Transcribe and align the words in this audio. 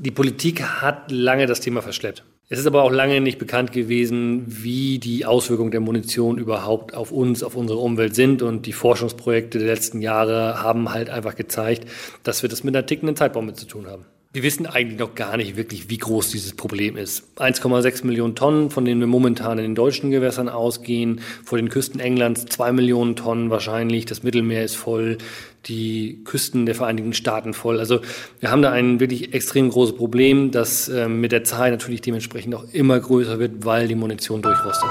Die 0.00 0.12
Politik 0.12 0.62
hat 0.62 1.10
lange 1.10 1.46
das 1.46 1.58
Thema 1.58 1.82
verschleppt. 1.82 2.22
Es 2.48 2.60
ist 2.60 2.66
aber 2.66 2.84
auch 2.84 2.92
lange 2.92 3.20
nicht 3.20 3.40
bekannt 3.40 3.72
gewesen, 3.72 4.44
wie 4.46 5.00
die 5.00 5.26
Auswirkungen 5.26 5.72
der 5.72 5.80
Munition 5.80 6.38
überhaupt 6.38 6.94
auf 6.94 7.10
uns, 7.10 7.42
auf 7.42 7.56
unsere 7.56 7.80
Umwelt 7.80 8.14
sind. 8.14 8.40
Und 8.40 8.66
die 8.66 8.72
Forschungsprojekte 8.72 9.58
der 9.58 9.66
letzten 9.66 10.00
Jahre 10.00 10.62
haben 10.62 10.90
halt 10.90 11.10
einfach 11.10 11.34
gezeigt, 11.34 11.90
dass 12.22 12.42
wir 12.42 12.48
das 12.48 12.62
mit 12.62 12.76
einer 12.76 12.86
tickenden 12.86 13.16
Zeitbombe 13.16 13.54
zu 13.54 13.66
tun 13.66 13.88
haben. 13.88 14.06
Wir 14.30 14.42
wissen 14.42 14.66
eigentlich 14.66 14.98
noch 14.98 15.14
gar 15.14 15.38
nicht 15.38 15.56
wirklich, 15.56 15.88
wie 15.88 15.96
groß 15.96 16.28
dieses 16.28 16.52
Problem 16.52 16.98
ist. 16.98 17.24
1,6 17.36 18.04
Millionen 18.04 18.34
Tonnen, 18.34 18.68
von 18.68 18.84
denen 18.84 19.00
wir 19.00 19.06
momentan 19.06 19.56
in 19.56 19.64
den 19.64 19.74
deutschen 19.74 20.10
Gewässern 20.10 20.50
ausgehen, 20.50 21.22
vor 21.42 21.56
den 21.56 21.70
Küsten 21.70 21.98
Englands 21.98 22.44
2 22.44 22.72
Millionen 22.72 23.16
Tonnen 23.16 23.48
wahrscheinlich, 23.48 24.04
das 24.04 24.22
Mittelmeer 24.22 24.64
ist 24.64 24.76
voll, 24.76 25.16
die 25.64 26.20
Küsten 26.24 26.66
der 26.66 26.74
Vereinigten 26.74 27.14
Staaten 27.14 27.54
voll. 27.54 27.78
Also 27.78 28.00
wir 28.38 28.50
haben 28.50 28.60
da 28.60 28.70
ein 28.70 29.00
wirklich 29.00 29.32
extrem 29.32 29.70
großes 29.70 29.96
Problem, 29.96 30.50
das 30.50 30.90
äh, 30.90 31.08
mit 31.08 31.32
der 31.32 31.44
Zeit 31.44 31.72
natürlich 31.72 32.02
dementsprechend 32.02 32.54
auch 32.54 32.64
immer 32.70 33.00
größer 33.00 33.38
wird, 33.38 33.64
weil 33.64 33.88
die 33.88 33.94
Munition 33.94 34.42
durchrostet. 34.42 34.90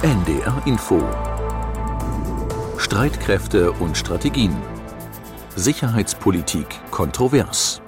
NDR 0.00 0.62
Info 0.64 1.06
Streitkräfte 2.78 3.72
und 3.72 3.98
Strategien 3.98 4.56
Sicherheitspolitik 5.56 6.66
kontrovers. 6.90 7.80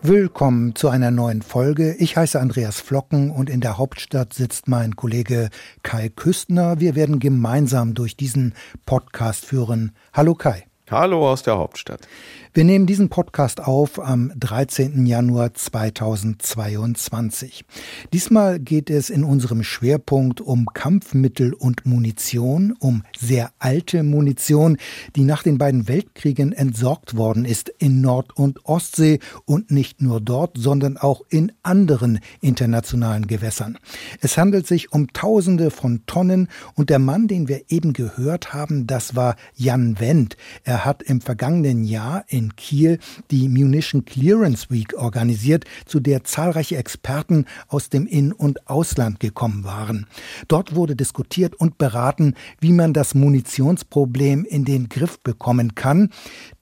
Willkommen 0.00 0.76
zu 0.76 0.88
einer 0.90 1.10
neuen 1.10 1.42
Folge. 1.42 1.96
Ich 1.98 2.16
heiße 2.16 2.38
Andreas 2.38 2.80
Flocken 2.80 3.32
und 3.32 3.50
in 3.50 3.60
der 3.60 3.78
Hauptstadt 3.78 4.32
sitzt 4.32 4.68
mein 4.68 4.94
Kollege 4.94 5.50
Kai 5.82 6.08
Küstner. 6.08 6.78
Wir 6.78 6.94
werden 6.94 7.18
gemeinsam 7.18 7.94
durch 7.94 8.16
diesen 8.16 8.54
Podcast 8.86 9.44
führen. 9.44 9.90
Hallo 10.12 10.36
Kai. 10.36 10.66
Hallo 10.88 11.28
aus 11.28 11.42
der 11.42 11.58
Hauptstadt. 11.58 12.06
Wir 12.54 12.64
nehmen 12.64 12.84
diesen 12.84 13.08
Podcast 13.08 13.62
auf 13.62 13.98
am 13.98 14.30
13. 14.36 15.06
Januar 15.06 15.54
2022. 15.54 17.64
Diesmal 18.12 18.60
geht 18.60 18.90
es 18.90 19.08
in 19.08 19.24
unserem 19.24 19.62
Schwerpunkt 19.62 20.42
um 20.42 20.66
Kampfmittel 20.66 21.54
und 21.54 21.86
Munition, 21.86 22.74
um 22.78 23.04
sehr 23.18 23.52
alte 23.58 24.02
Munition, 24.02 24.76
die 25.16 25.22
nach 25.22 25.42
den 25.42 25.56
beiden 25.56 25.88
Weltkriegen 25.88 26.52
entsorgt 26.52 27.16
worden 27.16 27.46
ist 27.46 27.70
in 27.78 28.02
Nord- 28.02 28.36
und 28.36 28.66
Ostsee 28.66 29.20
und 29.46 29.70
nicht 29.70 30.02
nur 30.02 30.20
dort, 30.20 30.58
sondern 30.58 30.98
auch 30.98 31.22
in 31.30 31.52
anderen 31.62 32.20
internationalen 32.42 33.28
Gewässern. 33.28 33.78
Es 34.20 34.36
handelt 34.36 34.66
sich 34.66 34.92
um 34.92 35.10
Tausende 35.14 35.70
von 35.70 36.02
Tonnen 36.04 36.48
und 36.74 36.90
der 36.90 36.98
Mann, 36.98 37.28
den 37.28 37.48
wir 37.48 37.62
eben 37.70 37.94
gehört 37.94 38.52
haben, 38.52 38.86
das 38.86 39.16
war 39.16 39.36
Jan 39.54 39.98
Wendt. 40.00 40.36
Er 40.64 40.84
hat 40.84 41.02
im 41.02 41.22
vergangenen 41.22 41.84
Jahr 41.84 42.26
in 42.28 42.41
in 42.42 42.56
Kiel 42.56 42.98
die 43.30 43.48
Munition 43.48 44.04
Clearance 44.04 44.66
Week 44.70 44.94
organisiert, 44.96 45.64
zu 45.86 46.00
der 46.00 46.24
zahlreiche 46.24 46.76
Experten 46.76 47.46
aus 47.68 47.88
dem 47.88 48.06
In- 48.06 48.32
und 48.32 48.68
Ausland 48.68 49.20
gekommen 49.20 49.64
waren. 49.64 50.06
Dort 50.48 50.74
wurde 50.74 50.96
diskutiert 50.96 51.54
und 51.54 51.78
beraten, 51.78 52.34
wie 52.60 52.72
man 52.72 52.92
das 52.92 53.14
Munitionsproblem 53.14 54.44
in 54.44 54.64
den 54.64 54.88
Griff 54.88 55.20
bekommen 55.20 55.74
kann, 55.74 56.10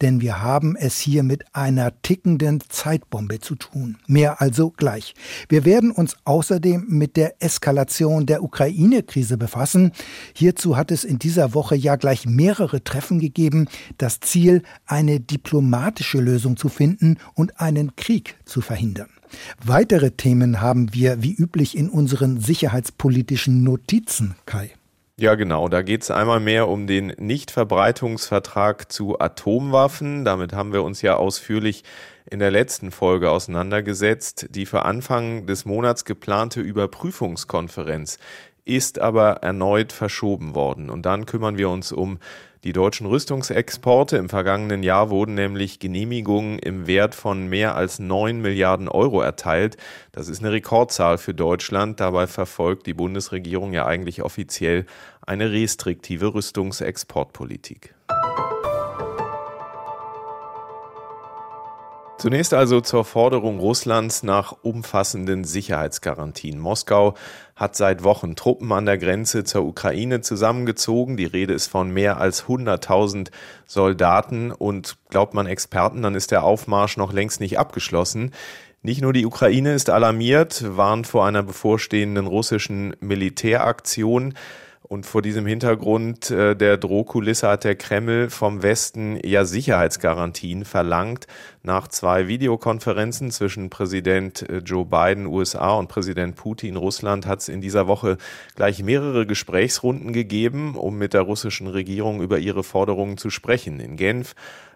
denn 0.02 0.20
wir 0.20 0.42
haben 0.42 0.76
es 0.76 0.98
hier 0.98 1.22
mit 1.22 1.44
einer 1.54 2.00
tickenden 2.02 2.60
Zeitbombe 2.68 3.40
zu 3.40 3.54
tun. 3.54 3.96
Mehr 4.06 4.40
also 4.40 4.70
gleich. 4.70 5.14
Wir 5.48 5.64
werden 5.64 5.90
uns 5.90 6.16
außerdem 6.24 6.86
mit 6.88 7.16
der 7.16 7.42
Eskalation 7.42 8.26
der 8.26 8.42
Ukraine-Krise 8.42 9.38
befassen. 9.38 9.92
Hierzu 10.34 10.76
hat 10.76 10.90
es 10.90 11.04
in 11.04 11.18
dieser 11.18 11.54
Woche 11.54 11.76
ja 11.76 11.96
gleich 11.96 12.26
mehrere 12.26 12.84
Treffen 12.84 13.18
gegeben. 13.18 13.66
Das 13.98 14.20
Ziel, 14.20 14.62
eine 14.86 15.20
diplomatische 15.20 15.69
diplomatische 15.70 16.18
Lösung 16.18 16.56
zu 16.56 16.68
finden 16.68 17.18
und 17.34 17.60
einen 17.60 17.94
Krieg 17.94 18.36
zu 18.44 18.60
verhindern. 18.60 19.08
Weitere 19.64 20.10
Themen 20.10 20.60
haben 20.60 20.92
wir 20.92 21.22
wie 21.22 21.32
üblich 21.32 21.76
in 21.76 21.88
unseren 21.88 22.40
sicherheitspolitischen 22.40 23.62
Notizen, 23.62 24.34
Kai. 24.46 24.72
Ja, 25.16 25.34
genau. 25.36 25.68
Da 25.68 25.82
geht 25.82 26.02
es 26.02 26.10
einmal 26.10 26.40
mehr 26.40 26.66
um 26.66 26.86
den 26.86 27.08
Nichtverbreitungsvertrag 27.18 28.90
zu 28.90 29.20
Atomwaffen. 29.20 30.24
Damit 30.24 30.54
haben 30.54 30.72
wir 30.72 30.82
uns 30.82 31.02
ja 31.02 31.16
ausführlich 31.16 31.84
in 32.28 32.38
der 32.40 32.50
letzten 32.50 32.90
Folge 32.90 33.30
auseinandergesetzt. 33.30 34.46
Die 34.50 34.66
für 34.66 34.84
Anfang 34.84 35.46
des 35.46 35.66
Monats 35.66 36.04
geplante 36.04 36.60
Überprüfungskonferenz 36.62 38.18
ist 38.64 38.98
aber 38.98 39.42
erneut 39.42 39.92
verschoben 39.92 40.54
worden. 40.54 40.90
Und 40.90 41.06
dann 41.06 41.26
kümmern 41.26 41.58
wir 41.58 41.68
uns 41.68 41.92
um 41.92 42.18
die 42.62 42.74
deutschen 42.74 43.06
Rüstungsexporte 43.06 44.18
im 44.18 44.28
vergangenen 44.28 44.82
Jahr 44.82 45.08
wurden 45.08 45.34
nämlich 45.34 45.78
Genehmigungen 45.78 46.58
im 46.58 46.86
Wert 46.86 47.14
von 47.14 47.48
mehr 47.48 47.74
als 47.74 47.98
9 47.98 48.38
Milliarden 48.38 48.86
Euro 48.86 49.22
erteilt. 49.22 49.78
Das 50.12 50.28
ist 50.28 50.40
eine 50.40 50.52
Rekordzahl 50.52 51.16
für 51.16 51.32
Deutschland. 51.32 52.00
Dabei 52.00 52.26
verfolgt 52.26 52.86
die 52.86 52.92
Bundesregierung 52.92 53.72
ja 53.72 53.86
eigentlich 53.86 54.20
offiziell 54.22 54.84
eine 55.22 55.50
restriktive 55.52 56.34
Rüstungsexportpolitik. 56.34 57.94
Zunächst 62.20 62.52
also 62.52 62.82
zur 62.82 63.06
Forderung 63.06 63.60
Russlands 63.60 64.22
nach 64.22 64.54
umfassenden 64.60 65.44
Sicherheitsgarantien. 65.44 66.58
Moskau 66.58 67.14
hat 67.56 67.76
seit 67.76 68.04
Wochen 68.04 68.36
Truppen 68.36 68.70
an 68.72 68.84
der 68.84 68.98
Grenze 68.98 69.42
zur 69.42 69.64
Ukraine 69.64 70.20
zusammengezogen. 70.20 71.16
Die 71.16 71.24
Rede 71.24 71.54
ist 71.54 71.68
von 71.68 71.90
mehr 71.90 72.18
als 72.18 72.44
100.000 72.44 73.30
Soldaten 73.64 74.52
und 74.52 74.98
glaubt 75.08 75.32
man 75.32 75.46
Experten, 75.46 76.02
dann 76.02 76.14
ist 76.14 76.30
der 76.30 76.44
Aufmarsch 76.44 76.98
noch 76.98 77.14
längst 77.14 77.40
nicht 77.40 77.58
abgeschlossen. 77.58 78.32
Nicht 78.82 79.00
nur 79.00 79.14
die 79.14 79.24
Ukraine 79.24 79.72
ist 79.72 79.88
alarmiert, 79.88 80.76
warnt 80.76 81.06
vor 81.06 81.24
einer 81.24 81.42
bevorstehenden 81.42 82.26
russischen 82.26 82.94
Militäraktion. 83.00 84.34
Und 84.92 85.06
vor 85.06 85.22
diesem 85.22 85.46
Hintergrund 85.46 86.32
äh, 86.32 86.56
der 86.56 86.76
Drohkulisse 86.76 87.46
hat 87.46 87.62
der 87.62 87.76
Kreml 87.76 88.28
vom 88.28 88.64
Westen 88.64 89.20
ja 89.24 89.44
Sicherheitsgarantien 89.44 90.64
verlangt. 90.64 91.28
Nach 91.62 91.86
zwei 91.86 92.26
Videokonferenzen 92.26 93.30
zwischen 93.30 93.70
Präsident 93.70 94.42
äh, 94.50 94.56
Joe 94.58 94.84
Biden 94.84 95.26
USA 95.26 95.74
und 95.74 95.86
Präsident 95.86 96.34
Putin 96.34 96.74
Russland 96.74 97.24
hat 97.24 97.38
es 97.38 97.48
in 97.48 97.60
dieser 97.60 97.86
Woche 97.86 98.18
gleich 98.56 98.82
mehrere 98.82 99.26
Gesprächsrunden 99.26 100.12
gegeben, 100.12 100.74
um 100.74 100.98
mit 100.98 101.14
der 101.14 101.22
russischen 101.22 101.68
Regierung 101.68 102.20
über 102.20 102.40
ihre 102.40 102.64
Forderungen 102.64 103.16
zu 103.16 103.30
sprechen. 103.30 103.78
In 103.78 103.96
Genf 103.96 104.34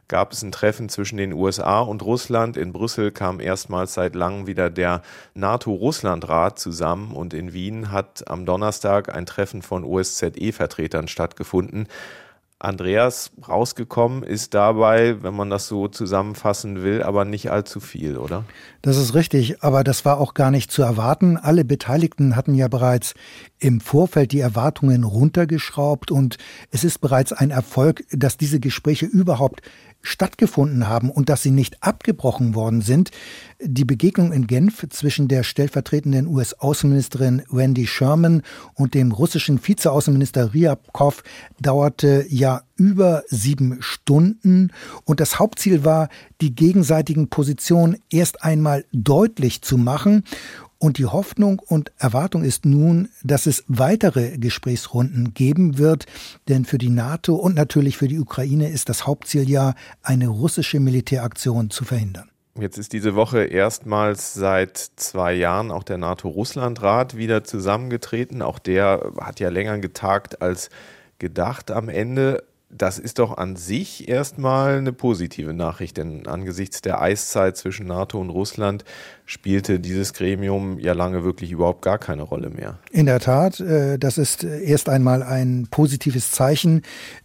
gab 0.08 0.32
es 0.32 0.42
ein 0.42 0.52
Treffen 0.52 0.88
zwischen 0.88 1.16
den 1.16 1.32
USA 1.32 1.80
und 1.80 2.02
Russland. 2.02 2.56
In 2.56 2.72
Brüssel 2.72 3.10
kam 3.10 3.40
erstmals 3.40 3.94
seit 3.94 4.14
langem 4.14 4.46
wieder 4.46 4.70
der 4.70 5.02
NATO-Russland-Rat 5.34 6.58
zusammen 6.58 7.12
und 7.12 7.34
in 7.34 7.52
Wien 7.52 7.90
hat 7.90 8.28
am 8.28 8.46
Donnerstag 8.46 9.14
ein 9.14 9.26
Treffen 9.26 9.62
von 9.62 9.84
OSZE-Vertretern 9.84 11.08
stattgefunden. 11.08 11.88
Andreas 12.64 13.30
rausgekommen 13.46 14.22
ist 14.22 14.54
dabei, 14.54 15.22
wenn 15.22 15.34
man 15.34 15.50
das 15.50 15.68
so 15.68 15.86
zusammenfassen 15.86 16.82
will, 16.82 17.02
aber 17.02 17.24
nicht 17.24 17.50
allzu 17.50 17.78
viel, 17.78 18.16
oder? 18.16 18.44
Das 18.80 18.96
ist 18.96 19.14
richtig, 19.14 19.62
aber 19.62 19.84
das 19.84 20.04
war 20.04 20.18
auch 20.18 20.34
gar 20.34 20.50
nicht 20.50 20.70
zu 20.70 20.82
erwarten. 20.82 21.36
Alle 21.36 21.64
Beteiligten 21.64 22.36
hatten 22.36 22.54
ja 22.54 22.68
bereits 22.68 23.14
im 23.58 23.80
Vorfeld 23.80 24.32
die 24.32 24.40
Erwartungen 24.40 25.04
runtergeschraubt 25.04 26.10
und 26.10 26.38
es 26.70 26.84
ist 26.84 27.00
bereits 27.00 27.32
ein 27.32 27.50
Erfolg, 27.50 28.04
dass 28.10 28.38
diese 28.38 28.60
Gespräche 28.60 29.06
überhaupt 29.06 29.60
stattgefunden 30.04 30.88
haben 30.88 31.10
und 31.10 31.28
dass 31.28 31.42
sie 31.42 31.50
nicht 31.50 31.82
abgebrochen 31.82 32.54
worden 32.54 32.82
sind. 32.82 33.10
Die 33.60 33.84
Begegnung 33.84 34.32
in 34.32 34.46
Genf 34.46 34.86
zwischen 34.90 35.26
der 35.26 35.42
stellvertretenden 35.42 36.26
US-Außenministerin 36.28 37.42
Wendy 37.50 37.86
Sherman 37.86 38.42
und 38.74 38.94
dem 38.94 39.10
russischen 39.10 39.66
Vizeaußenminister 39.66 40.54
Ryabkov 40.54 41.24
dauerte 41.58 42.26
ja 42.28 42.62
über 42.76 43.22
sieben 43.28 43.78
Stunden 43.80 44.70
und 45.04 45.20
das 45.20 45.38
Hauptziel 45.38 45.84
war, 45.84 46.08
die 46.40 46.54
gegenseitigen 46.54 47.28
Positionen 47.28 47.96
erst 48.10 48.42
einmal 48.42 48.84
deutlich 48.92 49.62
zu 49.62 49.78
machen 49.78 50.24
und 50.84 50.98
die 50.98 51.06
Hoffnung 51.06 51.60
und 51.60 51.92
Erwartung 51.96 52.44
ist 52.44 52.66
nun, 52.66 53.08
dass 53.22 53.46
es 53.46 53.64
weitere 53.68 54.36
Gesprächsrunden 54.36 55.32
geben 55.32 55.78
wird, 55.78 56.04
denn 56.48 56.66
für 56.66 56.76
die 56.76 56.90
NATO 56.90 57.36
und 57.36 57.54
natürlich 57.54 57.96
für 57.96 58.06
die 58.06 58.20
Ukraine 58.20 58.68
ist 58.68 58.90
das 58.90 59.06
Hauptziel 59.06 59.48
ja, 59.48 59.74
eine 60.02 60.28
russische 60.28 60.80
Militäraktion 60.80 61.70
zu 61.70 61.86
verhindern. 61.86 62.28
Jetzt 62.60 62.76
ist 62.76 62.92
diese 62.92 63.14
Woche 63.14 63.44
erstmals 63.44 64.34
seit 64.34 64.76
zwei 64.76 65.32
Jahren 65.32 65.70
auch 65.70 65.84
der 65.84 65.96
NATO-Russland-Rat 65.96 67.16
wieder 67.16 67.44
zusammengetreten. 67.44 68.42
Auch 68.42 68.58
der 68.58 69.10
hat 69.18 69.40
ja 69.40 69.48
länger 69.48 69.78
getagt 69.78 70.42
als 70.42 70.68
gedacht 71.18 71.70
am 71.70 71.88
Ende 71.88 72.44
das 72.76 72.98
ist 72.98 73.20
doch 73.20 73.36
an 73.36 73.56
sich 73.56 74.08
erstmal 74.08 74.78
eine 74.78 74.92
positive 74.92 75.54
Nachricht, 75.54 75.96
denn 75.96 76.26
angesichts 76.26 76.82
der 76.82 77.00
Eiszeit 77.00 77.56
zwischen 77.56 77.86
NATO 77.86 78.20
und 78.20 78.30
Russland 78.30 78.84
spielte 79.26 79.80
dieses 79.80 80.12
Gremium 80.12 80.78
ja 80.78 80.92
lange 80.92 81.24
wirklich 81.24 81.50
überhaupt 81.50 81.82
gar 81.82 81.98
keine 81.98 82.22
Rolle 82.22 82.50
mehr. 82.50 82.78
In 82.90 83.06
der 83.06 83.20
Tat, 83.20 83.58
äh, 83.60 83.98
das 83.98 84.18
ist 84.18 84.44
erst 84.44 84.88
einmal 84.88 85.22
ein 85.22 85.66
positives 85.70 86.30
Zeichen, 86.30 86.82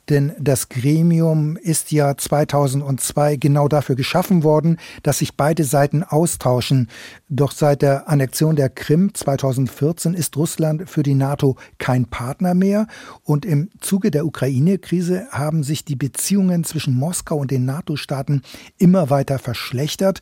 denn 0.07 0.33
das 0.39 0.69
Gremium 0.69 1.57
ist 1.57 1.91
ja 1.91 2.15
2002 2.17 3.35
genau 3.35 3.67
dafür 3.67 3.95
geschaffen 3.95 4.43
worden, 4.43 4.77
dass 5.03 5.19
sich 5.19 5.35
beide 5.35 5.65
Seiten 5.65 6.03
austauschen. 6.03 6.87
Doch 7.27 7.51
seit 7.51 7.81
der 7.81 8.07
Annexion 8.07 8.55
der 8.55 8.69
Krim 8.69 9.13
2014 9.13 10.13
ist 10.13 10.37
Russland 10.37 10.89
für 10.89 11.03
die 11.03 11.15
NATO 11.15 11.57
kein 11.77 12.05
Partner 12.05 12.53
mehr 12.53 12.87
und 13.23 13.45
im 13.45 13.69
Zuge 13.81 14.09
der 14.09 14.25
Ukraine-Krise 14.25 15.27
haben 15.31 15.63
sich 15.63 15.83
die 15.83 15.97
Beziehungen 15.97 16.63
zwischen 16.63 16.95
Moskau 16.95 17.37
und 17.37 17.51
den 17.51 17.65
NATO-Staaten 17.65 18.41
immer 18.77 19.09
weiter 19.09 19.37
verschlechtert. 19.37 20.21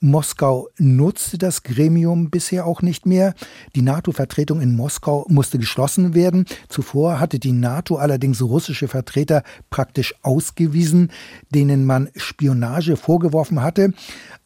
Moskau 0.00 0.68
nutzte 0.78 1.38
das 1.38 1.62
Gremium 1.62 2.30
bisher 2.30 2.66
auch 2.66 2.82
nicht 2.82 3.06
mehr. 3.06 3.34
Die 3.74 3.82
NATO-Vertretung 3.82 4.60
in 4.60 4.76
Moskau 4.76 5.24
musste 5.28 5.58
geschlossen 5.58 6.14
werden. 6.14 6.44
Zuvor 6.68 7.18
hatte 7.18 7.38
die 7.38 7.52
NATO 7.52 7.96
allerdings 7.96 8.42
russische 8.42 8.88
Vertreter 8.88 9.42
praktisch 9.70 10.14
ausgewiesen, 10.22 11.10
denen 11.54 11.86
man 11.86 12.10
Spionage 12.16 12.96
vorgeworfen 12.96 13.62
hatte. 13.62 13.92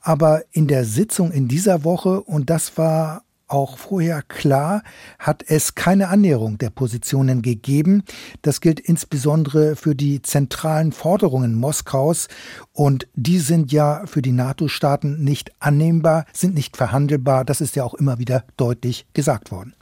Aber 0.00 0.42
in 0.52 0.66
der 0.66 0.84
Sitzung 0.84 1.32
in 1.32 1.48
dieser 1.48 1.84
Woche, 1.84 2.20
und 2.20 2.48
das 2.48 2.78
war 2.78 3.22
auch 3.50 3.78
vorher 3.78 4.22
klar, 4.22 4.82
hat 5.18 5.44
es 5.46 5.74
keine 5.74 6.08
Annäherung 6.08 6.58
der 6.58 6.70
Positionen 6.70 7.42
gegeben. 7.42 8.04
Das 8.42 8.60
gilt 8.60 8.80
insbesondere 8.80 9.76
für 9.76 9.94
die 9.94 10.22
zentralen 10.22 10.92
Forderungen 10.92 11.54
Moskaus 11.54 12.28
und 12.72 13.06
die 13.14 13.38
sind 13.38 13.72
ja 13.72 14.02
für 14.06 14.22
die 14.22 14.32
NATO-Staaten 14.32 15.22
nicht 15.22 15.52
annehmbar, 15.58 16.24
sind 16.32 16.54
nicht 16.54 16.76
verhandelbar. 16.76 17.44
Das 17.44 17.60
ist 17.60 17.76
ja 17.76 17.84
auch 17.84 17.94
immer 17.94 18.18
wieder 18.18 18.44
deutlich 18.56 19.06
gesagt 19.12 19.50
worden. 19.50 19.74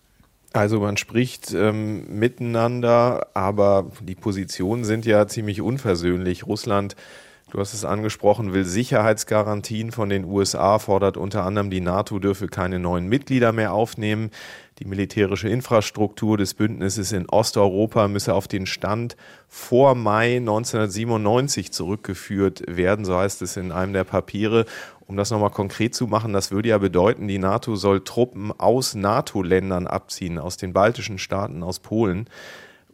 Also 0.53 0.81
man 0.81 0.97
spricht 0.97 1.53
ähm, 1.53 2.19
miteinander, 2.19 3.29
aber 3.35 3.91
die 4.01 4.15
Positionen 4.15 4.85
sind 4.85 5.05
ja 5.05 5.27
ziemlich 5.27 5.61
unversöhnlich. 5.61 6.47
Russland 6.47 6.97
Du 7.51 7.59
hast 7.61 7.73
es 7.73 7.87
angesprochen, 7.87 8.53
will 8.53 8.67
Sicherheitsgarantien 8.67 9.91
von 9.91 10.11
den 10.11 10.27
USA, 10.27 10.79
fordert 10.79 11.17
unter 11.17 11.45
anderem, 11.45 11.71
die 11.71 11.81
NATO 11.81 12.19
dürfe 12.19 12.47
keine 12.47 12.79
neuen 12.79 13.09
Mitglieder 13.09 13.53
mehr 13.53 13.73
aufnehmen. 13.73 14.31
Die 14.81 14.85
militärische 14.85 15.49
Infrastruktur 15.49 16.37
des 16.37 16.53
Bündnisses 16.53 17.11
in 17.13 17.27
Osteuropa 17.27 18.07
müsse 18.07 18.35
auf 18.35 18.49
den 18.49 18.67
Stand 18.67 19.17
vor 19.49 19.95
Mai 19.95 20.37
1997 20.37 21.73
zurückgeführt 21.73 22.65
werden, 22.69 23.07
so 23.07 23.17
heißt 23.17 23.41
es 23.41 23.57
in 23.57 23.73
einem 23.73 23.95
der 23.95 24.05
Papiere. 24.05 24.67
Um 25.07 25.17
das 25.17 25.31
nochmal 25.31 25.49
konkret 25.49 25.95
zu 25.95 26.07
machen, 26.07 26.35
das 26.35 26.51
würde 26.51 26.69
ja 26.69 26.77
bedeuten, 26.77 27.29
die 27.29 27.39
NATO 27.39 27.77
soll 27.77 28.05
Truppen 28.05 28.53
aus 28.61 28.95
NATO-Ländern 28.95 29.87
abziehen, 29.87 30.39
aus 30.39 30.59
den 30.59 30.75
baltischen 30.75 31.17
Staaten, 31.17 31.63
aus 31.63 31.79
Polen. 31.79 32.29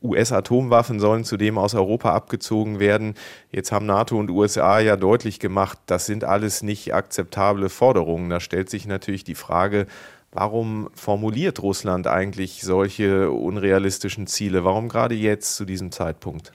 US-Atomwaffen 0.05 1.01
sollen 1.01 1.25
zudem 1.25 1.59
aus 1.59 1.75
Europa 1.75 2.15
abgezogen 2.15 2.79
werden. 2.79 3.15
Jetzt 3.51 3.73
haben 3.73 3.87
NATO 3.87 4.19
und 4.19 4.31
USA 4.31 4.79
ja 4.79 4.97
deutlich 4.97 5.41
gemacht, 5.41 5.79
das 5.87 6.07
sind 6.07 6.25
alles 6.25 6.63
nicht 6.63 6.95
akzeptable 6.95 7.69
Forderungen. 7.71 8.31
Da 8.31 8.39
stellt 8.39 8.71
sich 8.71 8.87
natürlich 8.87 9.25
die 9.25 9.35
Frage, 9.35 9.87
Warum 10.35 10.91
formuliert 10.95 11.63
Russland 11.63 12.09
eigentlich 12.09 12.63
solche 12.63 13.31
unrealistischen 13.31 14.27
Ziele? 14.27 14.65
Warum 14.65 14.89
gerade 14.89 15.15
jetzt 15.15 15.55
zu 15.55 15.65
diesem 15.65 15.93
Zeitpunkt? 15.93 16.51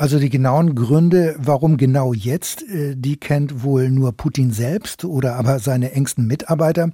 Also 0.00 0.18
die 0.18 0.30
genauen 0.30 0.74
Gründe, 0.76 1.36
warum 1.38 1.76
genau 1.76 2.14
jetzt, 2.14 2.62
äh, 2.62 2.96
die 2.96 3.18
kennt 3.18 3.62
wohl 3.62 3.90
nur 3.90 4.12
Putin 4.12 4.50
selbst 4.50 5.04
oder 5.04 5.34
aber 5.36 5.58
seine 5.58 5.92
engsten 5.92 6.26
Mitarbeiter. 6.26 6.90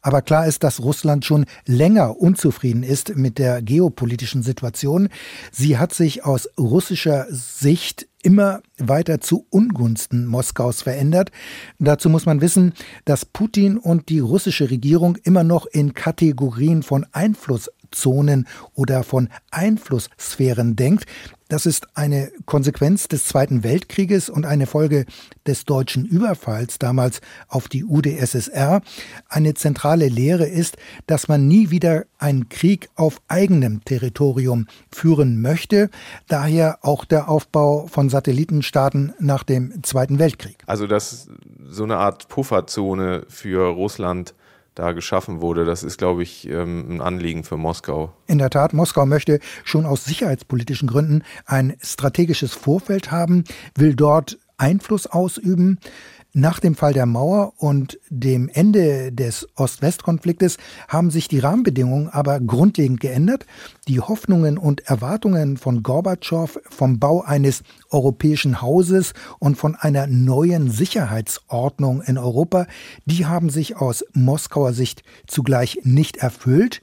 Aber 0.00 0.22
klar 0.22 0.46
ist, 0.46 0.64
dass 0.64 0.80
Russland 0.80 1.26
schon 1.26 1.44
länger 1.66 2.18
unzufrieden 2.18 2.82
ist 2.82 3.14
mit 3.14 3.36
der 3.36 3.60
geopolitischen 3.60 4.42
Situation. 4.42 5.10
Sie 5.52 5.76
hat 5.76 5.92
sich 5.92 6.24
aus 6.24 6.48
russischer 6.58 7.26
Sicht 7.28 8.08
immer 8.22 8.60
weiter 8.78 9.20
zu 9.20 9.46
Ungunsten 9.50 10.26
Moskaus 10.26 10.82
verändert. 10.82 11.30
Dazu 11.78 12.08
muss 12.08 12.26
man 12.26 12.40
wissen, 12.40 12.72
dass 13.04 13.24
Putin 13.24 13.78
und 13.78 14.08
die 14.08 14.18
russische 14.18 14.68
Regierung 14.68 15.16
immer 15.22 15.44
noch 15.44 15.66
in 15.66 15.94
Kategorien 15.94 16.82
von 16.82 17.06
Einflusszonen 17.86 18.46
oder 18.74 19.02
von 19.02 19.28
Einflusssphären 19.50 20.76
denkt. 20.76 21.06
Das 21.48 21.64
ist 21.64 21.86
eine 21.94 22.32
Konsequenz 22.44 23.06
des 23.06 23.24
Zweiten 23.24 23.62
Weltkrieges 23.62 24.28
und 24.28 24.44
eine 24.44 24.66
Folge 24.66 25.06
des 25.46 25.64
deutschen 25.64 26.04
Überfalls 26.04 26.80
damals 26.80 27.20
auf 27.46 27.68
die 27.68 27.84
UdSSR. 27.84 28.80
Eine 29.28 29.54
zentrale 29.54 30.08
Lehre 30.08 30.46
ist, 30.46 30.76
dass 31.06 31.28
man 31.28 31.46
nie 31.46 31.70
wieder 31.70 32.06
einen 32.18 32.48
Krieg 32.48 32.88
auf 32.96 33.22
eigenem 33.28 33.84
Territorium 33.84 34.66
führen 34.90 35.40
möchte. 35.40 35.88
Daher 36.26 36.78
auch 36.82 37.04
der 37.04 37.28
Aufbau 37.28 37.86
von 37.86 38.08
Satellitenstaaten 38.08 39.14
nach 39.20 39.44
dem 39.44 39.84
Zweiten 39.84 40.18
Weltkrieg. 40.18 40.64
Also 40.66 40.88
dass 40.88 41.28
so 41.64 41.84
eine 41.84 41.98
Art 41.98 42.26
Pufferzone 42.26 43.24
für 43.28 43.68
Russland 43.68 44.34
da 44.76 44.92
geschaffen 44.92 45.40
wurde. 45.40 45.64
Das 45.64 45.82
ist, 45.82 45.98
glaube 45.98 46.22
ich, 46.22 46.48
ähm, 46.48 46.86
ein 46.88 47.00
Anliegen 47.00 47.42
für 47.42 47.56
Moskau. 47.56 48.12
In 48.28 48.38
der 48.38 48.50
Tat, 48.50 48.72
Moskau 48.72 49.06
möchte 49.06 49.40
schon 49.64 49.86
aus 49.86 50.04
sicherheitspolitischen 50.04 50.86
Gründen 50.86 51.24
ein 51.46 51.76
strategisches 51.80 52.52
Vorfeld 52.52 53.10
haben, 53.10 53.44
will 53.74 53.96
dort 53.96 54.38
Einfluss 54.58 55.06
ausüben. 55.06 55.78
Nach 56.38 56.60
dem 56.60 56.74
Fall 56.74 56.92
der 56.92 57.06
Mauer 57.06 57.54
und 57.56 57.98
dem 58.10 58.50
Ende 58.50 59.10
des 59.10 59.48
Ost-West-Konfliktes 59.54 60.58
haben 60.86 61.10
sich 61.10 61.28
die 61.28 61.38
Rahmenbedingungen 61.38 62.10
aber 62.10 62.40
grundlegend 62.40 63.00
geändert. 63.00 63.46
Die 63.88 64.00
Hoffnungen 64.00 64.58
und 64.58 64.82
Erwartungen 64.86 65.56
von 65.56 65.82
Gorbatschow 65.82 66.60
vom 66.68 66.98
Bau 66.98 67.22
eines 67.22 67.62
europäischen 67.88 68.60
Hauses 68.60 69.14
und 69.38 69.56
von 69.56 69.76
einer 69.76 70.08
neuen 70.08 70.70
Sicherheitsordnung 70.70 72.02
in 72.02 72.18
Europa, 72.18 72.66
die 73.06 73.24
haben 73.24 73.48
sich 73.48 73.78
aus 73.78 74.04
Moskauer 74.12 74.74
Sicht 74.74 75.04
zugleich 75.26 75.80
nicht 75.84 76.18
erfüllt. 76.18 76.82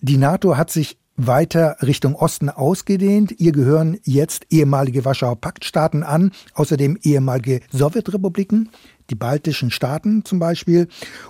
Die 0.00 0.16
NATO 0.16 0.56
hat 0.56 0.72
sich 0.72 0.98
weiter 1.16 1.76
Richtung 1.82 2.14
Osten 2.14 2.48
ausgedehnt. 2.48 3.40
Ihr 3.40 3.52
gehören 3.52 3.98
jetzt 4.04 4.46
ehemalige 4.50 5.04
Warschauer 5.04 5.36
Paktstaaten 5.36 6.02
an, 6.02 6.32
außerdem 6.54 6.98
ehemalige 7.02 7.60
Sowjetrepubliken 7.70 8.70
die 9.10 9.14
baltischen 9.14 9.70
Staaten 9.70 10.24
zum 10.24 10.38
Beispiel. 10.38 10.88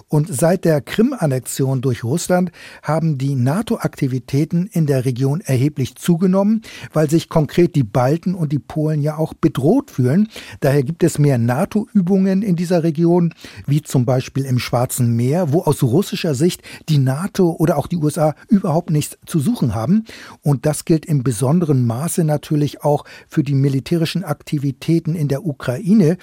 Und 0.09 0.33
seit 0.33 0.65
der 0.65 0.81
Krim-Annexion 0.81 1.81
durch 1.81 2.05
Russland 2.05 2.53
haben 2.83 3.19
die 3.19 3.35
NATO-Aktivitäten 3.35 4.69
in 4.73 4.87
der 4.87 5.05
Region 5.05 5.41
erheblich 5.41 5.97
zugenommen, 5.97 6.63
weil 6.93 7.11
sich 7.11 7.29
konkret 7.29 7.75
die 7.75 7.83
Balten 7.83 8.35
und 8.35 8.53
die 8.53 8.59
Polen 8.59 9.01
ja 9.01 9.17
auch 9.17 9.35
bedroht 9.35 9.91
fühlen. 9.91 10.29
Daher 10.61 10.83
gibt 10.83 11.03
es 11.03 11.19
mehr 11.19 11.39
NATO-Übungen 11.39 12.43
in 12.43 12.57
dieser 12.57 12.83
Region, 12.83 13.35
wie 13.67 13.83
zum 13.83 14.05
Beispiel 14.05 14.45
im 14.45 14.59
Schwarzen 14.59 15.17
Meer, 15.17 15.53
wo 15.53 15.63
aus 15.63 15.83
russischer 15.83 16.35
Sicht 16.35 16.63
die 16.89 16.99
NATO 16.99 17.57
oder 17.59 17.77
auch 17.79 17.87
die 17.87 17.97
USA 17.97 18.35
überhaupt 18.49 18.91
nichts 18.91 19.19
zu 19.27 19.39
suchen 19.41 19.75
haben. 19.75 20.05
Und 20.43 20.67
das 20.67 20.85
gilt 20.85 21.07
im 21.07 21.23
besonderen 21.23 21.87
Maße 21.87 22.25
natürlich 22.25 22.83
auch 22.83 23.05
für 23.29 23.43
die 23.43 23.55
militärischen 23.55 24.25
Aktivitäten 24.25 25.15
in 25.15 25.29
der 25.29 25.45
Ukraine. 25.45 26.19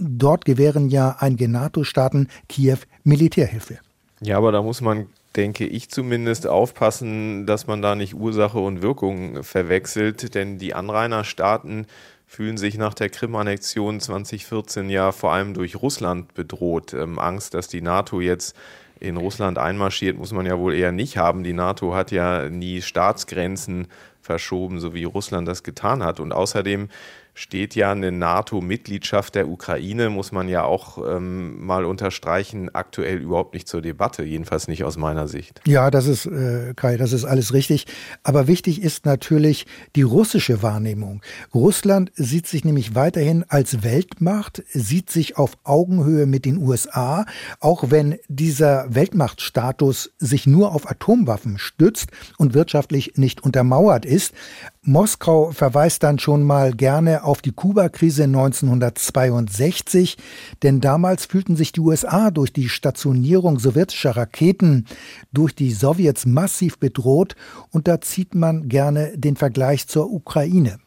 Dort 0.00 0.44
gewähren 0.44 0.88
ja 0.88 1.16
einige 1.18 1.48
NATO-Staaten 1.48 2.28
Kiew 2.48 2.78
Militärhilfe. 3.04 3.78
Ja, 4.20 4.36
aber 4.36 4.52
da 4.52 4.62
muss 4.62 4.80
man, 4.80 5.06
denke 5.36 5.66
ich 5.66 5.90
zumindest, 5.90 6.46
aufpassen, 6.46 7.46
dass 7.46 7.66
man 7.66 7.82
da 7.82 7.94
nicht 7.94 8.14
Ursache 8.14 8.58
und 8.58 8.82
Wirkung 8.82 9.42
verwechselt, 9.42 10.34
denn 10.34 10.58
die 10.58 10.74
Anrainerstaaten 10.74 11.86
fühlen 12.26 12.58
sich 12.58 12.78
nach 12.78 12.94
der 12.94 13.08
Krim-Annexion 13.08 13.98
2014 13.98 14.88
ja 14.88 15.10
vor 15.10 15.32
allem 15.32 15.52
durch 15.52 15.76
Russland 15.76 16.32
bedroht. 16.34 16.94
Ähm, 16.94 17.18
Angst, 17.18 17.54
dass 17.54 17.66
die 17.66 17.82
NATO 17.82 18.20
jetzt 18.20 18.54
in 19.00 19.16
Russland 19.16 19.58
einmarschiert, 19.58 20.16
muss 20.16 20.32
man 20.32 20.46
ja 20.46 20.58
wohl 20.58 20.74
eher 20.74 20.92
nicht 20.92 21.16
haben. 21.16 21.42
Die 21.42 21.54
NATO 21.54 21.94
hat 21.94 22.12
ja 22.12 22.48
nie 22.48 22.82
Staatsgrenzen 22.82 23.88
verschoben, 24.20 24.78
so 24.78 24.94
wie 24.94 25.04
Russland 25.04 25.48
das 25.48 25.62
getan 25.62 26.04
hat. 26.04 26.20
Und 26.20 26.32
außerdem 26.32 26.88
steht 27.40 27.74
ja 27.74 27.90
eine 27.90 28.12
NATO-Mitgliedschaft 28.12 29.34
der 29.34 29.48
Ukraine, 29.48 30.10
muss 30.10 30.30
man 30.30 30.46
ja 30.46 30.64
auch 30.64 30.98
ähm, 30.98 31.64
mal 31.64 31.86
unterstreichen, 31.86 32.68
aktuell 32.74 33.16
überhaupt 33.16 33.54
nicht 33.54 33.66
zur 33.66 33.80
Debatte, 33.80 34.24
jedenfalls 34.24 34.68
nicht 34.68 34.84
aus 34.84 34.98
meiner 34.98 35.26
Sicht. 35.26 35.62
Ja, 35.66 35.90
das 35.90 36.06
ist, 36.06 36.26
äh, 36.26 36.74
Kai, 36.76 36.98
das 36.98 37.14
ist 37.14 37.24
alles 37.24 37.54
richtig. 37.54 37.86
Aber 38.22 38.46
wichtig 38.46 38.82
ist 38.82 39.06
natürlich 39.06 39.66
die 39.96 40.02
russische 40.02 40.62
Wahrnehmung. 40.62 41.22
Russland 41.54 42.12
sieht 42.14 42.46
sich 42.46 42.64
nämlich 42.66 42.94
weiterhin 42.94 43.46
als 43.48 43.82
Weltmacht, 43.82 44.62
sieht 44.68 45.08
sich 45.08 45.38
auf 45.38 45.52
Augenhöhe 45.64 46.26
mit 46.26 46.44
den 46.44 46.58
USA, 46.58 47.24
auch 47.58 47.90
wenn 47.90 48.18
dieser 48.28 48.94
Weltmachtstatus 48.94 50.12
sich 50.18 50.46
nur 50.46 50.74
auf 50.74 50.90
Atomwaffen 50.90 51.56
stützt 51.56 52.10
und 52.36 52.52
wirtschaftlich 52.52 53.14
nicht 53.16 53.42
untermauert 53.42 54.04
ist. 54.04 54.34
Moskau 54.82 55.50
verweist 55.50 56.02
dann 56.02 56.18
schon 56.18 56.42
mal 56.42 56.72
gerne 56.72 57.24
auf 57.24 57.42
die 57.42 57.52
Kuba-Krise 57.52 58.24
1962, 58.24 60.16
denn 60.62 60.80
damals 60.80 61.26
fühlten 61.26 61.54
sich 61.54 61.72
die 61.72 61.80
USA 61.80 62.30
durch 62.30 62.50
die 62.50 62.70
Stationierung 62.70 63.58
sowjetischer 63.58 64.16
Raketen 64.16 64.86
durch 65.34 65.54
die 65.54 65.72
Sowjets 65.72 66.24
massiv 66.24 66.78
bedroht 66.78 67.36
und 67.70 67.88
da 67.88 68.00
zieht 68.00 68.34
man 68.34 68.70
gerne 68.70 69.12
den 69.18 69.36
Vergleich 69.36 69.86
zur 69.86 70.10
Ukraine. 70.10 70.78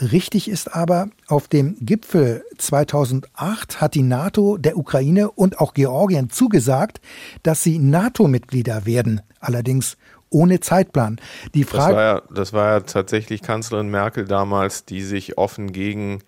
Richtig 0.00 0.48
ist 0.48 0.74
aber, 0.74 1.08
auf 1.28 1.46
dem 1.46 1.76
Gipfel 1.78 2.44
2008 2.58 3.80
hat 3.80 3.94
die 3.94 4.02
NATO 4.02 4.56
der 4.56 4.76
Ukraine 4.76 5.30
und 5.30 5.60
auch 5.60 5.72
Georgien 5.72 6.30
zugesagt, 6.30 7.00
dass 7.44 7.62
sie 7.62 7.78
NATO-Mitglieder 7.78 8.86
werden. 8.86 9.22
Allerdings 9.38 9.96
ohne 10.34 10.60
Zeitplan. 10.60 11.20
Die 11.54 11.64
Frage, 11.64 11.94
das, 11.94 11.96
war 11.96 12.02
ja, 12.02 12.22
das 12.34 12.52
war 12.52 12.66
ja 12.72 12.80
tatsächlich 12.80 13.40
Kanzlerin 13.40 13.88
Merkel 13.88 14.24
damals, 14.24 14.84
die 14.84 15.02
sich 15.02 15.38
offen 15.38 15.72
gegen 15.72 16.20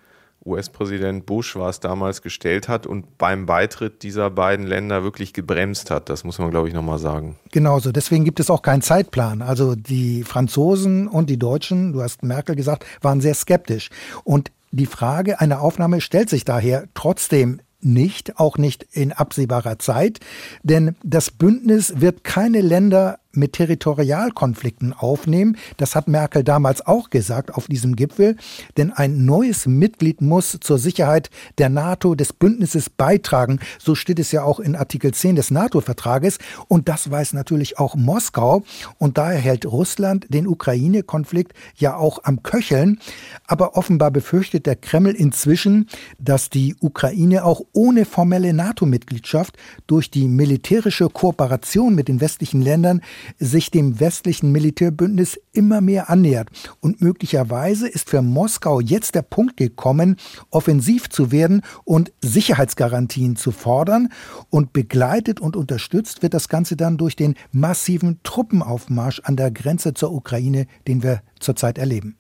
US-Präsident 0.47 1.27
Bush 1.27 1.57
war 1.57 1.71
es 1.71 1.81
damals 1.81 2.23
gestellt 2.23 2.69
hat 2.69 2.87
und 2.87 3.19
beim 3.19 3.47
Beitritt 3.47 4.05
dieser 4.05 4.31
beiden 4.31 4.65
Länder 4.65 5.03
wirklich 5.03 5.33
gebremst 5.33 5.91
hat. 5.91 6.09
Das 6.09 6.23
muss 6.23 6.39
man, 6.39 6.51
glaube 6.51 6.69
ich, 6.69 6.75
nochmal 6.75 7.01
sagen. 7.01 7.37
Genauso. 7.51 7.91
Deswegen 7.91 8.25
gibt 8.25 8.39
es 8.39 8.49
auch 8.49 8.63
keinen 8.63 8.83
Zeitplan. 8.83 9.43
Also 9.43 9.75
die 9.75 10.23
Franzosen 10.23 11.09
und 11.09 11.29
die 11.29 11.39
Deutschen, 11.39 11.93
du 11.93 12.01
hast 12.01 12.23
Merkel 12.23 12.55
gesagt, 12.55 12.87
waren 13.03 13.21
sehr 13.21 13.35
skeptisch. 13.35 13.91
Und 14.23 14.53
die 14.71 14.87
Frage 14.87 15.41
einer 15.41 15.61
Aufnahme 15.61 16.01
stellt 16.01 16.31
sich 16.31 16.45
daher 16.45 16.85
trotzdem 16.95 17.61
nicht, 17.81 18.39
auch 18.39 18.59
nicht 18.59 18.85
in 18.93 19.13
absehbarer 19.13 19.79
Zeit, 19.79 20.21
denn 20.63 20.97
das 21.03 21.31
Bündnis 21.31 22.01
wird 22.01 22.25
keine 22.25 22.61
Länder 22.61 23.19
mit 23.37 23.53
Territorialkonflikten 23.53 24.93
aufnehmen. 24.93 25.57
Das 25.77 25.95
hat 25.95 26.09
Merkel 26.09 26.45
damals 26.45 26.87
auch 26.87 27.11
gesagt 27.11 27.55
auf 27.55 27.67
diesem 27.67 27.97
Gipfel. 27.97 28.37
Denn 28.77 28.93
ein 28.93 29.25
neues 29.25 29.67
Mitglied 29.67 30.21
muss 30.21 30.59
zur 30.61 30.79
Sicherheit 30.79 31.31
der 31.59 31.69
NATO, 31.69 32.15
des 32.15 32.33
Bündnisses 32.33 32.91
beitragen. 32.91 33.61
So 33.79 33.95
steht 33.95 34.19
es 34.19 34.33
ja 34.33 34.43
auch 34.43 34.61
in 34.61 34.77
Artikel 34.77 35.13
10 35.13 35.37
des 35.37 35.51
NATO-Vertrages. 35.51 36.39
Und 36.69 36.89
das 36.89 37.11
weiß 37.11 37.33
natürlich 37.33 37.79
auch 37.79 37.95
Moskau. 37.95 38.65
Und 38.99 39.19
daher 39.19 39.39
hält 39.39 39.67
Russland 39.67 40.27
den 40.29 40.47
Ukraine-Konflikt 40.47 41.53
ja 41.77 41.97
auch 41.97 42.25
am 42.25 42.43
Köcheln. 42.43 42.99
Aber 43.47 43.77
offenbar 43.77 44.11
befürchtet 44.11 44.67
der 44.67 44.77
Kreml 44.77 45.13
inzwischen, 45.13 45.89
dass 46.19 46.51
die 46.51 46.75
Ukraine 46.81 47.45
auch 47.45 47.63
ohne 47.73 48.05
formelle 48.05 48.53
NATO-Mitgliedschaft 48.53 49.57
durch 49.87 50.11
die 50.11 50.29
militärische 50.29 51.09
Kooperation 51.09 51.95
mit 51.95 52.09
den 52.09 52.21
westlichen 52.21 52.63
Ländern 52.63 53.03
sich 53.39 53.71
dem 53.71 54.01
westlichen 54.01 54.53
Militärbündnis 54.53 55.39
immer 55.53 55.81
mehr 55.81 56.11
annähert. 56.11 56.49
Und 56.81 57.01
möglicherweise 57.01 57.89
ist 57.89 58.11
für 58.11 58.23
Moskau 58.23 58.81
jetzt 58.81 59.15
der 59.15 59.23
Punkt 59.23 59.57
gekommen, 59.57 60.17
offensiv 60.51 61.09
zu 61.09 61.33
werden 61.33 61.63
und 61.85 62.13
Sicherheitsgarantien 62.21 63.37
zu 63.37 63.53
fordern. 63.53 64.09
Und 64.51 64.73
begleitet 64.73 65.41
und 65.41 65.57
unterstützt 65.57 66.23
wird 66.23 66.35
das 66.35 66.49
Ganze 66.49 66.77
dann 66.77 66.97
durch 66.97 67.17
den 67.17 67.35
massiven 67.53 68.21
Truppenaufmarsch 68.23 69.21
an 69.25 69.37
der 69.37 69.51
Grenze 69.51 69.95
zur 69.95 70.13
Ukraine, 70.13 70.67
den 70.87 71.03
wir 71.03 71.23
zurzeit 71.41 71.79
erleben. 71.79 72.17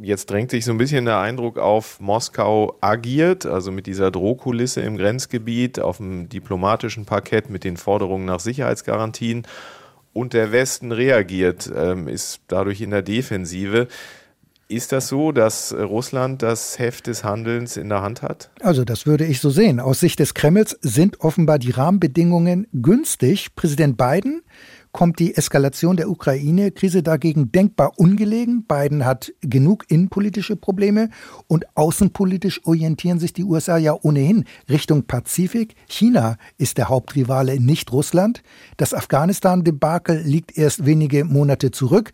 Jetzt 0.00 0.30
drängt 0.30 0.50
sich 0.50 0.64
so 0.64 0.70
ein 0.72 0.78
bisschen 0.78 1.04
der 1.04 1.18
Eindruck 1.18 1.58
auf, 1.58 2.00
Moskau 2.00 2.78
agiert, 2.80 3.44
also 3.44 3.70
mit 3.70 3.86
dieser 3.86 4.10
Drohkulisse 4.10 4.80
im 4.80 4.96
Grenzgebiet, 4.96 5.80
auf 5.80 5.98
dem 5.98 6.30
diplomatischen 6.30 7.04
Parkett 7.04 7.50
mit 7.50 7.62
den 7.62 7.76
Forderungen 7.76 8.24
nach 8.24 8.40
Sicherheitsgarantien 8.40 9.46
und 10.12 10.32
der 10.32 10.52
Westen 10.52 10.92
reagiert, 10.92 11.70
ähm, 11.74 12.08
ist 12.08 12.40
dadurch 12.48 12.80
in 12.80 12.90
der 12.90 13.02
Defensive. 13.02 13.88
Ist 14.68 14.92
das 14.92 15.08
so, 15.08 15.32
dass 15.32 15.74
Russland 15.74 16.42
das 16.42 16.78
Heft 16.78 17.06
des 17.06 17.24
Handelns 17.24 17.76
in 17.76 17.90
der 17.90 18.00
Hand 18.00 18.22
hat? 18.22 18.50
Also 18.60 18.84
das 18.84 19.06
würde 19.06 19.26
ich 19.26 19.40
so 19.40 19.50
sehen. 19.50 19.80
Aus 19.80 20.00
Sicht 20.00 20.18
des 20.18 20.32
Kremls 20.32 20.78
sind 20.80 21.20
offenbar 21.20 21.58
die 21.58 21.72
Rahmenbedingungen 21.72 22.66
günstig. 22.72 23.54
Präsident 23.54 23.98
Biden 23.98 24.42
kommt 24.92 25.18
die 25.18 25.34
Eskalation 25.34 25.96
der 25.96 26.10
Ukraine-Krise 26.10 27.02
dagegen 27.02 27.50
denkbar 27.50 27.98
ungelegen. 27.98 28.64
Biden 28.64 29.04
hat 29.04 29.32
genug 29.40 29.84
innenpolitische 29.88 30.54
Probleme 30.54 31.08
und 31.46 31.64
außenpolitisch 31.76 32.60
orientieren 32.66 33.18
sich 33.18 33.32
die 33.32 33.44
USA 33.44 33.78
ja 33.78 33.96
ohnehin 34.00 34.44
Richtung 34.68 35.04
Pazifik. 35.04 35.74
China 35.88 36.36
ist 36.58 36.78
der 36.78 36.90
Hauptrivale, 36.90 37.58
nicht 37.58 37.90
Russland. 37.92 38.42
Das 38.76 38.92
Afghanistan-Debakel 38.92 40.20
liegt 40.22 40.56
erst 40.56 40.84
wenige 40.84 41.24
Monate 41.24 41.70
zurück. 41.70 42.12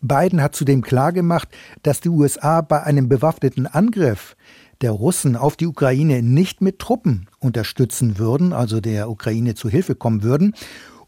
Biden 0.00 0.42
hat 0.42 0.54
zudem 0.54 0.82
klargemacht, 0.82 1.48
dass 1.82 2.00
die 2.00 2.10
USA 2.10 2.60
bei 2.60 2.82
einem 2.82 3.08
bewaffneten 3.08 3.66
Angriff 3.66 4.36
der 4.80 4.92
Russen 4.92 5.34
auf 5.34 5.56
die 5.56 5.66
Ukraine 5.66 6.22
nicht 6.22 6.60
mit 6.60 6.78
Truppen 6.78 7.26
unterstützen 7.40 8.18
würden, 8.18 8.52
also 8.52 8.80
der 8.80 9.10
Ukraine 9.10 9.54
zu 9.54 9.68
Hilfe 9.68 9.94
kommen 9.94 10.22
würden. 10.22 10.54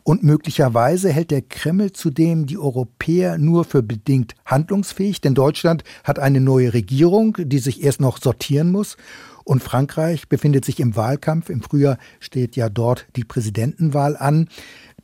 Und 0.02 0.22
möglicherweise 0.22 1.10
hält 1.10 1.30
der 1.30 1.42
Kreml 1.42 1.92
zudem 1.92 2.46
die 2.46 2.58
Europäer 2.58 3.38
nur 3.38 3.64
für 3.64 3.82
bedingt 3.82 4.34
handlungsfähig, 4.44 5.20
denn 5.20 5.34
Deutschland 5.34 5.84
hat 6.04 6.18
eine 6.18 6.40
neue 6.40 6.72
Regierung, 6.72 7.36
die 7.38 7.58
sich 7.58 7.82
erst 7.82 8.00
noch 8.00 8.18
sortieren 8.18 8.70
muss. 8.72 8.96
Und 9.44 9.62
Frankreich 9.62 10.28
befindet 10.28 10.64
sich 10.64 10.80
im 10.80 10.96
Wahlkampf. 10.96 11.50
Im 11.50 11.62
Frühjahr 11.62 11.98
steht 12.20 12.56
ja 12.56 12.68
dort 12.68 13.06
die 13.16 13.24
Präsidentenwahl 13.24 14.16
an. 14.16 14.48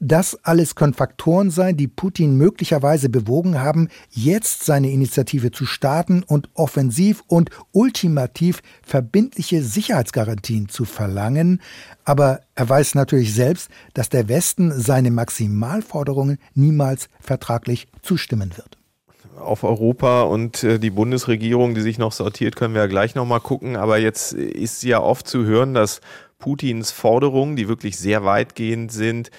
Das 0.00 0.38
alles 0.44 0.74
können 0.74 0.94
Faktoren 0.94 1.50
sein, 1.50 1.76
die 1.76 1.88
Putin 1.88 2.36
möglicherweise 2.36 3.08
bewogen 3.08 3.60
haben, 3.60 3.88
jetzt 4.10 4.64
seine 4.64 4.90
Initiative 4.90 5.50
zu 5.50 5.66
starten 5.66 6.22
und 6.22 6.48
offensiv 6.54 7.22
und 7.26 7.50
ultimativ 7.72 8.62
verbindliche 8.82 9.62
Sicherheitsgarantien 9.62 10.68
zu 10.68 10.84
verlangen. 10.84 11.60
Aber 12.04 12.40
er 12.54 12.68
weiß 12.68 12.94
natürlich 12.94 13.34
selbst, 13.34 13.70
dass 13.94 14.08
der 14.08 14.28
Westen 14.28 14.72
seine 14.72 15.10
Maximalforderungen 15.10 16.38
niemals 16.54 17.08
vertraglich 17.20 17.88
zustimmen 18.02 18.52
wird 18.56 18.76
auf 19.38 19.64
Europa 19.64 20.22
und 20.22 20.64
äh, 20.64 20.78
die 20.78 20.88
Bundesregierung, 20.88 21.74
die 21.74 21.82
sich 21.82 21.98
noch 21.98 22.12
sortiert, 22.12 22.56
können 22.56 22.72
wir 22.72 22.80
ja 22.80 22.86
gleich 22.86 23.14
nochmal 23.14 23.40
gucken. 23.40 23.76
Aber 23.76 23.98
jetzt 23.98 24.32
ist 24.32 24.82
ja 24.82 25.00
oft 25.00 25.28
zu 25.28 25.44
hören, 25.44 25.74
dass 25.74 26.00
Putins 26.38 26.90
Forderungen, 26.90 27.54
die 27.54 27.68
wirklich 27.68 27.98
sehr 27.98 28.24
weitgehend 28.24 28.92
sind, 28.92 29.30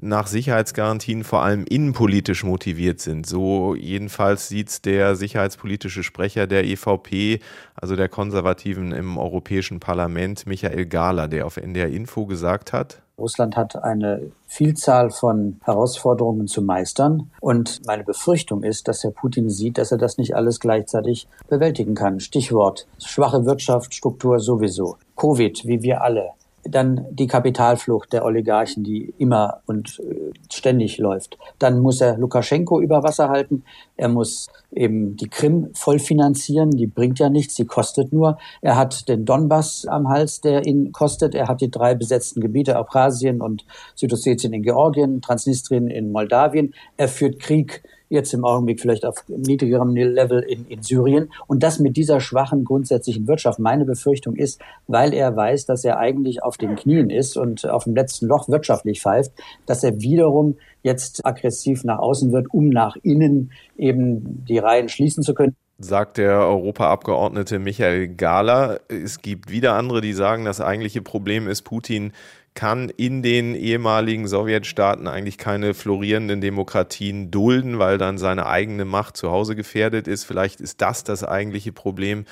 nach 0.00 0.26
Sicherheitsgarantien 0.26 1.24
vor 1.24 1.42
allem 1.42 1.64
innenpolitisch 1.64 2.44
motiviert 2.44 3.00
sind. 3.00 3.26
So 3.26 3.74
jedenfalls 3.74 4.48
sieht's 4.48 4.82
der 4.82 5.16
sicherheitspolitische 5.16 6.02
Sprecher 6.02 6.46
der 6.46 6.64
EVP, 6.64 7.40
also 7.74 7.96
der 7.96 8.08
Konservativen 8.08 8.92
im 8.92 9.18
Europäischen 9.18 9.80
Parlament, 9.80 10.46
Michael 10.46 10.86
Gahler, 10.86 11.28
der 11.28 11.46
auf 11.46 11.56
NDR 11.56 11.88
Info 11.88 12.26
gesagt 12.26 12.72
hat, 12.72 13.00
Russland 13.16 13.56
hat 13.56 13.76
eine 13.82 14.32
Vielzahl 14.46 15.10
von 15.10 15.60
Herausforderungen 15.64 16.48
zu 16.48 16.62
meistern. 16.62 17.30
Und 17.40 17.80
meine 17.86 18.02
Befürchtung 18.02 18.64
ist, 18.64 18.88
dass 18.88 19.04
Herr 19.04 19.12
Putin 19.12 19.50
sieht, 19.50 19.78
dass 19.78 19.92
er 19.92 19.98
das 19.98 20.18
nicht 20.18 20.34
alles 20.34 20.58
gleichzeitig 20.58 21.28
bewältigen 21.48 21.94
kann. 21.94 22.18
Stichwort 22.18 22.88
schwache 22.98 23.44
Wirtschaftsstruktur 23.44 24.40
sowieso. 24.40 24.96
Covid, 25.16 25.64
wie 25.64 25.82
wir 25.82 26.02
alle 26.02 26.32
dann 26.68 27.06
die 27.10 27.26
Kapitalflucht 27.26 28.12
der 28.12 28.24
Oligarchen, 28.24 28.84
die 28.84 29.14
immer 29.18 29.60
und 29.66 30.00
äh, 30.00 30.32
ständig 30.52 30.98
läuft. 30.98 31.38
Dann 31.58 31.80
muss 31.80 32.00
er 32.00 32.16
Lukaschenko 32.18 32.80
über 32.80 33.02
Wasser 33.02 33.28
halten. 33.28 33.64
Er 33.96 34.08
muss 34.08 34.48
eben 34.72 35.16
die 35.16 35.28
Krim 35.28 35.70
vollfinanzieren. 35.74 36.70
Die 36.70 36.86
bringt 36.86 37.18
ja 37.18 37.28
nichts, 37.28 37.54
die 37.54 37.66
kostet 37.66 38.12
nur. 38.12 38.38
Er 38.60 38.76
hat 38.76 39.08
den 39.08 39.24
Donbass 39.24 39.86
am 39.86 40.08
Hals, 40.08 40.40
der 40.40 40.66
ihn 40.66 40.92
kostet. 40.92 41.34
Er 41.34 41.48
hat 41.48 41.60
die 41.60 41.70
drei 41.70 41.94
besetzten 41.94 42.40
Gebiete, 42.40 42.76
Abkhazien 42.76 43.40
und 43.40 43.64
Südossetien 43.94 44.52
in 44.52 44.62
Georgien, 44.62 45.20
Transnistrien 45.20 45.88
in 45.88 46.12
Moldawien. 46.12 46.74
Er 46.96 47.08
führt 47.08 47.40
Krieg 47.40 47.82
jetzt 48.08 48.32
im 48.34 48.44
Augenblick 48.44 48.80
vielleicht 48.80 49.04
auf 49.04 49.24
niedrigerem 49.28 49.94
Level 49.94 50.40
in, 50.40 50.66
in 50.66 50.82
Syrien. 50.82 51.30
Und 51.46 51.62
das 51.62 51.78
mit 51.78 51.96
dieser 51.96 52.20
schwachen 52.20 52.64
grundsätzlichen 52.64 53.26
Wirtschaft. 53.26 53.58
Meine 53.58 53.84
Befürchtung 53.84 54.36
ist, 54.36 54.60
weil 54.86 55.12
er 55.12 55.34
weiß, 55.36 55.66
dass 55.66 55.84
er 55.84 55.98
eigentlich 55.98 56.42
auf 56.42 56.56
den 56.56 56.76
Knien 56.76 57.10
ist 57.10 57.36
und 57.36 57.68
auf 57.68 57.84
dem 57.84 57.94
letzten 57.94 58.26
Loch 58.26 58.48
wirtschaftlich 58.48 59.00
pfeift, 59.00 59.32
dass 59.66 59.84
er 59.84 60.00
wiederum 60.00 60.56
jetzt 60.82 61.24
aggressiv 61.24 61.84
nach 61.84 61.98
außen 61.98 62.32
wird, 62.32 62.46
um 62.52 62.68
nach 62.68 62.96
innen 63.02 63.52
eben 63.76 64.44
die 64.46 64.58
Reihen 64.58 64.88
schließen 64.88 65.22
zu 65.22 65.34
können 65.34 65.56
sagt 65.78 66.18
der 66.18 66.38
Europaabgeordnete 66.38 67.58
Michael 67.58 68.08
Gahler. 68.08 68.80
Es 68.88 69.20
gibt 69.20 69.50
wieder 69.50 69.74
andere, 69.74 70.00
die 70.00 70.12
sagen, 70.12 70.44
das 70.44 70.60
eigentliche 70.60 71.02
Problem 71.02 71.48
ist, 71.48 71.62
Putin 71.62 72.12
kann 72.54 72.88
in 72.88 73.22
den 73.22 73.54
ehemaligen 73.54 74.28
Sowjetstaaten 74.28 75.08
eigentlich 75.08 75.38
keine 75.38 75.74
florierenden 75.74 76.40
Demokratien 76.40 77.30
dulden, 77.30 77.78
weil 77.78 77.98
dann 77.98 78.16
seine 78.16 78.46
eigene 78.46 78.84
Macht 78.84 79.16
zu 79.16 79.30
Hause 79.30 79.56
gefährdet 79.56 80.06
ist. 80.06 80.24
Vielleicht 80.24 80.60
ist 80.60 80.80
das 80.80 81.02
das 81.02 81.24
eigentliche 81.24 81.72
Problem. 81.72 82.26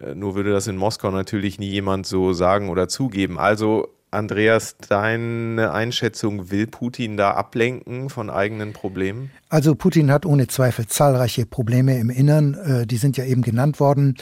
Äh, 0.00 0.14
nur 0.14 0.34
würde 0.34 0.52
das 0.52 0.66
in 0.66 0.76
Moskau 0.76 1.10
natürlich 1.10 1.58
nie 1.58 1.68
jemand 1.70 2.06
so 2.06 2.32
sagen 2.32 2.70
oder 2.70 2.88
zugeben. 2.88 3.38
Also 3.38 3.88
Andreas, 4.10 4.76
deine 4.88 5.72
Einschätzung, 5.72 6.50
will 6.50 6.66
Putin 6.66 7.16
da 7.18 7.32
ablenken 7.32 8.08
von 8.08 8.30
eigenen 8.30 8.72
Problemen? 8.72 9.30
Also 9.48 9.76
Putin 9.76 10.10
hat 10.10 10.26
ohne 10.26 10.48
Zweifel 10.48 10.86
zahlreiche 10.86 11.46
Probleme 11.46 11.98
im 11.98 12.10
Innern, 12.10 12.54
äh, 12.54 12.86
die 12.86 12.96
sind 12.96 13.16
ja 13.16 13.24
eben 13.24 13.42
genannt 13.42 13.78
worden, 13.78 14.16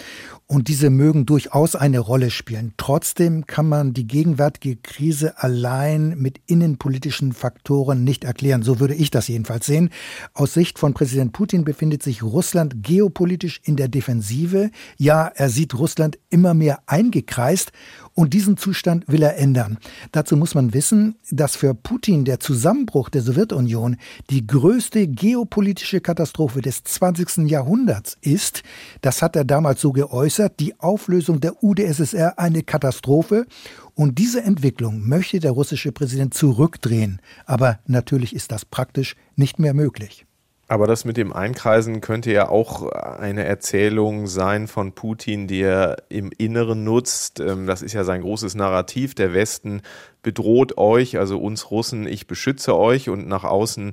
und 0.47 0.69
diese 0.69 0.91
mögen 0.91 1.25
durchaus 1.25 1.75
eine 1.75 1.99
Rolle 1.99 2.31
spielen. 2.31 2.75
Trotzdem 2.77 3.47
kann 3.47 3.67
man 3.67 3.95
die 3.95 4.07
gegenwärtige 4.07 4.77
Krise 4.77 5.43
allein 5.43 6.19
mit 6.19 6.39
innenpolitischen 6.47 7.33
Faktoren 7.33 8.05
nicht 8.05 8.25
erklären. 8.25 8.63
So 8.63 8.79
würde 8.79 8.95
ich 8.95 9.11
das 9.11 9.29
jedenfalls 9.29 9.65
sehen. 9.65 9.89
Aus 10.35 10.53
Sicht 10.53 10.79
von 10.79 10.93
Präsident 10.93 11.33
Putin 11.33 11.65
befindet 11.65 12.03
sich 12.03 12.23
Russland 12.23 12.83
geopolitisch 12.83 13.61
in 13.65 13.77
der 13.77 13.89
Defensive. 13.89 14.71
Ja, 14.99 15.29
er 15.35 15.49
sieht 15.49 15.75
Russland 15.75 16.19
immer 16.29 16.53
mehr 16.53 16.81
eingekreist 16.87 17.73
und 18.13 18.35
diesen 18.35 18.59
Zustand 18.59 19.09
will 19.09 19.23
er 19.23 19.39
ändern. 19.39 19.79
Dazu 20.13 20.37
muss 20.37 20.55
man 20.55 20.75
wissen, 20.75 21.17
dass 21.31 21.57
für 21.57 21.75
Putin 21.75 22.25
der 22.25 22.39
Zusammenbruch 22.39 23.09
der 23.09 23.23
Sowjetunion 23.23 23.97
die 24.31 24.47
größte 24.47 25.09
geopolitische 25.15 26.01
Katastrophe 26.01 26.61
des 26.61 26.83
20. 26.85 27.49
Jahrhunderts 27.51 28.17
ist. 28.21 28.63
Das 29.01 29.23
hat 29.23 29.37
er 29.37 29.45
damals 29.45 29.81
so 29.81 29.93
geäußert. 29.93 30.61
Die 30.61 30.79
Auflösung 30.81 31.41
der 31.41 31.63
UdSSR 31.63 32.39
eine 32.39 32.63
Katastrophe. 32.63 33.47
Und 33.95 34.19
diese 34.19 34.43
Entwicklung 34.43 35.09
möchte 35.09 35.41
der 35.41 35.53
russische 35.53 35.93
Präsident 35.93 36.35
zurückdrehen. 36.35 37.21
Aber 37.47 37.79
natürlich 37.87 38.35
ist 38.35 38.53
das 38.53 38.65
praktisch 38.65 39.17
nicht 39.37 39.59
mehr 39.59 39.75
möglich. 39.75 40.27
Aber 40.67 40.87
das 40.87 41.05
mit 41.05 41.19
dem 41.19 41.33
Einkreisen 41.33 42.01
könnte 42.01 42.33
ja 42.33 42.49
auch 42.49 42.91
eine 42.91 43.45
Erzählung 43.45 44.27
sein 44.27 44.67
von 44.67 44.93
Putin, 44.93 45.47
die 45.47 45.61
er 45.61 45.97
im 46.09 46.31
Inneren 46.37 46.85
nutzt. 46.85 47.39
Ähm, 47.41 47.67
das 47.67 47.83
ist 47.83 47.93
ja 47.93 48.05
sein 48.05 48.23
großes 48.23 48.55
Narrativ. 48.55 49.15
Der 49.15 49.35
Westen 49.35 49.83
bedroht 50.23 50.79
euch, 50.79 51.19
also 51.19 51.39
uns 51.39 51.71
Russen, 51.71 52.07
ich 52.07 52.27
beschütze 52.27 52.75
euch. 52.77 53.11
Und 53.11 53.29
nach 53.29 53.45
außen 53.45 53.93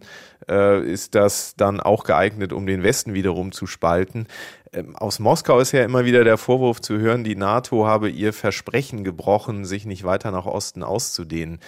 äh, 0.50 0.82
ist 0.90 1.16
das 1.16 1.56
dann 1.58 1.82
auch 1.82 2.06
geeignet, 2.06 2.54
um 2.54 2.66
den 2.66 2.84
Westen 2.84 3.14
wiederum 3.14 3.52
zu 3.52 3.68
spalten. 3.68 4.28
Ähm, 4.72 4.96
aus 4.96 5.20
Moskau 5.20 5.60
ist 5.60 5.74
ja 5.74 5.84
immer 5.84 6.06
wieder 6.06 6.24
der 6.24 6.38
Vorwurf 6.38 6.80
zu 6.80 6.98
hören, 6.98 7.26
die 7.26 7.36
NATO 7.36 7.86
habe 7.86 8.10
ihr 8.10 8.32
Versprechen 8.32 9.04
gebrochen, 9.04 9.66
sich 9.66 9.86
nicht 9.86 10.06
weiter 10.06 10.32
nach 10.32 10.46
Osten 10.46 10.84
auszudehnen. 10.84 11.60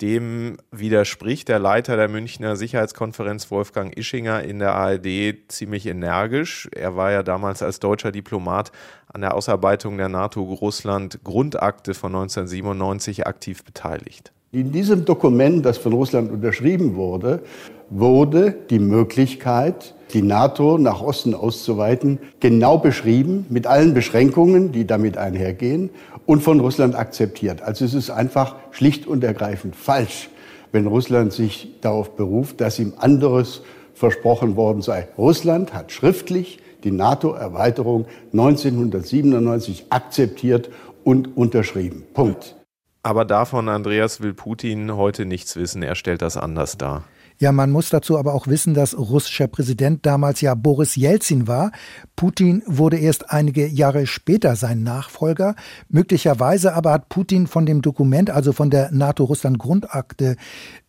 Dem 0.00 0.56
widerspricht 0.72 1.48
der 1.48 1.60
Leiter 1.60 1.96
der 1.96 2.08
Münchner 2.08 2.56
Sicherheitskonferenz 2.56 3.50
Wolfgang 3.52 3.96
Ischinger 3.96 4.42
in 4.42 4.58
der 4.58 4.74
ARD 4.74 5.36
ziemlich 5.46 5.86
energisch. 5.86 6.68
Er 6.74 6.96
war 6.96 7.12
ja 7.12 7.22
damals 7.22 7.62
als 7.62 7.78
deutscher 7.78 8.10
Diplomat 8.10 8.72
an 9.12 9.20
der 9.20 9.34
Ausarbeitung 9.34 9.96
der 9.96 10.08
NATO-Russland-Grundakte 10.08 11.94
von 11.94 12.12
1997 12.12 13.28
aktiv 13.28 13.62
beteiligt. 13.62 14.32
In 14.50 14.72
diesem 14.72 15.04
Dokument, 15.04 15.64
das 15.64 15.78
von 15.78 15.92
Russland 15.92 16.32
unterschrieben 16.32 16.96
wurde, 16.96 17.42
wurde 17.88 18.52
die 18.70 18.80
Möglichkeit, 18.80 19.93
die 20.12 20.22
NATO 20.22 20.78
nach 20.78 21.00
Osten 21.00 21.34
auszuweiten, 21.34 22.18
genau 22.40 22.78
beschrieben, 22.78 23.46
mit 23.48 23.66
allen 23.66 23.94
Beschränkungen, 23.94 24.72
die 24.72 24.86
damit 24.86 25.16
einhergehen, 25.16 25.90
und 26.26 26.42
von 26.42 26.60
Russland 26.60 26.94
akzeptiert. 26.94 27.62
Also 27.62 27.84
es 27.84 27.94
ist 27.94 28.10
einfach 28.10 28.56
schlicht 28.70 29.06
und 29.06 29.24
ergreifend 29.24 29.76
falsch, 29.76 30.30
wenn 30.72 30.86
Russland 30.86 31.32
sich 31.32 31.70
darauf 31.80 32.16
beruft, 32.16 32.60
dass 32.60 32.78
ihm 32.78 32.94
anderes 32.96 33.62
versprochen 33.94 34.56
worden 34.56 34.82
sei. 34.82 35.08
Russland 35.16 35.72
hat 35.72 35.92
schriftlich 35.92 36.58
die 36.82 36.90
NATO-Erweiterung 36.90 38.06
1997 38.32 39.86
akzeptiert 39.90 40.70
und 41.04 41.36
unterschrieben. 41.36 42.04
Punkt. 42.12 42.56
Aber 43.02 43.24
davon, 43.24 43.68
Andreas, 43.68 44.22
will 44.22 44.32
Putin 44.32 44.96
heute 44.96 45.26
nichts 45.26 45.56
wissen. 45.56 45.82
Er 45.82 45.94
stellt 45.94 46.22
das 46.22 46.36
anders 46.36 46.78
dar. 46.78 47.04
Ja, 47.38 47.50
man 47.50 47.70
muss 47.72 47.90
dazu 47.90 48.16
aber 48.16 48.32
auch 48.32 48.46
wissen, 48.46 48.74
dass 48.74 48.96
russischer 48.96 49.48
Präsident 49.48 50.06
damals 50.06 50.40
ja 50.40 50.54
Boris 50.54 50.94
Jelzin 50.94 51.48
war. 51.48 51.72
Putin 52.14 52.62
wurde 52.66 52.98
erst 52.98 53.30
einige 53.30 53.66
Jahre 53.66 54.06
später 54.06 54.54
sein 54.54 54.84
Nachfolger. 54.84 55.56
Möglicherweise 55.88 56.74
aber 56.74 56.92
hat 56.92 57.08
Putin 57.08 57.48
von 57.48 57.66
dem 57.66 57.82
Dokument, 57.82 58.30
also 58.30 58.52
von 58.52 58.70
der 58.70 58.92
NATO-Russland-Grundakte, 58.92 60.36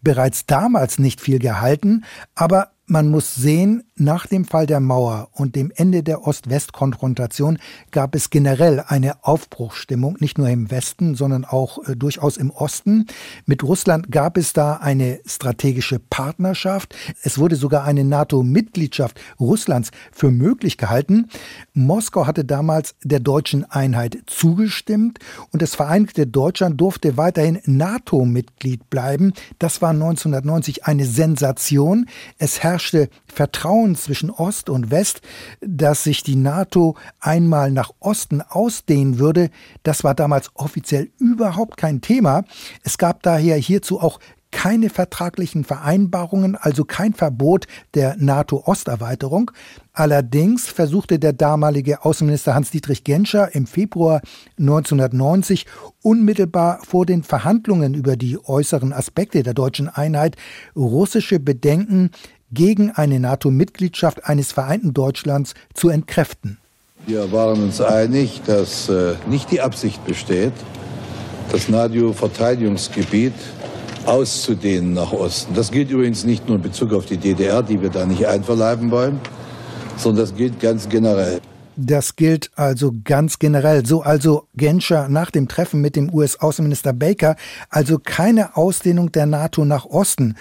bereits 0.02 0.46
damals 0.46 1.00
nicht 1.00 1.20
viel 1.20 1.40
gehalten. 1.40 2.04
Aber 2.36 2.70
man 2.86 3.10
muss 3.10 3.34
sehen, 3.34 3.84
nach 3.98 4.28
dem 4.28 4.44
Fall 4.44 4.66
der 4.66 4.82
Mauer 4.82 5.30
und 5.32 5.56
dem 5.56 5.72
Ende 5.74 6.04
der 6.04 6.28
Ost-West-Konfrontation 6.28 7.60
gab 7.92 8.14
es 8.14 8.30
generell 8.30 8.84
eine 8.86 9.24
Aufbruchsstimmung, 9.24 10.18
nicht 10.20 10.38
nur 10.38 10.50
im 10.50 10.70
Westen, 10.70 11.16
sondern 11.16 11.46
auch 11.46 11.82
äh, 11.88 11.96
durchaus 11.96 12.36
im 12.36 12.52
Osten. 12.52 13.08
Mit 13.46 13.64
Russland 13.64 14.12
gab 14.12 14.36
es 14.36 14.52
da 14.52 14.74
eine 14.74 15.22
strategische 15.26 16.00
Partnerschaft. 16.00 16.94
Es 17.24 17.38
wurde 17.38 17.56
sogar 17.56 17.86
eine 17.86 18.04
NATO-Mitgliedschaft 18.04 19.18
Russlands 19.40 19.92
für 20.12 20.30
möglich 20.30 20.78
gehalten. 20.78 21.30
Moskau 21.74 22.28
hatte 22.28 22.44
damals 22.44 22.96
der 23.02 23.22
deutschen 23.22 23.64
Einheit 23.64 24.24
zugestimmt 24.26 25.20
und 25.54 25.62
das 25.62 25.74
Vereinigte 25.74 26.28
Deutschland 26.28 26.82
durfte 26.82 27.16
weiterhin 27.16 27.62
NATO-Mitglied 27.66 28.90
bleiben. 28.90 29.32
Das 29.58 29.82
war 29.82 29.92
1990 29.92 30.84
eine 30.84 31.06
Sensation. 31.06 32.10
Es 32.38 32.62
herrschte 32.62 33.08
Vertrauen 33.26 33.85
Vertrauen 33.86 33.96
zwischen 33.96 34.30
Ost 34.32 34.70
und 34.70 34.90
West, 34.92 35.22
dass 35.62 36.04
sich 36.04 36.24
die 36.24 36.36
NATO 36.36 36.96
einmal 37.20 37.72
nach 37.72 37.92
Osten 38.00 38.42
ausdehnen 38.42 39.20
würde, 39.20 39.50
das 39.84 40.04
war 40.04 40.16
damals 40.16 40.50
offiziell 40.56 41.10
überhaupt 41.20 41.78
kein 41.78 42.02
Thema. 42.02 42.44
Es 42.84 42.98
gab 42.98 43.22
daher 43.24 43.58
hierzu 43.58 44.00
auch 44.00 44.20
keine 44.52 44.90
vertraglichen 44.90 45.66
Vereinbarungen, 45.66 46.56
also 46.56 46.86
kein 46.86 47.14
Verbot 47.14 47.68
der 47.94 48.16
NATO-Osterweiterung. 48.18 49.52
Allerdings 49.92 50.68
versuchte 50.68 51.20
der 51.20 51.34
damalige 51.34 52.06
Außenminister 52.06 52.56
Hans-Dietrich 52.56 53.04
Genscher 53.04 53.54
im 53.54 53.68
Februar 53.68 54.22
1990 54.58 55.66
unmittelbar 56.02 56.80
vor 56.88 57.06
den 57.06 57.24
Verhandlungen 57.24 57.96
über 57.96 58.16
die 58.16 58.38
äußeren 58.42 58.94
Aspekte 58.94 59.44
der 59.44 59.54
deutschen 59.54 59.90
Einheit 59.90 60.38
russische 60.74 61.40
Bedenken 61.42 62.12
gegen 62.52 62.92
eine 62.92 63.20
NATO-Mitgliedschaft 63.20 64.26
eines 64.26 64.52
vereinten 64.52 64.94
Deutschlands 64.94 65.54
zu 65.74 65.90
entkräften. 65.90 66.58
Wir 67.08 67.32
waren 67.32 67.62
uns 67.62 67.82
einig, 67.82 68.42
dass 68.46 68.90
äh, 68.90 69.16
nicht 69.28 69.52
die 69.52 69.62
Absicht 69.62 70.04
besteht, 70.06 70.54
das 71.52 71.70
NATO-Verteidigungsgebiet 71.70 73.34
auszudehnen 74.06 74.94
nach 74.94 75.12
Osten. 75.12 75.54
Das 75.54 75.72
gilt 75.72 75.92
übrigens 75.92 76.24
nicht 76.24 76.48
nur 76.48 76.58
in 76.58 76.64
Bezug 76.64 76.94
auf 76.94 77.06
die 77.06 77.18
DDR, 77.18 77.64
die 77.64 77.82
wir 77.82 77.90
da 77.90 78.06
nicht 78.06 78.26
einverleiben 78.28 78.92
wollen, 78.92 79.20
sondern 79.98 80.26
das 80.26 80.36
gilt 80.36 80.60
ganz 80.60 80.90
generell. 80.90 81.42
Das 81.78 82.16
gilt 82.16 82.52
also 82.56 82.94
ganz 83.04 83.38
generell. 83.38 83.86
So 83.86 84.02
also 84.02 84.48
Genscher 84.56 85.10
nach 85.10 85.30
dem 85.30 85.48
Treffen 85.48 85.82
mit 85.82 85.96
dem 85.96 86.14
US-Außenminister 86.14 86.94
Baker, 86.94 87.36
also 87.70 88.00
keine 88.00 88.56
Ausdehnung 88.56 89.12
der 89.12 89.26
NATO 89.26 89.66
nach 89.66 89.86
Osten. 89.86 90.36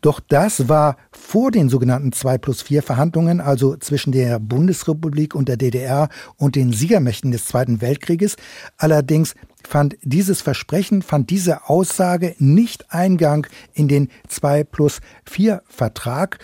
Doch 0.00 0.18
das 0.18 0.68
war 0.68 0.96
vor 1.12 1.52
den 1.52 1.68
sogenannten 1.68 2.10
2 2.12 2.38
plus 2.38 2.62
4 2.62 2.82
Verhandlungen, 2.82 3.40
also 3.40 3.76
zwischen 3.76 4.10
der 4.10 4.40
Bundesrepublik 4.40 5.34
und 5.34 5.48
der 5.48 5.56
DDR 5.56 6.08
und 6.36 6.56
den 6.56 6.72
Siegermächten 6.72 7.30
des 7.30 7.44
Zweiten 7.44 7.80
Weltkrieges. 7.80 8.36
Allerdings 8.76 9.34
fand 9.66 9.96
dieses 10.02 10.40
Versprechen, 10.40 11.02
fand 11.02 11.30
diese 11.30 11.68
Aussage 11.68 12.34
nicht 12.38 12.92
Eingang 12.92 13.46
in 13.74 13.88
den 13.88 14.08
2 14.28 14.64
plus 14.64 15.00
4 15.26 15.62
Vertrag. 15.68 16.38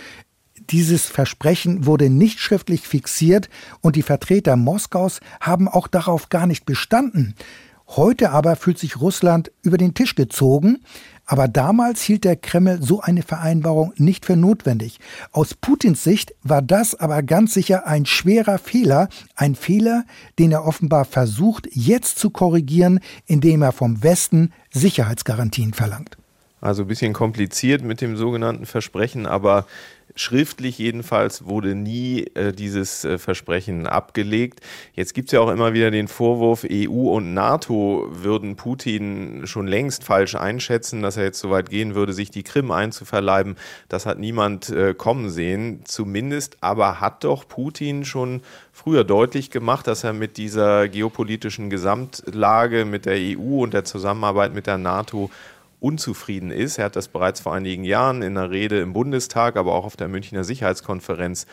Dieses 0.70 1.06
Versprechen 1.06 1.86
wurde 1.86 2.10
nicht 2.10 2.40
schriftlich 2.40 2.88
fixiert 2.88 3.48
und 3.80 3.94
die 3.94 4.02
Vertreter 4.02 4.56
Moskaus 4.56 5.20
haben 5.40 5.68
auch 5.68 5.86
darauf 5.86 6.28
gar 6.28 6.46
nicht 6.46 6.66
bestanden. 6.66 7.34
Heute 7.88 8.30
aber 8.30 8.56
fühlt 8.56 8.78
sich 8.78 9.00
Russland 9.00 9.52
über 9.62 9.76
den 9.76 9.94
Tisch 9.94 10.16
gezogen, 10.16 10.80
aber 11.24 11.46
damals 11.46 12.02
hielt 12.02 12.24
der 12.24 12.34
Kreml 12.34 12.82
so 12.82 13.00
eine 13.00 13.22
Vereinbarung 13.22 13.92
nicht 13.96 14.26
für 14.26 14.36
notwendig. 14.36 14.98
Aus 15.30 15.54
Putins 15.54 16.02
Sicht 16.02 16.34
war 16.42 16.62
das 16.62 16.96
aber 16.96 17.22
ganz 17.22 17.54
sicher 17.54 17.86
ein 17.86 18.04
schwerer 18.04 18.58
Fehler, 18.58 19.08
ein 19.36 19.54
Fehler, 19.54 20.04
den 20.40 20.50
er 20.50 20.64
offenbar 20.64 21.04
versucht 21.04 21.68
jetzt 21.70 22.18
zu 22.18 22.30
korrigieren, 22.30 22.98
indem 23.26 23.62
er 23.62 23.70
vom 23.70 24.02
Westen 24.02 24.52
Sicherheitsgarantien 24.72 25.72
verlangt. 25.72 26.16
Also 26.60 26.82
ein 26.82 26.88
bisschen 26.88 27.12
kompliziert 27.12 27.82
mit 27.82 28.00
dem 28.00 28.16
sogenannten 28.16 28.66
Versprechen, 28.66 29.26
aber 29.26 29.66
Schriftlich 30.18 30.78
jedenfalls 30.78 31.44
wurde 31.44 31.74
nie 31.74 32.24
äh, 32.34 32.52
dieses 32.52 33.04
äh, 33.04 33.18
Versprechen 33.18 33.86
abgelegt. 33.86 34.60
Jetzt 34.94 35.12
gibt 35.12 35.28
es 35.28 35.32
ja 35.32 35.40
auch 35.40 35.50
immer 35.50 35.74
wieder 35.74 35.90
den 35.90 36.08
Vorwurf, 36.08 36.64
EU 36.64 37.10
und 37.10 37.34
NATO 37.34 38.08
würden 38.10 38.56
Putin 38.56 39.42
schon 39.46 39.66
längst 39.66 40.04
falsch 40.04 40.34
einschätzen, 40.34 41.02
dass 41.02 41.18
er 41.18 41.24
jetzt 41.24 41.38
so 41.38 41.50
weit 41.50 41.68
gehen 41.68 41.94
würde, 41.94 42.14
sich 42.14 42.30
die 42.30 42.44
Krim 42.44 42.70
einzuverleiben. 42.70 43.56
Das 43.90 44.06
hat 44.06 44.18
niemand 44.18 44.70
äh, 44.70 44.94
kommen 44.94 45.28
sehen. 45.28 45.82
Zumindest 45.84 46.56
aber 46.62 46.98
hat 46.98 47.22
doch 47.22 47.46
Putin 47.46 48.06
schon 48.06 48.40
früher 48.72 49.04
deutlich 49.04 49.50
gemacht, 49.50 49.86
dass 49.86 50.02
er 50.02 50.14
mit 50.14 50.38
dieser 50.38 50.88
geopolitischen 50.88 51.68
Gesamtlage, 51.68 52.86
mit 52.86 53.04
der 53.04 53.16
EU 53.18 53.62
und 53.62 53.74
der 53.74 53.84
Zusammenarbeit 53.84 54.54
mit 54.54 54.66
der 54.66 54.78
NATO 54.78 55.30
unzufrieden 55.80 56.50
ist. 56.50 56.78
Er 56.78 56.86
hat 56.86 56.96
das 56.96 57.08
bereits 57.08 57.40
vor 57.40 57.54
einigen 57.54 57.84
Jahren 57.84 58.22
in 58.22 58.36
einer 58.36 58.50
Rede 58.50 58.80
im 58.80 58.92
Bundestag, 58.92 59.56
aber 59.56 59.74
auch 59.74 59.84
auf 59.84 59.96
der 59.96 60.08
Münchner 60.08 60.44
Sicherheitskonferenz 60.44 61.46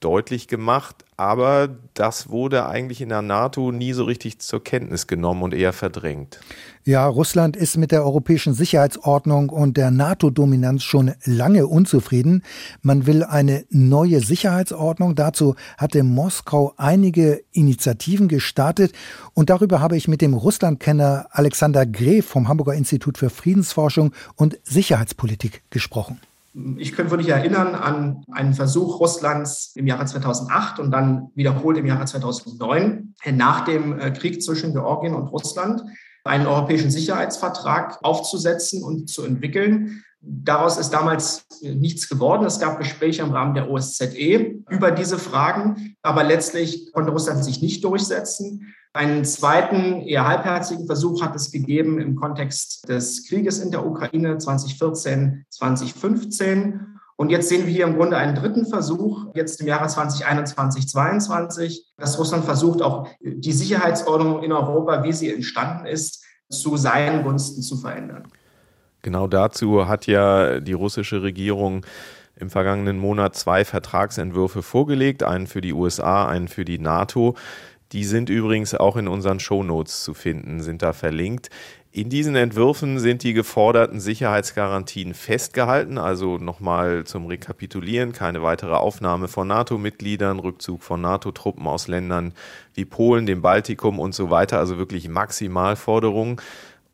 deutlich 0.00 0.46
gemacht, 0.48 1.04
aber 1.16 1.68
das 1.94 2.28
wurde 2.28 2.66
eigentlich 2.68 3.00
in 3.00 3.08
der 3.08 3.22
NATO 3.22 3.72
nie 3.72 3.92
so 3.92 4.04
richtig 4.04 4.38
zur 4.38 4.62
Kenntnis 4.62 5.06
genommen 5.06 5.42
und 5.42 5.54
eher 5.54 5.72
verdrängt. 5.72 6.38
Ja, 6.84 7.06
Russland 7.06 7.56
ist 7.56 7.76
mit 7.76 7.90
der 7.90 8.04
europäischen 8.04 8.54
Sicherheitsordnung 8.54 9.50
und 9.50 9.76
der 9.76 9.90
NATO-Dominanz 9.90 10.84
schon 10.84 11.12
lange 11.24 11.66
unzufrieden. 11.66 12.42
Man 12.80 13.06
will 13.06 13.24
eine 13.24 13.64
neue 13.68 14.20
Sicherheitsordnung. 14.20 15.14
Dazu 15.14 15.54
hatte 15.76 16.02
Moskau 16.02 16.72
einige 16.76 17.42
Initiativen 17.52 18.28
gestartet 18.28 18.92
und 19.34 19.50
darüber 19.50 19.80
habe 19.80 19.96
ich 19.96 20.08
mit 20.08 20.22
dem 20.22 20.32
Russlandkenner 20.32 21.26
Alexander 21.30 21.84
Gref 21.84 22.26
vom 22.26 22.48
Hamburger 22.48 22.74
Institut 22.74 23.18
für 23.18 23.28
Friedensforschung 23.28 24.12
und 24.36 24.58
Sicherheitspolitik 24.62 25.62
gesprochen. 25.70 26.20
Ich 26.76 26.92
könnte 26.92 27.16
mich 27.16 27.28
erinnern 27.28 27.74
an 27.74 28.24
einen 28.32 28.54
Versuch 28.54 29.00
Russlands 29.00 29.72
im 29.76 29.86
Jahre 29.86 30.06
2008 30.06 30.80
und 30.80 30.90
dann 30.90 31.30
wiederholt 31.34 31.78
im 31.78 31.86
Jahre 31.86 32.04
2009 32.04 33.14
nach 33.32 33.64
dem 33.64 33.98
äh, 33.98 34.10
Krieg 34.10 34.42
zwischen 34.42 34.72
Georgien 34.72 35.14
und 35.14 35.28
Russland 35.28 35.82
einen 36.24 36.46
europäischen 36.46 36.90
Sicherheitsvertrag 36.90 37.98
aufzusetzen 38.02 38.82
und 38.82 39.08
zu 39.08 39.24
entwickeln. 39.24 40.04
Daraus 40.30 40.76
ist 40.76 40.90
damals 40.90 41.46
äh, 41.62 41.74
nichts 41.74 42.08
geworden. 42.08 42.44
Es 42.44 42.60
gab 42.60 42.78
Gespräche 42.78 43.22
im 43.22 43.30
Rahmen 43.30 43.54
der 43.54 43.70
OSZE 43.70 44.62
über 44.68 44.90
diese 44.90 45.18
Fragen, 45.18 45.96
aber 46.02 46.22
letztlich 46.22 46.92
konnte 46.92 47.12
Russland 47.12 47.42
sich 47.42 47.62
nicht 47.62 47.82
durchsetzen. 47.82 48.74
Einen 48.92 49.24
zweiten, 49.24 50.02
eher 50.02 50.26
halbherzigen 50.26 50.86
Versuch 50.86 51.22
hat 51.22 51.34
es 51.34 51.50
gegeben 51.50 51.98
im 51.98 52.14
Kontext 52.14 52.86
des 52.88 53.26
Krieges 53.26 53.58
in 53.58 53.70
der 53.70 53.86
Ukraine 53.86 54.36
2014, 54.36 55.46
2015. 55.48 56.98
Und 57.16 57.30
jetzt 57.30 57.48
sehen 57.48 57.66
wir 57.66 57.72
hier 57.72 57.86
im 57.86 57.96
Grunde 57.96 58.18
einen 58.18 58.34
dritten 58.34 58.66
Versuch, 58.66 59.26
jetzt 59.34 59.60
im 59.60 59.66
Jahre 59.66 59.88
2021, 59.88 60.88
2022, 60.88 61.86
dass 61.96 62.18
Russland 62.18 62.44
versucht, 62.44 62.82
auch 62.82 63.08
die 63.20 63.52
Sicherheitsordnung 63.52 64.42
in 64.42 64.52
Europa, 64.52 65.02
wie 65.04 65.12
sie 65.12 65.32
entstanden 65.32 65.86
ist, 65.86 66.22
zu 66.50 66.76
seinen 66.76 67.24
Gunsten 67.24 67.62
zu 67.62 67.76
verändern. 67.76 68.28
Genau 69.08 69.26
dazu 69.26 69.88
hat 69.88 70.06
ja 70.06 70.60
die 70.60 70.74
russische 70.74 71.22
Regierung 71.22 71.86
im 72.36 72.50
vergangenen 72.50 72.98
Monat 72.98 73.36
zwei 73.36 73.64
Vertragsentwürfe 73.64 74.62
vorgelegt, 74.62 75.22
einen 75.22 75.46
für 75.46 75.62
die 75.62 75.72
USA, 75.72 76.28
einen 76.28 76.46
für 76.46 76.66
die 76.66 76.78
NATO. 76.78 77.34
Die 77.92 78.04
sind 78.04 78.28
übrigens 78.28 78.74
auch 78.74 78.98
in 78.98 79.08
unseren 79.08 79.40
Shownotes 79.40 80.04
zu 80.04 80.12
finden, 80.12 80.60
sind 80.60 80.82
da 80.82 80.92
verlinkt. 80.92 81.48
In 81.90 82.10
diesen 82.10 82.36
Entwürfen 82.36 82.98
sind 82.98 83.22
die 83.22 83.32
geforderten 83.32 83.98
Sicherheitsgarantien 83.98 85.14
festgehalten, 85.14 85.96
also 85.96 86.36
nochmal 86.36 87.04
zum 87.04 87.24
Rekapitulieren, 87.24 88.12
keine 88.12 88.42
weitere 88.42 88.74
Aufnahme 88.74 89.28
von 89.28 89.48
NATO-Mitgliedern, 89.48 90.38
Rückzug 90.38 90.82
von 90.82 91.00
NATO-Truppen 91.00 91.66
aus 91.66 91.88
Ländern 91.88 92.34
wie 92.74 92.84
Polen, 92.84 93.24
dem 93.24 93.40
Baltikum 93.40 94.00
und 94.00 94.14
so 94.14 94.28
weiter, 94.28 94.58
also 94.58 94.76
wirklich 94.76 95.08
Maximalforderungen 95.08 96.42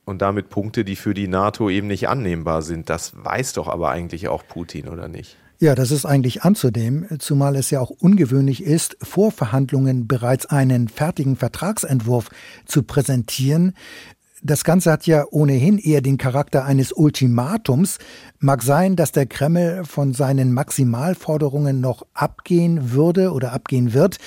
und 0.05 0.23
damit 0.23 0.51
Punkte, 0.51 0.85
die 0.85 0.97
für 0.97 1.15
die 1.15 1.29
NATO 1.29 1.71
eben 1.71 1.87
nicht 1.87 2.09
annehmbar 2.09 2.63
sind. 2.63 2.91
Das 2.91 3.13
weiß 3.17 3.55
doch 3.55 3.69
aber 3.69 3.91
eigentlich 3.91 4.29
auch 4.29 4.47
Putin, 4.47 4.89
oder 4.89 5.09
nicht? 5.09 5.37
Ja, 5.61 5.75
das 5.75 5.93
ist 5.93 6.05
eigentlich 6.05 6.43
anzunehmen, 6.43 7.07
zumal 7.21 7.55
es 7.57 7.71
ja 7.71 7.81
auch 7.81 7.91
ungewöhnlich 7.91 8.63
ist, 8.63 8.97
vor 9.01 9.31
Verhandlungen 9.31 10.09
bereits 10.09 10.47
einen 10.47 10.89
fertigen 10.89 11.37
Vertragsentwurf 11.37 12.29
zu 12.67 12.83
präsentieren. 12.83 13.75
Das 14.47 14.63
Ganze 14.63 14.93
hat 14.93 15.07
ja 15.07 15.25
ohnehin 15.31 15.79
eher 15.79 16.03
den 16.03 16.19
Charakter 16.19 16.67
eines 16.67 16.93
Ultimatums. 16.93 17.97
Mag 18.41 18.63
sein, 18.63 18.95
dass 18.95 19.11
der 19.11 19.25
Kreml 19.25 19.85
von 19.87 20.13
seinen 20.13 20.53
Maximalforderungen 20.53 21.81
noch 21.81 22.05
abgehen 22.13 22.93
würde 22.93 23.33
oder 23.33 23.55
abgehen 23.55 23.95
wird. 23.95 24.19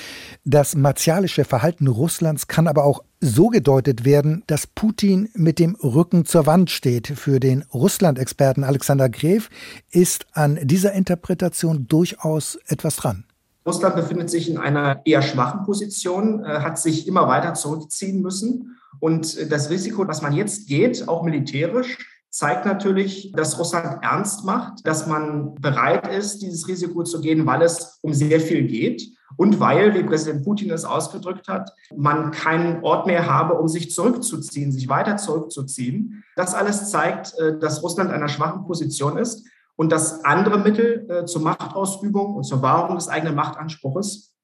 Das 0.44 0.76
martialische 0.76 1.46
Verhalten 1.46 1.86
Russlands 1.86 2.48
kann 2.48 2.68
aber 2.68 2.84
auch 2.84 3.04
so 3.22 3.50
gedeutet 3.50 4.06
werden, 4.06 4.42
dass 4.48 4.66
Putin 4.66 5.30
mit 5.36 5.60
dem 5.60 5.76
Rücken 5.76 6.26
zur 6.26 6.48
Wand 6.48 6.72
steht. 6.72 7.10
Für 7.10 7.40
den 7.40 7.64
Russland-Experten 7.72 8.64
Alexander 8.64 9.10
Gref 9.10 9.52
ist 9.92 10.26
an 10.34 10.58
dieser 10.64 10.94
Interpretation 10.94 11.88
durchaus 11.88 12.58
etwas 12.66 12.96
dran. 12.96 13.26
Russland 13.68 13.96
befindet 13.96 14.32
sich 14.32 14.50
in 14.50 14.58
einer 14.58 15.02
eher 15.06 15.22
schwachen 15.22 15.64
Position, 15.64 16.44
äh, 16.44 16.62
hat 16.62 16.80
sich 16.80 17.08
immer 17.08 17.28
weiter 17.28 17.54
zurückziehen 17.54 18.24
müssen 18.24 18.78
und 19.00 19.52
das 19.52 19.70
Risiko, 19.70 20.08
was 20.08 20.22
man 20.22 20.34
jetzt 20.34 20.68
geht, 20.68 21.08
auch 21.08 21.24
militärisch, 21.24 21.98
zeigt 22.30 22.66
natürlich, 22.66 23.32
dass 23.36 23.58
Russland 23.58 24.04
ernst 24.04 24.46
macht, 24.46 24.86
dass 24.86 25.08
man 25.08 25.56
bereit 25.56 26.08
ist, 26.14 26.42
dieses 26.42 26.68
Risiko 26.68 27.04
zu 27.04 27.22
gehen, 27.22 27.46
weil 27.46 27.62
es 27.62 28.00
um 28.02 28.14
sehr 28.14 28.40
viel 28.40 28.68
geht 28.68 29.10
und 29.38 29.60
weil, 29.60 29.94
wie 29.94 30.04
Präsident 30.04 30.44
Putin 30.44 30.72
es 30.72 30.86
ausgedrückt 30.86 31.48
hat, 31.48 31.72
man 31.96 32.32
keinen 32.32 32.84
Ort 32.84 33.08
mehr 33.08 33.26
habe, 33.26 33.56
um 33.56 33.68
sich 33.68 33.92
zurückzuziehen, 33.92 34.72
sich 34.72 34.88
weiter 34.88 35.18
zurückzuziehen. 35.18 36.24
Das 36.36 36.54
alles 36.54 36.92
zeigt, 36.92 37.38
äh, 37.40 37.58
dass 37.58 37.84
Russland 37.84 38.10
in 38.10 38.16
einer 38.16 38.30
schwachen 38.30 38.66
Position 38.66 39.18
ist 39.18 39.48
und 39.76 39.92
dass 39.92 40.24
andere 40.24 40.60
Mittel 40.60 41.08
äh, 41.10 41.26
zur 41.26 41.42
Machtausübung 41.42 42.36
und 42.36 42.44
zur 42.44 42.62
Wahrung 42.62 42.96
des 42.96 43.08
eigenen 43.08 43.36
Machtanspruches, 43.36 44.36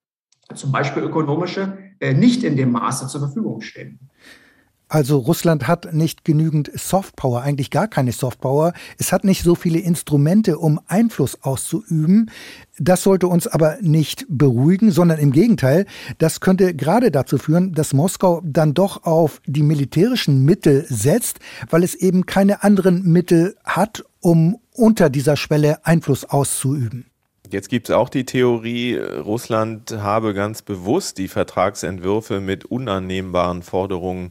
zum 0.56 0.72
Beispiel 0.72 1.04
ökonomische, 1.04 1.78
äh, 2.00 2.14
nicht 2.14 2.44
in 2.44 2.58
dem 2.58 2.72
Maße 2.72 3.08
zur 3.08 3.22
Verfügung 3.22 3.62
stehen. 3.62 4.00
Also 4.94 5.18
Russland 5.18 5.68
hat 5.68 5.92
nicht 5.92 6.24
genügend 6.24 6.70
Softpower, 6.76 7.42
eigentlich 7.42 7.72
gar 7.72 7.88
keine 7.88 8.12
Softpower. 8.12 8.74
Es 9.00 9.12
hat 9.12 9.24
nicht 9.24 9.42
so 9.42 9.56
viele 9.56 9.80
Instrumente, 9.80 10.60
um 10.60 10.80
Einfluss 10.86 11.42
auszuüben. 11.42 12.30
Das 12.78 13.02
sollte 13.02 13.26
uns 13.26 13.48
aber 13.48 13.78
nicht 13.82 14.28
beruhigen, 14.30 14.92
sondern 14.92 15.18
im 15.18 15.32
Gegenteil, 15.32 15.88
das 16.20 16.42
könnte 16.42 16.76
gerade 16.76 17.10
dazu 17.10 17.40
führen, 17.40 17.74
dass 17.74 17.94
Moskau 17.94 18.42
dann 18.46 18.76
doch 18.76 19.04
auf 19.04 19.42
die 19.48 19.64
militärischen 19.64 20.46
Mittel 20.46 20.86
setzt, 20.88 21.40
weil 21.72 21.82
es 21.82 21.96
eben 21.96 22.28
keine 22.28 22.62
anderen 22.62 23.02
Mittel 23.02 23.56
hat, 23.64 24.06
um 24.20 24.60
unter 24.74 25.10
dieser 25.10 25.38
Schwelle 25.38 25.84
Einfluss 25.88 26.24
auszuüben. 26.24 27.08
Jetzt 27.50 27.70
gibt 27.70 27.90
es 27.90 27.96
auch 27.96 28.10
die 28.10 28.26
Theorie, 28.26 28.98
Russland 28.98 29.92
habe 29.92 30.36
ganz 30.36 30.62
bewusst 30.62 31.18
die 31.18 31.28
Vertragsentwürfe 31.28 32.42
mit 32.42 32.66
unannehmbaren 32.66 33.64
Forderungen 33.64 34.30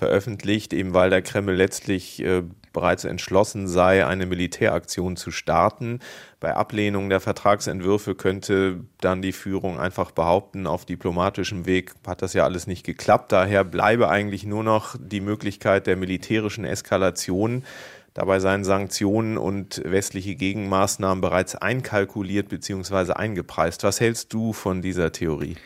veröffentlicht, 0.00 0.72
eben 0.72 0.94
weil 0.94 1.10
der 1.10 1.20
Kreml 1.20 1.54
letztlich 1.54 2.22
äh, 2.24 2.42
bereits 2.72 3.04
entschlossen 3.04 3.68
sei, 3.68 4.06
eine 4.06 4.24
Militäraktion 4.24 5.16
zu 5.16 5.30
starten. 5.30 6.00
Bei 6.40 6.54
Ablehnung 6.54 7.10
der 7.10 7.20
Vertragsentwürfe 7.20 8.14
könnte 8.14 8.80
dann 9.02 9.20
die 9.20 9.32
Führung 9.32 9.78
einfach 9.78 10.10
behaupten, 10.10 10.66
auf 10.66 10.86
diplomatischem 10.86 11.66
Weg 11.66 11.92
hat 12.06 12.22
das 12.22 12.32
ja 12.32 12.44
alles 12.44 12.66
nicht 12.66 12.86
geklappt. 12.86 13.30
Daher 13.30 13.62
bleibe 13.62 14.08
eigentlich 14.08 14.46
nur 14.46 14.64
noch 14.64 14.96
die 14.98 15.20
Möglichkeit 15.20 15.86
der 15.86 15.96
militärischen 15.96 16.64
Eskalation. 16.64 17.64
Dabei 18.14 18.40
seien 18.40 18.64
Sanktionen 18.64 19.36
und 19.36 19.82
westliche 19.84 20.34
Gegenmaßnahmen 20.34 21.20
bereits 21.20 21.56
einkalkuliert 21.56 22.48
bzw. 22.48 23.12
eingepreist. 23.12 23.84
Was 23.84 24.00
hältst 24.00 24.32
du 24.32 24.54
von 24.54 24.80
dieser 24.80 25.12
Theorie? 25.12 25.56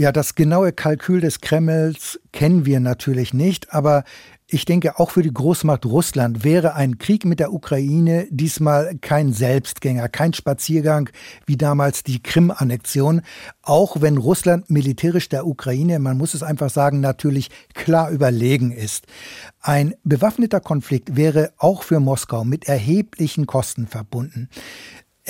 Ja, 0.00 0.12
das 0.12 0.36
genaue 0.36 0.70
Kalkül 0.70 1.20
des 1.20 1.40
Kremls 1.40 2.20
kennen 2.30 2.64
wir 2.64 2.78
natürlich 2.78 3.34
nicht, 3.34 3.74
aber 3.74 4.04
ich 4.46 4.64
denke, 4.64 5.00
auch 5.00 5.10
für 5.10 5.22
die 5.22 5.34
Großmacht 5.34 5.84
Russland 5.86 6.44
wäre 6.44 6.74
ein 6.74 6.98
Krieg 6.98 7.24
mit 7.24 7.40
der 7.40 7.52
Ukraine 7.52 8.28
diesmal 8.30 8.96
kein 9.00 9.32
Selbstgänger, 9.32 10.08
kein 10.08 10.34
Spaziergang 10.34 11.10
wie 11.46 11.56
damals 11.56 12.04
die 12.04 12.22
Krim-Annexion, 12.22 13.22
auch 13.60 14.00
wenn 14.00 14.16
Russland 14.16 14.70
militärisch 14.70 15.28
der 15.28 15.48
Ukraine, 15.48 15.98
man 15.98 16.16
muss 16.16 16.32
es 16.32 16.44
einfach 16.44 16.70
sagen, 16.70 17.00
natürlich 17.00 17.50
klar 17.74 18.10
überlegen 18.10 18.70
ist. 18.70 19.06
Ein 19.60 19.96
bewaffneter 20.04 20.60
Konflikt 20.60 21.16
wäre 21.16 21.52
auch 21.58 21.82
für 21.82 21.98
Moskau 21.98 22.44
mit 22.44 22.68
erheblichen 22.68 23.46
Kosten 23.46 23.88
verbunden. 23.88 24.48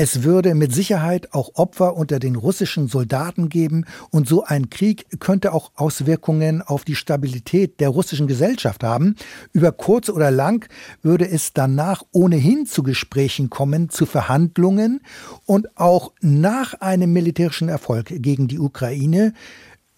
Es 0.01 0.23
würde 0.23 0.55
mit 0.55 0.73
Sicherheit 0.73 1.35
auch 1.35 1.57
Opfer 1.57 1.97
unter 1.97 2.21
den 2.21 2.37
russischen 2.37 2.87
Soldaten 2.87 3.49
geben 3.49 3.85
und 4.11 4.29
so 4.29 4.45
ein 4.45 4.71
Krieg 4.71 5.07
könnte 5.19 5.53
auch 5.53 5.73
Auswirkungen 5.75 6.63
auf 6.63 6.85
die 6.85 6.95
Stabilität 6.95 7.81
der 7.81 7.89
russischen 7.89 8.29
Gesellschaft 8.29 8.85
haben. 8.85 9.17
Über 9.53 9.73
kurz 9.73 10.09
oder 10.09 10.31
lang 10.31 10.69
würde 11.03 11.29
es 11.29 11.53
danach 11.53 12.05
ohnehin 12.13 12.65
zu 12.65 12.85
Gesprächen 12.85 13.51
kommen, 13.51 13.89
zu 13.89 14.07
Verhandlungen 14.07 15.01
und 15.47 15.77
auch 15.77 16.13
nach 16.21 16.75
einem 16.75 17.13
militärischen 17.13 17.69
Erfolg 17.69 18.23
gegen 18.23 18.47
die 18.47 18.61
Ukraine 18.61 19.33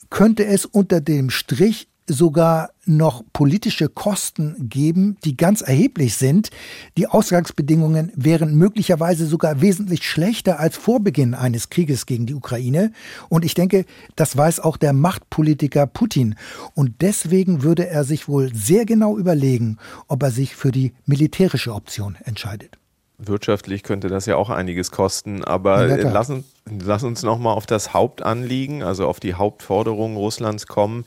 könnte 0.08 0.46
es 0.46 0.64
unter 0.64 1.02
dem 1.02 1.28
Strich 1.28 1.89
sogar 2.12 2.70
noch 2.86 3.22
politische 3.32 3.88
Kosten 3.88 4.68
geben, 4.68 5.16
die 5.24 5.36
ganz 5.36 5.60
erheblich 5.60 6.16
sind. 6.16 6.50
Die 6.96 7.06
Ausgangsbedingungen 7.06 8.12
wären 8.14 8.54
möglicherweise 8.56 9.26
sogar 9.26 9.60
wesentlich 9.60 10.04
schlechter 10.08 10.58
als 10.58 10.76
vor 10.76 11.00
Beginn 11.00 11.34
eines 11.34 11.70
Krieges 11.70 12.06
gegen 12.06 12.26
die 12.26 12.34
Ukraine. 12.34 12.92
Und 13.28 13.44
ich 13.44 13.54
denke, 13.54 13.84
das 14.16 14.36
weiß 14.36 14.60
auch 14.60 14.76
der 14.76 14.92
Machtpolitiker 14.92 15.86
Putin. 15.86 16.34
Und 16.74 17.00
deswegen 17.00 17.62
würde 17.62 17.88
er 17.88 18.04
sich 18.04 18.28
wohl 18.28 18.52
sehr 18.54 18.84
genau 18.84 19.16
überlegen, 19.16 19.78
ob 20.08 20.22
er 20.22 20.30
sich 20.30 20.56
für 20.56 20.72
die 20.72 20.92
militärische 21.06 21.72
Option 21.72 22.16
entscheidet. 22.24 22.76
Wirtschaftlich 23.22 23.82
könnte 23.82 24.08
das 24.08 24.24
ja 24.24 24.36
auch 24.36 24.48
einiges 24.48 24.90
kosten, 24.90 25.44
aber 25.44 25.86
lass, 25.86 26.32
lass 26.64 27.04
uns 27.04 27.22
nochmal 27.22 27.54
auf 27.54 27.66
das 27.66 27.92
Hauptanliegen, 27.92 28.82
also 28.82 29.06
auf 29.06 29.20
die 29.20 29.34
Hauptforderungen 29.34 30.16
Russlands 30.16 30.66
kommen. 30.66 31.04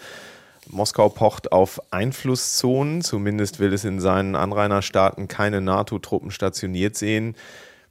Moskau 0.70 1.10
pocht 1.10 1.52
auf 1.52 1.82
Einflusszonen, 1.92 3.02
zumindest 3.02 3.60
will 3.60 3.74
es 3.74 3.84
in 3.84 4.00
seinen 4.00 4.36
Anrainerstaaten 4.36 5.28
keine 5.28 5.62
NATO-Truppen 5.62 6.32
stationiert 6.32 6.96
sehen, 6.96 7.36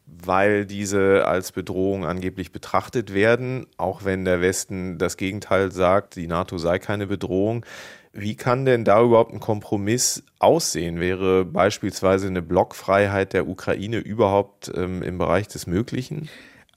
weil 0.07 0.67
diese 0.67 1.27
als 1.27 1.53
Bedrohung 1.53 2.05
angeblich 2.05 2.53
betrachtet 2.53 3.15
werden, 3.15 3.67
auch 3.77 4.05
wenn 4.05 4.25
der 4.25 4.41
Westen 4.41 4.99
das 4.99 5.17
Gegenteil 5.17 5.73
sagt, 5.73 6.17
die 6.17 6.27
NATO 6.27 6.59
sei 6.59 6.79
keine 6.79 7.07
Bedrohung. 7.07 7.65
Wie 8.13 8.37
kann 8.37 8.67
denn 8.67 8.85
da 8.85 9.03
überhaupt 9.03 9.33
ein 9.33 9.41
Kompromiss 9.41 10.23
aussehen? 10.39 11.01
Wäre 11.01 11.47
beispielsweise 11.47 12.27
eine 12.27 12.43
Blockfreiheit 12.43 13.33
der 13.33 13.49
Ukraine 13.49 13.99
überhaupt 13.99 14.71
ähm, 14.75 15.03
im 15.03 15.17
Bereich 15.17 15.49
des 15.49 15.67
Möglichen? 15.67 16.29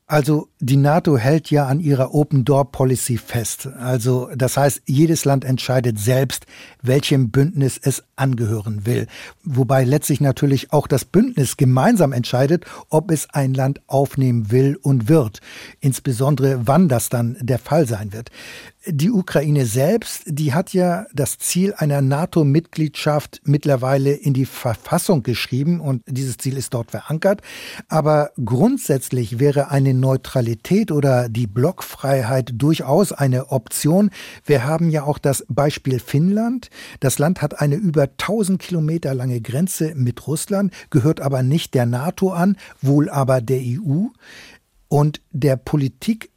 Also 0.07 0.49
die 0.59 0.77
NATO 0.77 1.17
hält 1.17 1.49
ja 1.49 1.65
an 1.65 1.79
ihrer 1.79 2.13
Open 2.13 2.45
Door 2.45 2.71
Policy 2.71 3.17
fest. 3.17 3.67
Also 3.79 4.29
das 4.35 4.55
heißt, 4.55 4.83
jedes 4.85 5.25
Land 5.25 5.43
entscheidet 5.43 5.97
selbst, 5.97 6.45
welchem 6.83 7.31
Bündnis 7.31 7.79
es 7.81 8.03
angehören 8.15 8.85
will. 8.85 9.07
Wobei 9.43 9.83
letztlich 9.83 10.21
natürlich 10.21 10.71
auch 10.71 10.85
das 10.85 11.05
Bündnis 11.05 11.57
gemeinsam 11.57 12.13
entscheidet, 12.13 12.65
ob 12.89 13.09
es 13.09 13.31
ein 13.31 13.55
Land 13.55 13.81
aufnehmen 13.87 14.51
will 14.51 14.77
und 14.79 15.09
wird. 15.09 15.39
Insbesondere 15.79 16.67
wann 16.67 16.87
das 16.87 17.09
dann 17.09 17.35
der 17.41 17.57
Fall 17.57 17.87
sein 17.87 18.13
wird. 18.13 18.29
Die 18.87 19.09
Ukraine 19.09 19.65
selbst, 19.65 20.21
die 20.27 20.53
hat 20.53 20.71
ja 20.73 21.07
das 21.11 21.39
Ziel 21.39 21.73
einer 21.73 22.03
NATO-Mitgliedschaft 22.03 23.41
mittlerweile 23.43 24.13
in 24.13 24.35
die 24.35 24.45
Verfassung 24.45 25.23
geschrieben 25.23 25.79
und 25.79 26.03
dieses 26.05 26.37
Ziel 26.37 26.55
ist 26.55 26.71
dort 26.75 26.91
verankert. 26.91 27.41
Aber 27.87 28.29
grundsätzlich 28.43 29.39
wäre 29.39 29.71
eine 29.71 29.95
Neutralität 29.95 30.91
oder 30.91 31.29
die 31.29 31.47
Blockfreiheit 31.47 32.51
durchaus 32.53 33.11
eine 33.11 33.49
Option. 33.49 34.11
Wir 34.45 34.65
haben 34.65 34.91
ja 34.91 35.03
auch 35.03 35.17
das 35.17 35.45
Beispiel 35.49 35.99
Finnland. 35.99 36.69
Das 36.99 37.17
Land 37.17 37.41
hat 37.41 37.59
eine 37.59 37.75
über 37.75 38.03
1000 38.03 38.61
Kilometer 38.61 39.15
lange 39.15 39.41
Grenze 39.41 39.95
mit 39.95 40.27
Russland, 40.27 40.71
gehört 40.91 41.21
aber 41.21 41.41
nicht 41.41 41.73
der 41.73 41.87
NATO 41.87 42.33
an, 42.33 42.55
wohl 42.83 43.09
aber 43.09 43.41
der 43.41 43.61
EU. 43.61 44.09
Und 44.87 45.21
der 45.31 45.57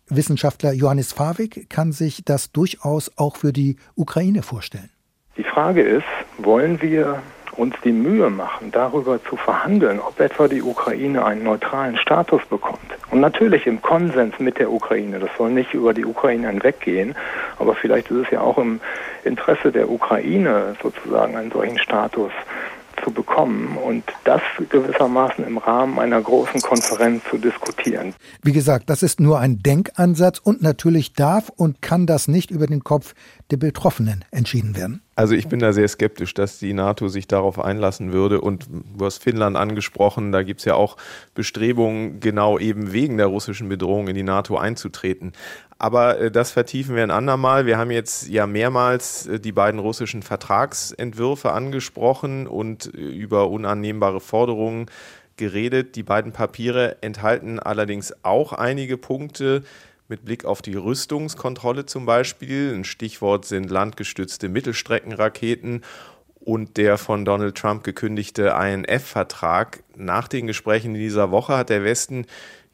Politikwissenschaftler 0.09 0.73
Johannes 0.73 1.13
Fawig 1.13 1.69
kann 1.69 1.93
sich 1.93 2.25
das 2.25 2.51
durchaus 2.51 3.13
auch 3.17 3.37
für 3.37 3.53
die 3.53 3.77
Ukraine 3.95 4.43
vorstellen. 4.43 4.89
Die 5.37 5.45
Frage 5.45 5.83
ist, 5.83 6.07
wollen 6.39 6.81
wir 6.81 7.23
uns 7.57 7.75
die 7.85 7.93
Mühe 7.93 8.31
machen, 8.31 8.71
darüber 8.73 9.23
zu 9.23 9.37
verhandeln, 9.37 10.01
ob 10.01 10.19
etwa 10.19 10.49
die 10.49 10.63
Ukraine 10.63 11.27
einen 11.27 11.43
neutralen 11.43 11.99
Status 11.99 12.41
bekommt. 12.47 12.79
Und 13.11 13.21
natürlich 13.21 13.67
im 13.67 13.83
Konsens 13.83 14.39
mit 14.39 14.59
der 14.59 14.73
Ukraine. 14.73 15.19
Das 15.19 15.31
soll 15.37 15.51
nicht 15.51 15.75
über 15.75 15.93
die 15.93 16.07
Ukraine 16.07 16.49
hinweggehen, 16.49 17.15
aber 17.59 17.75
vielleicht 17.75 18.11
ist 18.11 18.27
es 18.27 18.31
ja 18.31 18.41
auch 18.41 18.57
im 18.57 18.81
Interesse 19.25 19.73
der 19.73 19.91
Ukraine 19.91 20.75
sozusagen 20.83 21.37
einen 21.37 21.51
solchen 21.51 21.79
Status 21.79 22.33
zu 23.05 23.11
bekommen 23.11 23.77
und 23.77 24.05
das 24.25 24.41
gewissermaßen 24.69 25.45
im 25.45 25.59
Rahmen 25.59 25.99
einer 25.99 26.21
großen 26.21 26.61
Konferenz 26.61 27.23
zu 27.31 27.39
diskutieren. 27.39 28.15
Wie 28.43 28.53
gesagt, 28.53 28.91
das 28.91 29.03
ist 29.03 29.21
nur 29.21 29.39
ein 29.39 29.63
Denkansatz 29.63 30.39
und 30.39 30.63
natürlich 30.63 31.13
darf 31.13 31.51
und 31.57 31.83
kann 31.83 32.07
das 32.07 32.29
nicht 32.29 32.51
über 32.51 32.67
den 32.67 32.85
Kopf 32.85 33.15
der 33.51 33.57
Betroffenen 33.57 34.25
entschieden 34.31 34.77
werden. 34.77 35.01
Also 35.17 35.35
ich 35.35 35.49
bin 35.49 35.59
da 35.59 35.73
sehr 35.73 35.89
skeptisch, 35.89 36.35
dass 36.35 36.59
die 36.59 36.75
NATO 36.75 37.09
sich 37.09 37.27
darauf 37.27 37.59
einlassen 37.59 38.13
würde. 38.13 38.41
Und 38.41 38.69
du 38.71 39.05
hast 39.05 39.23
Finnland 39.23 39.57
angesprochen, 39.57 40.33
da 40.33 40.43
gibt 40.43 40.61
es 40.61 40.67
ja 40.67 40.75
auch 40.75 40.97
Bestrebungen, 41.35 42.21
genau 42.21 42.59
eben 42.59 42.93
wegen 42.93 43.17
der 43.17 43.27
russischen 43.27 43.69
Bedrohung 43.69 44.09
in 44.09 44.15
die 44.15 44.23
NATO 44.23 44.59
einzutreten. 44.59 45.33
Aber 45.79 46.19
äh, 46.19 46.31
das 46.31 46.51
vertiefen 46.51 46.95
wir 46.95 47.03
ein 47.03 47.11
andermal. 47.11 47.65
Wir 47.65 47.79
haben 47.79 47.91
jetzt 47.91 48.29
ja 48.29 48.47
mehrmals 48.47 49.27
äh, 49.27 49.41
die 49.41 49.53
beiden 49.53 49.81
russischen 49.81 50.23
Vertragsentwürfe 50.23 51.53
angesprochen 51.53 52.47
und 52.47 52.93
äh, 52.95 52.99
über 52.99 53.49
unannehmbare 53.49 54.21
Forderungen 54.21 54.87
geredet. 55.37 55.97
Die 55.97 56.03
beiden 56.03 56.33
Papiere 56.33 57.01
enthalten 57.01 57.59
allerdings 57.59 58.13
auch 58.25 58.53
einige 58.53 58.99
Punkte, 58.99 59.63
mit 60.09 60.25
Blick 60.25 60.45
auf 60.45 60.63
die 60.63 60.75
Rüstungskontrolle 60.75 61.87
zum 61.87 62.07
Beispiel. 62.07 62.75
Ein 62.75 62.85
Stichwort 62.85 63.45
sind 63.45 63.71
landgestützte 63.71 64.49
Mittelstreckenraketen 64.49 65.83
und 66.41 66.79
der 66.79 66.97
von 66.97 67.27
Donald 67.27 67.57
Trump 67.57 67.85
gekündigte 67.85 68.55
INF-Vertrag. 68.59 69.83
Nach 69.97 70.27
den 70.27 70.47
Gesprächen 70.47 70.95
in 70.95 71.01
dieser 71.01 71.31
Woche 71.31 71.57
hat 71.57 71.69
der 71.69 71.85
Westen 71.85 72.25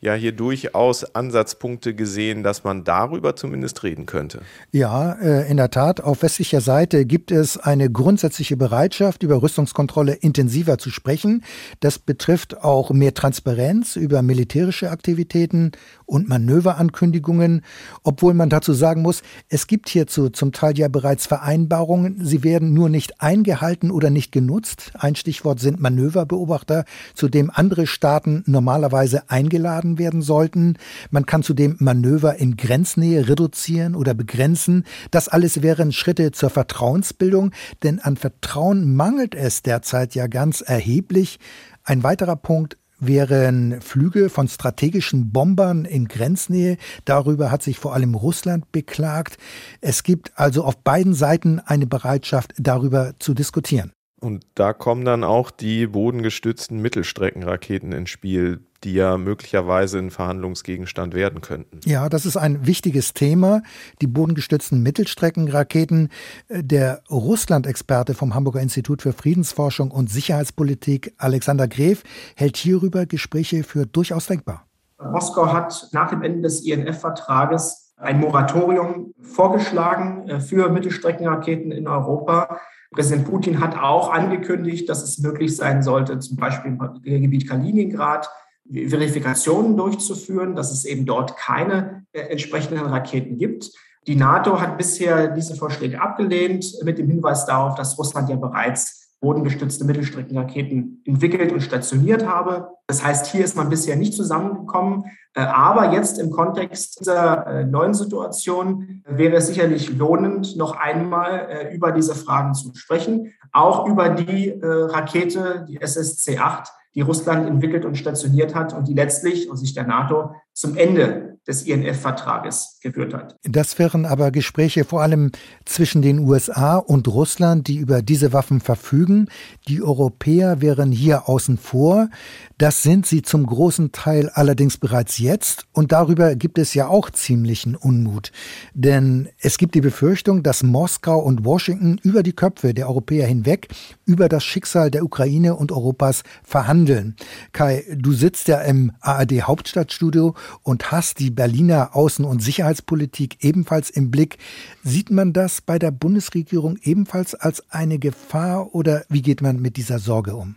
ja 0.04 0.12
hier 0.14 0.32
durchaus 0.32 1.14
Ansatzpunkte 1.14 1.94
gesehen, 1.94 2.42
dass 2.42 2.62
man 2.62 2.84
darüber 2.84 3.36
zumindest 3.36 3.82
reden 3.82 4.04
könnte. 4.04 4.42
Ja, 4.70 5.14
äh, 5.14 5.50
in 5.50 5.56
der 5.56 5.70
Tat. 5.70 6.02
Auf 6.02 6.22
westlicher 6.22 6.60
Seite 6.60 7.06
gibt 7.06 7.30
es 7.30 7.56
eine 7.56 7.90
grundsätzliche 7.90 8.56
Bereitschaft, 8.56 9.22
über 9.22 9.42
Rüstungskontrolle 9.42 10.12
intensiver 10.12 10.76
zu 10.76 10.90
sprechen. 10.90 11.42
Das 11.80 11.98
betrifft 11.98 12.62
auch 12.62 12.90
mehr 12.90 13.14
Transparenz 13.14 13.96
über 13.96 14.20
militärische 14.20 14.90
Aktivitäten 14.90 15.72
und 16.06 16.28
Manöverankündigungen, 16.28 17.62
obwohl 18.02 18.34
man 18.34 18.48
dazu 18.48 18.72
sagen 18.72 19.02
muss, 19.02 19.22
es 19.48 19.66
gibt 19.66 19.88
hierzu 19.88 20.30
zum 20.30 20.52
Teil 20.52 20.78
ja 20.78 20.88
bereits 20.88 21.26
Vereinbarungen. 21.26 22.24
Sie 22.24 22.44
werden 22.44 22.74
nur 22.74 22.88
nicht 22.88 23.20
eingehalten 23.20 23.90
oder 23.90 24.10
nicht 24.10 24.32
genutzt. 24.32 24.92
Ein 24.98 25.16
Stichwort 25.16 25.60
sind 25.60 25.80
Manöverbeobachter, 25.80 26.84
zu 27.14 27.28
dem 27.28 27.50
andere 27.52 27.86
Staaten 27.86 28.42
normalerweise 28.46 29.30
eingeladen 29.30 29.98
werden 29.98 30.22
sollten. 30.22 30.76
Man 31.10 31.26
kann 31.26 31.42
zudem 31.42 31.76
Manöver 31.78 32.36
in 32.36 32.56
Grenznähe 32.56 33.28
reduzieren 33.28 33.94
oder 33.94 34.14
begrenzen. 34.14 34.84
Das 35.10 35.28
alles 35.28 35.62
wären 35.62 35.92
Schritte 35.92 36.32
zur 36.32 36.50
Vertrauensbildung, 36.50 37.52
denn 37.82 37.98
an 37.98 38.16
Vertrauen 38.16 38.94
mangelt 38.94 39.34
es 39.34 39.62
derzeit 39.62 40.14
ja 40.14 40.26
ganz 40.26 40.60
erheblich. 40.60 41.38
Ein 41.84 42.02
weiterer 42.02 42.36
Punkt 42.36 42.78
wären 43.00 43.80
Flüge 43.80 44.30
von 44.30 44.48
strategischen 44.48 45.32
Bombern 45.32 45.84
in 45.84 46.08
Grenznähe. 46.08 46.76
Darüber 47.04 47.50
hat 47.50 47.62
sich 47.62 47.78
vor 47.78 47.94
allem 47.94 48.14
Russland 48.14 48.70
beklagt. 48.72 49.38
Es 49.80 50.02
gibt 50.02 50.32
also 50.36 50.64
auf 50.64 50.76
beiden 50.76 51.14
Seiten 51.14 51.60
eine 51.60 51.86
Bereitschaft, 51.86 52.54
darüber 52.58 53.14
zu 53.18 53.34
diskutieren. 53.34 53.92
Und 54.24 54.46
da 54.54 54.72
kommen 54.72 55.04
dann 55.04 55.22
auch 55.22 55.50
die 55.50 55.86
bodengestützten 55.86 56.80
Mittelstreckenraketen 56.80 57.92
ins 57.92 58.08
Spiel, 58.08 58.60
die 58.82 58.94
ja 58.94 59.18
möglicherweise 59.18 59.98
ein 59.98 60.10
Verhandlungsgegenstand 60.10 61.12
werden 61.12 61.42
könnten. 61.42 61.80
Ja, 61.84 62.08
das 62.08 62.24
ist 62.24 62.38
ein 62.38 62.66
wichtiges 62.66 63.12
Thema. 63.12 63.62
Die 64.00 64.06
bodengestützten 64.06 64.82
Mittelstreckenraketen. 64.82 66.08
Der 66.48 67.02
Russland-Experte 67.10 68.14
vom 68.14 68.34
Hamburger 68.34 68.62
Institut 68.62 69.02
für 69.02 69.12
Friedensforschung 69.12 69.90
und 69.90 70.10
Sicherheitspolitik, 70.10 71.12
Alexander 71.18 71.68
Gref, 71.68 72.02
hält 72.34 72.56
hierüber 72.56 73.04
Gespräche 73.04 73.62
für 73.62 73.84
durchaus 73.84 74.26
denkbar. 74.26 74.66
Moskau 74.98 75.52
hat 75.52 75.88
nach 75.92 76.08
dem 76.08 76.22
Ende 76.22 76.40
des 76.40 76.64
INF-Vertrages 76.64 77.92
ein 77.98 78.20
Moratorium 78.20 79.12
vorgeschlagen 79.20 80.28
äh, 80.30 80.40
für 80.40 80.70
Mittelstreckenraketen 80.70 81.72
in 81.72 81.86
Europa. 81.86 82.58
Präsident 82.94 83.28
Putin 83.28 83.60
hat 83.60 83.76
auch 83.76 84.10
angekündigt, 84.10 84.88
dass 84.88 85.02
es 85.02 85.18
möglich 85.18 85.56
sein 85.56 85.82
sollte, 85.82 86.18
zum 86.20 86.36
Beispiel 86.36 86.78
im 87.04 87.22
Gebiet 87.22 87.48
Kaliningrad 87.48 88.28
Verifikationen 88.70 89.76
durchzuführen, 89.76 90.56
dass 90.56 90.72
es 90.72 90.84
eben 90.84 91.04
dort 91.04 91.36
keine 91.36 92.06
äh, 92.12 92.20
entsprechenden 92.20 92.86
Raketen 92.86 93.36
gibt. 93.36 93.70
Die 94.06 94.16
NATO 94.16 94.60
hat 94.60 94.78
bisher 94.78 95.28
diese 95.28 95.54
Vorschläge 95.54 96.00
abgelehnt 96.00 96.66
mit 96.82 96.98
dem 96.98 97.08
Hinweis 97.08 97.46
darauf, 97.46 97.74
dass 97.74 97.98
Russland 97.98 98.30
ja 98.30 98.36
bereits 98.36 99.03
bodengestützte 99.24 99.86
Mittelstreckenraketen 99.86 101.02
entwickelt 101.06 101.50
und 101.50 101.62
stationiert 101.62 102.26
habe. 102.26 102.68
Das 102.86 103.02
heißt, 103.02 103.26
hier 103.28 103.42
ist 103.42 103.56
man 103.56 103.70
bisher 103.70 103.96
nicht 103.96 104.12
zusammengekommen. 104.12 105.04
Äh, 105.32 105.40
aber 105.40 105.94
jetzt 105.94 106.18
im 106.18 106.30
Kontext 106.30 107.00
dieser 107.00 107.46
äh, 107.46 107.64
neuen 107.64 107.94
Situation 107.94 109.02
wäre 109.06 109.36
es 109.36 109.46
sicherlich 109.46 109.96
lohnend, 109.96 110.56
noch 110.56 110.76
einmal 110.76 111.48
äh, 111.48 111.74
über 111.74 111.90
diese 111.90 112.14
Fragen 112.14 112.52
zu 112.52 112.74
sprechen, 112.74 113.32
auch 113.50 113.88
über 113.88 114.10
die 114.10 114.52
Rakete, 114.60 115.64
die 115.68 115.80
SSC-8, 115.80 116.66
die 116.94 117.00
Russland 117.02 117.48
entwickelt 117.48 117.84
und 117.84 117.96
stationiert 117.96 118.54
hat 118.54 118.74
und 118.74 118.88
die 118.88 118.94
letztlich 118.94 119.50
aus 119.50 119.60
Sicht 119.60 119.76
der 119.76 119.86
NATO 119.86 120.34
zum 120.52 120.76
Ende 120.76 121.38
des 121.46 121.62
INF-Vertrages 121.62 122.73
geführt 122.84 123.14
hat. 123.14 123.36
Das 123.42 123.78
wären 123.78 124.06
aber 124.06 124.30
Gespräche 124.30 124.84
vor 124.84 125.02
allem 125.02 125.32
zwischen 125.64 126.02
den 126.02 126.20
USA 126.20 126.76
und 126.76 127.08
Russland, 127.08 127.66
die 127.66 127.78
über 127.78 128.02
diese 128.02 128.32
Waffen 128.32 128.60
verfügen. 128.60 129.28
Die 129.66 129.82
Europäer 129.82 130.60
wären 130.60 130.92
hier 130.92 131.28
außen 131.28 131.58
vor. 131.58 132.10
Das 132.58 132.82
sind 132.82 133.06
sie 133.06 133.22
zum 133.22 133.46
großen 133.46 133.90
Teil 133.90 134.28
allerdings 134.28 134.76
bereits 134.76 135.18
jetzt. 135.18 135.66
Und 135.72 135.90
darüber 135.90 136.36
gibt 136.36 136.58
es 136.58 136.74
ja 136.74 136.86
auch 136.86 137.10
ziemlichen 137.10 137.74
Unmut. 137.74 138.30
Denn 138.74 139.28
es 139.38 139.58
gibt 139.58 139.74
die 139.74 139.80
Befürchtung, 139.80 140.42
dass 140.42 140.62
Moskau 140.62 141.18
und 141.18 141.44
Washington 141.44 141.98
über 142.02 142.22
die 142.22 142.34
Köpfe 142.34 142.74
der 142.74 142.88
Europäer 142.88 143.26
hinweg 143.26 143.68
über 144.04 144.28
das 144.28 144.44
Schicksal 144.44 144.90
der 144.90 145.04
Ukraine 145.04 145.56
und 145.56 145.72
Europas 145.72 146.22
verhandeln. 146.42 147.16
Kai, 147.52 147.84
du 147.96 148.12
sitzt 148.12 148.46
ja 148.48 148.60
im 148.60 148.92
ARD 149.00 149.42
Hauptstadtstudio 149.42 150.34
und 150.62 150.92
hast 150.92 151.18
die 151.18 151.30
Berliner 151.30 151.96
Außen- 151.96 152.24
und 152.24 152.42
Sicherheitspolitik 152.74 153.44
ebenfalls 153.44 153.90
im 153.90 154.10
Blick. 154.10 154.38
Sieht 154.82 155.10
man 155.10 155.32
das 155.32 155.60
bei 155.60 155.78
der 155.78 155.90
Bundesregierung 155.90 156.78
ebenfalls 156.82 157.34
als 157.34 157.62
eine 157.70 157.98
Gefahr 157.98 158.74
oder 158.74 159.04
wie 159.08 159.22
geht 159.22 159.42
man 159.42 159.60
mit 159.60 159.76
dieser 159.76 159.98
Sorge 159.98 160.34
um? 160.34 160.56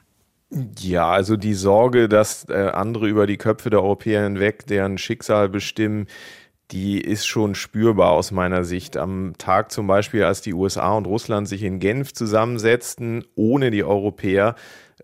Ja, 0.80 1.10
also 1.12 1.36
die 1.36 1.54
Sorge, 1.54 2.08
dass 2.08 2.48
äh, 2.50 2.54
andere 2.74 3.08
über 3.08 3.28
die 3.28 3.38
Köpfe 3.38 3.70
der 3.70 3.84
Europäer 3.84 4.24
hinweg 4.24 4.66
deren 4.66 4.98
Schicksal 4.98 5.50
bestimmen, 5.50 6.08
die 6.72 7.00
ist 7.00 7.28
schon 7.28 7.54
spürbar 7.54 8.12
aus 8.12 8.32
meiner 8.32 8.64
Sicht. 8.64 8.98
Am 8.98 9.34
Tag 9.38 9.72
zum 9.72 9.88
Beispiel, 9.88 10.24
als 10.24 10.42
die 10.42 10.54
USA 10.54 10.94
und 10.94 11.06
Russland 11.06 11.48
sich 11.48 11.64
in 11.64 11.80
Genf 11.80 12.14
zusammensetzten, 12.14 13.26
ohne 13.36 13.72
die 13.72 13.84
Europäer, 13.84 14.56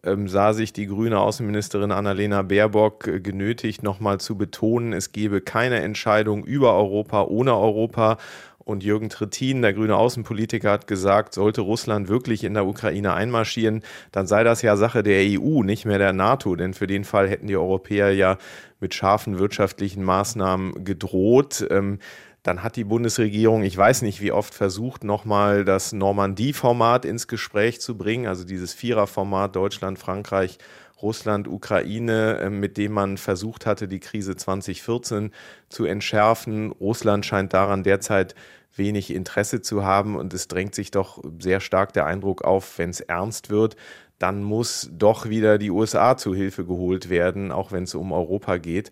ähm, 0.03 0.27
sah 0.27 0.53
sich 0.53 0.73
die 0.73 0.87
grüne 0.87 1.19
Außenministerin 1.19 1.91
Annalena 1.91 2.41
Baerbock 2.41 3.07
äh, 3.07 3.19
genötigt, 3.19 3.83
nochmal 3.83 4.19
zu 4.19 4.37
betonen, 4.37 4.93
es 4.93 5.11
gebe 5.11 5.41
keine 5.41 5.81
Entscheidung 5.81 6.43
über 6.43 6.75
Europa 6.75 7.23
ohne 7.23 7.55
Europa. 7.55 8.17
Und 8.65 8.81
Jürgen 8.81 9.09
Trittin, 9.09 9.61
der 9.61 9.73
grüne 9.73 9.97
Außenpolitiker, 9.97 10.71
hat 10.71 10.87
gesagt, 10.87 11.33
sollte 11.33 11.59
Russland 11.59 12.07
wirklich 12.07 12.45
in 12.45 12.53
der 12.53 12.65
Ukraine 12.65 13.13
einmarschieren, 13.13 13.83
dann 14.13 14.25
sei 14.25 14.45
das 14.45 14.61
ja 14.61 14.77
Sache 14.77 15.03
der 15.03 15.21
EU, 15.21 15.63
nicht 15.63 15.83
mehr 15.83 15.97
der 15.97 16.13
NATO. 16.13 16.55
Denn 16.55 16.73
für 16.73 16.87
den 16.87 17.03
Fall 17.03 17.27
hätten 17.27 17.47
die 17.47 17.57
Europäer 17.57 18.13
ja 18.13 18.37
mit 18.79 18.93
scharfen 18.93 19.37
wirtschaftlichen 19.37 20.03
Maßnahmen 20.03 20.85
gedroht. 20.85 21.67
Ähm, 21.69 21.99
dann 22.43 22.61
hat 22.61 22.75
die 22.75 22.83
Bundesregierung, 22.83 23.63
ich 23.63 23.75
weiß 23.75 24.01
nicht 24.01 24.21
wie 24.21 24.33
oft, 24.33 24.53
versucht, 24.53 25.05
nochmal 25.05 25.63
das 25.63 25.93
Normandie-Format 25.93 27.05
ins 27.05 27.27
Gespräch 27.27 27.79
zu 27.79 27.97
bringen, 27.97 28.27
also 28.27 28.43
dieses 28.43 28.73
Vierer-Format 28.73 29.55
Deutschland, 29.55 29.97
Frankreich, 29.97 30.57
Russland, 31.01 31.47
Ukraine, 31.47 32.39
ähm, 32.41 32.59
mit 32.59 32.77
dem 32.77 32.91
man 32.91 33.17
versucht 33.17 33.65
hatte, 33.65 33.87
die 33.87 33.99
Krise 33.99 34.35
2014 34.35 35.31
zu 35.69 35.85
entschärfen. 35.85 36.71
Russland 36.71 37.25
scheint 37.25 37.53
daran 37.53 37.83
derzeit 37.83 38.35
wenig 38.75 39.13
Interesse 39.13 39.61
zu 39.61 39.85
haben 39.85 40.15
und 40.15 40.33
es 40.33 40.47
drängt 40.47 40.75
sich 40.75 40.91
doch 40.91 41.21
sehr 41.39 41.59
stark 41.59 41.93
der 41.93 42.05
Eindruck 42.05 42.43
auf, 42.43 42.77
wenn 42.77 42.89
es 42.89 43.01
ernst 43.01 43.49
wird, 43.49 43.75
dann 44.19 44.43
muss 44.43 44.89
doch 44.93 45.27
wieder 45.29 45.57
die 45.57 45.69
USA 45.69 46.17
zu 46.17 46.33
Hilfe 46.33 46.65
geholt 46.65 47.09
werden, 47.09 47.51
auch 47.51 47.71
wenn 47.71 47.83
es 47.83 47.93
um 47.93 48.11
Europa 48.11 48.57
geht. 48.57 48.89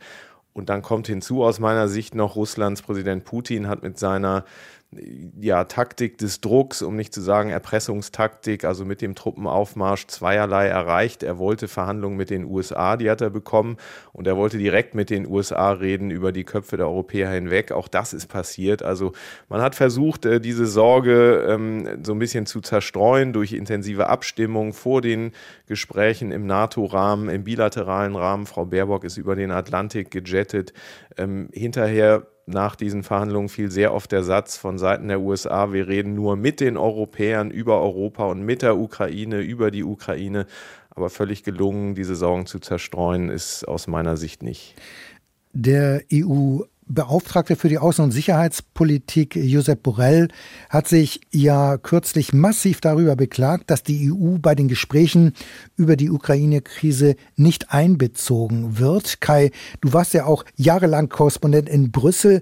Und 0.54 0.70
dann 0.70 0.82
kommt 0.82 1.08
hinzu 1.08 1.44
aus 1.44 1.60
meiner 1.60 1.88
Sicht 1.88 2.14
noch, 2.16 2.36
Russlands 2.36 2.82
Präsident 2.82 3.24
Putin 3.24 3.68
hat 3.68 3.84
mit 3.84 3.98
seiner 3.98 4.46
ja, 5.40 5.64
Taktik 5.64 6.18
des 6.18 6.42
Drucks, 6.42 6.82
um 6.82 6.98
nicht 6.98 7.14
zu 7.14 7.22
sagen 7.22 7.50
Erpressungstaktik, 7.50 8.66
also 8.66 8.84
mit 8.84 9.02
dem 9.02 9.16
Truppenaufmarsch 9.16 10.08
zweierlei 10.08 10.68
erreicht. 10.68 11.24
Er 11.24 11.38
wollte 11.38 11.70
Verhandlungen 11.70 12.18
mit 12.18 12.30
den 12.30 12.44
USA, 12.44 12.98
die 12.98 13.10
hat 13.10 13.22
er 13.22 13.30
bekommen, 13.30 13.78
und 14.12 14.28
er 14.28 14.36
wollte 14.36 14.58
direkt 14.58 14.94
mit 14.94 15.10
den 15.10 15.26
USA 15.26 15.72
reden 15.72 16.12
über 16.12 16.34
die 16.34 16.44
Köpfe 16.44 16.76
der 16.76 16.88
Europäer 16.88 17.30
hinweg. 17.30 17.72
Auch 17.72 17.88
das 17.88 18.12
ist 18.12 18.28
passiert. 18.28 18.84
Also 18.84 19.14
man 19.48 19.62
hat 19.62 19.76
versucht, 19.76 20.26
äh, 20.26 20.42
diese 20.42 20.66
Sorge 20.66 21.46
ähm, 21.48 22.04
so 22.04 22.12
ein 22.12 22.20
bisschen 22.20 22.46
zu 22.46 22.60
zerstreuen 22.60 23.32
durch 23.32 23.54
intensive 23.54 24.08
Abstimmung 24.08 24.74
vor 24.74 25.02
den 25.02 25.32
Gesprächen 25.68 26.34
im 26.34 26.46
NATO-Rahmen, 26.46 27.30
im 27.30 27.46
bilateralen 27.46 28.18
Rahmen. 28.18 28.46
Frau 28.46 28.66
Baerbock 28.66 29.06
ist 29.06 29.16
über 29.16 29.36
den 29.36 29.52
Atlantik 29.52 30.12
gejettet. 30.12 30.74
Ähm, 31.18 31.48
hinterher 31.54 32.28
nach 32.46 32.76
diesen 32.76 33.04
Verhandlungen 33.04 33.50
fiel 33.50 33.72
sehr 33.72 33.94
oft 33.94 34.12
der 34.12 34.24
Satz 34.24 34.58
von 34.58 34.78
Seiten 34.78 35.08
der 35.08 35.22
USA, 35.22 35.72
wir 35.74 35.88
reden 35.88 36.14
nur 36.14 36.36
mit 36.36 36.60
den 36.60 36.78
Europäern 36.78 37.52
über 37.52 37.82
Europa 37.82 38.26
und 38.26 38.44
mit 38.44 38.62
der 38.62 38.78
Ukraine 38.78 39.40
über 39.40 39.72
die 39.72 39.84
Ukraine. 39.84 40.46
Aber 40.90 41.10
völlig 41.10 41.44
gelungen, 41.44 41.96
diese 41.96 42.16
Sorgen 42.16 42.46
zu 42.46 42.60
zerstreuen, 42.60 43.30
ist 43.30 43.66
aus 43.68 43.88
meiner 43.88 44.18
Sicht 44.18 44.44
nicht. 44.44 44.76
Der 45.54 46.04
EU 46.14 46.62
Beauftragte 46.94 47.56
für 47.56 47.70
die 47.70 47.80
Außen- 47.80 48.04
und 48.04 48.12
Sicherheitspolitik 48.12 49.36
Josep 49.36 49.84
Borrell 49.84 50.28
hat 50.70 50.88
sich 50.88 51.22
ja 51.32 51.78
kürzlich 51.78 52.34
massiv 52.34 52.82
darüber 52.82 53.16
beklagt, 53.16 53.70
dass 53.70 53.84
die 53.84 54.12
EU 54.12 54.38
bei 54.40 54.56
den 54.56 54.68
Gesprächen 54.68 55.34
über 55.78 55.96
die 55.96 56.10
Ukraine-Krise 56.10 57.16
nicht 57.36 57.72
einbezogen 57.72 58.78
wird. 58.78 59.22
Kai, 59.22 59.52
du 59.80 59.94
warst 59.94 60.14
ja 60.14 60.26
auch 60.26 60.44
jahrelang 60.56 61.10
Korrespondent 61.10 61.70
in 61.70 61.92
Brüssel 61.92 62.42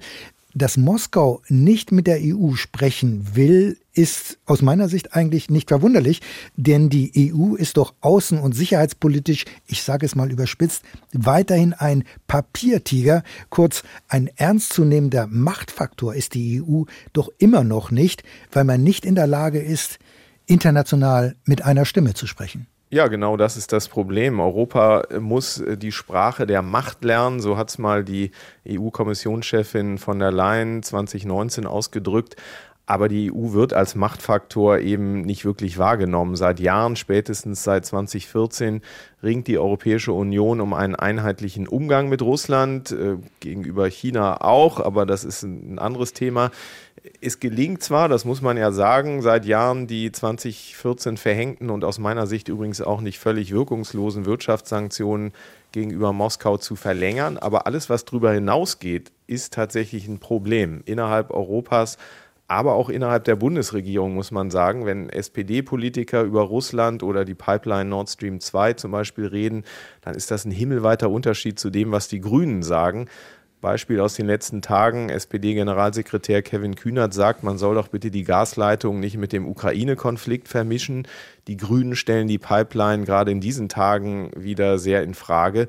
dass 0.56 0.78
Moskau 0.78 1.42
nicht 1.48 1.92
mit 1.92 2.08
der 2.08 2.20
EU 2.22 2.56
sprechen 2.56 3.36
will, 3.36 3.78
ist 4.00 4.40
aus 4.46 4.62
meiner 4.62 4.88
Sicht 4.88 5.14
eigentlich 5.14 5.50
nicht 5.50 5.68
verwunderlich, 5.68 6.22
denn 6.56 6.90
die 6.90 7.34
EU 7.34 7.56
ist 7.56 7.76
doch 7.76 7.94
außen- 8.02 8.40
und 8.40 8.54
sicherheitspolitisch, 8.54 9.44
ich 9.68 9.84
sage 9.84 10.06
es 10.06 10.16
mal 10.16 10.32
überspitzt, 10.32 10.84
weiterhin 11.12 11.74
ein 11.74 12.06
Papiertiger, 12.26 13.24
kurz 13.50 13.84
ein 14.08 14.30
ernstzunehmender 14.38 15.28
Machtfaktor 15.28 16.16
ist 16.16 16.34
die 16.34 16.64
EU 16.64 16.84
doch 17.12 17.30
immer 17.40 17.66
noch 17.66 17.92
nicht, 17.92 18.24
weil 18.54 18.64
man 18.64 18.84
nicht 18.84 19.04
in 19.04 19.16
der 19.16 19.28
Lage 19.28 19.60
ist, 19.60 20.00
international 20.46 21.36
mit 21.44 21.66
einer 21.66 21.84
Stimme 21.84 22.14
zu 22.14 22.26
sprechen. 22.26 22.68
Ja, 22.92 23.08
genau 23.08 23.38
das 23.38 23.56
ist 23.56 23.72
das 23.72 23.88
Problem. 23.88 24.40
Europa 24.40 25.04
muss 25.20 25.60
äh, 25.60 25.78
die 25.78 25.92
Sprache 25.92 26.48
der 26.48 26.64
Macht 26.64 27.04
lernen. 27.04 27.40
So 27.40 27.56
hat 27.56 27.70
es 27.70 27.78
mal 27.78 28.04
die 28.04 28.32
EU-Kommissionschefin 28.68 30.00
von 30.00 30.18
der 30.18 30.32
Leyen 30.32 30.82
2019 30.82 31.68
ausgedrückt. 31.68 32.36
Aber 32.90 33.08
die 33.08 33.32
EU 33.32 33.54
wird 33.54 33.72
als 33.74 33.94
Machtfaktor 33.94 34.80
eben 34.80 35.22
nicht 35.22 35.46
wirklich 35.46 35.78
wahrgenommen. 35.78 36.36
Seit 36.36 36.60
Jahren, 36.60 36.96
spätestens 36.96 37.64
seit 37.64 37.86
2014, 37.86 38.82
ringt 39.22 39.46
die 39.46 39.60
Europäische 39.60 40.12
Union 40.12 40.60
um 40.60 40.74
einen 40.74 40.96
einheitlichen 40.96 41.68
Umgang 41.68 42.10
mit 42.10 42.24
Russland, 42.24 42.92
äh, 42.92 43.18
gegenüber 43.42 43.88
China 43.92 44.42
auch, 44.42 44.80
aber 44.80 45.06
das 45.06 45.24
ist 45.24 45.44
ein 45.44 45.78
anderes 45.78 46.14
Thema. 46.14 46.50
Es 47.22 47.40
gelingt 47.40 47.84
zwar, 47.84 48.10
das 48.10 48.26
muss 48.26 48.42
man 48.42 48.58
ja 48.58 48.72
sagen, 48.72 49.22
seit 49.22 49.46
Jahren 49.46 49.86
die 49.86 50.12
2014 50.12 51.18
verhängten 51.18 51.70
und 51.70 51.86
aus 51.86 52.00
meiner 52.00 52.26
Sicht 52.26 52.48
übrigens 52.48 52.82
auch 52.82 53.02
nicht 53.02 53.20
völlig 53.20 53.52
wirkungslosen 53.52 54.26
Wirtschaftssanktionen 54.26 55.34
gegenüber 55.72 56.12
Moskau 56.12 56.58
zu 56.58 56.76
verlängern, 56.76 57.38
aber 57.38 57.68
alles, 57.68 57.88
was 57.88 58.04
darüber 58.04 58.32
hinausgeht, 58.32 59.12
ist 59.28 59.54
tatsächlich 59.54 60.08
ein 60.08 60.18
Problem 60.18 60.82
innerhalb 60.86 61.30
Europas 61.30 62.00
aber 62.50 62.74
auch 62.74 62.90
innerhalb 62.90 63.26
der 63.26 63.36
Bundesregierung 63.36 64.16
muss 64.16 64.32
man 64.32 64.50
sagen, 64.50 64.86
wenn 64.88 65.10
SPD-Politiker 65.10 66.24
über 66.24 66.42
Russland 66.42 67.04
oder 67.04 67.24
die 67.24 67.36
Pipeline 67.36 67.88
Nord 67.88 68.10
Stream 68.10 68.40
2 68.40 68.74
zum 68.74 68.92
Beispiel 68.92 69.28
reden, 69.28 69.64
dann 70.02 70.16
ist 70.16 70.32
das 70.32 70.46
ein 70.46 70.52
himmelweiter 70.52 71.12
Unterschied 71.12 71.60
zu 71.60 71.70
dem, 71.70 71.92
was 71.92 72.08
die 72.08 72.20
Grünen 72.20 72.64
sagen. 72.64 73.08
Beispiel 73.62 74.00
aus 74.00 74.16
den 74.16 74.26
letzten 74.26 74.62
Tagen, 74.62 75.10
SPD-Generalsekretär 75.10 76.42
Kevin 76.42 76.76
Kühnert 76.76 77.14
sagt, 77.14 77.44
man 77.44 77.58
soll 77.58 77.76
doch 77.76 77.90
bitte 77.90 78.10
die 78.10 78.24
Gasleitung 78.24 79.00
nicht 79.00 79.18
mit 79.18 79.32
dem 79.32 79.46
Ukraine-Konflikt 79.48 80.48
vermischen. 80.48 81.08
Die 81.48 81.58
Grünen 81.58 81.96
stellen 81.96 82.28
die 82.28 82.38
Pipeline 82.38 83.04
gerade 83.04 83.32
in 83.32 83.42
diesen 83.42 83.70
Tagen 83.70 84.32
wieder 84.36 84.80
sehr 84.80 85.04
in 85.04 85.14
Frage. 85.14 85.68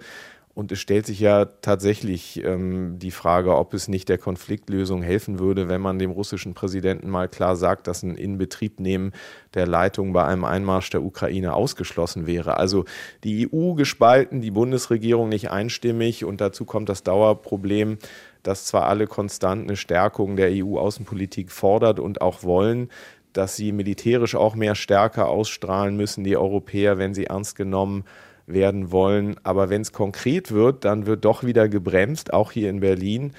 Und 0.61 0.70
es 0.73 0.79
stellt 0.79 1.07
sich 1.07 1.20
ja 1.20 1.46
tatsächlich 1.46 2.44
ähm, 2.44 2.99
die 2.99 3.12
Frage, 3.12 3.57
ob 3.57 3.73
es 3.73 3.88
nicht 3.88 4.11
der 4.11 4.18
Konfliktlösung 4.18 5.01
helfen 5.01 5.38
würde, 5.38 5.70
wenn 5.70 5.81
man 5.81 5.99
dem 5.99 6.11
russischen 6.11 6.53
Präsidenten 6.53 7.09
mal 7.09 7.29
klar 7.29 7.57
sagt, 7.57 7.87
dass 7.87 8.03
ein 8.03 8.14
Inbetriebnehmen 8.14 9.12
der 9.55 9.66
Leitung 9.66 10.12
bei 10.12 10.23
einem 10.23 10.44
Einmarsch 10.44 10.90
der 10.90 11.03
Ukraine 11.03 11.55
ausgeschlossen 11.55 12.27
wäre. 12.27 12.59
Also 12.59 12.85
die 13.25 13.49
EU 13.51 13.73
gespalten, 13.73 14.42
die 14.42 14.51
Bundesregierung 14.51 15.31
nicht 15.31 15.51
einstimmig 15.51 16.27
und 16.27 16.42
dazu 16.42 16.66
kommt 16.66 16.90
das 16.90 17.05
Dauerproblem, 17.05 17.96
dass 18.42 18.66
zwar 18.66 18.85
alle 18.85 19.07
konstant 19.07 19.62
eine 19.62 19.77
Stärkung 19.79 20.37
der 20.37 20.51
EU-Außenpolitik 20.53 21.53
fordert 21.53 21.99
und 21.99 22.20
auch 22.20 22.42
wollen, 22.42 22.90
dass 23.33 23.57
sie 23.57 23.73
militärisch 23.73 24.35
auch 24.35 24.57
mehr 24.57 24.75
Stärke 24.75 25.25
ausstrahlen 25.25 25.96
müssen, 25.96 26.23
die 26.23 26.37
Europäer, 26.37 26.99
wenn 26.99 27.14
sie 27.14 27.25
ernst 27.25 27.57
genommen 27.57 28.05
werden 28.05 28.30
werden 28.53 28.93
wollen. 28.93 29.37
Aber 29.43 29.71
wenn 29.71 29.83
es 29.83 29.93
konkret 29.93 30.53
wird, 30.53 30.85
dann 30.85 31.07
wird 31.07 31.25
doch 31.25 31.45
wieder 31.45 31.69
gebremst, 31.69 32.33
auch 32.33 32.53
hier 32.53 32.71
in 32.71 32.81
Berlin. 32.81 33.33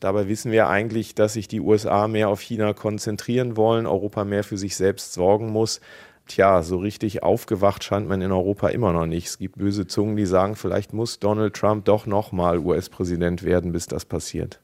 Dabei 0.00 0.28
wissen 0.28 0.52
wir 0.52 0.68
eigentlich, 0.68 1.14
dass 1.14 1.34
sich 1.34 1.48
die 1.48 1.60
USA 1.60 2.06
mehr 2.06 2.28
auf 2.28 2.40
China 2.40 2.74
konzentrieren 2.74 3.56
wollen, 3.56 3.86
Europa 3.86 4.24
mehr 4.24 4.44
für 4.44 4.58
sich 4.58 4.76
selbst 4.76 5.14
sorgen 5.14 5.50
muss. 5.50 5.80
Tja, 6.26 6.62
so 6.62 6.78
richtig 6.78 7.22
aufgewacht 7.22 7.84
scheint 7.84 8.08
man 8.08 8.20
in 8.20 8.32
Europa 8.32 8.68
immer 8.68 8.92
noch 8.92 9.06
nicht. 9.06 9.28
Es 9.28 9.38
gibt 9.38 9.56
böse 9.58 9.86
Zungen, 9.86 10.16
die 10.16 10.26
sagen, 10.26 10.56
vielleicht 10.56 10.92
muss 10.92 11.20
Donald 11.20 11.54
Trump 11.54 11.84
doch 11.84 12.06
nochmal 12.06 12.58
US-Präsident 12.58 13.44
werden, 13.44 13.72
bis 13.72 13.86
das 13.86 14.04
passiert. 14.04 14.60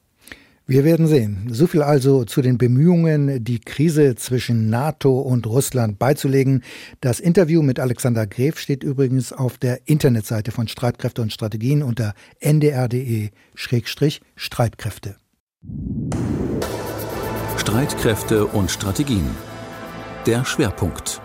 Wir 0.65 0.85
werden 0.85 1.07
sehen. 1.07 1.49
So 1.49 1.67
viel 1.67 1.81
also 1.81 2.23
zu 2.23 2.41
den 2.41 2.57
Bemühungen, 2.57 3.43
die 3.43 3.59
Krise 3.59 4.15
zwischen 4.15 4.69
NATO 4.69 5.19
und 5.19 5.45
Russland 5.45 5.99
beizulegen. 5.99 6.63
Das 7.01 7.19
Interview 7.19 7.61
mit 7.61 7.81
Alexander 7.81 8.25
Gref 8.25 8.57
steht 8.59 8.81
übrigens 8.81 9.33
auf 9.33 9.57
der 9.57 9.89
Internetseite 9.89 10.51
von 10.51 10.69
Streitkräfte 10.69 11.21
und 11.21 11.33
Strategien 11.33 11.83
unter 11.83 12.13
ndr.de-streitkräfte. 12.39 15.17
Streitkräfte 17.57 18.45
und 18.45 18.71
Strategien. 18.71 19.27
Der 20.25 20.45
Schwerpunkt. 20.45 21.22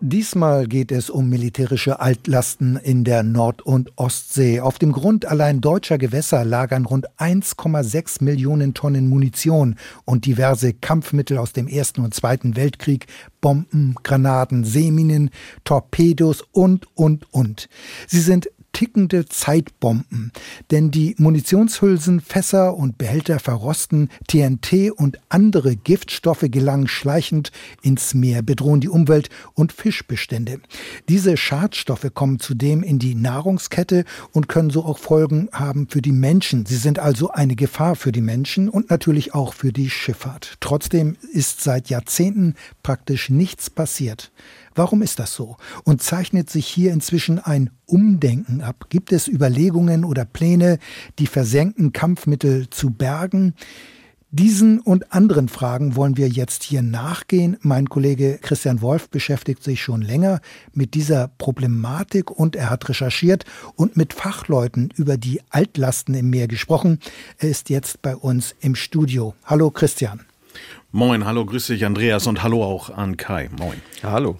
Diesmal 0.00 0.68
geht 0.68 0.92
es 0.92 1.10
um 1.10 1.28
militärische 1.28 1.98
Altlasten 1.98 2.76
in 2.76 3.02
der 3.02 3.24
Nord- 3.24 3.62
und 3.62 3.90
Ostsee. 3.96 4.60
Auf 4.60 4.78
dem 4.78 4.92
Grund 4.92 5.26
allein 5.26 5.60
deutscher 5.60 5.98
Gewässer 5.98 6.44
lagern 6.44 6.86
rund 6.86 7.08
1,6 7.18 8.22
Millionen 8.22 8.74
Tonnen 8.74 9.08
Munition 9.08 9.74
und 10.04 10.24
diverse 10.24 10.72
Kampfmittel 10.72 11.36
aus 11.36 11.52
dem 11.52 11.66
Ersten 11.66 12.02
und 12.02 12.14
Zweiten 12.14 12.54
Weltkrieg, 12.54 13.08
Bomben, 13.40 13.96
Granaten, 14.04 14.62
Seeminen, 14.62 15.30
Torpedos 15.64 16.44
und, 16.52 16.86
und, 16.96 17.26
und. 17.32 17.68
Sie 18.06 18.20
sind 18.20 18.48
tickende 18.78 19.26
Zeitbomben. 19.26 20.30
Denn 20.70 20.92
die 20.92 21.16
Munitionshülsen, 21.18 22.20
Fässer 22.20 22.76
und 22.76 22.96
Behälter 22.96 23.40
verrosten, 23.40 24.08
TNT 24.28 24.92
und 24.92 25.18
andere 25.30 25.74
Giftstoffe 25.74 26.44
gelangen 26.48 26.86
schleichend 26.86 27.50
ins 27.82 28.14
Meer, 28.14 28.42
bedrohen 28.42 28.80
die 28.80 28.88
Umwelt 28.88 29.30
und 29.54 29.72
Fischbestände. 29.72 30.60
Diese 31.08 31.36
Schadstoffe 31.36 32.06
kommen 32.14 32.38
zudem 32.38 32.84
in 32.84 33.00
die 33.00 33.16
Nahrungskette 33.16 34.04
und 34.30 34.48
können 34.48 34.70
so 34.70 34.84
auch 34.84 34.98
Folgen 34.98 35.48
haben 35.50 35.88
für 35.88 36.00
die 36.00 36.12
Menschen. 36.12 36.64
Sie 36.64 36.76
sind 36.76 37.00
also 37.00 37.30
eine 37.30 37.56
Gefahr 37.56 37.96
für 37.96 38.12
die 38.12 38.20
Menschen 38.20 38.68
und 38.68 38.90
natürlich 38.90 39.34
auch 39.34 39.54
für 39.54 39.72
die 39.72 39.90
Schifffahrt. 39.90 40.56
Trotzdem 40.60 41.16
ist 41.32 41.62
seit 41.62 41.90
Jahrzehnten 41.90 42.54
praktisch 42.84 43.28
nichts 43.28 43.70
passiert. 43.70 44.30
Warum 44.78 45.02
ist 45.02 45.18
das 45.18 45.34
so? 45.34 45.56
Und 45.82 46.02
zeichnet 46.02 46.48
sich 46.48 46.68
hier 46.68 46.92
inzwischen 46.92 47.40
ein 47.40 47.70
Umdenken 47.84 48.60
ab? 48.60 48.86
Gibt 48.90 49.10
es 49.10 49.26
Überlegungen 49.26 50.04
oder 50.04 50.24
Pläne, 50.24 50.78
die 51.18 51.26
versenkten 51.26 51.92
Kampfmittel 51.92 52.70
zu 52.70 52.90
bergen? 52.90 53.54
Diesen 54.30 54.78
und 54.78 55.12
anderen 55.12 55.48
Fragen 55.48 55.96
wollen 55.96 56.16
wir 56.16 56.28
jetzt 56.28 56.62
hier 56.62 56.82
nachgehen. 56.82 57.56
Mein 57.60 57.88
Kollege 57.88 58.38
Christian 58.40 58.80
Wolf 58.80 59.10
beschäftigt 59.10 59.64
sich 59.64 59.82
schon 59.82 60.00
länger 60.00 60.40
mit 60.72 60.94
dieser 60.94 61.26
Problematik 61.26 62.30
und 62.30 62.54
er 62.54 62.70
hat 62.70 62.88
recherchiert 62.88 63.46
und 63.74 63.96
mit 63.96 64.12
Fachleuten 64.12 64.90
über 64.94 65.16
die 65.16 65.40
Altlasten 65.50 66.14
im 66.14 66.30
Meer 66.30 66.46
gesprochen. 66.46 67.00
Er 67.38 67.48
ist 67.48 67.68
jetzt 67.68 68.00
bei 68.00 68.14
uns 68.14 68.54
im 68.60 68.76
Studio. 68.76 69.34
Hallo 69.44 69.72
Christian. 69.72 70.20
Moin, 70.92 71.24
hallo, 71.24 71.44
grüß 71.44 71.66
dich 71.66 71.84
Andreas 71.84 72.28
und 72.28 72.44
hallo 72.44 72.62
auch 72.62 72.90
an 72.90 73.16
Kai. 73.16 73.50
Moin. 73.58 73.82
Hallo. 74.04 74.38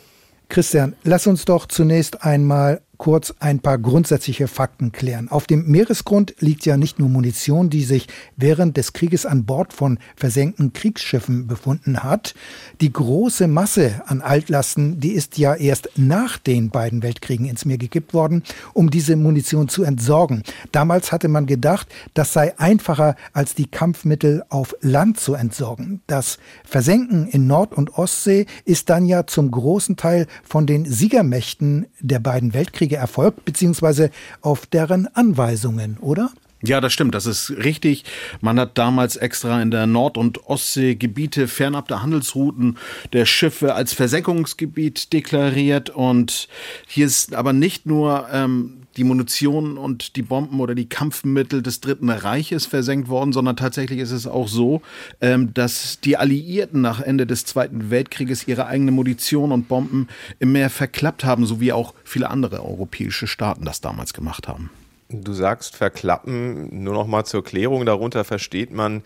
Christian, 0.49 0.96
lass 1.05 1.26
uns 1.26 1.44
doch 1.44 1.66
zunächst 1.66 2.24
einmal 2.24 2.80
kurz 2.99 3.32
ein 3.38 3.61
paar 3.61 3.78
grundsätzliche 3.78 4.49
Fakten 4.49 4.92
klären. 4.92 5.28
Auf 5.28 5.46
dem 5.46 5.66
Meeresgrund 5.66 6.34
liegt 6.40 6.66
ja 6.66 6.76
nicht 6.76 6.99
nur 6.99 7.09
Munition, 7.09 7.70
die 7.70 7.84
sich 7.84 8.09
während 8.36 8.76
des 8.76 8.92
Krieges 8.92 9.24
an 9.24 9.44
Bord 9.44 9.72
von 9.72 9.99
versenkten 10.16 10.72
Kriegsschiffen 10.72 11.46
befunden 11.46 12.03
hat. 12.03 12.34
Die 12.80 12.92
große 12.92 13.46
Masse 13.46 14.03
an 14.07 14.20
Altlasten, 14.20 15.01
die 15.01 15.12
ist 15.12 15.38
ja 15.38 15.55
erst 15.55 15.90
nach 15.96 16.38
den 16.38 16.70
beiden 16.70 17.03
Weltkriegen 17.03 17.46
ins 17.46 17.64
Meer 17.64 17.78
gekippt 17.78 18.12
worden, 18.14 18.42
um 18.74 18.90
diese 18.90 19.16
Munition 19.16 19.68
zu 19.68 19.84
entsorgen. 19.84 20.42
Damals 20.72 21.12
hatte 21.12 21.28
man 21.28 21.46
gedacht, 21.46 21.88
das 22.14 22.32
sei 22.32 22.59
einfacher 22.59 23.14
als 23.32 23.55
die 23.55 23.66
Kampfmittel 23.66 24.42
auf 24.49 24.74
Land 24.80 25.20
zu 25.20 25.34
entsorgen. 25.34 26.03
Das 26.09 26.38
Versenken 26.64 27.28
in 27.28 27.46
Nord- 27.46 27.74
und 27.74 27.96
Ostsee 27.96 28.46
ist 28.64 28.90
dann 28.90 29.07
ja 29.07 29.26
zum 29.26 29.51
großen 29.53 29.96
Teil 29.96 30.26
von 30.42 30.66
den 30.66 30.84
Siegermächten 30.84 31.86
der 32.01 32.18
beiden 32.18 32.55
Weltkriege 32.55 32.88
Verträge 32.89 32.97
erfolgt, 32.97 33.45
beziehungsweise 33.45 34.11
auf 34.41 34.66
deren 34.66 35.07
Anweisungen, 35.14 35.99
oder? 36.01 36.30
Ja, 36.61 36.80
das 36.80 36.93
stimmt, 36.93 37.14
das 37.14 37.26
ist 37.26 37.51
richtig. 37.51 38.05
Man 38.41 38.59
hat 38.59 38.76
damals 38.78 39.14
extra 39.14 39.62
in 39.62 39.70
der 39.70 39.86
Nord- 39.86 40.18
und 40.18 40.49
Ostsee 40.49 40.97
Gebiete 40.97 41.47
fernab 41.47 41.86
der 41.86 42.03
Handelsrouten 42.03 42.78
der 43.12 43.26
Schiffe 43.26 43.74
als 43.74 43.93
Versenkungsgebiet 43.93 45.12
deklariert. 45.12 45.91
Und 45.91 46.49
hier 46.89 47.07
ist 47.07 47.32
aber 47.32 47.53
nicht 47.53 47.86
nur 47.86 48.26
ähm, 48.32 48.78
die 48.99 49.05
Munition 49.05 49.78
und 49.78 50.16
die 50.16 50.22
Bomben 50.22 50.61
oder 50.61 50.74
die 50.74 50.88
Kampfmittel 50.88 51.62
des 51.62 51.80
Dritten 51.80 52.11
Reiches 52.11 52.66
versenkt 52.66 53.09
worden, 53.09 53.32
sondern 53.32 53.57
tatsächlich 53.57 54.01
ist 54.01 54.11
es 54.11 54.26
auch 54.26 54.49
so, 54.49 54.82
ähm, 55.20 55.55
dass 55.55 56.01
die 56.01 56.16
Alliierten 56.16 56.80
nach 56.80 57.01
Ende 57.01 57.26
des 57.26 57.44
Zweiten 57.44 57.90
Weltkrieges 57.90 58.49
ihre 58.49 58.66
eigene 58.66 58.90
Munition 58.90 59.53
und 59.53 59.68
Bomben 59.68 60.09
im 60.40 60.53
Meer 60.53 60.70
verklappt 60.70 61.24
haben, 61.24 61.46
so 61.46 61.61
wie 61.61 61.72
auch 61.72 61.94
viele 62.05 62.28
andere 62.28 62.64
europäische 62.64 63.26
Staaten 63.26 63.64
das 63.64 63.80
damals 63.80 64.12
gemacht 64.12 64.49
haben. 64.49 64.70
Du 65.11 65.32
sagst 65.32 65.76
verklappen, 65.76 66.82
nur 66.82 66.92
noch 66.92 67.07
mal 67.07 67.24
zur 67.24 67.42
Klärung, 67.42 67.86
darunter 67.86 68.24
versteht 68.24 68.72
man 68.72 69.03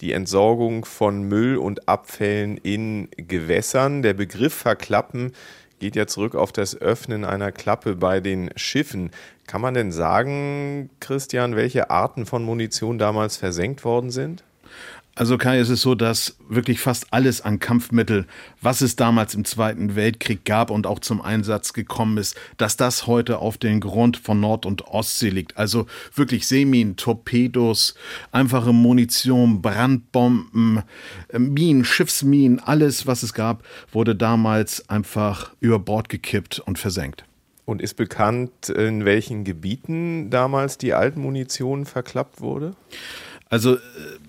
die 0.00 0.12
Entsorgung 0.12 0.84
von 0.84 1.22
Müll 1.22 1.56
und 1.56 1.88
Abfällen 1.88 2.56
in 2.56 3.08
Gewässern. 3.16 4.02
Der 4.02 4.14
Begriff 4.14 4.52
verklappen 4.52 5.32
geht 5.78 5.96
ja 5.96 6.06
zurück 6.06 6.34
auf 6.34 6.50
das 6.50 6.76
Öffnen 6.80 7.24
einer 7.24 7.52
Klappe 7.52 7.94
bei 7.94 8.20
den 8.20 8.50
Schiffen. 8.56 9.10
Kann 9.46 9.60
man 9.60 9.74
denn 9.74 9.92
sagen, 9.92 10.90
Christian, 11.00 11.54
welche 11.54 11.90
Arten 11.90 12.26
von 12.26 12.44
Munition 12.44 12.98
damals 12.98 13.36
versenkt 13.36 13.84
worden 13.84 14.10
sind? 14.10 14.42
Also 15.16 15.38
Kai, 15.38 15.58
es 15.58 15.68
ist 15.68 15.82
so, 15.82 15.94
dass 15.94 16.36
wirklich 16.48 16.80
fast 16.80 17.12
alles 17.12 17.40
an 17.40 17.60
Kampfmittel, 17.60 18.26
was 18.60 18.80
es 18.80 18.96
damals 18.96 19.36
im 19.36 19.44
Zweiten 19.44 19.94
Weltkrieg 19.94 20.44
gab 20.44 20.72
und 20.72 20.88
auch 20.88 20.98
zum 20.98 21.22
Einsatz 21.22 21.72
gekommen 21.72 22.18
ist, 22.18 22.36
dass 22.56 22.76
das 22.76 23.06
heute 23.06 23.38
auf 23.38 23.56
den 23.56 23.78
Grund 23.78 24.16
von 24.16 24.40
Nord- 24.40 24.66
und 24.66 24.88
Ostsee 24.88 25.28
liegt. 25.28 25.56
Also 25.56 25.86
wirklich 26.16 26.48
Seeminen, 26.48 26.96
Torpedos, 26.96 27.94
einfache 28.32 28.72
Munition, 28.72 29.62
Brandbomben, 29.62 30.82
äh, 31.28 31.38
Minen, 31.38 31.84
Schiffsminen, 31.84 32.58
alles, 32.58 33.06
was 33.06 33.22
es 33.22 33.34
gab, 33.34 33.62
wurde 33.92 34.16
damals 34.16 34.88
einfach 34.88 35.52
über 35.60 35.78
Bord 35.78 36.08
gekippt 36.08 36.58
und 36.58 36.76
versenkt. 36.76 37.24
Und 37.66 37.80
ist 37.80 37.94
bekannt, 37.94 38.68
in 38.68 39.04
welchen 39.04 39.44
Gebieten 39.44 40.28
damals 40.30 40.76
die 40.76 40.92
Altmunition 40.92 41.86
verklappt 41.86 42.40
wurde? 42.40 42.74
Also 43.50 43.74
äh, 43.74 43.78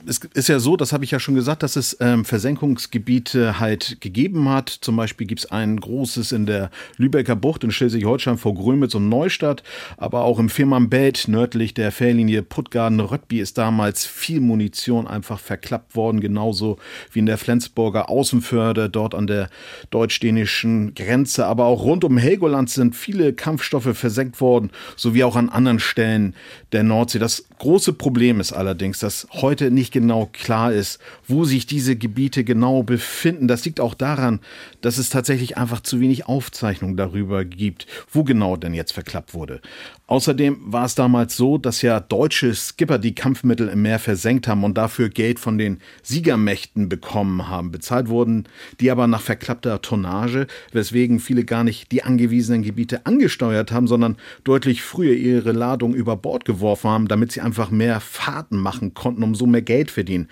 es 0.08 0.20
ist 0.34 0.50
ja 0.50 0.60
so, 0.60 0.78
das 0.78 0.94
habe 0.94 1.04
ich 1.04 1.12
ja 1.12 1.20
schon 1.20 1.36
gesagt, 1.36 1.64
dass 1.64 1.76
es 1.76 1.98
ähm, 2.00 2.26
Versenkungsgebiete 2.26 3.60
halt 3.60 3.98
gegeben 4.02 4.50
hat. 4.50 4.70
Zum 4.70 4.96
Beispiel 4.96 5.26
gibt 5.26 5.40
es 5.40 5.52
ein 5.52 5.80
großes 5.80 6.32
in 6.32 6.46
der 6.46 6.70
Lübecker 6.98 7.36
Bucht 7.36 7.64
in 7.64 7.72
Schleswig-Holstein 7.72 8.38
vor 8.38 8.54
Grömitz 8.54 8.94
und 8.94 9.10
Neustadt, 9.10 9.64
aber 9.98 10.24
auch 10.24 10.38
im 10.38 10.50
Firmanbelt 10.50 11.28
nördlich 11.28 11.74
der 11.74 11.92
Fährlinie 11.92 12.44
Puttgarden-Röttby 12.44 13.40
ist 13.40 13.58
damals 13.58 14.06
viel 14.06 14.42
Munition 14.42 15.08
einfach 15.08 15.40
verklappt 15.40 15.96
worden, 15.96 16.22
genauso 16.22 16.78
wie 17.12 17.20
in 17.20 17.26
der 17.26 17.38
Flensburger 17.38 18.10
Außenförde, 18.10 18.90
dort 18.90 19.16
an 19.16 19.28
der 19.28 19.50
deutsch-dänischen 19.90 20.94
Grenze. 20.94 21.48
Aber 21.48 21.66
auch 21.66 21.84
rund 21.84 22.04
um 22.04 22.18
Helgoland 22.18 22.70
sind 22.70 22.96
viele 22.96 23.34
Kampfstoffe 23.34 23.98
versenkt 23.98 24.40
worden, 24.40 24.72
sowie 24.96 25.24
auch 25.24 25.36
an 25.36 25.50
anderen 25.50 25.80
Stellen 25.80 26.36
der 26.76 26.84
Nordsee. 26.84 27.18
Das 27.18 27.46
große 27.58 27.94
Problem 27.94 28.40
ist 28.40 28.52
allerdings, 28.54 29.00
dass 29.00 29.28
heute 29.32 29.72
nicht 29.72 29.92
genau 29.92 30.30
klar 30.32 30.74
ist, 30.74 31.00
wo 31.28 31.46
sich 31.46 31.66
diese 31.66 31.96
Gebiete 31.96 32.44
genau 32.44 32.84
befinden. 32.84 33.48
Das 33.48 33.66
liegt 33.66 33.80
auch 33.80 33.96
daran, 33.96 34.42
dass 34.82 34.98
es 34.98 35.10
tatsächlich 35.10 35.58
einfach 35.58 35.80
zu 35.80 36.00
wenig 36.00 36.28
Aufzeichnungen 36.28 36.98
darüber 36.98 37.46
gibt, 37.46 37.88
wo 38.12 38.24
genau 38.24 38.58
denn 38.58 38.74
jetzt 38.74 38.92
verklappt 38.92 39.34
wurde. 39.34 39.62
Außerdem 40.08 40.58
war 40.60 40.86
es 40.86 40.94
damals 40.94 41.36
so, 41.36 41.58
dass 41.58 41.82
ja 41.82 42.00
deutsche 42.00 42.54
Skipper 42.54 43.00
die 43.00 43.16
Kampfmittel 43.16 43.70
im 43.70 43.82
Meer 43.82 43.98
versenkt 43.98 44.48
haben 44.48 44.64
und 44.64 44.78
dafür 44.78 45.10
Geld 45.10 45.40
von 45.40 45.58
den 45.58 45.80
Siegermächten 46.04 46.90
bekommen 46.90 47.48
haben. 47.48 47.72
Bezahlt 47.72 48.08
wurden 48.08 48.48
die 48.80 48.92
aber 48.92 49.08
nach 49.08 49.22
verklappter 49.22 49.82
Tonnage, 49.82 50.46
weswegen 50.72 51.20
viele 51.20 51.44
gar 51.44 51.64
nicht 51.64 51.92
die 51.92 52.04
angewiesenen 52.04 52.62
Gebiete 52.62 53.08
angesteuert 53.08 53.72
haben, 53.72 53.88
sondern 53.88 54.18
deutlich 54.44 54.84
früher 54.84 55.16
ihre 55.16 55.54
Ladung 55.54 55.96
über 55.96 56.16
Bord 56.18 56.46
geworfen 56.46 56.92
haben, 56.92 57.08
damit 57.08 57.32
sie 57.32 57.42
einfach 57.42 57.72
mehr 57.72 58.00
Fahrten 58.00 58.58
machen 58.58 58.94
konnten, 58.94 59.24
um 59.24 59.34
so 59.34 59.48
mehr 59.48 59.64
Geld 59.64 59.90
verdienen. 59.90 60.30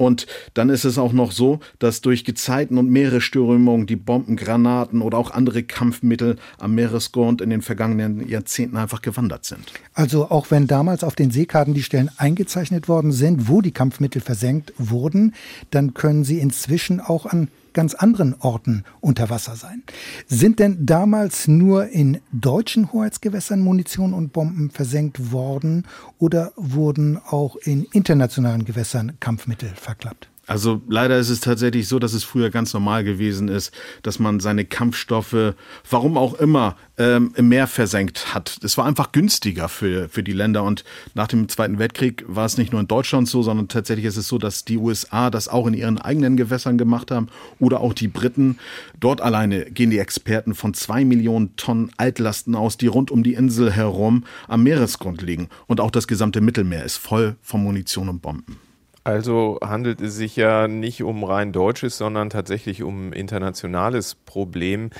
Und 0.00 0.26
dann 0.54 0.70
ist 0.70 0.86
es 0.86 0.96
auch 0.96 1.12
noch 1.12 1.30
so, 1.30 1.60
dass 1.78 2.00
durch 2.00 2.24
Gezeiten 2.24 2.78
und 2.78 2.88
Meeresströmungen 2.88 3.86
die 3.86 3.96
Bomben, 3.96 4.36
Granaten 4.36 5.02
oder 5.02 5.18
auch 5.18 5.30
andere 5.30 5.62
Kampfmittel 5.62 6.36
am 6.58 6.74
Meeresgrund 6.74 7.42
in 7.42 7.50
den 7.50 7.60
vergangenen 7.60 8.26
Jahrzehnten 8.26 8.78
einfach 8.78 9.02
gewandert 9.02 9.44
sind. 9.44 9.70
Also 9.92 10.30
auch 10.30 10.50
wenn 10.50 10.66
damals 10.66 11.04
auf 11.04 11.16
den 11.16 11.30
Seekarten 11.30 11.74
die 11.74 11.82
Stellen 11.82 12.10
eingezeichnet 12.16 12.88
worden 12.88 13.12
sind, 13.12 13.46
wo 13.46 13.60
die 13.60 13.72
Kampfmittel 13.72 14.22
versenkt 14.22 14.72
wurden, 14.78 15.34
dann 15.70 15.92
können 15.92 16.24
sie 16.24 16.38
inzwischen 16.38 17.00
auch 17.00 17.26
an 17.26 17.48
ganz 17.72 17.94
anderen 17.94 18.34
Orten 18.40 18.84
unter 19.00 19.30
Wasser 19.30 19.56
sein. 19.56 19.82
Sind 20.26 20.58
denn 20.58 20.86
damals 20.86 21.48
nur 21.48 21.88
in 21.88 22.20
deutschen 22.32 22.92
Hoheitsgewässern 22.92 23.60
Munition 23.60 24.14
und 24.14 24.32
Bomben 24.32 24.70
versenkt 24.70 25.32
worden 25.32 25.86
oder 26.18 26.52
wurden 26.56 27.18
auch 27.18 27.56
in 27.56 27.84
internationalen 27.92 28.64
Gewässern 28.64 29.18
Kampfmittel 29.20 29.70
verklappt? 29.74 30.29
Also 30.50 30.82
leider 30.88 31.16
ist 31.16 31.28
es 31.28 31.38
tatsächlich 31.38 31.86
so, 31.86 32.00
dass 32.00 32.12
es 32.12 32.24
früher 32.24 32.50
ganz 32.50 32.74
normal 32.74 33.04
gewesen 33.04 33.46
ist, 33.46 33.72
dass 34.02 34.18
man 34.18 34.40
seine 34.40 34.64
Kampfstoffe, 34.64 35.54
warum 35.88 36.18
auch 36.18 36.34
immer, 36.34 36.74
ähm, 36.98 37.32
im 37.36 37.48
Meer 37.48 37.68
versenkt 37.68 38.34
hat. 38.34 38.58
Es 38.64 38.76
war 38.76 38.84
einfach 38.84 39.12
günstiger 39.12 39.68
für, 39.68 40.08
für 40.08 40.24
die 40.24 40.32
Länder. 40.32 40.64
Und 40.64 40.82
nach 41.14 41.28
dem 41.28 41.48
Zweiten 41.48 41.78
Weltkrieg 41.78 42.24
war 42.26 42.46
es 42.46 42.58
nicht 42.58 42.72
nur 42.72 42.80
in 42.80 42.88
Deutschland 42.88 43.28
so, 43.28 43.44
sondern 43.44 43.68
tatsächlich 43.68 44.06
ist 44.06 44.16
es 44.16 44.26
so, 44.26 44.38
dass 44.38 44.64
die 44.64 44.76
USA 44.76 45.30
das 45.30 45.46
auch 45.46 45.68
in 45.68 45.74
ihren 45.74 45.98
eigenen 45.98 46.36
Gewässern 46.36 46.78
gemacht 46.78 47.12
haben 47.12 47.28
oder 47.60 47.78
auch 47.78 47.94
die 47.94 48.08
Briten. 48.08 48.58
Dort 48.98 49.20
alleine 49.20 49.66
gehen 49.66 49.90
die 49.90 50.00
Experten 50.00 50.56
von 50.56 50.74
zwei 50.74 51.04
Millionen 51.04 51.54
Tonnen 51.54 51.92
Altlasten 51.96 52.56
aus, 52.56 52.76
die 52.76 52.88
rund 52.88 53.12
um 53.12 53.22
die 53.22 53.34
Insel 53.34 53.70
herum 53.70 54.24
am 54.48 54.64
Meeresgrund 54.64 55.22
liegen. 55.22 55.48
Und 55.68 55.80
auch 55.80 55.92
das 55.92 56.08
gesamte 56.08 56.40
Mittelmeer 56.40 56.82
ist 56.82 56.96
voll 56.96 57.36
von 57.40 57.62
Munition 57.62 58.08
und 58.08 58.20
Bomben. 58.20 58.69
Also 59.02 59.58
handelt 59.62 60.00
es 60.00 60.14
sich 60.16 60.36
ja 60.36 60.68
nicht 60.68 61.02
um 61.02 61.24
rein 61.24 61.52
deutsches, 61.52 61.96
sondern 61.96 62.28
tatsächlich 62.28 62.82
um 62.82 63.12
internationales 63.12 64.14
Problem. 64.14 64.90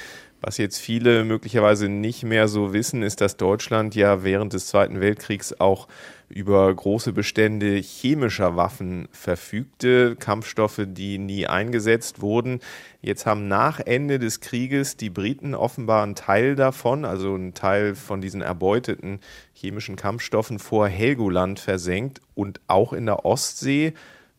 Was 0.40 0.56
jetzt 0.56 0.78
viele 0.78 1.24
möglicherweise 1.24 1.88
nicht 1.90 2.22
mehr 2.22 2.48
so 2.48 2.72
wissen, 2.72 3.02
ist, 3.02 3.20
dass 3.20 3.36
Deutschland 3.36 3.94
ja 3.94 4.24
während 4.24 4.54
des 4.54 4.68
Zweiten 4.68 5.00
Weltkriegs 5.00 5.60
auch 5.60 5.86
über 6.30 6.72
große 6.72 7.12
Bestände 7.12 7.76
chemischer 7.76 8.56
Waffen 8.56 9.08
verfügte, 9.10 10.14
Kampfstoffe, 10.14 10.82
die 10.86 11.18
nie 11.18 11.48
eingesetzt 11.48 12.22
wurden. 12.22 12.60
Jetzt 13.02 13.26
haben 13.26 13.48
nach 13.48 13.80
Ende 13.80 14.20
des 14.20 14.40
Krieges 14.40 14.96
die 14.96 15.10
Briten 15.10 15.54
offenbar 15.54 16.04
einen 16.04 16.14
Teil 16.14 16.54
davon, 16.54 17.04
also 17.04 17.34
einen 17.34 17.54
Teil 17.54 17.96
von 17.96 18.20
diesen 18.20 18.42
erbeuteten 18.42 19.18
chemischen 19.52 19.96
Kampfstoffen 19.96 20.60
vor 20.60 20.86
Helgoland 20.86 21.58
versenkt 21.58 22.20
und 22.34 22.60
auch 22.68 22.92
in 22.92 23.06
der 23.06 23.24
Ostsee 23.24 23.92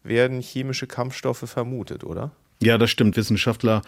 werden 0.04 0.42
chemische 0.42 0.88
Kampfstoffe 0.88 1.50
vermutet, 1.50 2.06
oder? 2.06 2.32
Ja, 2.64 2.78
das 2.78 2.92
stimmt. 2.92 3.18
Wissenschaftler 3.18 3.82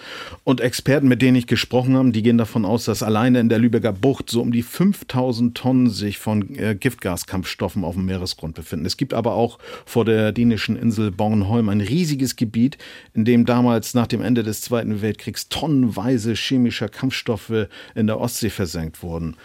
und 0.44 0.60
Experten, 0.60 1.08
mit 1.08 1.22
denen 1.22 1.36
ich 1.36 1.46
gesprochen 1.46 1.96
habe, 1.96 2.10
die 2.12 2.24
gehen 2.24 2.40
davon 2.40 2.66
aus, 2.66 2.86
dass 2.86 3.04
alleine 3.04 3.40
in 3.40 3.48
der 3.48 3.60
Lübecker 3.60 3.94
Bucht 3.94 4.32
so 4.32 4.42
um 4.42 4.52
die 4.52 4.64
5000 4.64 5.56
Tonnen 5.56 5.92
sich 5.92 6.18
von 6.18 6.56
äh, 6.56 6.74
Giftgaskampfstoffen 6.74 7.84
auf 7.84 7.94
dem 7.94 8.06
Meeresgrund 8.06 8.56
befinden. 8.56 8.88
Es 8.88 8.98
gibt 8.98 9.14
aber 9.14 9.36
auch 9.36 9.60
vor 9.86 10.06
der 10.06 10.32
dänischen 10.32 10.76
Insel 10.76 11.12
Bornholm 11.12 11.70
ein 11.70 11.82
riesiges 11.82 12.36
Gebiet, 12.36 12.80
in 13.14 13.26
dem 13.26 13.46
damals 13.46 13.94
nach 13.94 14.08
dem 14.08 14.24
Ende 14.24 14.42
des 14.42 14.62
Zweiten 14.62 15.04
Weltkriegs 15.04 15.50
tonnenweise 15.50 16.34
chemischer 16.34 16.90
Kampfstoffe 16.90 17.68
in 17.94 18.08
der 18.08 18.20
Ostsee 18.20 18.50
versenkt 18.50 19.04
wurden. 19.04 19.36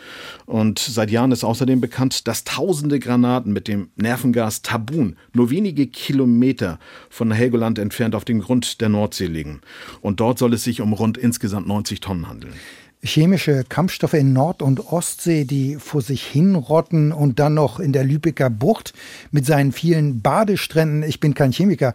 Und 0.46 0.78
seit 0.78 1.10
Jahren 1.10 1.32
ist 1.32 1.44
außerdem 1.44 1.82
bekannt, 1.82 2.26
dass 2.28 2.44
tausende 2.44 2.98
Granaten 2.98 3.52
mit 3.52 3.68
dem 3.68 3.90
Nervengas 3.96 4.62
Tabun 4.62 5.16
nur 5.34 5.50
wenige 5.50 5.86
Kilometer 5.86 6.78
von 7.10 7.30
Helgoland 7.30 7.78
entfernt 7.78 8.14
auf 8.14 8.24
dem 8.24 8.40
Grund 8.40 8.80
der 8.80 8.88
Nordsee 8.88 9.17
Nordsee 9.18 9.26
liegen. 9.26 9.60
Und 10.00 10.20
dort 10.20 10.38
soll 10.38 10.54
es 10.54 10.64
sich 10.64 10.80
um 10.80 10.92
rund 10.92 11.18
insgesamt 11.18 11.66
90 11.66 12.00
Tonnen 12.00 12.28
handeln. 12.28 12.54
Chemische 13.02 13.64
Kampfstoffe 13.68 14.14
in 14.14 14.32
Nord- 14.32 14.60
und 14.60 14.92
Ostsee, 14.92 15.44
die 15.44 15.76
vor 15.76 16.02
sich 16.02 16.24
hinrotten 16.24 17.12
und 17.12 17.38
dann 17.38 17.54
noch 17.54 17.78
in 17.78 17.92
der 17.92 18.02
Lübecker 18.02 18.50
Bucht 18.50 18.92
mit 19.30 19.46
seinen 19.46 19.70
vielen 19.70 20.20
Badestränden. 20.20 21.04
Ich 21.04 21.20
bin 21.20 21.34
kein 21.34 21.52
Chemiker, 21.52 21.94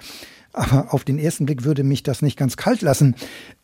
aber 0.53 0.93
auf 0.93 1.03
den 1.03 1.17
ersten 1.17 1.45
Blick 1.45 1.63
würde 1.63 1.83
mich 1.83 2.03
das 2.03 2.21
nicht 2.21 2.37
ganz 2.37 2.57
kalt 2.57 2.81
lassen. 2.81 3.15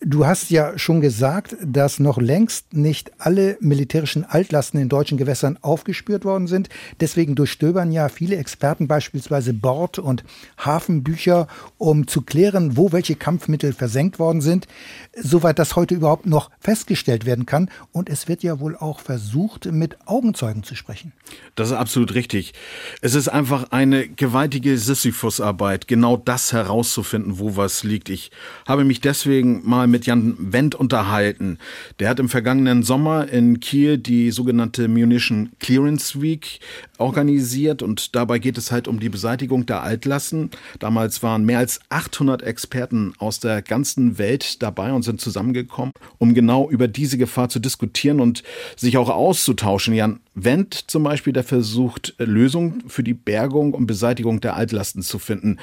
Du 0.02 0.26
hast 0.26 0.50
ja 0.50 0.78
schon 0.78 1.02
gesagt, 1.02 1.56
dass 1.64 2.00
noch 2.00 2.18
längst 2.18 2.74
nicht 2.74 3.12
alle 3.20 3.58
militärischen 3.62 4.26
Altlasten 4.26 4.80
in 4.80 4.90
deutschen 4.90 5.18
Gewässern 5.18 5.60
aufgespürt 5.62 6.26
worden 6.26 6.48
sind. 6.48 6.68
Deswegen 7.00 7.36
durchstöbern 7.36 7.92
ja 7.92 8.10
viele 8.10 8.38
Experten 8.38 8.88
beispielsweise 8.88 9.54
Bord- 9.54 10.00
und 10.00 10.24
Hafenbücher, 10.58 11.48
um 11.78 12.08
zu 12.08 12.24
klären, 12.24 12.76
wo 12.76 12.92
welche 12.92 13.16
Kampfmittel 13.16 13.74
versenkt 13.74 14.18
worden 14.18 14.42
sind, 14.42 14.68
soweit 15.16 15.60
das 15.60 15.76
heute 15.76 15.94
überhaupt 15.94 16.26
noch 16.26 16.50
festgestellt 16.60 17.26
werden 17.26 17.46
kann. 17.46 17.70
Und 17.92 18.10
es 18.10 18.28
wird 18.28 18.42
ja 18.42 18.60
wohl 18.60 18.76
auch 18.76 19.00
versucht, 19.00 19.72
mit 19.72 20.08
Augenzeugen 20.08 20.64
zu 20.64 20.74
sprechen. 20.74 21.14
Das 21.54 21.70
ist 21.70 21.76
absolut 21.76 22.16
richtig. 22.16 22.54
Es 23.02 23.14
ist 23.14 23.28
einfach 23.28 23.72
eine 23.72 24.08
gewaltige 24.08 24.78
Sisyphusarbeit, 24.78 25.88
genau 25.88 26.18
das 26.18 26.52
heraus 26.52 26.79
herauszufinden, 26.80 27.40
wo 27.40 27.58
was 27.58 27.84
liegt. 27.84 28.10
Ich 28.10 28.32
habe 28.66 28.86
mich 28.86 29.02
deswegen 29.02 29.68
mal 29.68 29.88
mit 29.88 30.06
Jan 30.06 30.36
Wendt 30.40 30.76
unterhalten. 30.76 31.58
Der 32.00 32.10
hat 32.10 32.20
im 32.20 32.30
vergangenen 32.30 32.84
Sommer 32.84 33.28
in 33.28 33.60
Kiel 33.60 33.98
die 33.98 34.32
sogenannte 34.32 34.88
Munition 34.88 35.50
Clearance 35.60 36.22
Week 36.22 36.60
organisiert 36.98 37.82
und 37.82 38.16
dabei 38.16 38.40
geht 38.40 38.58
es 38.58 38.72
halt 38.72 38.88
um 38.88 39.00
die 39.00 39.10
Beseitigung 39.10 39.66
der 39.66 39.84
Altlasten. 39.84 40.52
Damals 40.80 41.22
waren 41.22 41.46
mehr 41.46 41.60
als 41.60 41.80
800 41.90 42.44
Experten 42.44 43.14
aus 43.18 43.40
der 43.40 43.62
ganzen 43.62 44.18
Welt 44.18 44.62
dabei 44.62 44.94
und 44.94 45.04
sind 45.04 45.20
zusammengekommen, 45.20 45.94
um 46.18 46.34
genau 46.34 46.70
über 46.70 46.88
diese 46.88 47.18
Gefahr 47.18 47.50
zu 47.50 47.60
diskutieren 47.60 48.22
und 48.22 48.44
sich 48.78 48.98
auch 48.98 49.10
auszutauschen. 49.10 49.94
Jan 49.94 50.20
Wendt 50.36 50.74
zum 50.88 51.04
Beispiel, 51.04 51.34
der 51.34 51.44
versucht, 51.44 52.16
Lösungen 52.18 52.84
für 52.88 53.04
die 53.04 53.14
Bergung 53.14 53.74
und 53.74 53.88
Beseitigung 53.88 54.40
der 54.40 54.56
Altlasten 54.56 55.02
zu 55.02 55.20
finden. 55.20 55.58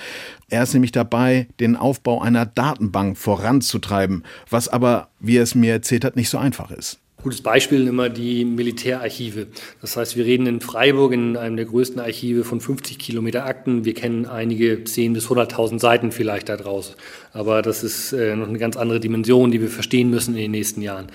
Er 0.48 0.62
ist 0.62 0.74
nämlich 0.74 0.92
dabei, 1.06 1.46
den 1.60 1.76
Aufbau 1.76 2.20
einer 2.20 2.46
Datenbank 2.46 3.16
voranzutreiben, 3.16 4.24
was 4.50 4.68
aber, 4.68 5.08
wie 5.20 5.36
er 5.36 5.42
es 5.42 5.54
mir 5.54 5.72
erzählt 5.72 6.04
hat, 6.04 6.16
nicht 6.16 6.30
so 6.30 6.38
einfach 6.38 6.70
ist. 6.70 6.98
Gutes 7.22 7.40
Beispiel 7.40 7.78
sind 7.78 7.88
immer 7.88 8.08
die 8.08 8.44
Militärarchive. 8.44 9.48
Das 9.80 9.96
heißt, 9.96 10.16
wir 10.16 10.24
reden 10.24 10.46
in 10.46 10.60
Freiburg 10.60 11.12
in 11.12 11.36
einem 11.36 11.56
der 11.56 11.64
größten 11.64 11.98
Archive 11.98 12.44
von 12.44 12.60
50 12.60 12.98
Kilometer 12.98 13.46
Akten. 13.46 13.84
Wir 13.84 13.94
kennen 13.94 14.26
einige 14.26 14.84
10 14.84 15.14
bis 15.14 15.26
100.000 15.26 15.80
Seiten 15.80 16.12
vielleicht 16.12 16.48
daraus. 16.48 16.96
Aber 17.32 17.62
das 17.62 17.82
ist 17.82 18.12
äh, 18.12 18.36
noch 18.36 18.48
eine 18.48 18.58
ganz 18.58 18.76
andere 18.76 19.00
Dimension, 19.00 19.50
die 19.50 19.60
wir 19.60 19.70
verstehen 19.70 20.10
müssen 20.10 20.34
in 20.34 20.42
den 20.42 20.50
nächsten 20.52 20.82
Jahren. 20.82 21.06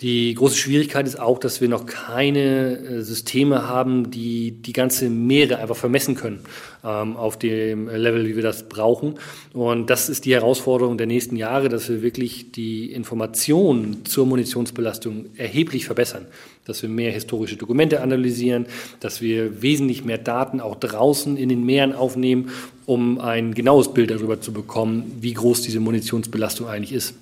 Die 0.00 0.34
große 0.34 0.56
Schwierigkeit 0.56 1.06
ist 1.06 1.20
auch, 1.20 1.38
dass 1.38 1.60
wir 1.60 1.68
noch 1.68 1.86
keine 1.86 2.78
äh, 2.78 3.02
Systeme 3.02 3.68
haben, 3.68 4.10
die 4.10 4.62
die 4.62 4.72
ganze 4.72 5.10
Meere 5.10 5.58
einfach 5.58 5.76
vermessen 5.76 6.14
können 6.14 6.40
ähm, 6.84 7.16
auf 7.16 7.38
dem 7.38 7.88
Level, 7.88 8.26
wie 8.26 8.36
wir 8.36 8.42
das 8.42 8.68
brauchen. 8.68 9.14
Und 9.52 9.90
das 9.90 10.08
ist 10.08 10.24
die 10.24 10.34
Herausforderung 10.34 10.98
der 10.98 11.06
nächsten 11.06 11.36
Jahre, 11.36 11.68
dass 11.68 11.88
wir 11.88 12.02
wirklich 12.02 12.52
die 12.52 12.92
Informationen 12.92 14.04
zur 14.04 14.26
Munitionsbelastung 14.26 15.26
erheblich 15.36 15.86
verbessern, 15.86 16.26
dass 16.64 16.82
wir 16.82 16.88
mehr 16.88 17.12
historische 17.12 17.56
Dokumente 17.56 18.00
analysieren, 18.00 18.66
dass 19.00 19.20
wir 19.20 19.62
wesentlich 19.62 20.04
mehr 20.04 20.18
Daten 20.18 20.60
auch 20.60 20.76
draußen 20.76 21.36
in 21.36 21.48
den 21.48 21.64
Meeren 21.64 21.92
aufnehmen, 21.92 22.50
um 22.86 23.20
ein 23.20 23.54
genaues 23.54 23.92
Bild 23.92 24.10
darüber 24.10 24.40
zu 24.40 24.52
bekommen, 24.52 25.18
wie 25.20 25.34
groß 25.34 25.62
diese 25.62 25.80
Munitionsbelastung 25.80 26.68
eigentlich 26.68 26.92
ist. 26.92 27.14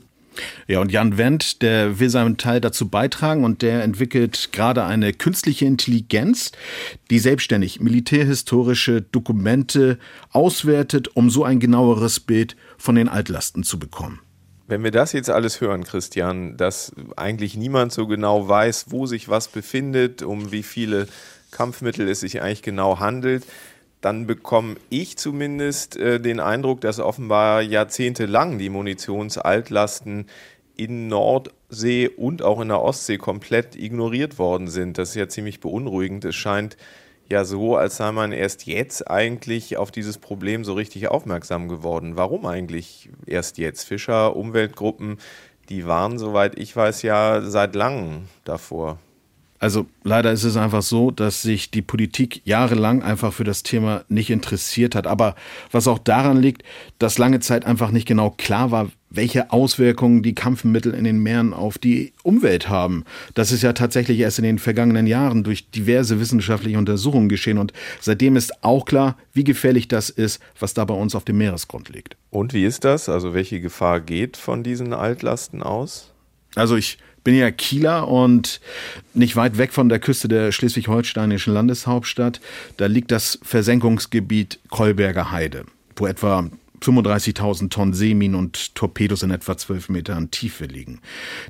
Ja, 0.67 0.81
und 0.81 0.93
Jan 0.93 1.19
Wendt, 1.19 1.63
der 1.63 1.99
will 1.99 2.11
seinen 2.11 2.37
Teil 2.37 2.61
dazu 2.61 2.89
beitragen 2.89 3.45
und 3.45 3.63
der 3.63 3.83
entwickelt 3.83 4.51
gerade 4.53 4.85
eine 4.85 5.13
künstliche 5.13 5.65
Intelligenz, 5.65 6.53
die 7.11 7.19
selbstständig 7.19 7.81
militärhistorische 7.81 9.03
Dokumente 9.03 9.99
auswertet, 10.31 11.09
um 11.15 11.31
so 11.31 11.45
ein 11.45 11.61
genaueres 11.61 12.21
Bild 12.21 12.57
von 12.79 12.95
den 12.95 13.09
Altlasten 13.09 13.63
zu 13.63 13.79
bekommen. 13.79 14.21
Wenn 14.69 14.83
wir 14.83 14.91
das 14.91 15.13
jetzt 15.13 15.31
alles 15.31 15.61
hören, 15.61 15.85
Christian, 15.85 16.57
dass 16.57 16.93
eigentlich 17.15 17.57
niemand 17.57 17.93
so 17.93 18.09
genau 18.09 18.49
weiß, 18.49 18.87
wo 18.89 19.07
sich 19.07 19.29
was 19.29 19.47
befindet, 19.47 20.23
um 20.23 20.51
wie 20.51 20.65
viele 20.65 21.07
Kampfmittel 21.53 22.09
es 22.09 22.21
sich 22.21 22.43
eigentlich 22.43 22.63
genau 22.63 22.99
handelt, 22.99 23.45
dann 24.01 24.27
bekomme 24.27 24.77
ich 24.91 25.17
zumindest 25.17 25.97
äh, 25.97 26.21
den 26.21 26.41
Eindruck, 26.41 26.81
dass 26.81 27.01
offenbar 27.01 27.63
jahrzehntelang 27.63 28.59
die 28.59 28.69
Munitionsaltlasten 28.69 30.27
in 30.77 31.09
Nordsee 31.09 32.09
und 32.09 32.43
auch 32.43 32.61
in 32.61 32.69
der 32.69 32.83
Ostsee 32.83 33.19
komplett 33.19 33.77
ignoriert 33.77 34.39
worden 34.39 34.69
sind. 34.69 34.99
Das 34.99 35.11
ist 35.11 35.15
ja 35.15 35.29
ziemlich 35.29 35.61
beunruhigend. 35.61 36.25
Es 36.25 36.35
scheint 36.35 36.77
ja 37.29 37.45
so, 37.45 37.77
als 37.77 37.97
sei 37.97 38.13
man 38.13 38.33
erst 38.33 38.67
jetzt 38.67 39.11
eigentlich 39.11 39.77
auf 39.77 39.91
dieses 39.91 40.19
Problem 40.19 40.65
so 40.65 40.75
richtig 40.75 41.09
aufmerksam 41.09 41.69
geworden. 41.69 42.17
Warum 42.17 42.47
eigentlich 42.47 43.09
erst 43.27 43.59
jetzt? 43.59 43.85
Fischer, 43.85 44.37
Umweltgruppen, 44.37 45.19
die 45.69 45.87
waren, 45.87 46.19
soweit 46.19 46.59
ich 46.59 46.77
weiß, 46.77 47.03
ja 47.03 47.41
seit 47.41 47.75
langem 47.75 48.29
davor. 48.45 48.99
Also 49.59 49.87
leider 50.05 50.33
ist 50.33 50.45
es 50.45 50.57
einfach 50.57 50.83
so, 50.83 51.11
dass 51.11 51.43
sich 51.43 51.71
die 51.71 51.83
Politik 51.83 52.43
jahrelang 52.45 53.03
einfach 53.03 53.33
für 53.33 53.45
das 53.45 53.63
Thema 53.63 54.05
nicht 54.09 54.31
interessiert 54.31 54.95
hat. 54.95 55.07
Aber 55.07 55.35
was 55.71 55.89
auch 55.89 55.99
daran 55.99 56.41
liegt, 56.41 56.63
dass 56.99 57.19
lange 57.19 57.41
Zeit 57.41 57.65
einfach 57.65 57.91
nicht 57.91 58.07
genau 58.07 58.31
klar 58.31 58.71
war, 58.71 58.89
welche 59.09 59.51
Auswirkungen 59.51 60.23
die 60.23 60.35
Kampfmittel 60.35 60.93
in 60.95 61.05
den 61.05 61.19
Meeren 61.19 61.55
auf 61.55 61.79
die 61.79 62.13
Umwelt 62.23 62.69
haben. 62.69 63.05
Das 63.35 63.53
ist 63.53 63.63
ja 63.63 63.73
tatsächlich 63.73 64.19
erst 64.19 64.39
in 64.39 64.45
den 64.45 64.59
vergangenen 64.59 65.07
Jahren 65.07 65.45
durch 65.45 65.71
diverse 65.71 66.21
wissenschaftliche 66.21 66.79
Untersuchungen 66.79 67.29
geschehen 67.29 67.59
und 67.59 67.73
seitdem 68.01 68.37
ist 68.37 68.63
auch 68.63 68.85
klar, 68.85 69.17
wie 69.33 69.45
gefährlich 69.45 69.89
das 69.89 70.11
ist, 70.11 70.41
was 70.59 70.75
da 70.75 70.85
bei 70.85 70.95
uns 70.95 71.15
auf 71.15 71.25
dem 71.25 71.39
Meeresgrund 71.39 71.89
liegt. 71.89 72.17
Und 72.31 72.53
wie 72.53 72.65
ist 72.65 72.85
das? 72.85 73.09
Also 73.09 73.33
welche 73.33 73.61
Gefahr 73.61 74.01
geht 74.01 74.37
von 74.37 74.63
diesen 74.63 74.93
Altlasten 74.93 75.63
aus? 75.63 76.13
Also 76.55 76.77
ich 76.77 76.99
bin 77.27 77.35
ja 77.35 77.51
Kieler 77.51 78.07
und 78.07 78.61
nicht 79.13 79.35
weit 79.35 79.59
weg 79.59 79.73
von 79.73 79.89
der 79.89 79.99
Küste 79.99 80.29
der 80.29 80.53
schleswig-holsteinischen 80.53 81.53
Landeshauptstadt. 81.53 82.41
Da 82.77 82.87
liegt 82.87 83.11
das 83.11 83.41
Versenkungsgebiet 83.43 84.61
Kolberger 84.71 85.33
Heide, 85.33 85.65
wo 85.97 86.07
etwa 86.07 86.49
35.000 86.83 87.71
Tonnen 87.71 87.95
Seeminen 87.95 88.35
und 88.35 88.75
Torpedos 88.75 89.23
in 89.23 89.31
etwa 89.31 89.57
12 89.57 89.89
Metern 89.89 90.31
Tiefe 90.31 90.67
liegen. 90.67 91.01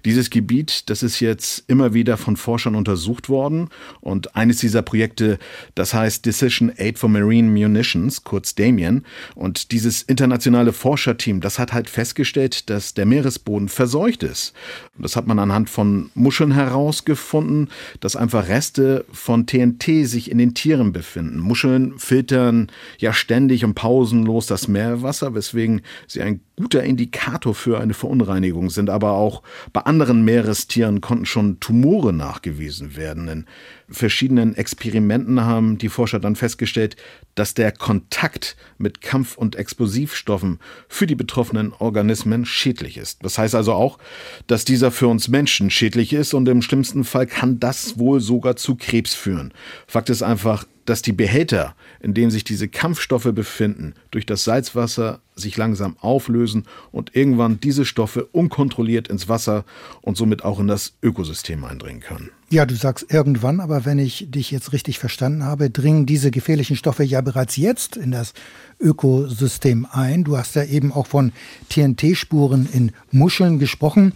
Dieses 0.04 0.30
Gebiet, 0.30 0.88
das 0.90 1.02
ist 1.02 1.20
jetzt 1.20 1.64
immer 1.68 1.94
wieder 1.94 2.16
von 2.16 2.36
Forschern 2.36 2.74
untersucht 2.74 3.28
worden 3.28 3.68
und 4.00 4.36
eines 4.36 4.58
dieser 4.58 4.82
Projekte, 4.82 5.38
das 5.74 5.94
heißt 5.94 6.24
Decision 6.24 6.72
Aid 6.76 6.98
for 6.98 7.08
Marine 7.08 7.50
Munitions, 7.50 8.24
kurz 8.24 8.54
Damien, 8.54 9.04
und 9.34 9.72
dieses 9.72 10.02
internationale 10.02 10.72
Forscherteam, 10.72 11.40
das 11.40 11.58
hat 11.58 11.72
halt 11.72 11.90
festgestellt, 11.90 12.70
dass 12.70 12.94
der 12.94 13.06
Meeresboden 13.06 13.68
verseucht 13.68 14.22
ist. 14.22 14.52
Das 14.98 15.16
hat 15.16 15.26
man 15.26 15.38
anhand 15.38 15.70
von 15.70 16.10
Muscheln 16.14 16.52
herausgefunden, 16.52 17.68
dass 18.00 18.16
einfach 18.16 18.48
Reste 18.48 19.04
von 19.12 19.46
TNT 19.46 20.06
sich 20.06 20.30
in 20.30 20.38
den 20.38 20.54
Tieren 20.54 20.92
befinden. 20.92 21.38
Muscheln 21.38 21.98
filtern 21.98 22.68
ja 22.98 23.12
ständig 23.12 23.64
und 23.64 23.74
pausenlos 23.74 24.46
das 24.46 24.68
Meerwasser 24.68 25.15
Wasser, 25.16 25.34
weswegen 25.34 25.82
sie 26.06 26.22
ein 26.22 26.40
guter 26.56 26.82
Indikator 26.82 27.54
für 27.54 27.80
eine 27.80 27.94
Verunreinigung 27.94 28.70
sind. 28.70 28.90
Aber 28.90 29.12
auch 29.12 29.42
bei 29.72 29.80
anderen 29.82 30.24
Meerestieren 30.24 31.00
konnten 31.00 31.26
schon 31.26 31.60
Tumore 31.60 32.12
nachgewiesen 32.12 32.96
werden. 32.96 33.28
In 33.28 33.46
verschiedenen 33.89 34.55
Experimenten 34.55 35.43
haben 35.43 35.78
die 35.78 35.89
Forscher 35.89 36.18
dann 36.18 36.37
festgestellt, 36.37 36.97
dass 37.34 37.55
der 37.55 37.72
Kontakt 37.72 38.57
mit 38.78 39.01
Kampf- 39.01 39.37
und 39.37 39.57
Explosivstoffen 39.57 40.59
für 40.89 41.07
die 41.07 41.14
betroffenen 41.14 41.72
Organismen 41.72 42.45
schädlich 42.45 42.97
ist. 42.97 43.24
Das 43.24 43.39
heißt 43.39 43.55
also 43.55 43.72
auch, 43.72 43.99
dass 44.47 44.64
dieser 44.64 44.91
für 44.91 45.09
uns 45.09 45.28
Menschen 45.28 45.70
schädlich 45.70 46.12
ist 46.12 46.34
und 46.34 46.49
im 46.49 46.62
schlimmsten 46.62 47.05
Fall 47.05 47.26
kann 47.26 47.61
das 47.61 47.99
wohl 47.99 48.20
sogar 48.20 48.57
zu 48.57 48.74
Krebs 48.74 49.14
führen. 49.14 49.53
Fakt 49.87 50.11
ist 50.11 50.22
einfach, 50.22 50.66
dass 50.84 51.03
die 51.03 51.12
Behälter, 51.12 51.74
in 52.01 52.14
denen 52.14 52.30
sich 52.30 52.45
diese 52.45 52.68
Kampfstoffe 52.68 53.32
befinden, 53.32 53.95
durch 54.11 54.24
das 54.26 54.45
Salzwasser 54.45 55.20
sich 55.37 55.57
langsam 55.57 55.97
auflösen 56.01 56.64
und 56.91 57.14
irgendwann 57.14 57.61
diese 57.61 57.84
Stoffe 57.84 58.24
unkontrolliert 58.24 59.09
ins 59.09 59.28
Wasser 59.28 59.64
und 60.01 60.16
somit 60.16 60.45
auch 60.45 60.59
in 60.59 60.66
das 60.66 60.95
Ökosystem 61.03 61.62
eindringen 61.64 62.01
können. 62.01 62.30
Ja, 62.49 62.64
du 62.64 62.76
sagst 62.76 63.12
irgendwann, 63.12 63.61
aber 63.61 63.84
wenn 63.84 63.99
ich 63.99 64.30
dich 64.30 64.51
jetzt 64.53 64.72
richtig 64.72 64.99
verstanden 64.99 65.43
habe, 65.43 65.68
dringen 65.68 66.07
diese 66.07 66.30
gefährlichen 66.30 66.76
Stoffe 66.76 67.03
ja 67.03 67.20
bereits 67.20 67.57
jetzt 67.57 67.97
in 67.97 68.12
das 68.12 68.34
Ökosystem 68.80 69.87
ein. 69.91 70.22
Du 70.22 70.37
hast 70.37 70.55
ja 70.55 70.64
eben 70.64 70.93
auch 70.93 71.09
von 71.09 71.32
TNT-Spuren 71.70 72.68
in 72.72 72.93
Muscheln 73.11 73.59
gesprochen. 73.59 74.12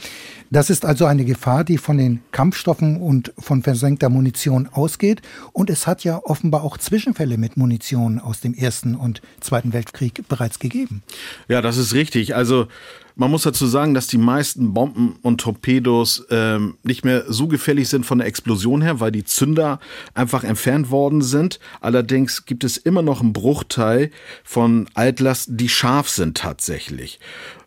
Das 0.52 0.68
ist 0.68 0.84
also 0.84 1.04
eine 1.06 1.24
Gefahr, 1.24 1.62
die 1.62 1.78
von 1.78 1.96
den 1.96 2.22
Kampfstoffen 2.32 3.00
und 3.00 3.32
von 3.38 3.62
versenkter 3.62 4.08
Munition 4.08 4.68
ausgeht. 4.68 5.22
Und 5.52 5.70
es 5.70 5.86
hat 5.86 6.02
ja 6.02 6.20
offenbar 6.24 6.64
auch 6.64 6.76
Zwischenfälle 6.76 7.38
mit 7.38 7.56
Munition 7.56 8.18
aus 8.18 8.40
dem 8.40 8.54
Ersten 8.54 8.96
und 8.96 9.22
Zweiten 9.40 9.72
Weltkrieg 9.72 10.26
bereits 10.28 10.58
gegeben. 10.58 11.02
Ja, 11.48 11.62
das 11.62 11.76
ist 11.76 11.94
richtig. 11.94 12.34
Also 12.34 12.66
man 13.14 13.30
muss 13.30 13.42
dazu 13.42 13.66
sagen, 13.66 13.94
dass 13.94 14.06
die 14.06 14.18
meisten 14.18 14.74
Bomben 14.74 15.16
und 15.22 15.40
Torpedos 15.40 16.26
ähm, 16.30 16.78
nicht 16.82 17.04
mehr 17.04 17.24
so 17.28 17.48
gefährlich 17.48 17.88
sind 17.88 18.04
von 18.04 18.18
der 18.18 18.26
Explosion 18.26 18.82
her, 18.82 18.98
weil 18.98 19.12
die 19.12 19.24
Zünder 19.24 19.78
einfach 20.14 20.42
entfernt 20.42 20.90
worden 20.90 21.22
sind. 21.22 21.60
Allerdings 21.80 22.44
gibt 22.44 22.64
es 22.64 22.76
immer 22.76 23.02
noch 23.02 23.20
einen 23.20 23.32
Bruchteil 23.32 24.10
von 24.42 24.88
Altlasten, 24.94 25.56
die 25.56 25.68
scharf 25.68 26.08
sind 26.08 26.38
tatsächlich. 26.38 27.20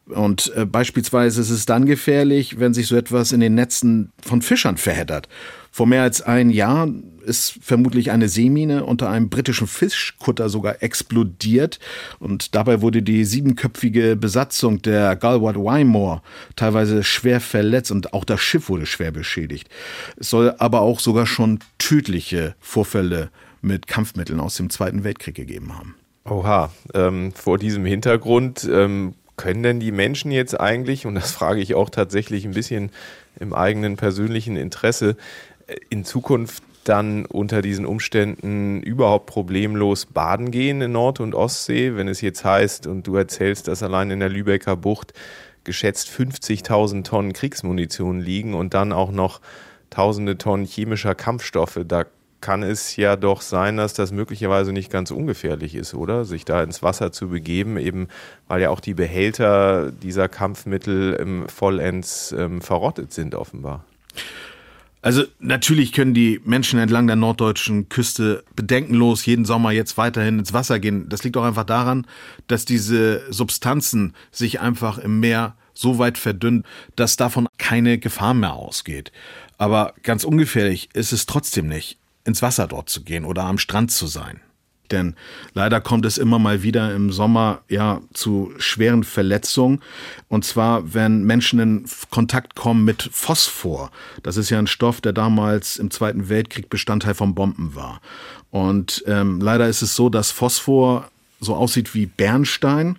Und 0.05 0.51
äh, 0.55 0.65
beispielsweise 0.65 1.41
ist 1.41 1.49
es 1.49 1.65
dann 1.65 1.85
gefährlich, 1.85 2.59
wenn 2.59 2.73
sich 2.73 2.87
so 2.87 2.95
etwas 2.95 3.31
in 3.31 3.39
den 3.39 3.55
Netzen 3.55 4.11
von 4.21 4.41
Fischern 4.41 4.77
verheddert. 4.77 5.29
Vor 5.71 5.87
mehr 5.87 6.03
als 6.03 6.21
ein 6.21 6.49
Jahr 6.49 6.87
ist 7.25 7.57
vermutlich 7.61 8.11
eine 8.11 8.29
Seemine 8.29 8.83
unter 8.83 9.09
einem 9.09 9.29
britischen 9.29 9.65
Fischkutter 9.65 10.49
sogar 10.49 10.83
explodiert 10.83 11.79
und 12.19 12.53
dabei 12.53 12.81
wurde 12.81 13.01
die 13.01 13.25
siebenköpfige 13.25 14.15
Besatzung 14.15 14.81
der 14.81 15.15
Galwad 15.15 15.55
Wymore 15.55 16.21
teilweise 16.55 17.03
schwer 17.03 17.39
verletzt 17.39 17.91
und 17.91 18.13
auch 18.13 18.25
das 18.25 18.41
Schiff 18.41 18.69
wurde 18.69 18.85
schwer 18.85 19.11
beschädigt. 19.11 19.69
Es 20.17 20.29
soll 20.29 20.53
aber 20.59 20.81
auch 20.81 20.99
sogar 20.99 21.25
schon 21.25 21.59
tödliche 21.79 22.55
Vorfälle 22.59 23.31
mit 23.61 23.87
Kampfmitteln 23.87 24.39
aus 24.39 24.57
dem 24.57 24.69
Zweiten 24.69 25.03
Weltkrieg 25.03 25.35
gegeben 25.35 25.75
haben. 25.75 25.95
Oha, 26.25 26.71
ähm, 26.93 27.31
vor 27.33 27.57
diesem 27.57 27.85
Hintergrund 27.85 28.69
ähm, 28.71 29.15
können 29.37 29.63
denn 29.63 29.79
die 29.79 29.91
Menschen 29.91 30.31
jetzt 30.31 30.59
eigentlich, 30.59 31.05
und 31.05 31.15
das 31.15 31.31
frage 31.33 31.61
ich 31.61 31.75
auch 31.75 31.89
tatsächlich 31.89 32.45
ein 32.45 32.53
bisschen 32.53 32.91
im 33.39 33.53
eigenen 33.53 33.97
persönlichen 33.97 34.57
Interesse, 34.57 35.15
in 35.89 36.05
Zukunft 36.05 36.63
dann 36.83 37.25
unter 37.25 37.61
diesen 37.61 37.85
Umständen 37.85 38.81
überhaupt 38.81 39.27
problemlos 39.27 40.05
baden 40.05 40.51
gehen 40.51 40.81
in 40.81 40.91
Nord- 40.91 41.21
und 41.21 41.33
Ostsee, 41.33 41.95
wenn 41.95 42.07
es 42.07 42.21
jetzt 42.21 42.43
heißt, 42.43 42.87
und 42.87 43.07
du 43.07 43.15
erzählst, 43.15 43.67
dass 43.67 43.83
allein 43.83 44.11
in 44.11 44.19
der 44.19 44.29
Lübecker 44.29 44.75
Bucht 44.75 45.13
geschätzt 45.63 46.09
50.000 46.09 47.03
Tonnen 47.03 47.33
Kriegsmunition 47.33 48.19
liegen 48.19 48.53
und 48.53 48.73
dann 48.73 48.91
auch 48.91 49.11
noch 49.11 49.39
tausende 49.89 50.37
Tonnen 50.37 50.65
chemischer 50.65 51.15
Kampfstoffe. 51.15 51.79
Da 51.85 52.05
kann 52.43 52.61
es 52.61 52.97
ja 52.97 53.15
doch 53.15 53.39
sein, 53.39 53.77
dass 53.77 53.93
das 53.93 54.11
möglicherweise 54.11 54.73
nicht 54.73 54.91
ganz 54.91 55.11
ungefährlich 55.11 55.75
ist, 55.75 55.93
oder? 55.93 56.25
Sich 56.25 56.43
da 56.43 56.61
ins 56.61 56.83
Wasser 56.83 57.13
zu 57.13 57.29
begeben, 57.29 57.77
eben 57.77 58.09
weil 58.49 58.61
ja 58.61 58.69
auch 58.69 58.81
die 58.81 58.93
Behälter 58.93 59.93
dieser 59.93 60.27
Kampfmittel 60.27 61.17
ähm, 61.21 61.47
vollends 61.47 62.35
ähm, 62.37 62.61
verrottet 62.61 63.13
sind, 63.13 63.33
offenbar. 63.33 63.85
Also 65.01 65.23
natürlich 65.39 65.93
können 65.93 66.13
die 66.13 66.41
Menschen 66.43 66.79
entlang 66.79 67.07
der 67.07 67.15
norddeutschen 67.15 67.87
Küste 67.87 68.43
bedenkenlos 68.57 69.25
jeden 69.25 69.45
Sommer 69.45 69.71
jetzt 69.71 69.97
weiterhin 69.97 70.39
ins 70.39 70.51
Wasser 70.51 70.79
gehen. 70.79 71.07
Das 71.07 71.23
liegt 71.23 71.37
auch 71.37 71.45
einfach 71.45 71.63
daran, 71.63 72.05
dass 72.47 72.65
diese 72.65 73.21
Substanzen 73.31 74.15
sich 74.31 74.59
einfach 74.59 74.97
im 74.97 75.21
Meer 75.21 75.55
so 75.73 75.97
weit 75.97 76.17
verdünnen, 76.17 76.65
dass 76.97 77.15
davon 77.15 77.47
keine 77.57 77.99
Gefahr 77.99 78.33
mehr 78.33 78.53
ausgeht. 78.53 79.13
Aber 79.57 79.93
ganz 80.03 80.25
ungefährlich 80.25 80.89
ist 80.93 81.13
es 81.13 81.25
trotzdem 81.25 81.69
nicht 81.69 81.99
ins 82.25 82.41
Wasser 82.41 82.67
dort 82.67 82.89
zu 82.89 83.03
gehen 83.03 83.25
oder 83.25 83.43
am 83.43 83.57
Strand 83.57 83.91
zu 83.91 84.07
sein. 84.07 84.41
Denn 84.91 85.15
leider 85.53 85.81
kommt 85.81 86.05
es 86.05 86.17
immer 86.17 86.39
mal 86.39 86.61
wieder 86.61 86.93
im 86.93 87.11
Sommer 87.11 87.61
ja 87.67 88.01
zu 88.13 88.53
schweren 88.57 89.03
Verletzungen. 89.03 89.81
Und 90.27 90.45
zwar, 90.45 90.93
wenn 90.93 91.23
Menschen 91.23 91.59
in 91.59 91.85
Kontakt 92.11 92.55
kommen 92.55 92.85
mit 92.85 93.09
Phosphor. 93.11 93.91
Das 94.21 94.37
ist 94.37 94.49
ja 94.49 94.59
ein 94.59 94.67
Stoff, 94.67 95.01
der 95.01 95.13
damals 95.13 95.77
im 95.77 95.89
Zweiten 95.89 96.29
Weltkrieg 96.29 96.69
Bestandteil 96.69 97.15
von 97.15 97.33
Bomben 97.33 97.75
war. 97.75 98.01
Und 98.51 99.03
ähm, 99.07 99.41
leider 99.41 99.67
ist 99.67 99.81
es 99.81 99.95
so, 99.95 100.09
dass 100.09 100.31
Phosphor 100.31 101.09
so 101.39 101.55
aussieht 101.55 101.95
wie 101.95 102.05
Bernstein 102.05 102.97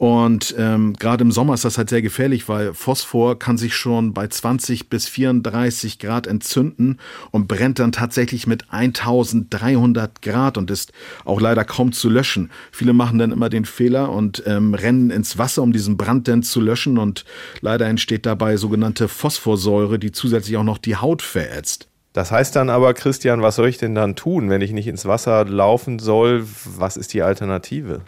und 0.00 0.54
ähm, 0.56 0.94
gerade 0.94 1.22
im 1.24 1.30
Sommer 1.30 1.52
ist 1.52 1.66
das 1.66 1.76
halt 1.76 1.90
sehr 1.90 2.00
gefährlich, 2.00 2.48
weil 2.48 2.72
Phosphor 2.72 3.38
kann 3.38 3.58
sich 3.58 3.74
schon 3.74 4.14
bei 4.14 4.28
20 4.28 4.88
bis 4.88 5.06
34 5.06 5.98
Grad 5.98 6.26
entzünden 6.26 6.98
und 7.32 7.48
brennt 7.48 7.78
dann 7.80 7.92
tatsächlich 7.92 8.46
mit 8.46 8.72
1300 8.72 10.22
Grad 10.22 10.56
und 10.56 10.70
ist 10.70 10.94
auch 11.26 11.38
leider 11.38 11.66
kaum 11.66 11.92
zu 11.92 12.08
löschen. 12.08 12.50
Viele 12.72 12.94
machen 12.94 13.18
dann 13.18 13.30
immer 13.30 13.50
den 13.50 13.66
Fehler 13.66 14.10
und 14.10 14.42
ähm, 14.46 14.72
rennen 14.72 15.10
ins 15.10 15.36
Wasser, 15.36 15.60
um 15.60 15.70
diesen 15.70 15.98
Brand 15.98 16.28
dann 16.28 16.42
zu 16.42 16.62
löschen 16.62 16.96
und 16.96 17.26
leider 17.60 17.84
entsteht 17.84 18.24
dabei 18.24 18.56
sogenannte 18.56 19.06
Phosphorsäure, 19.06 19.98
die 19.98 20.12
zusätzlich 20.12 20.56
auch 20.56 20.64
noch 20.64 20.78
die 20.78 20.96
Haut 20.96 21.20
verätzt. 21.20 21.88
Das 22.14 22.32
heißt 22.32 22.56
dann 22.56 22.70
aber, 22.70 22.94
Christian, 22.94 23.42
was 23.42 23.56
soll 23.56 23.68
ich 23.68 23.76
denn 23.76 23.94
dann 23.94 24.16
tun, 24.16 24.48
wenn 24.48 24.62
ich 24.62 24.72
nicht 24.72 24.86
ins 24.86 25.04
Wasser 25.04 25.44
laufen 25.44 25.98
soll? 25.98 26.46
Was 26.64 26.96
ist 26.96 27.12
die 27.12 27.20
Alternative? 27.20 28.00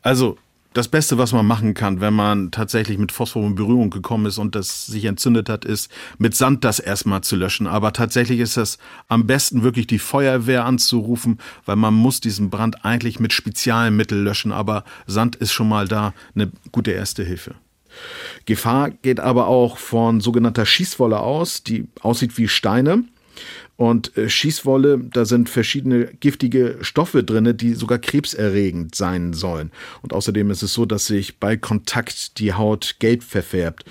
Also 0.00 0.38
das 0.76 0.88
Beste, 0.88 1.16
was 1.16 1.32
man 1.32 1.46
machen 1.46 1.72
kann, 1.72 2.00
wenn 2.00 2.12
man 2.12 2.50
tatsächlich 2.50 2.98
mit 2.98 3.10
Phosphor 3.10 3.44
in 3.46 3.54
Berührung 3.54 3.88
gekommen 3.88 4.26
ist 4.26 4.36
und 4.36 4.54
das 4.54 4.86
sich 4.86 5.06
entzündet 5.06 5.48
hat, 5.48 5.64
ist, 5.64 5.90
mit 6.18 6.34
Sand 6.34 6.64
das 6.64 6.78
erstmal 6.78 7.22
zu 7.22 7.36
löschen. 7.36 7.66
Aber 7.66 7.92
tatsächlich 7.92 8.40
ist 8.40 8.56
es 8.58 8.78
am 9.08 9.26
besten, 9.26 9.62
wirklich 9.62 9.86
die 9.86 9.98
Feuerwehr 9.98 10.64
anzurufen, 10.66 11.38
weil 11.64 11.76
man 11.76 11.94
muss 11.94 12.20
diesen 12.20 12.50
Brand 12.50 12.84
eigentlich 12.84 13.18
mit 13.20 13.32
Spezialmitteln 13.32 14.22
löschen. 14.22 14.52
Aber 14.52 14.84
Sand 15.06 15.36
ist 15.36 15.52
schon 15.52 15.68
mal 15.68 15.88
da 15.88 16.12
eine 16.34 16.50
gute 16.72 16.90
erste 16.90 17.24
Hilfe. 17.24 17.54
Gefahr 18.44 18.90
geht 18.90 19.20
aber 19.20 19.46
auch 19.46 19.78
von 19.78 20.20
sogenannter 20.20 20.66
Schießwolle 20.66 21.18
aus, 21.18 21.62
die 21.62 21.88
aussieht 22.02 22.36
wie 22.36 22.48
Steine. 22.48 23.04
Und 23.76 24.16
äh, 24.16 24.28
Schießwolle, 24.28 24.98
da 24.98 25.24
sind 25.24 25.48
verschiedene 25.48 26.06
giftige 26.06 26.78
Stoffe 26.80 27.22
drinne, 27.22 27.54
die 27.54 27.74
sogar 27.74 27.98
krebserregend 27.98 28.94
sein 28.94 29.32
sollen. 29.32 29.70
Und 30.02 30.12
außerdem 30.12 30.50
ist 30.50 30.62
es 30.62 30.72
so, 30.72 30.86
dass 30.86 31.06
sich 31.06 31.38
bei 31.38 31.56
Kontakt 31.56 32.38
die 32.38 32.54
Haut 32.54 32.96
gelb 32.98 33.22
verfärbt. 33.22 33.84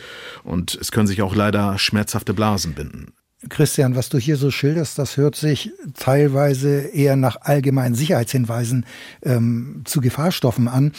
Und 0.43 0.75
es 0.75 0.91
können 0.91 1.07
sich 1.07 1.21
auch 1.21 1.35
leider 1.35 1.77
schmerzhafte 1.77 2.33
Blasen 2.33 2.73
binden. 2.73 3.13
Christian, 3.49 3.95
was 3.95 4.09
du 4.09 4.17
hier 4.17 4.37
so 4.37 4.49
schilderst, 4.49 4.97
das 4.97 5.17
hört 5.17 5.35
sich 5.35 5.71
teilweise 5.93 6.79
eher 6.79 7.15
nach 7.15 7.41
allgemeinen 7.41 7.93
Sicherheitshinweisen 7.93 8.85
ähm, 9.21 9.83
zu 9.85 10.01
Gefahrstoffen 10.01 10.67
an. 10.67 10.93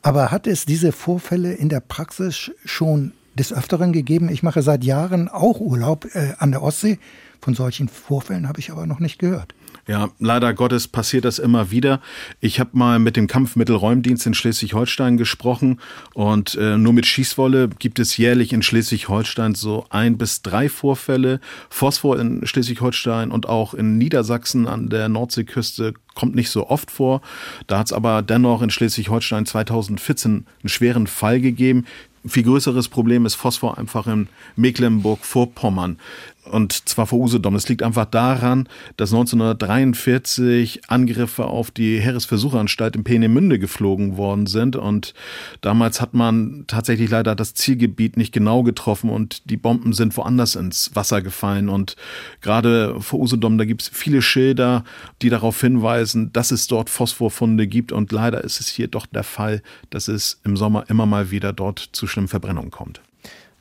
Aber 0.00 0.30
hat 0.30 0.46
es 0.46 0.64
diese 0.64 0.90
Vorfälle 0.90 1.52
in 1.52 1.68
der 1.68 1.80
Praxis 1.80 2.50
schon 2.64 3.12
des 3.34 3.52
Öfteren 3.52 3.92
gegeben? 3.92 4.28
Ich 4.28 4.42
mache 4.42 4.62
seit 4.62 4.84
Jahren 4.84 5.28
auch 5.28 5.60
Urlaub 5.60 6.06
äh, 6.14 6.34
an 6.38 6.50
der 6.50 6.62
Ostsee. 6.62 6.98
Von 7.40 7.54
solchen 7.54 7.88
Vorfällen 7.88 8.46
habe 8.46 8.60
ich 8.60 8.70
aber 8.70 8.86
noch 8.86 9.00
nicht 9.00 9.18
gehört. 9.18 9.52
Ja, 9.88 10.10
leider 10.20 10.54
Gottes 10.54 10.86
passiert 10.86 11.24
das 11.24 11.40
immer 11.40 11.72
wieder. 11.72 12.00
Ich 12.40 12.60
habe 12.60 12.70
mal 12.74 13.00
mit 13.00 13.16
dem 13.16 13.26
Kampfmittelräumdienst 13.26 14.26
in 14.26 14.34
Schleswig-Holstein 14.34 15.16
gesprochen 15.16 15.80
und 16.14 16.54
äh, 16.54 16.78
nur 16.78 16.92
mit 16.92 17.04
Schießwolle 17.04 17.68
gibt 17.68 17.98
es 17.98 18.16
jährlich 18.16 18.52
in 18.52 18.62
Schleswig-Holstein 18.62 19.56
so 19.56 19.86
ein 19.90 20.18
bis 20.18 20.42
drei 20.42 20.68
Vorfälle. 20.68 21.40
Phosphor 21.68 22.20
in 22.20 22.46
Schleswig-Holstein 22.46 23.32
und 23.32 23.48
auch 23.48 23.74
in 23.74 23.98
Niedersachsen 23.98 24.68
an 24.68 24.88
der 24.88 25.08
Nordseeküste 25.08 25.94
kommt 26.14 26.36
nicht 26.36 26.50
so 26.50 26.68
oft 26.68 26.92
vor. 26.92 27.20
Da 27.66 27.80
hat 27.80 27.86
es 27.86 27.92
aber 27.92 28.22
dennoch 28.22 28.62
in 28.62 28.70
Schleswig-Holstein 28.70 29.46
2014 29.46 30.46
einen 30.62 30.68
schweren 30.68 31.08
Fall 31.08 31.40
gegeben. 31.40 31.86
Viel 32.24 32.44
größeres 32.44 32.88
Problem 32.88 33.26
ist 33.26 33.34
Phosphor 33.34 33.78
einfach 33.78 34.06
in 34.06 34.28
Mecklenburg-Vorpommern 34.54 35.98
und 36.44 36.88
zwar 36.88 37.06
vor 37.06 37.20
Usedom. 37.20 37.54
Es 37.54 37.68
liegt 37.68 37.82
einfach 37.82 38.04
daran, 38.04 38.68
dass 38.96 39.12
1943 39.12 40.90
Angriffe 40.90 41.46
auf 41.46 41.70
die 41.70 42.00
Heeresversuchanstalt 42.00 42.96
in 42.96 43.04
Peenemünde 43.04 43.58
geflogen 43.58 44.16
worden 44.16 44.46
sind 44.46 44.76
und 44.76 45.14
damals 45.60 46.00
hat 46.00 46.14
man 46.14 46.64
tatsächlich 46.66 47.10
leider 47.10 47.34
das 47.34 47.54
Zielgebiet 47.54 48.16
nicht 48.16 48.32
genau 48.32 48.62
getroffen 48.62 49.10
und 49.10 49.48
die 49.50 49.56
Bomben 49.56 49.92
sind 49.92 50.16
woanders 50.16 50.56
ins 50.56 50.90
Wasser 50.94 51.22
gefallen 51.22 51.68
und 51.68 51.96
gerade 52.40 53.00
vor 53.00 53.20
Usedom, 53.20 53.58
da 53.58 53.64
gibt 53.64 53.82
es 53.82 53.88
viele 53.88 54.22
Schilder, 54.22 54.84
die 55.22 55.30
darauf 55.30 55.60
hinweisen, 55.60 56.32
dass 56.32 56.50
es 56.50 56.66
dort 56.66 56.90
Phosphorfunde 56.90 57.66
gibt 57.66 57.92
und 57.92 58.10
leider 58.10 58.42
ist 58.42 58.60
es 58.60 58.68
hier 58.68 58.88
doch 58.88 59.06
der 59.06 59.24
Fall, 59.24 59.62
dass 59.90 60.08
es 60.08 60.40
im 60.44 60.56
Sommer 60.56 60.84
immer 60.88 61.06
mal 61.06 61.30
wieder 61.30 61.52
dort 61.52 61.90
zu 61.92 62.06
schlimmen 62.06 62.28
Verbrennungen 62.28 62.70
kommt. 62.70 63.00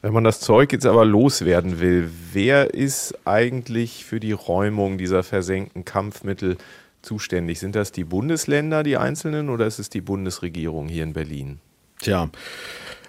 Wenn 0.02 0.14
man 0.14 0.24
das 0.24 0.40
Zeug 0.40 0.74
jetzt 0.74 0.88
aber 0.88 1.06
loswerden 1.06 1.80
will, 1.80 2.10
wer 2.34 2.74
ist 2.74 3.16
eigentlich 3.26 4.04
für 4.04 4.20
die 4.20 4.32
Räumung 4.32 4.98
dieser 4.98 5.22
versenkten 5.22 5.86
Kampfmittel 5.86 6.58
zuständig? 7.04 7.60
Sind 7.60 7.76
das 7.76 7.92
die 7.92 8.04
Bundesländer, 8.04 8.82
die 8.82 8.98
einzelnen, 8.98 9.50
oder 9.50 9.68
ist 9.68 9.78
es 9.78 9.90
die 9.90 10.02
Bundesregierung 10.02 10.88
hier 10.88 11.04
in 11.04 11.14
Berlin? 11.14 11.60
Tja, 12.00 12.30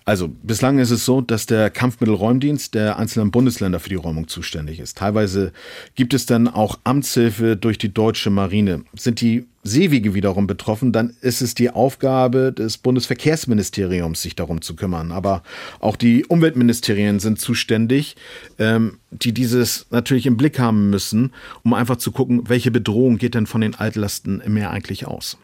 also 0.05 0.29
bislang 0.29 0.79
ist 0.79 0.91
es 0.91 1.05
so, 1.05 1.21
dass 1.21 1.47
der 1.47 1.71
Kampfmittelräumdienst 1.71 2.75
der 2.75 2.99
einzelnen 2.99 3.31
Bundesländer 3.31 3.81
für 3.81 3.89
die 3.89 3.95
Räumung 3.95 4.29
zuständig 4.29 4.81
ist. 4.81 4.99
Teilweise 4.99 5.53
gibt 5.95 6.15
es 6.15 6.27
dann 6.27 6.49
auch 6.49 6.79
Amtshilfe 6.85 7.57
durch 7.57 7.79
die 7.79 7.93
deutsche 7.93 8.31
Marine. 8.31 8.85
Sind 8.95 9.21
die 9.21 9.47
Seewege 9.65 10.13
wiederum 10.15 10.49
betroffen, 10.49 10.93
dann 10.93 11.15
ist 11.21 11.41
es 11.41 11.55
die 11.55 11.71
Aufgabe 11.71 12.53
des 12.53 12.79
Bundesverkehrsministeriums, 12.79 14.21
sich 14.21 14.35
darum 14.35 14.61
zu 14.61 14.75
kümmern. 14.75 15.13
Aber 15.13 15.45
auch 15.79 15.95
die 15.95 16.27
Umweltministerien 16.27 17.21
sind 17.21 17.41
zuständig, 17.41 18.17
ähm, 18.59 18.99
die 19.11 19.33
dieses 19.33 19.87
natürlich 19.91 20.27
im 20.27 20.37
Blick 20.37 20.59
haben 20.59 20.91
müssen, 20.91 21.33
um 21.63 21.75
einfach 21.75 21.97
zu 21.97 22.11
gucken, 22.11 22.49
welche 22.49 22.73
Bedrohung 22.73 23.19
geht 23.19 23.35
denn 23.35 23.47
von 23.47 23.61
den 23.61 23.77
Altlasten 23.77 24.41
im 24.41 24.55
Meer 24.55 24.73
eigentlich 24.73 25.07
aus. 25.07 25.39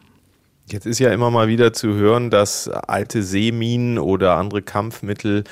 Jetzt 0.71 0.85
ist 0.85 0.99
ja 0.99 1.11
immer 1.13 1.31
mal 1.31 1.49
wieder 1.49 1.73
zu 1.73 1.95
hören, 1.95 2.29
dass 2.29 2.69
alte 2.69 3.23
Seeminen 3.23 3.99
oder 3.99 4.37
andere 4.37 4.61
Kampfmittel 4.61 5.45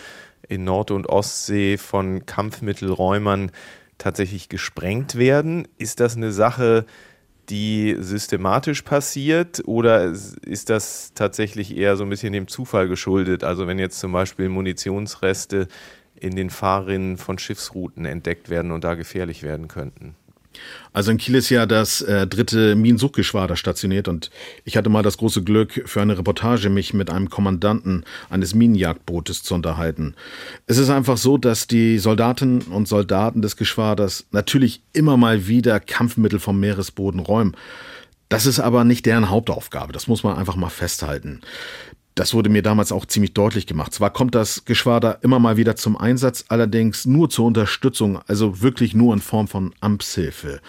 in 0.47 0.65
Nord- 0.65 0.91
und 0.91 1.09
Ostsee 1.09 1.79
von 1.79 2.27
Kampfmittelräumern 2.27 3.51
tatsächlich 3.97 4.51
gesprengt 4.51 5.17
werden. 5.17 5.67
Ist 5.79 6.01
das 6.01 6.17
eine 6.17 6.33
Sache, 6.33 6.85
die 7.49 7.97
systematisch 7.99 8.83
passiert 8.83 9.63
oder 9.67 10.05
ist 10.05 10.69
das 10.69 11.13
tatsächlich 11.15 11.75
eher 11.75 11.97
so 11.97 12.05
ein 12.05 12.11
bisschen 12.11 12.35
dem 12.35 12.47
Zufall 12.47 12.87
geschuldet? 12.87 13.43
Also 13.43 13.67
wenn 13.67 13.79
jetzt 13.79 13.99
zum 13.99 14.13
Beispiel 14.13 14.51
Munitionsreste 14.51 15.69
in 16.15 16.37
den 16.37 16.51
Fahrrinnen 16.51 17.17
von 17.17 17.39
Schiffsrouten 17.39 18.05
entdeckt 18.05 18.51
werden 18.51 18.71
und 18.71 18.85
da 18.85 18.95
gefährlich 18.95 19.43
werden 19.43 19.69
könnten? 19.69 20.15
Also 20.93 21.11
in 21.11 21.19
Kiel 21.19 21.35
ist 21.35 21.51
ja 21.51 21.67
das 21.67 22.01
äh, 22.01 22.27
dritte 22.27 22.75
Minensuchgeschwader 22.75 23.57
stationiert 23.57 24.09
und 24.09 24.31
ich 24.65 24.77
hatte 24.77 24.89
mal 24.89 25.03
das 25.03 25.19
große 25.19 25.43
Glück, 25.43 25.83
für 25.85 26.01
eine 26.01 26.17
Reportage 26.17 26.71
mich 26.71 26.95
mit 26.95 27.11
einem 27.11 27.29
Kommandanten 27.29 28.05
eines 28.31 28.55
Minenjagdbootes 28.55 29.43
zu 29.43 29.55
unterhalten. 29.55 30.15
Es 30.67 30.79
ist 30.79 30.89
einfach 30.89 31.19
so, 31.19 31.37
dass 31.37 31.67
die 31.67 31.99
Soldatinnen 31.99 32.63
und 32.63 32.89
Soldaten 32.89 33.43
des 33.43 33.57
Geschwaders 33.57 34.27
natürlich 34.31 34.83
immer 34.93 35.17
mal 35.17 35.47
wieder 35.47 35.81
Kampfmittel 35.81 36.39
vom 36.39 36.61
Meeresboden 36.61 37.21
räumen. 37.21 37.57
Das 38.29 38.47
ist 38.47 38.59
aber 38.59 38.85
nicht 38.85 39.07
deren 39.07 39.31
Hauptaufgabe, 39.31 39.93
das 39.93 40.09
muss 40.09 40.25
man 40.25 40.37
einfach 40.37 40.57
mal 40.57 40.71
festhalten. 40.71 41.43
Das 42.17 42.33
wurde 42.33 42.49
mir 42.49 42.63
damals 42.63 42.93
auch 42.93 43.05
ziemlich 43.05 43.35
deutlich 43.35 43.67
gemacht. 43.67 43.93
Zwar 43.93 44.11
kommt 44.11 44.35
das 44.35 44.65
Geschwader 44.65 45.19
immer 45.21 45.39
mal 45.39 45.59
wieder 45.59 45.77
zum 45.77 45.99
Einsatz, 45.99 46.47
allerdings 46.49 47.05
nur 47.05 47.29
zur 47.29 47.45
Unterstützung, 47.45 48.19
also 48.27 48.63
wirklich 48.63 48.95
nur 48.95 49.13
in 49.13 49.21
Form 49.21 49.49
von 49.49 49.75
Amtshilfe. 49.81 50.61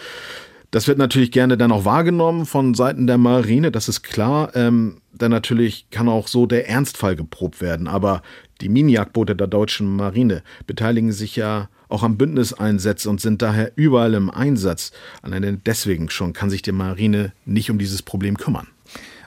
Das 0.72 0.90
wird 0.90 0.98
natürlich 0.98 1.32
gerne 1.32 1.58
dann 1.58 1.72
auch 1.72 1.86
wahrgenommen 1.86 2.46
von 2.46 2.74
Seiten 2.74 3.08
der 3.08 3.18
Marine, 3.18 3.72
das 3.72 3.88
ist 3.88 4.04
klar. 4.04 4.54
Ähm, 4.58 4.98
denn 5.14 5.32
natürlich 5.32 5.90
kann 5.90 6.10
auch 6.10 6.28
so 6.28 6.48
der 6.48 6.68
Ernstfall 6.68 7.16
geprobt 7.16 7.62
werden. 7.62 7.88
Aber 7.88 8.24
die 8.60 8.68
Minenjagdboote 8.68 9.34
der 9.34 9.48
deutschen 9.48 9.96
Marine 9.96 10.44
beteiligen 10.68 11.14
sich 11.14 11.38
ja 11.38 11.70
auch 11.88 12.04
am 12.04 12.18
Bündniseinsatz 12.18 13.06
und 13.06 13.22
sind 13.22 13.42
daher 13.42 13.72
überall 13.78 14.16
im 14.16 14.30
Einsatz. 14.30 14.92
Alleine 15.22 15.58
deswegen 15.66 16.10
schon 16.10 16.34
kann 16.34 16.50
sich 16.50 16.62
die 16.62 16.74
Marine 16.74 17.32
nicht 17.46 17.72
um 17.72 17.80
dieses 17.80 18.02
Problem 18.02 18.38
kümmern. 18.38 18.68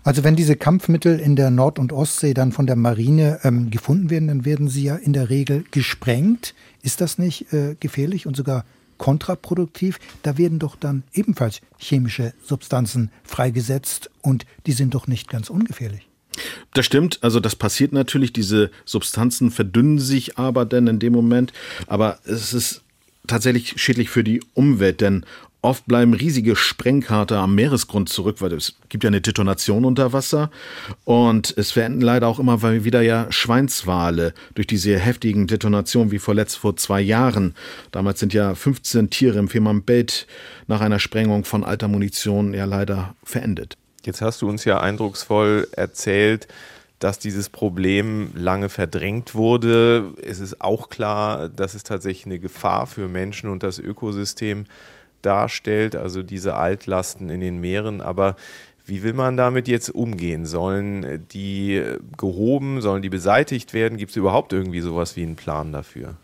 Also 0.03 0.24
wenn 0.24 0.36
diese 0.36 0.57
Kampfmittel 0.57 1.18
in 1.18 1.36
der 1.36 1.51
Nord- 1.51 1.78
und 1.78 1.92
Ostsee 1.92 2.34
dann 2.34 2.53
von 2.53 2.66
der 2.66 2.76
Marine 2.76 3.40
ähm, 3.44 3.70
gefunden 3.70 4.11
werden, 4.11 4.28
dann 4.28 4.44
werden 4.44 4.68
sie 4.68 4.84
ja 4.84 4.96
in 4.96 5.12
der 5.12 5.30
Regel 5.30 5.64
gesprengt. 5.70 6.55
Ist 6.82 7.01
das 7.01 7.18
nicht 7.18 7.53
äh, 7.53 7.76
gefährlich 7.78 8.26
und 8.26 8.36
sogar 8.36 8.64
kontraproduktiv? 8.98 9.98
Da 10.22 10.38
werden 10.38 10.59
doch 10.59 10.76
dann 10.76 11.03
ebenfalls 11.12 11.61
chemische 11.78 12.32
Substanzen 12.42 13.11
freigesetzt 13.24 14.11
und 14.22 14.46
die 14.66 14.72
sind 14.72 14.94
doch 14.94 15.07
nicht 15.07 15.28
ganz 15.28 15.51
ungefährlich. 15.51 16.07
Das 16.72 16.86
stimmt, 16.86 17.18
also 17.22 17.40
das 17.40 17.57
passiert 17.57 17.92
natürlich, 17.92 18.32
diese 18.32 18.70
Substanzen 18.84 19.51
verdünnen 19.51 19.98
sich 19.98 20.38
aber 20.38 20.64
dann 20.64 20.86
in 20.86 20.98
dem 20.98 21.12
Moment, 21.12 21.53
aber 21.86 22.20
es 22.24 22.55
ist 22.55 22.82
tatsächlich 23.26 23.74
schädlich 23.80 24.09
für 24.11 24.24
die 24.24 24.40
Umwelt, 24.55 25.01
denn 25.01 25.26
Oft 25.62 25.86
bleiben 25.86 26.14
riesige 26.14 26.56
Sprengkarte 26.56 27.36
am 27.36 27.54
Meeresgrund 27.54 28.08
zurück, 28.08 28.40
weil 28.40 28.54
es 28.54 28.76
gibt 28.88 29.04
ja 29.04 29.08
eine 29.08 29.20
Detonation 29.20 29.84
unter 29.84 30.14
Wasser. 30.14 30.50
Und 31.04 31.52
es 31.56 31.70
verenden 31.70 32.00
leider 32.00 32.28
auch 32.28 32.38
immer 32.38 32.62
wieder 32.62 33.02
ja 33.02 33.26
Schweinswale 33.30 34.32
durch 34.54 34.66
diese 34.66 34.98
heftigen 34.98 35.46
Detonationen 35.46 36.12
wie 36.12 36.18
vorletzt 36.18 36.56
vor 36.56 36.76
zwei 36.76 37.02
Jahren. 37.02 37.54
Damals 37.92 38.20
sind 38.20 38.32
ja 38.32 38.54
15 38.54 39.11
Tiere 39.11 39.38
im 39.38 39.48
Fehmarnbelt 39.48 40.26
nach 40.66 40.80
einer 40.80 40.98
Sprengung 40.98 41.44
von 41.44 41.62
alter 41.62 41.88
Munition 41.88 42.54
ja 42.54 42.64
leider 42.64 43.14
verendet. 43.22 43.76
Jetzt 44.06 44.22
hast 44.22 44.40
du 44.40 44.48
uns 44.48 44.64
ja 44.64 44.80
eindrucksvoll 44.80 45.68
erzählt, 45.72 46.48
dass 47.00 47.18
dieses 47.18 47.50
Problem 47.50 48.30
lange 48.34 48.70
verdrängt 48.70 49.34
wurde. 49.34 50.14
Es 50.22 50.40
ist 50.40 50.62
auch 50.62 50.88
klar, 50.88 51.50
dass 51.50 51.74
es 51.74 51.82
tatsächlich 51.82 52.24
eine 52.24 52.38
Gefahr 52.38 52.86
für 52.86 53.08
Menschen 53.08 53.50
und 53.50 53.62
das 53.62 53.78
Ökosystem 53.78 54.62
ist 54.62 54.70
darstellt, 55.23 55.97
also 55.97 56.23
diese 56.23 56.55
Altlasten 56.55 57.31
in 57.31 57.41
den 57.41 57.61
Meeren. 57.61 58.01
Aber 58.01 58.37
wie 58.87 59.03
will 59.03 59.12
man 59.12 59.37
damit 59.37 59.68
jetzt 59.68 59.89
umgehen? 59.91 60.47
Sollen 60.47 61.27
die 61.33 61.83
gehoben, 62.16 62.81
sollen 62.81 63.03
die 63.03 63.09
beseitigt 63.09 63.73
werden? 63.73 63.99
Gibt 63.99 64.11
es 64.11 64.16
überhaupt 64.16 64.53
irgendwie 64.53 64.81
sowas 64.81 65.16
wie 65.16 65.23
einen 65.23 65.37
Plan 65.37 65.73
dafür? 65.73 66.16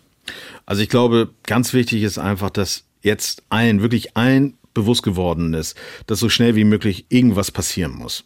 Also 0.64 0.82
ich 0.82 0.88
glaube, 0.88 1.30
ganz 1.44 1.72
wichtig 1.72 2.02
ist 2.02 2.18
einfach, 2.18 2.50
dass 2.50 2.84
jetzt 3.02 3.42
allen, 3.48 3.82
wirklich 3.82 4.16
allen 4.16 4.54
bewusst 4.74 5.02
geworden 5.02 5.54
ist, 5.54 5.76
dass 6.06 6.18
so 6.18 6.28
schnell 6.28 6.54
wie 6.56 6.64
möglich 6.64 7.06
irgendwas 7.08 7.50
passieren 7.50 7.92
muss. 7.92 8.24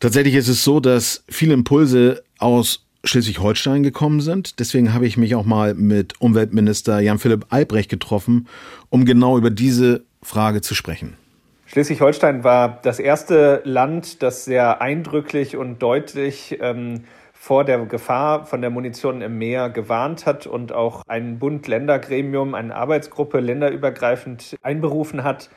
Tatsächlich 0.00 0.34
ist 0.34 0.48
es 0.48 0.64
so, 0.64 0.80
dass 0.80 1.24
viele 1.28 1.54
Impulse 1.54 2.24
aus 2.38 2.84
Schleswig-Holstein 3.04 3.82
gekommen 3.82 4.20
sind. 4.20 4.60
Deswegen 4.60 4.94
habe 4.94 5.06
ich 5.06 5.16
mich 5.16 5.34
auch 5.34 5.44
mal 5.44 5.74
mit 5.74 6.20
Umweltminister 6.20 7.00
Jan-Philipp 7.00 7.46
Albrecht 7.50 7.90
getroffen, 7.90 8.48
um 8.90 9.04
genau 9.04 9.36
über 9.38 9.50
diese 9.50 10.04
Frage 10.22 10.60
zu 10.60 10.74
sprechen. 10.74 11.16
Schleswig-Holstein 11.66 12.44
war 12.44 12.80
das 12.82 12.98
erste 12.98 13.62
Land, 13.64 14.22
das 14.22 14.44
sehr 14.44 14.82
eindrücklich 14.82 15.56
und 15.56 15.82
deutlich 15.82 16.58
ähm, 16.60 17.04
vor 17.32 17.64
der 17.64 17.78
Gefahr 17.86 18.46
von 18.46 18.60
der 18.60 18.70
Munition 18.70 19.20
im 19.20 19.38
Meer 19.38 19.68
gewarnt 19.68 20.26
hat 20.26 20.46
und 20.46 20.72
auch 20.72 21.02
ein 21.08 21.38
Bund-Länder-Gremium, 21.38 22.54
eine 22.54 22.76
Arbeitsgruppe 22.76 23.40
länderübergreifend 23.40 24.56
einberufen 24.62 25.24
hat 25.24 25.50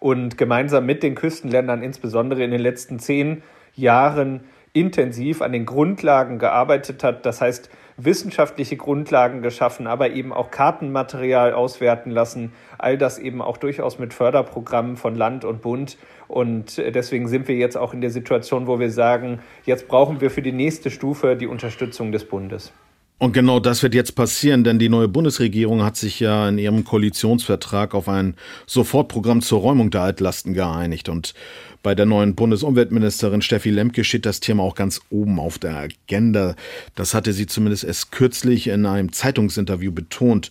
und 0.00 0.36
gemeinsam 0.36 0.84
mit 0.86 1.02
den 1.02 1.14
Küstenländern 1.14 1.82
insbesondere 1.82 2.42
in 2.42 2.50
den 2.50 2.60
letzten 2.60 2.98
zehn 2.98 3.42
Jahren 3.74 4.40
intensiv 4.72 5.42
an 5.42 5.52
den 5.52 5.66
Grundlagen 5.66 6.38
gearbeitet 6.38 7.02
hat. 7.02 7.26
Das 7.26 7.40
heißt, 7.40 7.70
wissenschaftliche 7.96 8.76
Grundlagen 8.76 9.42
geschaffen, 9.42 9.86
aber 9.86 10.10
eben 10.10 10.32
auch 10.32 10.50
Kartenmaterial 10.50 11.52
auswerten 11.52 12.10
lassen. 12.10 12.52
All 12.78 12.96
das 12.96 13.18
eben 13.18 13.42
auch 13.42 13.56
durchaus 13.56 13.98
mit 13.98 14.14
Förderprogrammen 14.14 14.96
von 14.96 15.14
Land 15.14 15.44
und 15.44 15.60
Bund. 15.60 15.98
Und 16.28 16.78
deswegen 16.78 17.28
sind 17.28 17.48
wir 17.48 17.56
jetzt 17.56 17.76
auch 17.76 17.92
in 17.92 18.00
der 18.00 18.10
Situation, 18.10 18.66
wo 18.66 18.78
wir 18.78 18.90
sagen, 18.90 19.40
jetzt 19.64 19.88
brauchen 19.88 20.20
wir 20.20 20.30
für 20.30 20.42
die 20.42 20.52
nächste 20.52 20.90
Stufe 20.90 21.36
die 21.36 21.46
Unterstützung 21.46 22.12
des 22.12 22.24
Bundes. 22.24 22.72
Und 23.20 23.34
genau 23.34 23.60
das 23.60 23.82
wird 23.82 23.94
jetzt 23.94 24.14
passieren, 24.14 24.64
denn 24.64 24.78
die 24.78 24.88
neue 24.88 25.06
Bundesregierung 25.06 25.82
hat 25.82 25.94
sich 25.94 26.20
ja 26.20 26.48
in 26.48 26.56
ihrem 26.56 26.84
Koalitionsvertrag 26.84 27.94
auf 27.94 28.08
ein 28.08 28.34
Sofortprogramm 28.66 29.42
zur 29.42 29.60
Räumung 29.60 29.90
der 29.90 30.00
Altlasten 30.00 30.54
geeinigt. 30.54 31.10
Und 31.10 31.34
bei 31.82 31.94
der 31.94 32.06
neuen 32.06 32.34
Bundesumweltministerin 32.34 33.42
Steffi 33.42 33.68
Lemke 33.68 34.04
steht 34.04 34.24
das 34.24 34.40
Thema 34.40 34.62
auch 34.62 34.74
ganz 34.74 35.02
oben 35.10 35.38
auf 35.38 35.58
der 35.58 35.76
Agenda. 35.76 36.56
Das 36.94 37.12
hatte 37.12 37.34
sie 37.34 37.46
zumindest 37.46 37.84
erst 37.84 38.10
kürzlich 38.10 38.68
in 38.68 38.86
einem 38.86 39.12
Zeitungsinterview 39.12 39.92
betont. 39.92 40.50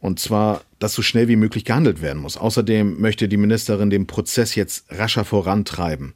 Und 0.00 0.18
zwar, 0.18 0.62
dass 0.78 0.94
so 0.94 1.02
schnell 1.02 1.28
wie 1.28 1.36
möglich 1.36 1.66
gehandelt 1.66 2.00
werden 2.00 2.22
muss. 2.22 2.38
Außerdem 2.38 2.98
möchte 2.98 3.28
die 3.28 3.36
Ministerin 3.36 3.90
den 3.90 4.06
Prozess 4.06 4.54
jetzt 4.54 4.86
rascher 4.90 5.26
vorantreiben. 5.26 6.14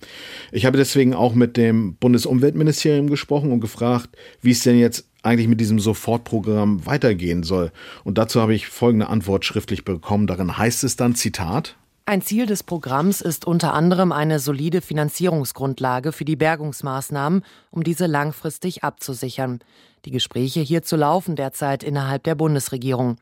Ich 0.50 0.64
habe 0.64 0.78
deswegen 0.78 1.12
auch 1.12 1.34
mit 1.34 1.58
dem 1.58 1.96
Bundesumweltministerium 1.96 3.10
gesprochen 3.10 3.52
und 3.52 3.60
gefragt, 3.60 4.08
wie 4.40 4.52
es 4.52 4.62
denn 4.62 4.78
jetzt 4.78 5.09
eigentlich 5.22 5.48
mit 5.48 5.60
diesem 5.60 5.78
Sofortprogramm 5.78 6.86
weitergehen 6.86 7.42
soll. 7.42 7.72
Und 8.04 8.18
dazu 8.18 8.40
habe 8.40 8.54
ich 8.54 8.68
folgende 8.68 9.08
Antwort 9.08 9.44
schriftlich 9.44 9.84
bekommen. 9.84 10.26
Darin 10.26 10.56
heißt 10.56 10.84
es 10.84 10.96
dann, 10.96 11.14
Zitat, 11.14 11.76
ein 12.06 12.22
Ziel 12.22 12.46
des 12.46 12.64
Programms 12.64 13.20
ist 13.20 13.46
unter 13.46 13.72
anderem 13.72 14.10
eine 14.10 14.40
solide 14.40 14.80
Finanzierungsgrundlage 14.80 16.10
für 16.10 16.24
die 16.24 16.34
Bergungsmaßnahmen, 16.34 17.44
um 17.70 17.84
diese 17.84 18.06
langfristig 18.06 18.82
abzusichern. 18.82 19.60
Die 20.04 20.10
Gespräche 20.10 20.60
hierzu 20.60 20.96
laufen 20.96 21.36
derzeit 21.36 21.84
innerhalb 21.84 22.24
der 22.24 22.34
Bundesregierung. 22.34 23.16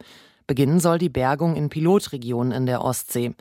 Beginnen 0.47 0.81
soll 0.81 0.97
die 0.97 1.11
Bergung 1.11 1.55
in 1.55 1.69
Pilotregionen 1.69 2.53
in 2.53 2.65
der 2.65 2.83
Ostsee. 2.83 3.35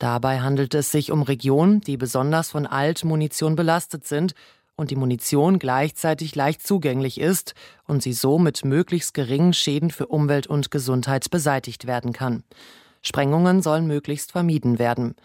Dabei 0.00 0.40
handelt 0.40 0.74
es 0.74 0.90
sich 0.90 1.12
um 1.12 1.22
Regionen, 1.22 1.80
die 1.80 1.96
besonders 1.96 2.50
von 2.50 2.66
Altmunition 2.66 3.54
belastet 3.54 4.06
sind 4.06 4.34
und 4.78 4.92
die 4.92 4.96
Munition 4.96 5.58
gleichzeitig 5.58 6.36
leicht 6.36 6.64
zugänglich 6.64 7.20
ist 7.20 7.54
und 7.86 8.02
sie 8.02 8.12
so 8.12 8.38
mit 8.38 8.64
möglichst 8.64 9.12
geringen 9.12 9.52
Schäden 9.52 9.90
für 9.90 10.06
Umwelt 10.06 10.46
und 10.46 10.70
Gesundheit 10.70 11.28
beseitigt 11.30 11.86
werden 11.86 12.12
kann. 12.12 12.44
Sprengungen 13.02 13.60
sollen 13.60 13.88
möglichst 13.88 14.32
vermieden 14.32 14.78
werden. 14.78 15.16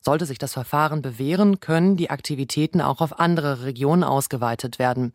Sollte 0.00 0.26
sich 0.26 0.38
das 0.38 0.52
Verfahren 0.52 1.02
bewähren, 1.02 1.60
können 1.60 1.96
die 1.96 2.08
Aktivitäten 2.08 2.80
auch 2.80 3.00
auf 3.00 3.18
andere 3.18 3.64
Regionen 3.64 4.04
ausgeweitet 4.04 4.78
werden. 4.78 5.12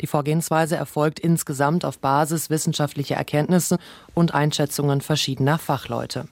Die 0.00 0.06
Vorgehensweise 0.06 0.76
erfolgt 0.76 1.20
insgesamt 1.20 1.84
auf 1.84 2.00
Basis 2.00 2.50
wissenschaftlicher 2.50 3.16
Erkenntnisse 3.16 3.78
und 4.14 4.34
Einschätzungen 4.34 5.00
verschiedener 5.00 5.58
Fachleute. 5.58 6.28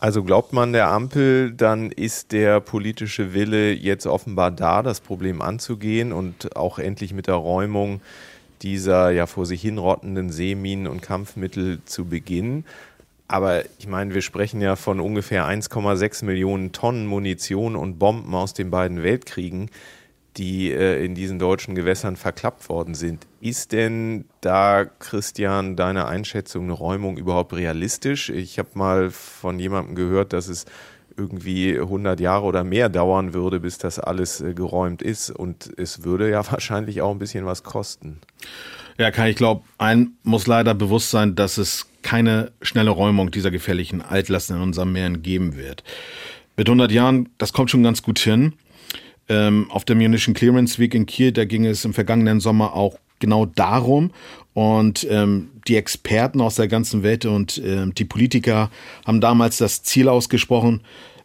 Also 0.00 0.22
glaubt 0.22 0.52
man 0.52 0.72
der 0.72 0.88
Ampel, 0.88 1.50
dann 1.52 1.90
ist 1.90 2.30
der 2.30 2.60
politische 2.60 3.34
Wille 3.34 3.72
jetzt 3.72 4.06
offenbar 4.06 4.52
da, 4.52 4.84
das 4.84 5.00
Problem 5.00 5.42
anzugehen 5.42 6.12
und 6.12 6.54
auch 6.56 6.78
endlich 6.78 7.12
mit 7.12 7.26
der 7.26 7.34
Räumung 7.34 8.00
dieser 8.62 9.10
ja 9.10 9.26
vor 9.26 9.44
sich 9.44 9.60
hinrottenden 9.60 10.30
Seeminen 10.30 10.86
und 10.86 11.02
Kampfmittel 11.02 11.80
zu 11.84 12.04
beginnen. 12.04 12.64
Aber 13.26 13.64
ich 13.78 13.88
meine, 13.88 14.14
wir 14.14 14.22
sprechen 14.22 14.60
ja 14.60 14.76
von 14.76 15.00
ungefähr 15.00 15.46
1,6 15.46 16.24
Millionen 16.24 16.70
Tonnen 16.70 17.06
Munition 17.06 17.74
und 17.74 17.98
Bomben 17.98 18.34
aus 18.36 18.54
den 18.54 18.70
beiden 18.70 19.02
Weltkriegen 19.02 19.68
die 20.38 20.70
äh, 20.70 21.04
in 21.04 21.14
diesen 21.14 21.38
deutschen 21.38 21.74
Gewässern 21.74 22.16
verklappt 22.16 22.68
worden 22.68 22.94
sind. 22.94 23.26
Ist 23.40 23.72
denn 23.72 24.24
da, 24.40 24.84
Christian, 24.84 25.76
deine 25.76 26.06
Einschätzung, 26.06 26.64
eine 26.64 26.72
Räumung 26.72 27.18
überhaupt 27.18 27.52
realistisch? 27.52 28.30
Ich 28.30 28.58
habe 28.58 28.70
mal 28.74 29.10
von 29.10 29.58
jemandem 29.58 29.96
gehört, 29.96 30.32
dass 30.32 30.48
es 30.48 30.64
irgendwie 31.16 31.76
100 31.76 32.20
Jahre 32.20 32.44
oder 32.44 32.62
mehr 32.62 32.88
dauern 32.88 33.34
würde, 33.34 33.58
bis 33.58 33.78
das 33.78 33.98
alles 33.98 34.40
äh, 34.40 34.54
geräumt 34.54 35.02
ist. 35.02 35.30
Und 35.30 35.70
es 35.76 36.04
würde 36.04 36.30
ja 36.30 36.42
wahrscheinlich 36.52 37.02
auch 37.02 37.10
ein 37.10 37.18
bisschen 37.18 37.44
was 37.44 37.64
kosten. 37.64 38.20
Ja, 38.96 39.10
Kai, 39.10 39.30
ich 39.30 39.36
glaube, 39.36 39.62
ein 39.78 40.12
muss 40.22 40.46
leider 40.46 40.74
bewusst 40.74 41.10
sein, 41.10 41.34
dass 41.34 41.58
es 41.58 41.86
keine 42.02 42.52
schnelle 42.62 42.90
Räumung 42.90 43.30
dieser 43.30 43.50
gefährlichen 43.50 44.02
Altlasten 44.02 44.56
in 44.56 44.62
unseren 44.62 44.92
Meeren 44.92 45.22
geben 45.22 45.56
wird. 45.56 45.84
Mit 46.56 46.68
100 46.68 46.90
Jahren, 46.90 47.28
das 47.38 47.52
kommt 47.52 47.70
schon 47.70 47.82
ganz 47.82 48.02
gut 48.02 48.18
hin. 48.18 48.54
Ähm, 49.28 49.70
auf 49.70 49.84
der 49.84 49.96
Munition 49.96 50.34
Clearance 50.34 50.78
Week 50.78 50.94
in 50.94 51.06
Kiel, 51.06 51.32
da 51.32 51.44
ging 51.44 51.66
es 51.66 51.84
im 51.84 51.94
vergangenen 51.94 52.40
Sommer 52.40 52.74
auch 52.74 52.98
genau 53.18 53.46
darum. 53.46 54.12
Und 54.54 55.06
ähm, 55.10 55.50
die 55.68 55.76
Experten 55.76 56.40
aus 56.40 56.56
der 56.56 56.68
ganzen 56.68 57.02
Welt 57.02 57.24
und 57.24 57.62
ähm, 57.64 57.94
die 57.94 58.04
Politiker 58.04 58.70
haben 59.06 59.20
damals 59.20 59.58
das 59.58 59.82
Ziel 59.82 60.08
ausgesprochen, 60.08 60.82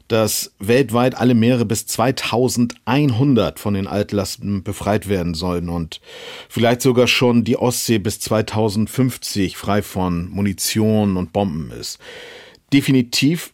dass 0.08 0.54
weltweit 0.60 1.16
alle 1.16 1.34
Meere 1.34 1.66
bis 1.66 1.88
2100 1.88 3.60
von 3.60 3.74
den 3.74 3.88
Altlasten 3.88 4.62
befreit 4.62 5.08
werden 5.08 5.34
sollen 5.34 5.70
und 5.70 6.01
vielleicht 6.49 6.82
sogar 6.82 7.08
schon 7.08 7.43
die 7.43 7.58
Ostsee 7.58 7.99
bis 7.99 8.20
2050 8.20 9.58
frei 9.58 9.82
von 9.82 10.30
Munition 10.30 11.18
und 11.18 11.34
Bomben 11.34 11.72
ist. 11.72 11.99
Definitiv 12.74 13.54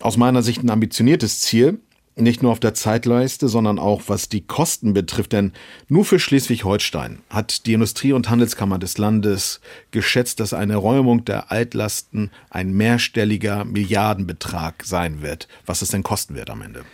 aus 0.00 0.16
meiner 0.16 0.42
Sicht 0.42 0.62
ein 0.62 0.70
ambitioniertes 0.70 1.40
Ziel, 1.40 1.80
nicht 2.20 2.42
nur 2.42 2.52
auf 2.52 2.60
der 2.60 2.74
Zeitleiste, 2.74 3.48
sondern 3.48 3.78
auch 3.78 4.02
was 4.06 4.28
die 4.28 4.40
Kosten 4.40 4.94
betrifft. 4.94 5.32
Denn 5.32 5.52
nur 5.88 6.04
für 6.04 6.18
Schleswig-Holstein 6.18 7.20
hat 7.30 7.66
die 7.66 7.72
Industrie- 7.72 8.12
und 8.12 8.30
Handelskammer 8.30 8.78
des 8.78 8.98
Landes 8.98 9.60
geschätzt, 9.90 10.40
dass 10.40 10.52
eine 10.52 10.76
Räumung 10.76 11.24
der 11.24 11.50
Altlasten 11.50 12.30
ein 12.50 12.72
mehrstelliger 12.72 13.64
Milliardenbetrag 13.64 14.84
sein 14.84 15.22
wird. 15.22 15.48
Was 15.66 15.82
es 15.82 15.88
denn 15.88 16.02
kosten 16.02 16.34
wird 16.34 16.50
am 16.50 16.62
Ende? 16.62 16.84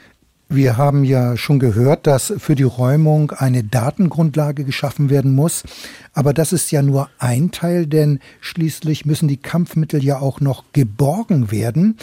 Wir 0.50 0.76
haben 0.76 1.04
ja 1.04 1.38
schon 1.38 1.58
gehört, 1.58 2.06
dass 2.06 2.34
für 2.36 2.54
die 2.54 2.64
Räumung 2.64 3.30
eine 3.30 3.64
Datengrundlage 3.64 4.64
geschaffen 4.64 5.08
werden 5.08 5.34
muss. 5.34 5.64
Aber 6.12 6.34
das 6.34 6.52
ist 6.52 6.70
ja 6.70 6.82
nur 6.82 7.08
ein 7.18 7.50
Teil, 7.50 7.86
denn 7.86 8.20
schließlich 8.40 9.06
müssen 9.06 9.26
die 9.26 9.38
Kampfmittel 9.38 10.04
ja 10.04 10.18
auch 10.18 10.40
noch 10.40 10.64
geborgen 10.72 11.50
werden. 11.50 11.96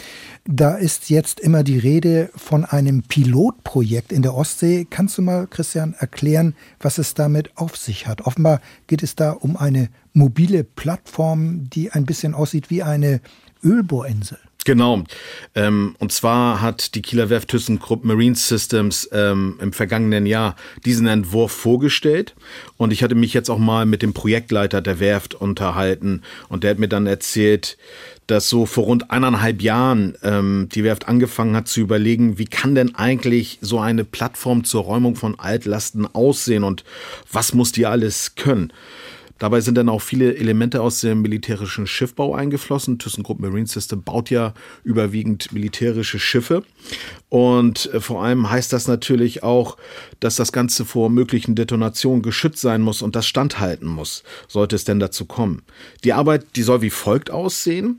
Da 0.44 0.74
ist 0.74 1.08
jetzt 1.08 1.38
immer 1.38 1.62
die 1.62 1.78
Rede 1.78 2.30
von 2.34 2.64
einem 2.64 3.02
Pilotprojekt 3.02 4.12
in 4.12 4.22
der 4.22 4.34
Ostsee. 4.34 4.86
Kannst 4.90 5.18
du 5.18 5.22
mal, 5.22 5.46
Christian, 5.46 5.94
erklären, 5.98 6.54
was 6.80 6.98
es 6.98 7.14
damit 7.14 7.56
auf 7.56 7.76
sich 7.76 8.08
hat? 8.08 8.22
Offenbar 8.22 8.60
geht 8.88 9.04
es 9.04 9.14
da 9.14 9.30
um 9.30 9.56
eine 9.56 9.88
mobile 10.14 10.64
Plattform, 10.64 11.70
die 11.70 11.92
ein 11.92 12.04
bisschen 12.04 12.34
aussieht 12.34 12.70
wie 12.70 12.82
eine 12.82 13.20
Ölbohrinsel. 13.62 14.38
Genau. 14.64 15.02
Ähm, 15.54 15.96
und 15.98 16.12
zwar 16.12 16.60
hat 16.60 16.94
die 16.94 17.02
Kieler 17.02 17.30
Werft 17.30 17.48
ThyssenKrupp 17.48 18.04
Marine 18.04 18.36
Systems 18.36 19.08
ähm, 19.12 19.58
im 19.60 19.72
vergangenen 19.72 20.24
Jahr 20.24 20.54
diesen 20.84 21.08
Entwurf 21.08 21.50
vorgestellt. 21.50 22.34
Und 22.76 22.92
ich 22.92 23.02
hatte 23.02 23.16
mich 23.16 23.34
jetzt 23.34 23.50
auch 23.50 23.58
mal 23.58 23.86
mit 23.86 24.02
dem 24.02 24.14
Projektleiter 24.14 24.80
der 24.80 25.00
Werft 25.00 25.34
unterhalten. 25.34 26.22
Und 26.48 26.62
der 26.62 26.70
hat 26.70 26.78
mir 26.78 26.88
dann 26.88 27.06
erzählt, 27.06 27.76
dass 28.28 28.48
so 28.48 28.66
vor 28.66 28.84
rund 28.84 29.10
eineinhalb 29.10 29.62
Jahren 29.62 30.16
ähm, 30.22 30.68
die 30.72 30.84
Werft 30.84 31.08
angefangen 31.08 31.56
hat 31.56 31.66
zu 31.66 31.80
überlegen, 31.80 32.38
wie 32.38 32.44
kann 32.44 32.74
denn 32.74 32.94
eigentlich 32.94 33.58
so 33.60 33.80
eine 33.80 34.04
Plattform 34.04 34.62
zur 34.62 34.84
Räumung 34.84 35.16
von 35.16 35.38
Altlasten 35.40 36.06
aussehen 36.06 36.62
und 36.62 36.84
was 37.30 37.52
muss 37.52 37.72
die 37.72 37.86
alles 37.86 38.36
können. 38.36 38.72
Dabei 39.42 39.60
sind 39.60 39.76
dann 39.76 39.88
auch 39.88 40.00
viele 40.00 40.36
Elemente 40.36 40.80
aus 40.80 41.00
dem 41.00 41.20
militärischen 41.20 41.88
Schiffbau 41.88 42.32
eingeflossen. 42.32 43.00
ThyssenKrupp 43.00 43.40
Marine 43.40 43.66
System 43.66 44.04
baut 44.04 44.30
ja 44.30 44.54
überwiegend 44.84 45.50
militärische 45.50 46.20
Schiffe. 46.20 46.62
Und 47.28 47.92
äh, 47.92 48.00
vor 48.00 48.22
allem 48.22 48.48
heißt 48.48 48.72
das 48.72 48.86
natürlich 48.86 49.42
auch, 49.42 49.78
dass 50.20 50.36
das 50.36 50.52
Ganze 50.52 50.84
vor 50.84 51.10
möglichen 51.10 51.56
Detonationen 51.56 52.22
geschützt 52.22 52.60
sein 52.60 52.82
muss 52.82 53.02
und 53.02 53.16
das 53.16 53.26
standhalten 53.26 53.88
muss, 53.88 54.22
sollte 54.46 54.76
es 54.76 54.84
denn 54.84 55.00
dazu 55.00 55.24
kommen. 55.24 55.62
Die 56.04 56.12
Arbeit, 56.12 56.54
die 56.54 56.62
soll 56.62 56.80
wie 56.80 56.90
folgt 56.90 57.32
aussehen. 57.32 57.98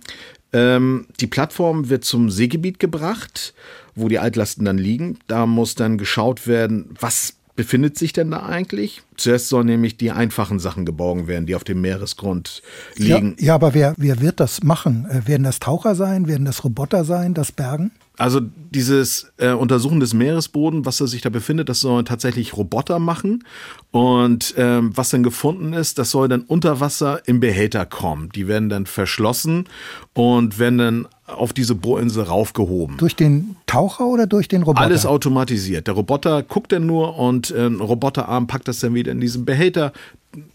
Ähm, 0.54 1.08
die 1.20 1.28
Plattform 1.28 1.89
wird 1.89 2.06
zum 2.06 2.32
Seegebiet 2.32 2.80
gebracht, 2.80 3.54
wo 3.96 4.08
die 4.08 4.20
Altlasten 4.20 4.64
dann 4.64 4.78
liegen. 4.78 5.20
Da 5.28 5.46
muss 5.46 5.76
dann 5.76 5.98
geschaut 5.98 6.48
werden, 6.48 6.96
was 6.98 7.36
befindet 7.56 7.97
sich 7.97 8.14
denn 8.14 8.32
da 8.32 8.45
eigentlich? 8.45 9.01
Zuerst 9.16 9.49
sollen 9.49 9.68
nämlich 9.68 9.97
die 9.97 10.12
einfachen 10.12 10.60
Sachen 10.60 10.86
geborgen 10.86 11.28
werden, 11.28 11.45
die 11.45 11.56
auf 11.56 11.64
dem 11.64 11.82
Meeresgrund 11.82 12.62
liegen. 12.95 13.36
Ja, 13.38 13.45
ja 13.45 13.56
aber 13.56 13.74
wer, 13.74 13.93
wer 13.97 14.22
wird 14.22 14.39
das 14.39 14.64
machen? 14.64 15.06
Äh, 15.10 15.28
werden 15.28 15.43
das 15.43 15.60
Taucher 15.60 15.95
sein? 15.95 16.28
Werden 16.28 16.45
das 16.45 16.64
Roboter 16.64 17.06
sein? 17.06 17.34
Das 17.34 17.51
Bergen? 17.51 17.91
Also 18.18 18.41
dieses 18.41 19.34
äh, 19.38 19.51
Untersuchen 19.51 19.99
des 19.99 20.14
Meeresbodens, 20.14 20.86
was 20.86 20.97
da 20.97 21.08
sich 21.08 21.22
da 21.22 21.30
befindet, 21.30 21.68
das 21.68 21.80
sollen 21.80 22.06
tatsächlich 22.06 22.56
Roboter 22.56 22.99
machen. 22.99 23.43
Und 23.89 24.54
ähm, 24.58 24.91
was 24.95 25.10
dann 25.10 25.24
gefunden 25.24 25.74
ist, 25.74 25.97
das 25.97 26.12
soll 26.12 26.28
dann 26.28 26.41
unter 26.41 26.80
Wasser 26.80 27.28
im 27.28 27.39
Behälter 27.39 27.88
kommen. 27.88 28.30
Die 28.30 28.47
werden 28.47 28.70
dann 28.70 28.86
verschlossen 28.86 29.66
und 30.14 30.60
werden 30.60 30.78
dann 30.78 31.08
auf 31.28 31.54
diese 31.54 31.76
Bohrinsel 31.76 32.24
raufgehoben. 32.24 32.98
Durch 32.98 33.16
den 33.16 33.56
Taucher 33.66 34.06
oder 34.06 34.28
durch 34.28 34.48
den 34.48 34.64
Roboter? 34.64 34.86
Alles 34.86 35.06
automatisiert. 35.06 35.88
Der 35.88 35.94
Roboter 35.94 36.44
guckt 36.44 36.72
dann 36.72 36.86
nur 36.86 37.18
und 37.18 37.52
äh, 37.52 37.68
ein 37.68 37.80
Roboterarm 37.80 38.48
packt 38.48 38.68
das 38.68 38.80
dann 38.80 38.94
wieder 38.94 39.12
in 39.12 39.22
diesen 39.22 39.46
Behälter 39.46 39.94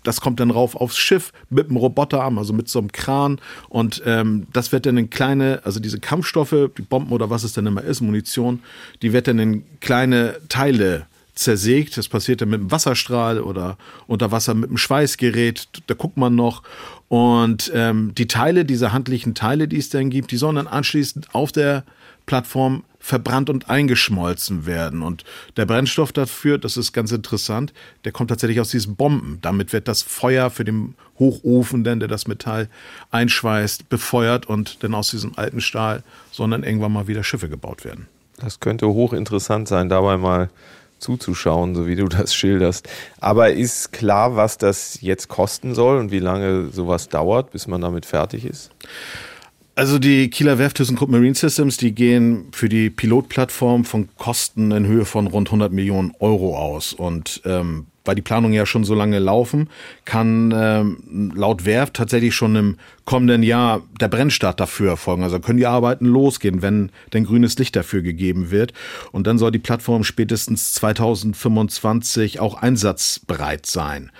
das 0.03 0.21
kommt 0.21 0.41
dann 0.41 0.51
rauf 0.51 0.75
aufs 0.75 0.99
Schiff 0.99 1.33
mit 1.51 1.69
einem 1.69 1.77
Roboterarm, 1.77 2.39
also 2.39 2.53
mit 2.53 2.69
so 2.69 2.79
einem 2.79 2.93
Kran. 2.93 3.41
Und 3.69 4.03
ähm, 4.07 4.47
das 4.53 4.73
wird 4.73 4.87
dann 4.87 4.97
in 4.97 5.11
kleine, 5.11 5.61
also 5.64 5.81
diese 5.81 6.01
Kampfstoffe, 6.01 6.71
die 6.77 6.83
Bomben 6.83 7.12
oder 7.12 7.31
was 7.31 7.45
es 7.45 7.53
dann 7.53 7.66
immer 7.66 7.83
ist, 7.83 8.01
Munition, 8.01 8.61
die 9.03 9.12
wird 9.12 9.29
dann 9.29 9.39
in 9.39 9.64
kleine 9.81 10.37
Teile 10.49 11.07
zersägt. 11.35 11.97
Das 11.97 12.09
passiert 12.09 12.41
dann 12.41 12.49
mit 12.49 12.61
einem 12.61 12.71
Wasserstrahl 12.71 13.41
oder 13.41 13.77
unter 14.07 14.33
Wasser 14.33 14.55
mit 14.55 14.71
einem 14.71 14.79
Schweißgerät. 14.79 15.69
Da 15.87 15.95
guckt 15.95 16.16
man 16.16 16.35
noch. 16.35 16.62
Und 17.09 17.72
ähm, 17.74 18.12
die 18.16 18.28
Teile, 18.28 18.64
diese 18.64 18.92
handlichen 18.92 19.34
Teile, 19.34 19.66
die 19.66 19.78
es 19.78 19.88
dann 19.88 20.11
gibt, 20.11 20.30
die 20.30 20.36
sollen 20.36 20.56
dann 20.56 20.66
anschließend 20.66 21.34
auf 21.34 21.52
der 21.52 21.84
Plattform 22.26 22.84
verbrannt 23.00 23.48
und 23.48 23.70
eingeschmolzen 23.70 24.66
werden. 24.66 25.02
Und 25.02 25.24
der 25.56 25.64
Brennstoff 25.64 26.12
dafür, 26.12 26.59
das 26.59 26.76
ist 26.76 26.92
ganz 26.92 27.11
interessant, 27.11 27.72
der 28.04 28.12
kommt 28.12 28.28
tatsächlich 28.28 28.61
aus 28.61 28.70
diesen 28.70 28.96
Bomben. 28.96 29.38
Damit 29.40 29.72
wird 29.72 29.88
das 29.88 30.02
Feuer 30.02 30.50
für 30.50 30.64
den 30.64 30.94
Hochofen, 31.18 31.84
denn 31.84 32.00
der 32.00 32.09
das 32.09 32.26
Metall 32.26 32.68
einschweißt, 33.11 33.88
befeuert 33.88 34.46
und 34.46 34.82
dann 34.84 34.94
aus 34.94 35.11
diesem 35.11 35.38
alten 35.38 35.62
Stahl 35.62 36.02
sondern 36.30 36.62
irgendwann 36.62 36.92
mal 36.92 37.09
wieder 37.09 37.24
Schiffe 37.24 37.48
gebaut 37.48 37.84
werden. 37.84 38.06
Das 38.36 38.61
könnte 38.61 38.86
hochinteressant 38.86 39.66
sein, 39.66 39.88
dabei 39.88 40.16
mal 40.16 40.50
zuzuschauen, 40.99 41.74
so 41.74 41.86
wie 41.86 41.96
du 41.96 42.09
das 42.09 42.34
schilderst. 42.34 42.88
Aber 43.20 43.53
ist 43.53 43.92
klar, 43.92 44.36
was 44.36 44.59
das 44.59 45.01
jetzt 45.01 45.28
kosten 45.28 45.74
soll 45.74 45.99
und 45.99 46.11
wie 46.11 46.18
lange 46.18 46.68
sowas 46.68 47.09
dauert, 47.09 47.51
bis 47.51 47.66
man 47.66 47.80
damit 47.80 48.07
fertig 48.07 48.44
ist? 48.44 48.70
Also 49.74 50.01
die 50.01 50.28
Kieler 50.28 50.59
Werft 50.59 50.78
ThyssenKrupp 50.78 51.09
Marine 51.09 51.36
Systems, 51.36 51.76
die 51.76 51.94
gehen 51.94 52.49
für 52.51 52.68
die 52.68 52.90
Pilotplattform 52.90 53.84
von 53.84 54.09
Kosten 54.16 54.72
in 54.72 54.86
Höhe 54.86 55.05
von 55.05 55.28
rund 55.28 55.49
100 55.49 55.72
Millionen 55.72 56.12
Euro 56.18 56.59
aus. 56.59 56.92
Und 56.92 57.42
ähm, 57.44 57.86
weil 58.09 58.14
die 58.14 58.22
Planungen 58.22 58.54
ja 58.54 58.64
schon 58.64 58.84
so 58.84 58.94
lange 58.94 59.18
laufen, 59.18 59.68
kann 60.06 60.50
ähm, 60.56 61.32
laut 61.36 61.66
Werft 61.66 61.92
tatsächlich 61.92 62.34
schon 62.34 62.56
im 62.56 62.76
kommenden 63.04 63.42
Jahr 63.42 63.82
der 64.00 64.09
Brennstart 64.09 64.61
dafür 64.61 64.88
erfolgen. 64.92 65.22
Also 65.22 65.38
können 65.40 65.59
die 65.59 65.66
Arbeiten 65.66 66.06
losgehen, 66.06 66.62
wenn 66.62 66.90
denn 67.12 67.24
grünes 67.24 67.59
Licht 67.59 67.76
dafür 67.76 68.00
gegeben 68.00 68.50
wird. 68.50 68.72
Und 69.12 69.26
dann 69.26 69.36
soll 69.36 69.50
die 69.50 69.59
Plattform 69.59 70.04
spätestens 70.04 70.72
2025 70.72 72.40
auch 72.40 72.54
einsatzbereit 72.54 73.66
sein. 73.66 74.11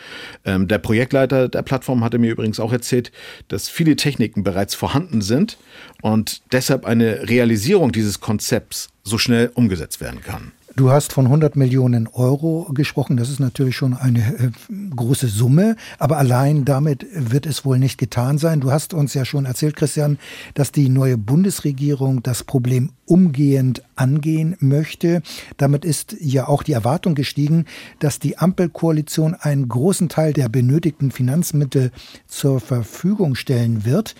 Ähm, 0.45 0.68
der 0.68 0.78
Projektleiter 0.78 1.49
der 1.49 1.62
Plattform 1.62 2.05
hatte 2.05 2.18
mir 2.18 2.30
übrigens 2.30 2.61
auch 2.61 2.74
erzählt, 2.74 3.11
dass 3.49 3.70
viele 3.70 3.97
Techniken 3.97 4.45
bereits 4.45 4.74
vorhanden 4.74 5.22
sind 5.22 5.57
und 6.03 6.43
deshalb 6.53 6.84
eine 6.84 7.26
Realisierung 7.26 7.91
dieses 7.91 8.20
Konzepts 8.20 8.91
so 9.03 9.16
schnell 9.16 9.51
umgesetzt 9.55 10.03
werden 10.03 10.20
kann. 10.20 10.53
Du 10.79 10.93
hast 10.93 11.12
von 11.12 11.24
100 11.24 11.57
Millionen 11.57 12.07
Euro 12.07 12.70
gesprochen. 12.72 13.16
Das 13.16 13.31
ist 13.31 13.41
natürlich 13.41 13.74
schon 13.74 13.95
eine 13.95 14.20
äh, 14.20 14.51
große 14.95 15.26
Summe, 15.26 15.74
aber 15.99 16.18
allein 16.18 16.64
damit 16.64 17.05
wird 17.12 17.47
es 17.47 17.64
wohl 17.64 17.81
nicht 17.81 17.99
getan 17.99 18.39
sein. 18.39 18.61
Du 18.61 18.70
hast 18.70 18.95
uns 18.95 19.12
ja 19.12 19.24
schon 19.24 19.45
erzählt, 19.45 19.74
Christian, 19.74 20.18
dass 20.55 20.70
die 20.70 20.89
neue 20.89 21.18
Bundesregierung 21.18 22.22
das 22.22 22.45
Problem 22.45 22.93
umgehend 23.07 23.83
angehen 23.97 24.57
möchte. 24.61 25.22
Damit 25.57 25.85
ist 25.85 26.14
ja 26.20 26.47
auch 26.47 26.62
die 26.62 26.74
Erwartung 26.74 27.16
gestiegen, 27.16 27.64
dass 27.99 28.20
die 28.20 28.39
Ampelkoalition 28.39 29.35
einen 29.35 29.68
großen 29.68 30.09
Teil 30.09 30.33
der 30.33 30.49
benötigten 30.49 31.11
Finanzmittel 31.11 31.91
zur 32.29 32.61
Verfügung 32.61 33.35
stellen 33.35 33.85
wird. 33.85 34.14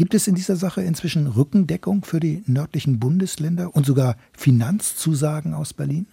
Gibt 0.00 0.14
es 0.14 0.26
in 0.26 0.34
dieser 0.34 0.56
Sache 0.56 0.80
inzwischen 0.80 1.26
Rückendeckung 1.26 2.04
für 2.04 2.20
die 2.20 2.42
nördlichen 2.46 2.98
Bundesländer 2.98 3.76
und 3.76 3.84
sogar 3.84 4.16
Finanzzusagen 4.32 5.52
aus 5.52 5.74
Berlin? 5.74 6.06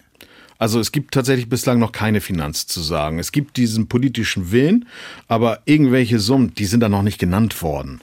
Also 0.58 0.78
es 0.78 0.92
gibt 0.92 1.14
tatsächlich 1.14 1.48
bislang 1.48 1.78
noch 1.78 1.92
keine 1.92 2.20
Finanzzusagen. 2.20 3.18
Es 3.18 3.32
gibt 3.32 3.56
diesen 3.56 3.88
politischen 3.88 4.52
Willen, 4.52 4.84
aber 5.26 5.60
irgendwelche 5.64 6.18
Summen, 6.18 6.52
die 6.52 6.66
sind 6.66 6.80
da 6.80 6.90
noch 6.90 7.00
nicht 7.00 7.18
genannt 7.18 7.62
worden. 7.62 8.02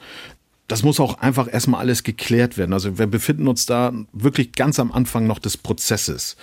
Das 0.68 0.82
muss 0.82 1.00
auch 1.00 1.20
einfach 1.20 1.54
erstmal 1.54 1.82
alles 1.82 2.02
geklärt 2.02 2.58
werden. 2.58 2.74
Also 2.74 2.98
wir 2.98 3.06
befinden 3.06 3.48
uns 3.48 3.68
da 3.68 3.94
wirklich 4.12 4.54
ganz 4.54 4.80
am 4.80 4.92
Anfang 4.92 5.28
noch 5.28 5.38
des 5.38 5.56
Prozesses. 5.56 6.36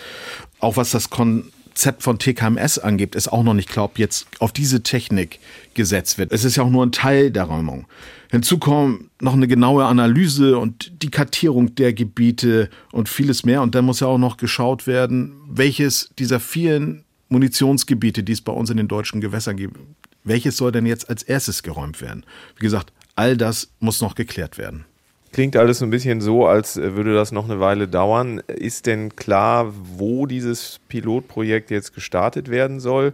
Auch 0.61 0.77
was 0.77 0.93
das 0.93 1.11
Konzept 1.11 2.05
von 2.05 2.21
TKMS 2.21 2.79
angeht, 2.79 3.17
ist 3.17 3.27
auch 3.27 3.43
noch 3.43 3.55
nicht 3.55 3.69
klar, 3.69 3.87
ob 3.87 3.99
jetzt 3.99 4.29
auf 4.39 4.53
diese 4.53 4.85
Technik 4.85 5.41
gesetzt 5.75 6.19
wird. 6.19 6.31
Es 6.31 6.45
ist 6.45 6.55
ja 6.55 6.63
auch 6.63 6.71
nur 6.71 6.87
ein 6.87 6.93
Teil 6.93 7.33
der 7.33 7.43
Räumung. 7.43 7.87
Hinzu 8.33 8.57
kommen 8.57 9.11
noch 9.21 9.35
eine 9.35 9.47
genaue 9.47 9.85
Analyse 9.85 10.57
und 10.57 11.03
die 11.03 11.11
Kartierung 11.11 11.75
der 11.75 11.93
Gebiete 11.93 12.71
und 12.91 13.11
vieles 13.11 13.45
mehr. 13.45 13.61
Und 13.61 13.75
dann 13.75 13.85
muss 13.85 14.01
ja 14.01 14.07
auch 14.07 14.17
noch 14.17 14.39
geschaut 14.39 14.87
werden, 14.87 15.35
welches 15.51 16.09
dieser 16.19 16.41
vielen 16.41 17.05
Munitionsgebiete, 17.29 18.23
die 18.23 18.33
es 18.33 18.41
bei 18.41 18.53
uns 18.53 18.71
in 18.71 18.79
den 18.79 18.89
deutschen 18.89 19.21
Gewässern 19.21 19.59
gibt, 19.59 19.79
welches 20.25 20.57
soll 20.57 20.73
denn 20.73 20.87
jetzt 20.87 21.11
als 21.11 21.23
erstes 21.23 21.63
geräumt 21.63 22.01
werden? 22.01 22.25
Wie 22.57 22.63
gesagt, 22.63 22.91
all 23.17 23.37
das 23.37 23.69
muss 23.81 24.01
noch 24.01 24.15
geklärt 24.15 24.57
werden. 24.57 24.87
Klingt 25.33 25.55
alles 25.55 25.81
so 25.81 25.85
ein 25.85 25.91
bisschen 25.91 26.23
so, 26.23 26.47
als 26.47 26.77
würde 26.77 27.13
das 27.13 27.33
noch 27.33 27.45
eine 27.45 27.61
Weile 27.61 27.87
dauern. 27.87 28.39
Ist 28.47 28.87
denn 28.87 29.15
klar, 29.15 29.75
wo 29.75 30.25
dieses 30.25 30.81
Pilotprojekt 30.89 31.71
jetzt 31.71 31.95
gestartet 31.95 32.49
werden 32.49 32.81
soll? 32.81 33.13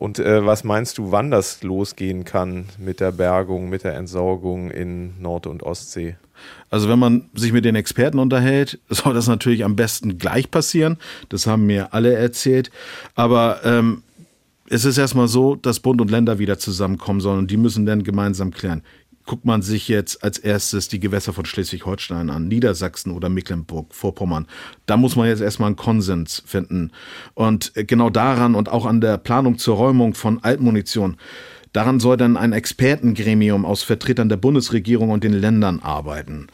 Und 0.00 0.18
äh, 0.18 0.46
was 0.46 0.64
meinst 0.64 0.96
du, 0.96 1.12
wann 1.12 1.30
das 1.30 1.62
losgehen 1.62 2.24
kann 2.24 2.64
mit 2.78 3.00
der 3.00 3.12
Bergung, 3.12 3.68
mit 3.68 3.84
der 3.84 3.96
Entsorgung 3.96 4.70
in 4.70 5.20
Nord- 5.20 5.46
und 5.46 5.62
Ostsee? 5.62 6.16
Also 6.70 6.88
wenn 6.88 6.98
man 6.98 7.28
sich 7.34 7.52
mit 7.52 7.66
den 7.66 7.74
Experten 7.74 8.18
unterhält, 8.18 8.78
soll 8.88 9.12
das 9.12 9.28
natürlich 9.28 9.62
am 9.62 9.76
besten 9.76 10.16
gleich 10.16 10.50
passieren. 10.50 10.96
Das 11.28 11.46
haben 11.46 11.66
mir 11.66 11.92
alle 11.92 12.14
erzählt. 12.14 12.70
Aber 13.14 13.60
ähm, 13.62 14.02
es 14.70 14.86
ist 14.86 14.96
erstmal 14.96 15.28
so, 15.28 15.54
dass 15.54 15.80
Bund 15.80 16.00
und 16.00 16.10
Länder 16.10 16.38
wieder 16.38 16.58
zusammenkommen 16.58 17.20
sollen 17.20 17.40
und 17.40 17.50
die 17.50 17.58
müssen 17.58 17.84
dann 17.84 18.02
gemeinsam 18.02 18.52
klären 18.52 18.82
guckt 19.30 19.44
man 19.44 19.62
sich 19.62 19.86
jetzt 19.86 20.24
als 20.24 20.38
erstes 20.38 20.88
die 20.88 20.98
Gewässer 20.98 21.32
von 21.32 21.44
Schleswig-Holstein 21.44 22.30
an, 22.30 22.48
Niedersachsen 22.48 23.12
oder 23.12 23.28
Mecklenburg-Vorpommern. 23.28 24.48
Da 24.86 24.96
muss 24.96 25.14
man 25.14 25.28
jetzt 25.28 25.40
erstmal 25.40 25.68
einen 25.68 25.76
Konsens 25.76 26.42
finden. 26.44 26.90
Und 27.34 27.70
genau 27.76 28.10
daran 28.10 28.56
und 28.56 28.68
auch 28.68 28.86
an 28.86 29.00
der 29.00 29.18
Planung 29.18 29.56
zur 29.56 29.76
Räumung 29.76 30.14
von 30.14 30.42
Altmunition, 30.42 31.16
daran 31.72 32.00
soll 32.00 32.16
dann 32.16 32.36
ein 32.36 32.52
Expertengremium 32.52 33.64
aus 33.64 33.84
Vertretern 33.84 34.28
der 34.28 34.36
Bundesregierung 34.36 35.10
und 35.10 35.22
den 35.22 35.34
Ländern 35.34 35.78
arbeiten. 35.78 36.48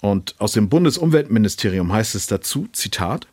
Und 0.00 0.34
aus 0.38 0.52
dem 0.52 0.70
Bundesumweltministerium 0.70 1.92
heißt 1.92 2.14
es 2.14 2.26
dazu, 2.26 2.68
Zitat, 2.72 3.26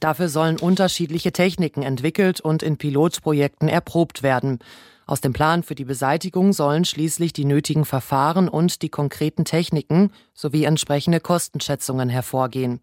Dafür 0.00 0.28
sollen 0.28 0.58
unterschiedliche 0.58 1.32
Techniken 1.32 1.82
entwickelt 1.82 2.42
und 2.42 2.62
in 2.62 2.76
Pilotprojekten 2.76 3.70
erprobt 3.70 4.22
werden. 4.22 4.58
Aus 5.06 5.20
dem 5.20 5.32
Plan 5.32 5.62
für 5.62 5.74
die 5.74 5.84
Beseitigung 5.84 6.52
sollen 6.52 6.84
schließlich 6.84 7.32
die 7.32 7.44
nötigen 7.44 7.84
Verfahren 7.84 8.48
und 8.48 8.80
die 8.82 8.88
konkreten 8.88 9.44
Techniken 9.44 10.10
sowie 10.32 10.64
entsprechende 10.64 11.20
Kostenschätzungen 11.20 12.08
hervorgehen. 12.08 12.80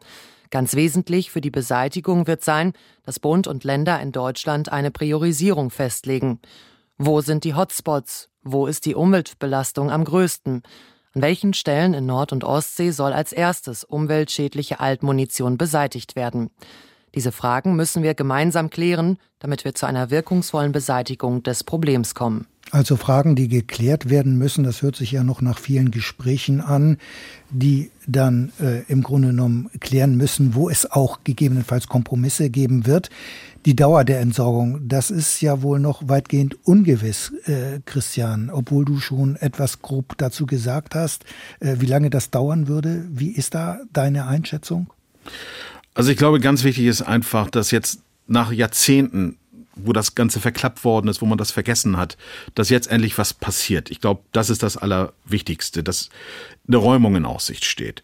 Ganz 0.52 0.76
wesentlich 0.76 1.32
für 1.32 1.42
die 1.42 1.50
Beseitigung 1.50 2.28
wird 2.28 2.44
sein, 2.44 2.74
dass 3.04 3.20
Bund 3.20 3.48
und 3.48 3.64
Länder 3.64 4.00
in 4.02 4.12
Deutschland 4.12 4.72
eine 4.72 4.92
Priorisierung 4.92 5.72
festlegen. 5.72 6.40
Wo 6.98 7.22
sind 7.22 7.46
die 7.46 7.56
Hotspots? 7.56 8.30
Wo 8.44 8.68
ist 8.68 8.86
die 8.86 8.96
Umweltbelastung 8.96 9.90
am 9.90 10.04
größten? 10.04 10.62
An 11.14 11.22
welchen 11.22 11.54
Stellen 11.54 11.94
in 11.94 12.06
Nord- 12.06 12.32
und 12.32 12.44
Ostsee 12.44 12.92
soll 12.92 13.14
als 13.14 13.34
erstes 13.34 13.84
umweltschädliche 13.84 14.80
Altmunition 14.80 15.58
beseitigt 15.58 16.16
werden? 16.16 16.52
Diese 17.16 17.32
Fragen 17.32 17.76
müssen 17.76 18.04
wir 18.04 18.14
gemeinsam 18.14 18.70
klären, 18.70 19.18
damit 19.40 19.66
wir 19.66 19.76
zu 19.76 19.86
einer 19.86 20.10
wirkungsvollen 20.10 20.72
Beseitigung 20.72 21.44
des 21.44 21.64
Problems 21.64 22.16
kommen. 22.16 22.48
Also 22.72 22.96
Fragen, 22.96 23.36
die 23.36 23.50
geklärt 23.50 24.10
werden 24.10 24.38
müssen, 24.38 24.64
das 24.64 24.82
hört 24.82 24.96
sich 24.96 25.12
ja 25.12 25.26
noch 25.26 25.42
nach 25.42 25.60
vielen 25.60 25.92
Gesprächen 25.92 26.62
an, 26.62 26.98
die 27.50 27.92
dann 28.08 28.54
äh, 28.62 28.84
im 28.88 29.04
Grunde 29.04 29.30
genommen 29.30 29.70
klären 29.82 30.16
müssen, 30.16 30.56
wo 30.56 30.70
es 30.70 30.90
auch 30.90 31.20
gegebenenfalls 31.26 31.88
Kompromisse 31.88 32.50
geben 32.50 32.86
wird. 32.86 33.10
Die 33.66 33.76
Dauer 33.76 34.06
der 34.06 34.22
Entsorgung, 34.22 34.88
das 34.88 35.12
ist 35.12 35.42
ja 35.42 35.62
wohl 35.62 35.80
noch 35.80 36.08
weitgehend 36.08 36.66
ungewiss, 36.66 37.34
äh, 37.46 37.82
Christian, 37.84 38.50
obwohl 38.50 38.86
du 38.86 39.00
schon 39.00 39.36
etwas 39.36 39.82
grob 39.82 40.18
dazu 40.18 40.46
gesagt 40.46 40.96
hast, 40.96 41.26
äh, 41.60 41.76
wie 41.80 41.88
lange 41.88 42.10
das 42.10 42.30
dauern 42.30 42.70
würde. 42.70 43.06
Wie 43.10 43.32
ist 43.32 43.54
da 43.54 43.82
deine 43.92 44.28
Einschätzung? 44.28 44.94
Also 45.94 46.12
ich 46.12 46.18
glaube, 46.18 46.40
ganz 46.40 46.64
wichtig 46.64 46.86
ist 46.86 47.02
einfach, 47.02 47.50
dass 47.50 47.72
jetzt 47.72 48.02
nach 48.28 48.52
Jahrzehnten 48.52 49.38
wo 49.76 49.94
das 49.94 50.16
Ganze 50.16 50.40
verklappt 50.40 50.84
worden 50.84 51.08
ist, 51.08 51.22
wo 51.22 51.26
man 51.26 51.38
das 51.38 51.52
vergessen 51.52 51.98
hat, 51.98 52.18
dass 52.56 52.70
jetzt 52.70 52.88
endlich 52.88 53.18
was 53.18 53.34
passiert. 53.34 53.90
Ich 53.92 54.02
glaube, 54.02 54.22
das 54.32 54.50
ist 54.50 54.64
das 54.64 54.78
Allerwichtigste, 54.78 55.84
dass 55.84 56.10
eine 56.68 56.78
Räumung 56.78 57.16
in 57.16 57.26
Aussicht 57.26 57.66
steht. 57.66 58.04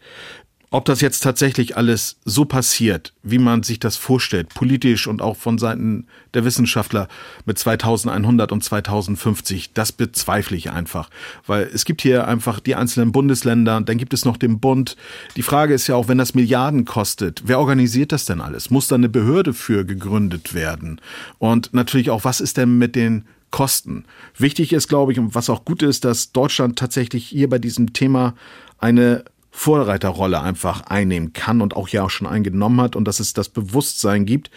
Ob 0.70 0.84
das 0.84 1.00
jetzt 1.00 1.20
tatsächlich 1.20 1.78
alles 1.78 2.18
so 2.26 2.44
passiert, 2.44 3.14
wie 3.22 3.38
man 3.38 3.62
sich 3.62 3.80
das 3.80 3.96
vorstellt, 3.96 4.50
politisch 4.50 5.06
und 5.06 5.22
auch 5.22 5.36
von 5.36 5.56
Seiten 5.56 6.06
der 6.34 6.44
Wissenschaftler 6.44 7.08
mit 7.46 7.58
2100 7.58 8.52
und 8.52 8.62
2050, 8.62 9.72
das 9.72 9.92
bezweifle 9.92 10.58
ich 10.58 10.70
einfach. 10.70 11.08
Weil 11.46 11.70
es 11.72 11.86
gibt 11.86 12.02
hier 12.02 12.28
einfach 12.28 12.60
die 12.60 12.74
einzelnen 12.74 13.12
Bundesländer, 13.12 13.80
dann 13.80 13.96
gibt 13.96 14.12
es 14.12 14.26
noch 14.26 14.36
den 14.36 14.60
Bund. 14.60 14.96
Die 15.36 15.42
Frage 15.42 15.72
ist 15.72 15.86
ja 15.86 15.94
auch, 15.94 16.08
wenn 16.08 16.18
das 16.18 16.34
Milliarden 16.34 16.84
kostet, 16.84 17.44
wer 17.46 17.60
organisiert 17.60 18.12
das 18.12 18.26
denn 18.26 18.42
alles? 18.42 18.68
Muss 18.68 18.88
da 18.88 18.96
eine 18.96 19.08
Behörde 19.08 19.54
für 19.54 19.86
gegründet 19.86 20.52
werden? 20.52 21.00
Und 21.38 21.72
natürlich 21.72 22.10
auch, 22.10 22.24
was 22.24 22.42
ist 22.42 22.58
denn 22.58 22.76
mit 22.76 22.94
den 22.94 23.24
Kosten? 23.50 24.04
Wichtig 24.36 24.74
ist, 24.74 24.88
glaube 24.88 25.12
ich, 25.12 25.18
und 25.18 25.34
was 25.34 25.48
auch 25.48 25.64
gut 25.64 25.82
ist, 25.82 26.04
dass 26.04 26.32
Deutschland 26.32 26.78
tatsächlich 26.78 27.26
hier 27.26 27.48
bei 27.48 27.58
diesem 27.58 27.94
Thema 27.94 28.34
eine 28.78 29.24
Vorreiterrolle 29.58 30.40
einfach 30.40 30.82
einnehmen 30.82 31.32
kann 31.32 31.60
und 31.60 31.74
auch 31.74 31.88
ja 31.88 32.04
auch 32.04 32.10
schon 32.10 32.28
eingenommen 32.28 32.80
hat 32.80 32.94
und 32.94 33.06
dass 33.06 33.18
es 33.18 33.32
das 33.32 33.48
Bewusstsein 33.48 34.24
gibt, 34.24 34.52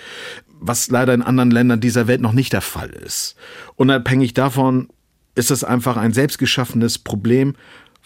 was 0.59 0.91
leider 0.91 1.11
in 1.15 1.23
anderen 1.23 1.49
Ländern 1.49 1.79
dieser 1.79 2.05
Welt 2.05 2.21
noch 2.21 2.33
nicht 2.33 2.53
der 2.53 2.61
Fall 2.61 2.91
ist. 2.91 3.35
Unabhängig 3.75 4.35
davon 4.35 4.89
ist 5.33 5.49
es 5.49 5.63
einfach 5.63 5.97
ein 5.97 6.13
selbstgeschaffenes 6.13 6.99
Problem, 6.99 7.55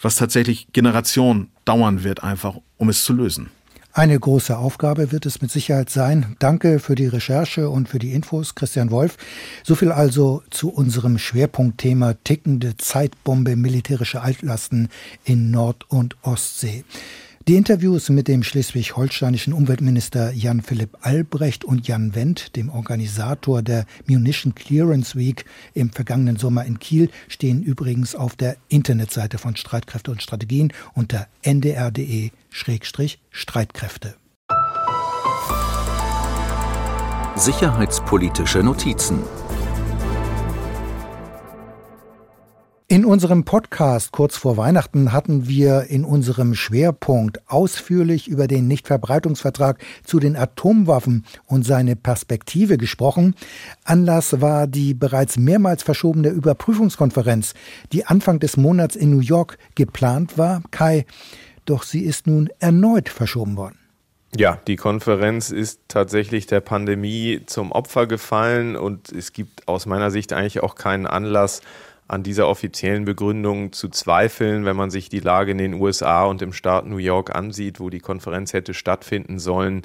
was 0.00 0.16
tatsächlich 0.16 0.68
Generationen 0.72 1.50
dauern 1.66 2.02
wird, 2.02 2.24
einfach 2.24 2.56
um 2.78 2.88
es 2.88 3.04
zu 3.04 3.12
lösen. 3.12 3.50
Eine 3.96 4.20
große 4.20 4.58
Aufgabe 4.58 5.10
wird 5.10 5.24
es 5.24 5.40
mit 5.40 5.50
Sicherheit 5.50 5.88
sein. 5.88 6.36
Danke 6.38 6.80
für 6.80 6.94
die 6.96 7.06
Recherche 7.06 7.70
und 7.70 7.88
für 7.88 7.98
die 7.98 8.12
Infos, 8.12 8.54
Christian 8.54 8.90
Wolf. 8.90 9.16
So 9.64 9.74
viel 9.74 9.90
also 9.90 10.42
zu 10.50 10.68
unserem 10.68 11.16
Schwerpunktthema 11.16 12.12
tickende 12.22 12.76
Zeitbombe 12.76 13.56
militärische 13.56 14.20
Altlasten 14.20 14.90
in 15.24 15.50
Nord- 15.50 15.86
und 15.88 16.14
Ostsee. 16.20 16.84
Die 17.48 17.54
Interviews 17.54 18.10
mit 18.10 18.28
dem 18.28 18.42
schleswig-holsteinischen 18.42 19.54
Umweltminister 19.54 20.32
Jan-Philipp 20.32 20.98
Albrecht 21.00 21.64
und 21.64 21.88
Jan 21.88 22.14
Wendt, 22.14 22.54
dem 22.56 22.68
Organisator 22.68 23.62
der 23.62 23.86
Munition 24.06 24.54
Clearance 24.54 25.16
Week 25.16 25.46
im 25.72 25.90
vergangenen 25.90 26.36
Sommer 26.36 26.66
in 26.66 26.80
Kiel, 26.80 27.08
stehen 27.28 27.62
übrigens 27.62 28.14
auf 28.14 28.36
der 28.36 28.56
Internetseite 28.68 29.38
von 29.38 29.56
Streitkräfte 29.56 30.10
und 30.10 30.20
Strategien 30.20 30.72
unter 30.94 31.28
ndr.de-streitkräfte. 32.56 34.14
Sicherheitspolitische 37.36 38.62
Notizen 38.62 39.18
In 42.88 43.04
unserem 43.04 43.44
Podcast 43.44 44.12
kurz 44.12 44.36
vor 44.36 44.56
Weihnachten 44.56 45.12
hatten 45.12 45.48
wir 45.48 45.90
in 45.90 46.04
unserem 46.04 46.54
Schwerpunkt 46.54 47.40
ausführlich 47.46 48.28
über 48.28 48.46
den 48.46 48.68
Nichtverbreitungsvertrag 48.68 49.84
zu 50.04 50.18
den 50.18 50.36
Atomwaffen 50.36 51.26
und 51.44 51.66
seine 51.66 51.94
Perspektive 51.94 52.78
gesprochen. 52.78 53.34
Anlass 53.84 54.40
war 54.40 54.66
die 54.66 54.94
bereits 54.94 55.36
mehrmals 55.36 55.82
verschobene 55.82 56.28
Überprüfungskonferenz, 56.28 57.54
die 57.92 58.06
Anfang 58.06 58.38
des 58.38 58.56
Monats 58.56 58.96
in 58.96 59.10
New 59.10 59.20
York 59.20 59.58
geplant 59.74 60.38
war. 60.38 60.62
Kai, 60.70 61.04
doch 61.66 61.82
sie 61.82 62.04
ist 62.04 62.26
nun 62.26 62.48
erneut 62.58 63.08
verschoben 63.08 63.56
worden. 63.56 63.78
Ja, 64.34 64.58
die 64.66 64.76
Konferenz 64.76 65.50
ist 65.50 65.80
tatsächlich 65.88 66.46
der 66.46 66.60
Pandemie 66.60 67.42
zum 67.46 67.72
Opfer 67.72 68.06
gefallen 68.06 68.76
und 68.76 69.10
es 69.12 69.32
gibt 69.32 69.66
aus 69.68 69.86
meiner 69.86 70.10
Sicht 70.10 70.32
eigentlich 70.32 70.62
auch 70.62 70.74
keinen 70.74 71.06
Anlass, 71.06 71.62
an 72.08 72.22
dieser 72.22 72.48
offiziellen 72.48 73.04
Begründung 73.04 73.72
zu 73.72 73.88
zweifeln, 73.88 74.64
wenn 74.64 74.76
man 74.76 74.90
sich 74.90 75.08
die 75.08 75.20
Lage 75.20 75.50
in 75.50 75.58
den 75.58 75.74
USA 75.74 76.24
und 76.24 76.40
im 76.40 76.52
Staat 76.52 76.86
New 76.86 76.98
York 76.98 77.34
ansieht, 77.34 77.80
wo 77.80 77.90
die 77.90 77.98
Konferenz 77.98 78.52
hätte 78.52 78.74
stattfinden 78.74 79.38
sollen, 79.38 79.82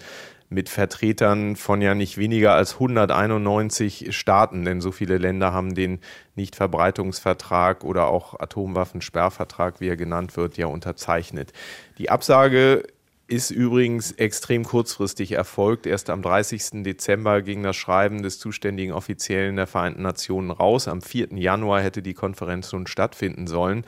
mit 0.52 0.68
Vertretern 0.68 1.56
von 1.56 1.82
ja 1.82 1.95
nicht 1.95 2.18
weniger 2.18 2.54
als 2.54 2.74
191 2.74 4.16
Staaten, 4.16 4.66
denn 4.66 4.82
so 4.82 4.91
viele 4.91 5.18
Länder 5.18 5.54
haben 5.54 5.74
den 5.74 5.99
Nichtverbreitungsvertrag 6.36 7.86
oder 7.86 8.08
auch 8.08 8.38
Atomwaffensperrvertrag, 8.38 9.80
wie 9.80 9.88
er 9.88 9.95
genannt 9.95 10.36
wird, 10.36 10.58
ja 10.58 10.68
unterzeichnet. 10.68 11.54
Die 11.97 12.10
Absage 12.10 12.84
ist 13.32 13.49
übrigens 13.49 14.12
extrem 14.12 14.66
kurzfristig 14.66 15.32
erfolgt. 15.32 15.86
Erst 15.86 16.10
am 16.10 16.22
30. 16.22 16.84
Dezember 16.84 17.41
ging 17.41 17.64
das 17.64 17.78
Schreiben 17.78 18.22
des 18.22 18.38
zuständigen 18.38 18.91
Offiziellen 18.91 19.56
der 19.56 19.68
Vereinten 19.68 20.02
Nationen 20.02 20.52
raus. 20.52 20.89
Am 20.89 21.02
4. 21.02 21.30
Januar 21.38 21.82
hätte 21.82 22.02
die 22.02 22.14
Konferenz 22.14 22.74
nun 22.74 22.88
stattfinden 22.88 23.47
sollen. 23.47 23.86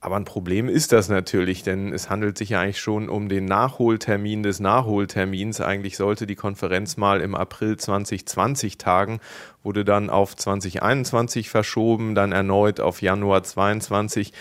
Aber 0.00 0.14
ein 0.14 0.24
Problem 0.24 0.68
ist 0.68 0.92
das 0.92 1.08
natürlich, 1.08 1.64
denn 1.64 1.92
es 1.92 2.08
handelt 2.08 2.38
sich 2.38 2.50
ja 2.50 2.60
eigentlich 2.60 2.78
schon 2.78 3.08
um 3.08 3.28
den 3.28 3.46
Nachholtermin 3.46 4.44
des 4.44 4.60
Nachholtermins. 4.60 5.60
Eigentlich 5.60 5.96
sollte 5.96 6.24
die 6.26 6.36
Konferenz 6.36 6.96
mal 6.96 7.20
im 7.20 7.34
April 7.34 7.76
2020 7.76 8.78
tagen, 8.78 9.18
wurde 9.64 9.84
dann 9.84 10.08
auf 10.08 10.36
2021 10.36 11.50
verschoben, 11.50 12.14
dann 12.14 12.30
erneut 12.30 12.78
auf 12.78 13.02
Januar 13.02 13.42
2022. 13.42 14.32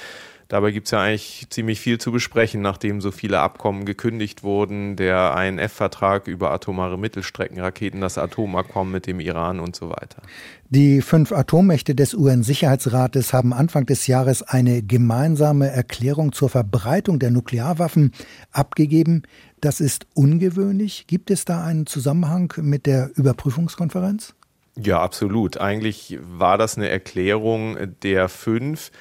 Dabei 0.47 0.71
gibt 0.71 0.87
es 0.87 0.91
ja 0.91 1.01
eigentlich 1.01 1.47
ziemlich 1.49 1.81
viel 1.81 1.97
zu 1.97 2.13
besprechen, 2.13 2.61
nachdem 2.61 3.01
so 3.01 3.11
viele 3.11 3.39
Abkommen 3.39 3.85
gekündigt 3.85 4.43
wurden. 4.43 4.95
Der 4.95 5.35
INF-Vertrag 5.37 6.27
über 6.27 6.51
atomare 6.51 6.97
Mittelstreckenraketen, 6.97 7.99
das 7.99 8.17
Atomabkommen 8.17 8.93
mit 8.93 9.07
dem 9.07 9.19
Iran 9.19 9.59
und 9.59 9.75
so 9.75 9.89
weiter. 9.89 10.21
Die 10.69 11.01
fünf 11.01 11.33
Atommächte 11.33 11.95
des 11.95 12.13
UN-Sicherheitsrates 12.13 13.33
haben 13.33 13.53
Anfang 13.53 13.85
des 13.85 14.07
Jahres 14.07 14.41
eine 14.41 14.83
gemeinsame 14.83 15.69
Erklärung 15.69 16.31
zur 16.31 16.49
Verbreitung 16.49 17.19
der 17.19 17.31
Nuklearwaffen 17.31 18.13
abgegeben. 18.51 19.23
Das 19.59 19.81
ist 19.81 20.07
ungewöhnlich. 20.13 21.07
Gibt 21.07 21.29
es 21.29 21.43
da 21.43 21.65
einen 21.65 21.87
Zusammenhang 21.87 22.53
mit 22.61 22.85
der 22.85 23.11
Überprüfungskonferenz? 23.15 24.33
Ja, 24.77 25.01
absolut. 25.01 25.57
Eigentlich 25.57 26.19
war 26.21 26.57
das 26.57 26.77
eine 26.77 26.87
Erklärung 26.87 27.77
der 28.03 28.29
fünf 28.29 28.91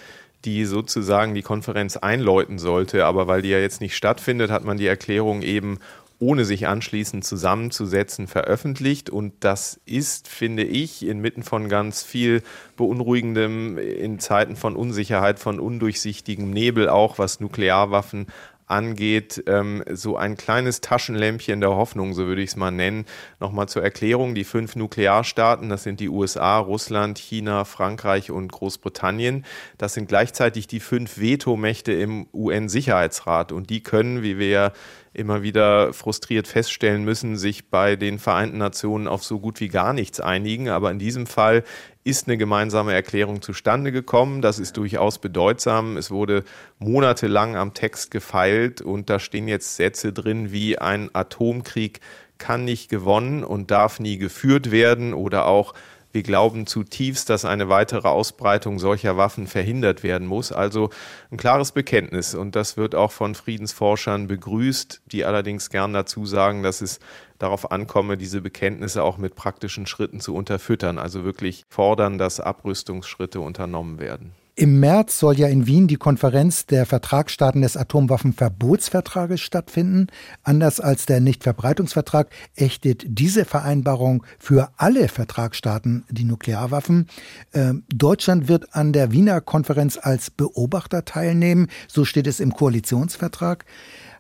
die 0.47 0.65
sozusagen 0.65 1.35
die 1.35 1.43
Konferenz 1.43 1.97
einläuten 1.97 2.59
sollte. 2.59 3.05
Aber 3.05 3.27
weil 3.27 3.43
die 3.43 3.51
ja 3.51 3.59
jetzt 3.59 3.81
nicht 3.81 3.97
stattfindet, 3.97 4.51
hat 4.51 4.65
man 4.65 4.79
die 4.79 4.87
Erklärung 4.87 5.43
eben 5.43 5.79
ohne 6.19 6.47
sich 6.47 6.67
anschließend 6.67 7.25
zusammenzusetzen, 7.25 8.27
veröffentlicht. 8.27 9.11
Und 9.11 9.35
das 9.41 9.81
ist, 9.85 10.29
finde 10.29 10.65
ich, 10.65 11.05
inmitten 11.07 11.43
von 11.43 11.69
ganz 11.69 12.03
viel 12.03 12.43
Beunruhigendem, 12.77 13.77
in 13.77 14.19
Zeiten 14.19 14.57
von 14.57 14.77
Unsicherheit, 14.77 15.39
von 15.39 15.61
undurchsichtigem 15.61 16.51
Nebel 16.51 16.89
auch, 16.89 17.19
was 17.19 17.41
Nuklearwaffen 17.41 18.29
angeht, 18.67 19.43
ähm, 19.47 19.83
so 19.91 20.17
ein 20.17 20.37
kleines 20.37 20.81
Taschenlämpchen 20.81 21.61
der 21.61 21.71
Hoffnung, 21.71 22.15
so 22.15 22.27
würde 22.27 22.43
ich 22.43 22.51
es 22.51 22.57
mal 22.57 22.71
nennen. 22.71 23.07
Nochmal 23.41 23.69
zur 23.69 23.83
Erklärung, 23.83 24.35
die 24.35 24.45
fünf 24.45 24.77
Nuklearstaaten, 24.77 25.69
das 25.69 25.85
sind 25.85 26.01
die 26.01 26.09
USA, 26.09 26.59
Russland, 26.59 27.19
China, 27.19 27.65
Frankreich 27.65 28.31
und 28.31 28.51
Großbritannien. 28.51 29.45
Das 29.79 29.95
sind 29.95 30.09
gleichzeitig 30.09 30.67
die 30.67 30.81
fünf 30.81 31.19
Vetomächte 31.19 31.93
im 31.93 32.27
UN-Sicherheitsrat 32.33 33.53
und 33.53 33.71
die 33.71 33.83
können, 33.83 34.23
wie 34.23 34.39
wir 34.39 34.49
ja 34.49 34.73
immer 35.17 35.43
wieder 35.43 35.93
frustriert 35.93 36.47
feststellen 36.47 37.05
müssen, 37.05 37.37
sich 37.37 37.71
bei 37.71 37.97
den 37.97 38.19
Vereinten 38.19 38.59
Nationen 38.59 39.09
auf 39.09 39.25
so 39.25 39.41
gut 39.41 39.61
wie 39.61 39.69
gar 39.69 39.93
nichts 39.93 40.21
einigen. 40.21 40.69
Aber 40.69 40.91
in 40.91 40.99
diesem 40.99 41.27
Fall 41.27 41.65
ist 42.07 42.29
eine 42.29 42.39
gemeinsame 42.39 42.95
Erklärung 42.95 43.43
zustande 43.43 43.91
gekommen. 43.91 44.41
Das 44.41 44.61
ist 44.61 44.77
durchaus 44.77 45.19
bedeutsam. 45.19 45.97
Es 45.97 46.13
wurde 46.13 46.45
monatelang 46.79 47.57
am 47.57 47.75
Text 47.75 48.13
gefeilt 48.13 48.81
und 48.81 49.11
da 49.11 49.19
stehen 49.19 49.49
jetzt 49.49 49.75
Sätze 49.75 50.13
drin 50.13 50.53
wie 50.53 50.79
ein 50.79 51.11
Atomkrieg 51.13 52.01
kann 52.39 52.65
nicht 52.65 52.91
gewonnen 52.91 53.43
und 53.43 53.71
darf 53.71 53.99
nie 53.99 54.19
geführt 54.19 54.71
werden 54.71 55.15
oder 55.15 55.47
auch 55.47 55.75
wir 56.13 56.23
glauben 56.23 56.67
zutiefst, 56.67 57.29
dass 57.29 57.45
eine 57.45 57.69
weitere 57.69 58.09
Ausbreitung 58.09 58.79
solcher 58.79 59.19
Waffen 59.19 59.47
verhindert 59.47 60.03
werden 60.03 60.27
muss. 60.27 60.51
Also 60.51 60.89
ein 61.31 61.37
klares 61.37 61.73
Bekenntnis. 61.73 62.35
Und 62.35 62.57
das 62.57 62.79
wird 62.79 62.95
auch 62.95 63.13
von 63.13 63.35
Friedensforschern 63.35 64.27
begrüßt, 64.27 65.03
die 65.13 65.27
allerdings 65.27 65.69
gern 65.69 65.93
dazu 65.93 66.25
sagen, 66.25 66.63
dass 66.63 66.81
es 66.81 67.01
darauf 67.39 67.71
ankomme, 67.71 68.17
diese 68.17 68.41
Bekenntnisse 68.41 69.03
auch 69.03 69.19
mit 69.19 69.35
praktischen 69.35 69.87
Schritten 69.87 70.21
zu 70.21 70.35
unterfüttern. 70.35 70.99
Also 70.99 71.25
wirklich 71.25 71.65
fordern, 71.69 72.19
dass 72.19 72.41
Abrüstungsschritte 72.41 73.41
unternommen 73.41 73.99
werden. 73.99 74.33
Im 74.59 74.81
März 74.81 75.19
soll 75.19 75.39
ja 75.39 75.49
in 75.49 75.67
Wien 75.67 75.87
die 75.87 75.99
Konferenz 75.99 76.65
der 76.65 76.87
Vertragsstaaten 76.87 77.61
des 77.61 77.77
Atomwaffenverbotsvertrages 77.77 79.43
stattfinden. 79.43 80.07
Anders 80.45 80.81
als 80.81 81.05
der 81.05 81.21
Nichtverbreitungsvertrag 81.21 82.31
ächtet 82.55 83.05
diese 83.07 83.45
Vereinbarung 83.45 84.25
für 84.39 84.71
alle 84.79 85.09
Vertragsstaaten 85.09 86.07
die 86.09 86.25
Nuklearwaffen. 86.25 87.07
Äh, 87.53 87.75
Deutschland 87.95 88.49
wird 88.49 88.75
an 88.75 88.95
der 88.95 89.13
Wiener 89.13 89.43
Konferenz 89.43 89.99
als 90.01 90.31
Beobachter 90.31 91.05
teilnehmen. 91.05 91.69
So 91.87 92.07
steht 92.07 92.27
es 92.27 92.41
im 92.41 92.55
Koalitionsvertrag. 92.55 93.67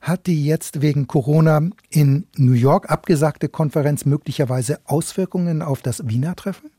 Hat 0.00 0.26
die 0.26 0.44
jetzt 0.44 0.82
wegen 0.82 1.06
Corona 1.06 1.60
in 1.90 2.26
New 2.36 2.52
York 2.52 2.90
abgesagte 2.90 3.48
Konferenz 3.48 4.04
möglicherweise 4.04 4.80
Auswirkungen 4.84 5.62
auf 5.62 5.82
das 5.82 6.06
Wiener 6.08 6.36
Treffen? 6.36 6.70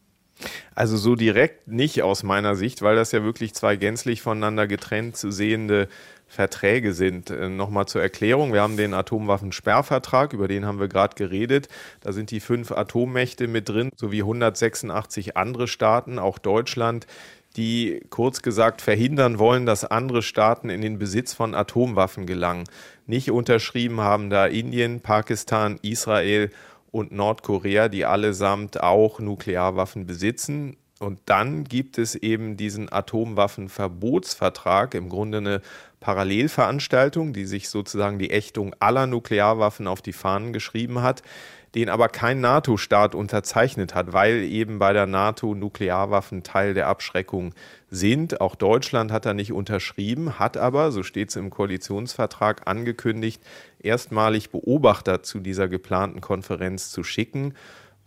Also 0.75 0.97
so 0.97 1.15
direkt 1.15 1.67
nicht 1.67 2.03
aus 2.03 2.21
meiner 2.21 2.55
Sicht, 2.55 2.81
weil 2.81 2.95
das 2.95 3.11
ja 3.11 3.23
wirklich 3.23 3.55
zwei 3.55 3.75
gänzlich 3.75 4.21
voneinander 4.21 4.67
getrennt 4.67 5.17
zu 5.17 5.31
sehende 5.31 5.87
Verträge 6.27 6.93
sind. 6.93 7.29
Äh, 7.29 7.49
Nochmal 7.49 7.87
zur 7.87 8.01
Erklärung, 8.01 8.53
wir 8.53 8.61
haben 8.61 8.77
den 8.77 8.93
Atomwaffensperrvertrag, 8.93 10.33
über 10.33 10.47
den 10.47 10.65
haben 10.65 10.79
wir 10.79 10.87
gerade 10.89 11.15
geredet. 11.15 11.69
Da 12.01 12.11
sind 12.11 12.29
die 12.31 12.39
fünf 12.39 12.71
Atommächte 12.71 13.47
mit 13.47 13.69
drin, 13.69 13.89
sowie 13.95 14.21
186 14.21 15.37
andere 15.37 15.67
Staaten, 15.67 16.19
auch 16.19 16.37
Deutschland, 16.37 17.07
die 17.57 18.01
kurz 18.09 18.41
gesagt 18.41 18.81
verhindern 18.81 19.37
wollen, 19.39 19.65
dass 19.65 19.83
andere 19.83 20.21
Staaten 20.21 20.69
in 20.69 20.79
den 20.81 20.97
Besitz 20.99 21.33
von 21.33 21.55
Atomwaffen 21.55 22.27
gelangen. 22.27 22.65
Nicht 23.07 23.31
unterschrieben 23.31 23.99
haben 23.99 24.29
da 24.29 24.45
Indien, 24.45 25.01
Pakistan, 25.01 25.79
Israel 25.81 26.51
und 26.91 27.11
Nordkorea, 27.11 27.89
die 27.89 28.05
allesamt 28.05 28.81
auch 28.81 29.19
Nuklearwaffen 29.19 30.05
besitzen. 30.05 30.77
Und 30.99 31.19
dann 31.25 31.63
gibt 31.63 31.97
es 31.97 32.13
eben 32.15 32.57
diesen 32.57 32.91
Atomwaffenverbotsvertrag, 32.91 34.93
im 34.95 35.09
Grunde 35.09 35.37
eine 35.39 35.61
Parallelveranstaltung, 35.99 37.33
die 37.33 37.45
sich 37.45 37.69
sozusagen 37.69 38.19
die 38.19 38.31
Ächtung 38.31 38.75
aller 38.79 39.07
Nuklearwaffen 39.07 39.87
auf 39.87 40.01
die 40.01 40.13
Fahnen 40.13 40.53
geschrieben 40.53 41.01
hat, 41.01 41.23
den 41.77 41.89
aber 41.89 42.09
kein 42.09 42.41
NATO-Staat 42.41 43.13
unterzeichnet 43.13 43.93
hat, 43.93 44.11
weil 44.11 44.41
eben 44.41 44.79
bei 44.79 44.93
der 44.93 45.05
NATO 45.05 45.53
Nuklearwaffen 45.53 46.41
Teil 46.41 46.73
der 46.73 46.87
Abschreckung 46.87 47.53
sind. 47.91 48.41
Auch 48.41 48.55
Deutschland 48.55 49.11
hat 49.11 49.27
da 49.27 49.35
nicht 49.35 49.53
unterschrieben, 49.53 50.39
hat 50.39 50.57
aber, 50.57 50.91
so 50.91 51.03
steht 51.03 51.29
es 51.29 51.35
im 51.35 51.51
Koalitionsvertrag, 51.51 52.63
angekündigt, 52.65 53.43
erstmalig 53.77 54.49
Beobachter 54.49 55.21
zu 55.21 55.39
dieser 55.39 55.67
geplanten 55.67 56.19
Konferenz 56.19 56.89
zu 56.89 57.03
schicken 57.03 57.53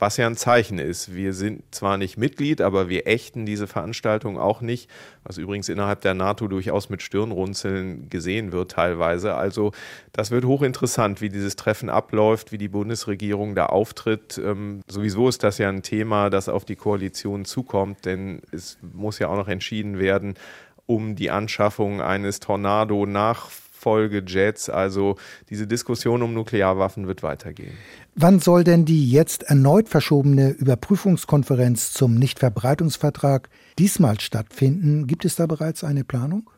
was 0.00 0.16
ja 0.16 0.26
ein 0.26 0.36
Zeichen 0.36 0.78
ist. 0.78 1.14
Wir 1.14 1.32
sind 1.32 1.62
zwar 1.74 1.98
nicht 1.98 2.16
Mitglied, 2.16 2.60
aber 2.60 2.88
wir 2.88 3.06
ächten 3.06 3.46
diese 3.46 3.66
Veranstaltung 3.66 4.38
auch 4.38 4.62
nicht, 4.62 4.90
was 5.24 5.38
übrigens 5.38 5.68
innerhalb 5.68 6.00
der 6.00 6.14
NATO 6.14 6.48
durchaus 6.48 6.88
mit 6.88 7.02
Stirnrunzeln 7.02 8.08
gesehen 8.08 8.52
wird 8.52 8.72
teilweise. 8.72 9.34
Also 9.34 9.72
das 10.12 10.30
wird 10.30 10.44
hochinteressant, 10.44 11.20
wie 11.20 11.28
dieses 11.28 11.56
Treffen 11.56 11.90
abläuft, 11.90 12.50
wie 12.50 12.58
die 12.58 12.68
Bundesregierung 12.68 13.54
da 13.54 13.66
auftritt. 13.66 14.38
Ähm, 14.38 14.80
sowieso 14.88 15.28
ist 15.28 15.44
das 15.44 15.58
ja 15.58 15.68
ein 15.68 15.82
Thema, 15.82 16.30
das 16.30 16.48
auf 16.48 16.64
die 16.64 16.76
Koalition 16.76 17.44
zukommt, 17.44 18.06
denn 18.06 18.40
es 18.50 18.78
muss 18.80 19.18
ja 19.18 19.28
auch 19.28 19.36
noch 19.36 19.48
entschieden 19.48 19.98
werden, 19.98 20.34
um 20.86 21.14
die 21.14 21.30
Anschaffung 21.30 22.00
eines 22.00 22.40
Tornado 22.40 23.06
nach 23.06 23.50
Folgejets. 23.80 24.68
Also 24.68 25.16
diese 25.48 25.66
Diskussion 25.66 26.22
um 26.22 26.34
Nuklearwaffen 26.34 27.06
wird 27.06 27.22
weitergehen. 27.22 27.72
Wann 28.14 28.38
soll 28.38 28.64
denn 28.64 28.84
die 28.84 29.10
jetzt 29.10 29.44
erneut 29.44 29.88
verschobene 29.88 30.50
Überprüfungskonferenz 30.50 31.92
zum 31.92 32.14
Nichtverbreitungsvertrag 32.14 33.48
diesmal 33.78 34.20
stattfinden? 34.20 35.06
Gibt 35.06 35.24
es 35.24 35.36
da 35.36 35.46
bereits 35.46 35.84
eine 35.84 36.04
Planung? 36.04 36.50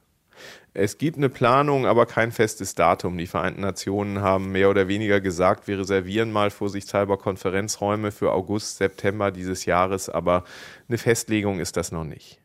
Es 0.75 0.97
gibt 0.97 1.19
eine 1.19 1.29
Planung, 1.29 1.87
aber 1.87 2.07
kein 2.07 2.33
festes 2.33 2.75
Datum. 2.75 3.19
Die 3.19 3.27
Vereinten 3.27 3.61
Nationen 3.61 4.23
haben 4.23 4.53
mehr 4.53 4.71
oder 4.71 4.89
weniger 4.89 5.21
gesagt, 5.21 5.69
wir 5.69 5.79
reservieren 5.79 6.33
mal 6.33 6.51
vorsichtshalber 6.51 7.19
Konferenzräume 7.19 8.11
für 8.11 8.33
August, 8.33 8.79
September 8.79 9.31
dieses 9.31 9.67
Jahres, 9.67 10.09
aber 10.09 10.45
eine 10.89 10.99
Festlegung 10.99 11.61
ist 11.61 11.77
das 11.77 11.93
noch 11.93 12.05
nicht. 12.05 12.42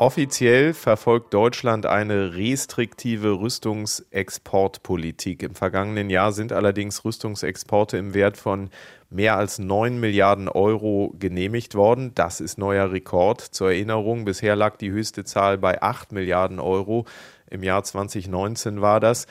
Offiziell 0.00 0.72
verfolgt 0.72 1.34
Deutschland 1.34 1.84
eine 1.84 2.34
restriktive 2.34 3.38
Rüstungsexportpolitik. 3.38 5.42
Im 5.42 5.54
vergangenen 5.54 6.08
Jahr 6.08 6.32
sind 6.32 6.54
allerdings 6.54 7.04
Rüstungsexporte 7.04 7.98
im 7.98 8.14
Wert 8.14 8.38
von 8.38 8.70
mehr 9.10 9.36
als 9.36 9.58
9 9.58 10.00
Milliarden 10.00 10.48
Euro 10.48 11.14
genehmigt 11.18 11.74
worden. 11.74 12.12
Das 12.14 12.40
ist 12.40 12.56
neuer 12.56 12.92
Rekord. 12.92 13.42
Zur 13.42 13.72
Erinnerung, 13.72 14.24
bisher 14.24 14.56
lag 14.56 14.78
die 14.78 14.90
höchste 14.90 15.24
Zahl 15.24 15.58
bei 15.58 15.82
8 15.82 16.12
Milliarden 16.12 16.60
Euro. 16.60 17.04
Im 17.50 17.62
Jahr 17.62 17.84
2019 17.84 18.80
war 18.80 19.00
das. 19.00 19.26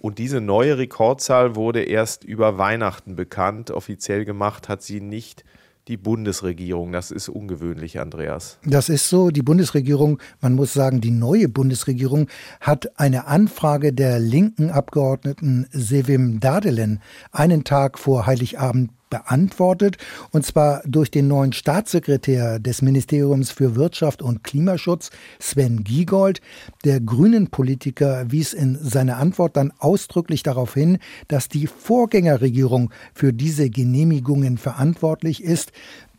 Und 0.00 0.18
diese 0.18 0.42
neue 0.42 0.76
Rekordzahl 0.76 1.56
wurde 1.56 1.82
erst 1.82 2.24
über 2.24 2.58
Weihnachten 2.58 3.16
bekannt. 3.16 3.70
Offiziell 3.70 4.26
gemacht 4.26 4.68
hat 4.68 4.82
sie 4.82 5.00
nicht 5.00 5.46
die 5.90 5.96
Bundesregierung. 5.96 6.92
Das 6.92 7.10
ist 7.10 7.28
ungewöhnlich, 7.28 7.98
Andreas. 7.98 8.58
Das 8.64 8.88
ist 8.88 9.08
so. 9.08 9.30
Die 9.30 9.42
Bundesregierung, 9.42 10.20
man 10.40 10.54
muss 10.54 10.72
sagen, 10.72 11.00
die 11.00 11.10
neue 11.10 11.48
Bundesregierung 11.48 12.28
hat 12.60 12.98
eine 12.98 13.26
Anfrage 13.26 13.92
der 13.92 14.20
linken 14.20 14.70
Abgeordneten 14.70 15.66
Sevim 15.72 16.38
Dardelen 16.38 17.02
einen 17.32 17.64
Tag 17.64 17.98
vor 17.98 18.26
Heiligabend 18.26 18.92
beantwortet, 19.10 19.98
und 20.30 20.46
zwar 20.46 20.82
durch 20.86 21.10
den 21.10 21.28
neuen 21.28 21.52
Staatssekretär 21.52 22.58
des 22.58 22.80
Ministeriums 22.80 23.50
für 23.50 23.76
Wirtschaft 23.76 24.22
und 24.22 24.44
Klimaschutz, 24.44 25.10
Sven 25.38 25.84
Giegold. 25.84 26.40
Der 26.84 27.00
Grünen-Politiker 27.00 28.30
wies 28.30 28.52
in 28.52 28.78
seiner 28.80 29.18
Antwort 29.18 29.56
dann 29.56 29.72
ausdrücklich 29.78 30.42
darauf 30.42 30.74
hin, 30.74 30.98
dass 31.28 31.48
die 31.48 31.66
Vorgängerregierung 31.66 32.90
für 33.12 33.32
diese 33.32 33.68
Genehmigungen 33.68 34.56
verantwortlich 34.56 35.42
ist. 35.42 35.72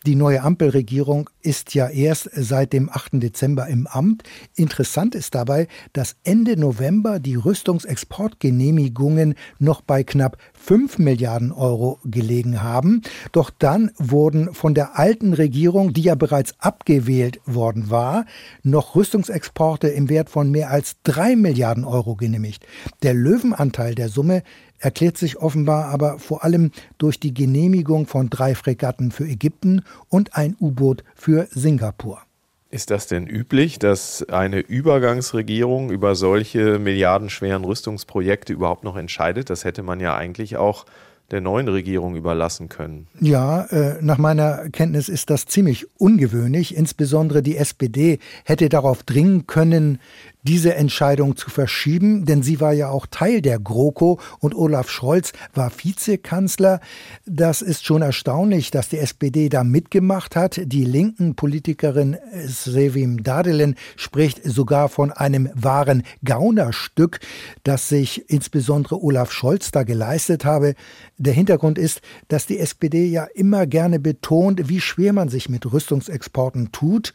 Die 0.07 0.15
neue 0.15 0.41
Ampelregierung 0.41 1.29
ist 1.43 1.75
ja 1.75 1.87
erst 1.87 2.27
seit 2.33 2.73
dem 2.73 2.89
8. 2.89 3.21
Dezember 3.21 3.67
im 3.67 3.85
Amt. 3.85 4.23
Interessant 4.55 5.13
ist 5.13 5.35
dabei, 5.35 5.67
dass 5.93 6.15
Ende 6.23 6.59
November 6.59 7.19
die 7.19 7.35
Rüstungsexportgenehmigungen 7.35 9.35
noch 9.59 9.81
bei 9.81 10.03
knapp 10.03 10.37
5 10.53 10.97
Milliarden 10.97 11.51
Euro 11.51 11.99
gelegen 12.03 12.63
haben. 12.63 13.03
Doch 13.31 13.51
dann 13.51 13.91
wurden 13.99 14.55
von 14.55 14.73
der 14.73 14.97
alten 14.97 15.33
Regierung, 15.33 15.93
die 15.93 16.01
ja 16.01 16.15
bereits 16.15 16.55
abgewählt 16.57 17.39
worden 17.45 17.91
war, 17.91 18.25
noch 18.63 18.95
Rüstungsexporte 18.95 19.87
im 19.87 20.09
Wert 20.09 20.31
von 20.31 20.49
mehr 20.49 20.71
als 20.71 20.95
3 21.03 21.35
Milliarden 21.35 21.85
Euro 21.85 22.15
genehmigt. 22.15 22.65
Der 23.03 23.13
Löwenanteil 23.13 23.93
der 23.93 24.09
Summe 24.09 24.41
erklärt 24.81 25.17
sich 25.17 25.37
offenbar 25.37 25.85
aber 25.85 26.19
vor 26.19 26.43
allem 26.43 26.71
durch 26.97 27.19
die 27.19 27.33
Genehmigung 27.33 28.07
von 28.07 28.29
drei 28.29 28.55
Fregatten 28.55 29.11
für 29.11 29.25
Ägypten 29.25 29.83
und 30.09 30.35
ein 30.35 30.57
U-Boot 30.59 31.03
für 31.15 31.47
Singapur. 31.51 32.21
Ist 32.69 32.89
das 32.89 33.07
denn 33.07 33.27
üblich, 33.27 33.79
dass 33.79 34.23
eine 34.29 34.59
Übergangsregierung 34.59 35.91
über 35.91 36.15
solche 36.15 36.79
milliardenschweren 36.79 37.65
Rüstungsprojekte 37.65 38.53
überhaupt 38.53 38.85
noch 38.85 38.95
entscheidet? 38.95 39.49
Das 39.49 39.65
hätte 39.65 39.83
man 39.83 39.99
ja 39.99 40.15
eigentlich 40.15 40.55
auch 40.55 40.85
der 41.31 41.41
neuen 41.41 41.67
Regierung 41.67 42.15
überlassen 42.15 42.69
können. 42.69 43.07
Ja, 43.19 43.63
äh, 43.65 43.97
nach 44.01 44.17
meiner 44.17 44.69
Kenntnis 44.69 45.09
ist 45.09 45.29
das 45.29 45.45
ziemlich 45.45 45.87
ungewöhnlich. 45.97 46.75
Insbesondere 46.75 47.41
die 47.41 47.57
SPD 47.57 48.19
hätte 48.43 48.69
darauf 48.69 49.03
dringen 49.03 49.47
können, 49.47 49.99
diese 50.43 50.75
Entscheidung 50.75 51.37
zu 51.37 51.49
verschieben, 51.49 52.25
denn 52.25 52.41
sie 52.43 52.59
war 52.59 52.73
ja 52.73 52.89
auch 52.89 53.05
Teil 53.05 53.41
der 53.41 53.59
GroKo 53.59 54.19
und 54.39 54.55
Olaf 54.55 54.89
Scholz 54.89 55.33
war 55.53 55.71
Vizekanzler. 55.75 56.79
Das 57.25 57.61
ist 57.61 57.85
schon 57.85 58.01
erstaunlich, 58.01 58.71
dass 58.71 58.89
die 58.89 58.97
SPD 58.97 59.49
da 59.49 59.63
mitgemacht 59.63 60.35
hat. 60.35 60.59
Die 60.63 60.85
linken 60.85 61.35
Politikerin 61.35 62.17
Sevim 62.45 63.23
Dadelen 63.23 63.75
spricht 63.95 64.43
sogar 64.43 64.89
von 64.89 65.11
einem 65.11 65.49
wahren 65.53 66.03
Gaunerstück, 66.23 67.19
das 67.63 67.89
sich 67.89 68.29
insbesondere 68.29 69.01
Olaf 69.01 69.31
Scholz 69.31 69.71
da 69.71 69.83
geleistet 69.83 70.45
habe. 70.45 70.75
Der 71.17 71.33
Hintergrund 71.33 71.77
ist, 71.77 72.01
dass 72.29 72.47
die 72.47 72.57
SPD 72.57 73.05
ja 73.05 73.25
immer 73.35 73.67
gerne 73.67 73.99
betont, 73.99 74.69
wie 74.69 74.81
schwer 74.81 75.13
man 75.13 75.29
sich 75.29 75.49
mit 75.49 75.71
Rüstungsexporten 75.71 76.71
tut. 76.71 77.13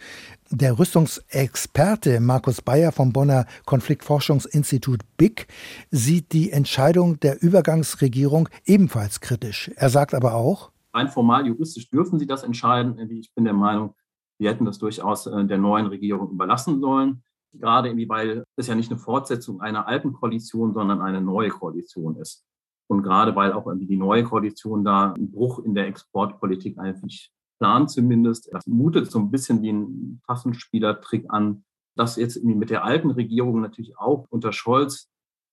Der 0.52 0.78
Rüstungsexperte 0.78 2.20
Markus 2.20 2.62
Bayer 2.62 2.92
vom 2.92 3.12
Bonner 3.12 3.46
Konfliktforschungsinstitut 3.64 5.00
BIC 5.16 5.48
sieht 5.90 6.32
die 6.32 6.52
Entscheidung 6.52 7.18
der 7.18 7.42
Übergangsregierung 7.42 8.48
ebenfalls 8.64 9.20
kritisch. 9.20 9.72
Er 9.74 9.90
sagt 9.90 10.14
aber 10.14 10.34
auch, 10.34 10.70
rein 10.94 11.08
formal 11.08 11.48
juristisch 11.48 11.90
dürfen 11.90 12.20
sie 12.20 12.28
das 12.28 12.44
entscheiden. 12.44 12.96
Ich 13.10 13.34
bin 13.34 13.44
der 13.44 13.54
Meinung, 13.54 13.96
wir 14.38 14.50
hätten 14.50 14.64
das 14.64 14.78
durchaus 14.78 15.26
äh, 15.26 15.44
der 15.46 15.58
neuen 15.58 15.86
Regierung 15.86 16.30
überlassen 16.30 16.80
sollen. 16.80 17.24
Gerade 17.52 17.90
weil 18.08 18.44
es 18.54 18.68
ja 18.68 18.76
nicht 18.76 18.90
eine 18.90 19.00
Fortsetzung 19.00 19.60
einer 19.60 19.88
alten 19.88 20.12
Koalition, 20.12 20.74
sondern 20.74 21.00
eine 21.00 21.20
neue 21.20 21.48
Koalition 21.48 22.16
ist. 22.16 22.44
Und 22.88 23.02
gerade 23.02 23.34
weil 23.34 23.52
auch 23.52 23.66
die 23.74 23.96
neue 23.96 24.22
Koalition 24.22 24.84
da 24.84 25.12
einen 25.12 25.32
Bruch 25.32 25.58
in 25.58 25.74
der 25.74 25.88
Exportpolitik 25.88 26.78
eigentlich 26.78 27.32
Plan 27.58 27.88
zumindest. 27.88 28.48
Das 28.52 28.66
mutet 28.66 29.10
so 29.10 29.18
ein 29.18 29.30
bisschen 29.30 29.62
wie 29.62 29.72
ein 29.72 30.20
Taschenspielertrick 30.26 31.26
an, 31.28 31.64
das 31.96 32.16
jetzt 32.16 32.42
mit 32.44 32.70
der 32.70 32.84
alten 32.84 33.10
Regierung 33.10 33.60
natürlich 33.60 33.98
auch 33.98 34.26
unter 34.30 34.52
Scholz 34.52 35.08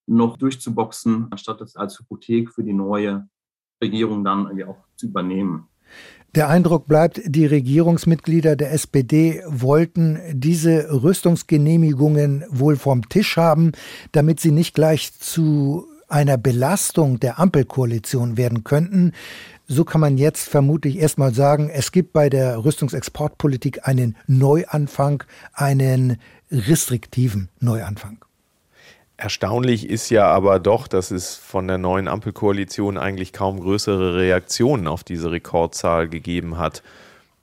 noch 0.05 0.37
durchzuboxen, 0.37 1.27
anstatt 1.31 1.61
das 1.61 1.75
als 1.75 1.99
Hypothek 1.99 2.51
für 2.51 2.63
die 2.63 2.73
neue 2.73 3.27
Regierung 3.81 4.23
dann 4.23 4.45
irgendwie 4.45 4.65
auch 4.65 4.83
zu 4.95 5.07
übernehmen. 5.07 5.67
Der 6.35 6.49
Eindruck 6.49 6.87
bleibt, 6.87 7.21
die 7.25 7.45
Regierungsmitglieder 7.45 8.55
der 8.55 8.73
SPD 8.73 9.43
wollten 9.45 10.19
diese 10.33 11.03
Rüstungsgenehmigungen 11.03 12.43
wohl 12.49 12.75
vom 12.75 13.07
Tisch 13.07 13.37
haben, 13.37 13.71
damit 14.13 14.39
sie 14.39 14.51
nicht 14.51 14.73
gleich 14.73 15.13
zu 15.13 15.85
einer 16.07 16.37
Belastung 16.37 17.19
der 17.19 17.39
Ampelkoalition 17.39 18.37
werden 18.37 18.63
könnten. 18.63 19.13
So 19.67 19.85
kann 19.85 20.01
man 20.01 20.17
jetzt 20.17 20.49
vermutlich 20.49 20.99
erstmal 20.99 21.33
sagen, 21.33 21.69
es 21.69 21.91
gibt 21.93 22.11
bei 22.11 22.29
der 22.29 22.65
Rüstungsexportpolitik 22.65 23.87
einen 23.87 24.17
Neuanfang, 24.27 25.23
einen 25.53 26.17
restriktiven 26.51 27.49
Neuanfang. 27.59 28.23
Erstaunlich 29.15 29.89
ist 29.89 30.09
ja 30.09 30.25
aber 30.25 30.59
doch, 30.59 30.87
dass 30.87 31.11
es 31.11 31.35
von 31.35 31.67
der 31.67 31.77
neuen 31.77 32.09
Ampelkoalition 32.09 32.97
eigentlich 32.97 33.31
kaum 33.31 33.61
größere 33.61 34.15
Reaktionen 34.15 34.87
auf 34.87 35.05
diese 35.05 35.31
Rekordzahl 35.31 36.09
gegeben 36.09 36.57
hat. 36.57 36.83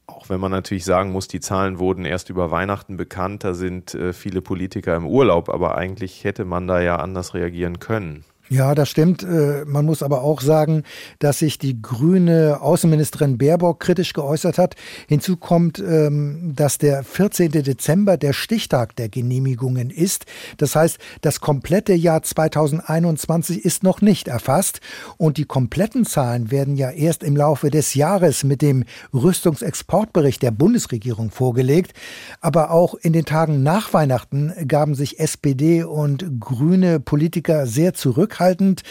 Auch 0.07 0.29
wenn 0.29 0.41
man 0.41 0.51
natürlich 0.51 0.85
sagen 0.85 1.13
muss, 1.13 1.27
die 1.27 1.41
Zahlen 1.41 1.79
wurden 1.79 2.05
erst 2.05 2.29
über 2.29 2.51
Weihnachten 2.51 2.99
bekannt, 2.99 3.45
da 3.45 3.55
sind 3.55 3.95
äh, 3.95 4.13
viele 4.13 4.43
Politiker 4.43 4.95
im 4.95 5.07
Urlaub, 5.07 5.49
aber 5.49 5.79
eigentlich 5.79 6.25
hätte 6.25 6.45
man 6.45 6.67
da 6.67 6.81
ja 6.81 6.97
anders 6.97 7.33
reagieren 7.33 7.79
können. 7.79 8.25
Ja, 8.52 8.74
das 8.74 8.89
stimmt. 8.89 9.22
Äh, 9.22 9.64
man 9.64 9.86
muss 9.86 10.02
aber 10.02 10.22
auch 10.22 10.40
sagen, 10.40 10.82
dass 11.20 11.39
sich 11.39 11.59
die 11.59 11.81
grüne 11.81 12.59
Außenministerin 12.60 13.39
Baerbock 13.39 13.78
kritisch 13.78 14.12
geäußert 14.12 14.59
hat. 14.59 14.74
Hinzu 15.06 15.36
kommt, 15.36 15.78
ähm, 15.78 16.52
dass 16.56 16.77
der 16.78 17.05
14. 17.05 17.52
Dezember 17.52 18.16
der 18.16 18.32
Stichtag 18.32 18.97
der 18.97 19.09
Genehmigungen 19.09 19.90
ist. 19.90 20.27
Das 20.56 20.74
heißt, 20.74 20.98
das 21.20 21.40
komplette 21.40 21.93
Jahr 21.93 22.24
2021 22.24 23.64
ist 23.64 23.85
noch 23.85 24.01
nicht 24.01 24.27
erfasst 24.27 24.81
und 25.16 25.36
die 25.36 25.44
kompletten 25.44 26.05
Zahlen 26.05 26.51
werden 26.51 26.74
ja 26.74 26.90
erst 26.90 27.22
im 27.22 27.36
Laufe 27.36 27.70
des 27.70 27.94
Jahres 27.94 28.43
mit 28.43 28.62
dem 28.62 28.82
Rüstungsexportbericht 29.14 30.43
der 30.43 30.51
Bundesregierung 30.51 31.31
vorgelegt. 31.31 31.93
Aber 32.40 32.72
auch 32.72 32.97
in 32.97 33.12
den 33.12 33.27
Tagen 33.27 33.62
nach 33.62 33.93
Weihnachten 33.93 34.52
gaben 34.66 34.97
sich 34.97 35.20
SPD 35.20 35.85
und 35.85 36.40
grüne 36.40 36.98
Politiker 36.98 37.68
sehr 37.68 37.94
zurück 37.94 38.40
zurückhaltend. 38.41 38.83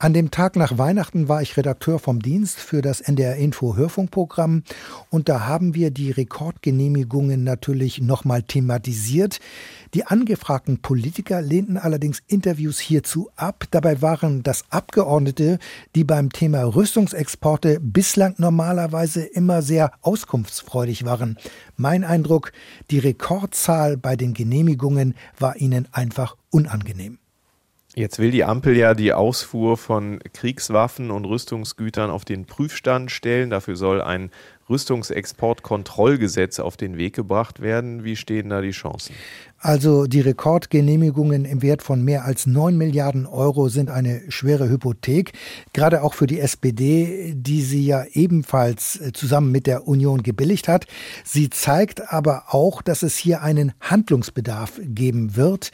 An 0.00 0.12
dem 0.12 0.30
Tag 0.30 0.54
nach 0.54 0.78
Weihnachten 0.78 1.28
war 1.28 1.42
ich 1.42 1.56
Redakteur 1.56 1.98
vom 1.98 2.20
Dienst 2.20 2.60
für 2.60 2.82
das 2.82 3.00
NDR 3.00 3.34
Info 3.34 3.74
Hörfunkprogramm 3.74 4.62
und 5.10 5.28
da 5.28 5.46
haben 5.46 5.74
wir 5.74 5.90
die 5.90 6.12
Rekordgenehmigungen 6.12 7.42
natürlich 7.42 8.00
nochmal 8.00 8.44
thematisiert. 8.44 9.40
Die 9.94 10.06
angefragten 10.06 10.82
Politiker 10.82 11.42
lehnten 11.42 11.76
allerdings 11.76 12.22
Interviews 12.28 12.78
hierzu 12.78 13.28
ab. 13.34 13.64
Dabei 13.72 14.00
waren 14.00 14.44
das 14.44 14.64
Abgeordnete, 14.70 15.58
die 15.96 16.04
beim 16.04 16.30
Thema 16.30 16.62
Rüstungsexporte 16.62 17.80
bislang 17.80 18.36
normalerweise 18.38 19.24
immer 19.24 19.62
sehr 19.62 19.90
auskunftsfreudig 20.02 21.06
waren. 21.06 21.38
Mein 21.76 22.04
Eindruck, 22.04 22.52
die 22.92 23.00
Rekordzahl 23.00 23.96
bei 23.96 24.14
den 24.14 24.32
Genehmigungen 24.32 25.14
war 25.40 25.56
ihnen 25.56 25.88
einfach 25.90 26.36
unangenehm. 26.50 27.18
Jetzt 27.98 28.20
will 28.20 28.30
die 28.30 28.44
Ampel 28.44 28.76
ja 28.76 28.94
die 28.94 29.12
Ausfuhr 29.12 29.76
von 29.76 30.20
Kriegswaffen 30.32 31.10
und 31.10 31.24
Rüstungsgütern 31.24 32.10
auf 32.10 32.24
den 32.24 32.44
Prüfstand 32.44 33.10
stellen. 33.10 33.50
Dafür 33.50 33.74
soll 33.74 34.00
ein 34.00 34.30
Rüstungsexportkontrollgesetz 34.70 36.60
auf 36.60 36.76
den 36.76 36.96
Weg 36.96 37.16
gebracht 37.16 37.60
werden. 37.60 38.04
Wie 38.04 38.14
stehen 38.14 38.50
da 38.50 38.60
die 38.60 38.70
Chancen? 38.70 39.16
Also 39.60 40.06
die 40.06 40.20
Rekordgenehmigungen 40.20 41.44
im 41.44 41.62
Wert 41.62 41.82
von 41.82 42.04
mehr 42.04 42.24
als 42.24 42.46
9 42.46 42.76
Milliarden 42.76 43.26
Euro 43.26 43.68
sind 43.68 43.90
eine 43.90 44.22
schwere 44.28 44.68
Hypothek, 44.68 45.32
gerade 45.72 46.02
auch 46.04 46.14
für 46.14 46.28
die 46.28 46.38
SPD, 46.38 47.34
die 47.34 47.62
sie 47.62 47.84
ja 47.84 48.04
ebenfalls 48.12 49.00
äh, 49.00 49.12
zusammen 49.12 49.50
mit 49.50 49.66
der 49.66 49.88
Union 49.88 50.22
gebilligt 50.22 50.68
hat. 50.68 50.86
Sie 51.24 51.50
zeigt 51.50 52.12
aber 52.12 52.54
auch, 52.54 52.82
dass 52.82 53.02
es 53.02 53.16
hier 53.16 53.42
einen 53.42 53.72
Handlungsbedarf 53.80 54.80
geben 54.84 55.34
wird. 55.34 55.72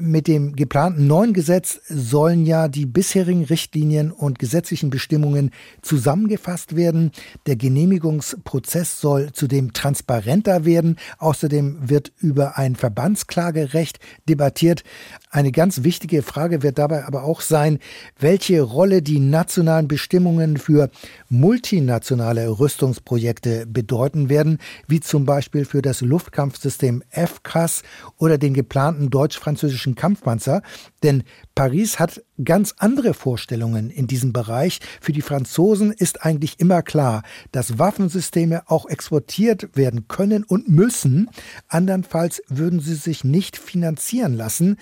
Mit 0.00 0.26
dem 0.26 0.56
geplanten 0.56 1.06
neuen 1.06 1.34
Gesetz 1.34 1.80
sollen 1.88 2.46
ja 2.46 2.68
die 2.68 2.86
bisherigen 2.86 3.44
Richtlinien 3.44 4.10
und 4.10 4.38
gesetzlichen 4.38 4.88
Bestimmungen 4.88 5.50
zusammengefasst 5.82 6.76
werden. 6.76 7.12
Der 7.46 7.56
Genehmigungsprozess 7.56 9.00
soll 9.00 9.32
zudem 9.32 9.74
transparenter 9.74 10.64
werden. 10.64 10.96
Außerdem 11.18 11.90
wird 11.90 12.12
über 12.18 12.56
ein 12.56 12.74
Verbands 12.74 13.17
Verbandsklagerecht 13.18 13.98
debattiert. 14.28 14.82
Eine 15.30 15.52
ganz 15.52 15.82
wichtige 15.84 16.22
Frage 16.22 16.62
wird 16.62 16.78
dabei 16.78 17.04
aber 17.04 17.24
auch 17.24 17.42
sein, 17.42 17.80
welche 18.18 18.62
Rolle 18.62 19.02
die 19.02 19.18
nationalen 19.18 19.86
Bestimmungen 19.86 20.56
für 20.56 20.90
multinationale 21.28 22.48
Rüstungsprojekte 22.58 23.66
bedeuten 23.66 24.30
werden, 24.30 24.58
wie 24.86 25.00
zum 25.00 25.26
Beispiel 25.26 25.66
für 25.66 25.82
das 25.82 26.00
Luftkampfsystem 26.00 27.02
FCAS 27.10 27.82
oder 28.16 28.38
den 28.38 28.54
geplanten 28.54 29.10
deutsch-französischen 29.10 29.94
Kampfpanzer. 29.94 30.62
Denn 31.02 31.24
Paris 31.54 31.98
hat 31.98 32.22
ganz 32.42 32.74
andere 32.78 33.14
Vorstellungen 33.14 33.90
in 33.90 34.06
diesem 34.06 34.32
Bereich. 34.32 34.80
Für 35.00 35.12
die 35.12 35.22
Franzosen 35.22 35.92
ist 35.92 36.24
eigentlich 36.24 36.60
immer 36.60 36.82
klar, 36.82 37.22
dass 37.52 37.78
Waffensysteme 37.78 38.62
auch 38.66 38.88
exportiert 38.88 39.76
werden 39.76 40.08
können 40.08 40.44
und 40.44 40.68
müssen. 40.68 41.28
Andernfalls 41.68 42.42
würden 42.48 42.80
sie 42.80 42.94
sich 42.94 43.24
nicht 43.24 43.56
finanzieren 43.56 44.34
lassen, 44.34 44.76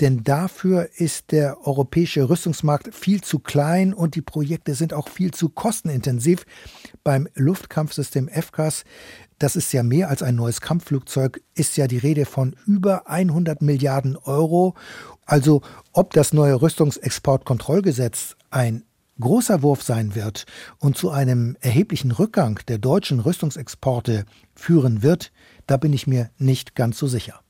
denn 0.00 0.24
dafür 0.24 0.88
ist 0.96 1.30
der 1.32 1.66
europäische 1.66 2.28
Rüstungsmarkt 2.28 2.94
viel 2.94 3.20
zu 3.20 3.38
klein 3.38 3.94
und 3.94 4.16
die 4.16 4.22
Projekte 4.22 4.74
sind 4.74 4.92
auch 4.92 5.08
viel 5.08 5.32
zu 5.32 5.48
kostenintensiv. 5.48 6.44
Beim 7.04 7.28
Luftkampfsystem 7.34 8.28
FCAS 8.28 8.84
das 9.40 9.56
ist 9.56 9.72
ja 9.72 9.82
mehr 9.82 10.10
als 10.10 10.22
ein 10.22 10.36
neues 10.36 10.60
Kampfflugzeug, 10.60 11.42
ist 11.54 11.76
ja 11.76 11.88
die 11.88 11.98
Rede 11.98 12.24
von 12.24 12.54
über 12.66 13.08
100 13.08 13.62
Milliarden 13.62 14.16
Euro 14.16 14.74
also 15.26 15.62
ob 15.92 16.12
das 16.12 16.32
neue 16.32 16.60
Rüstungsexportkontrollgesetz 16.60 18.36
ein 18.50 18.84
großer 19.20 19.62
Wurf 19.62 19.82
sein 19.82 20.14
wird 20.14 20.44
und 20.78 20.96
zu 20.96 21.10
einem 21.10 21.56
erheblichen 21.60 22.10
Rückgang 22.10 22.60
der 22.68 22.78
deutschen 22.78 23.20
Rüstungsexporte 23.20 24.24
führen 24.54 25.02
wird, 25.02 25.32
da 25.66 25.76
bin 25.76 25.92
ich 25.92 26.06
mir 26.06 26.30
nicht 26.36 26.74
ganz 26.74 26.98
so 26.98 27.06
sicher. 27.06 27.43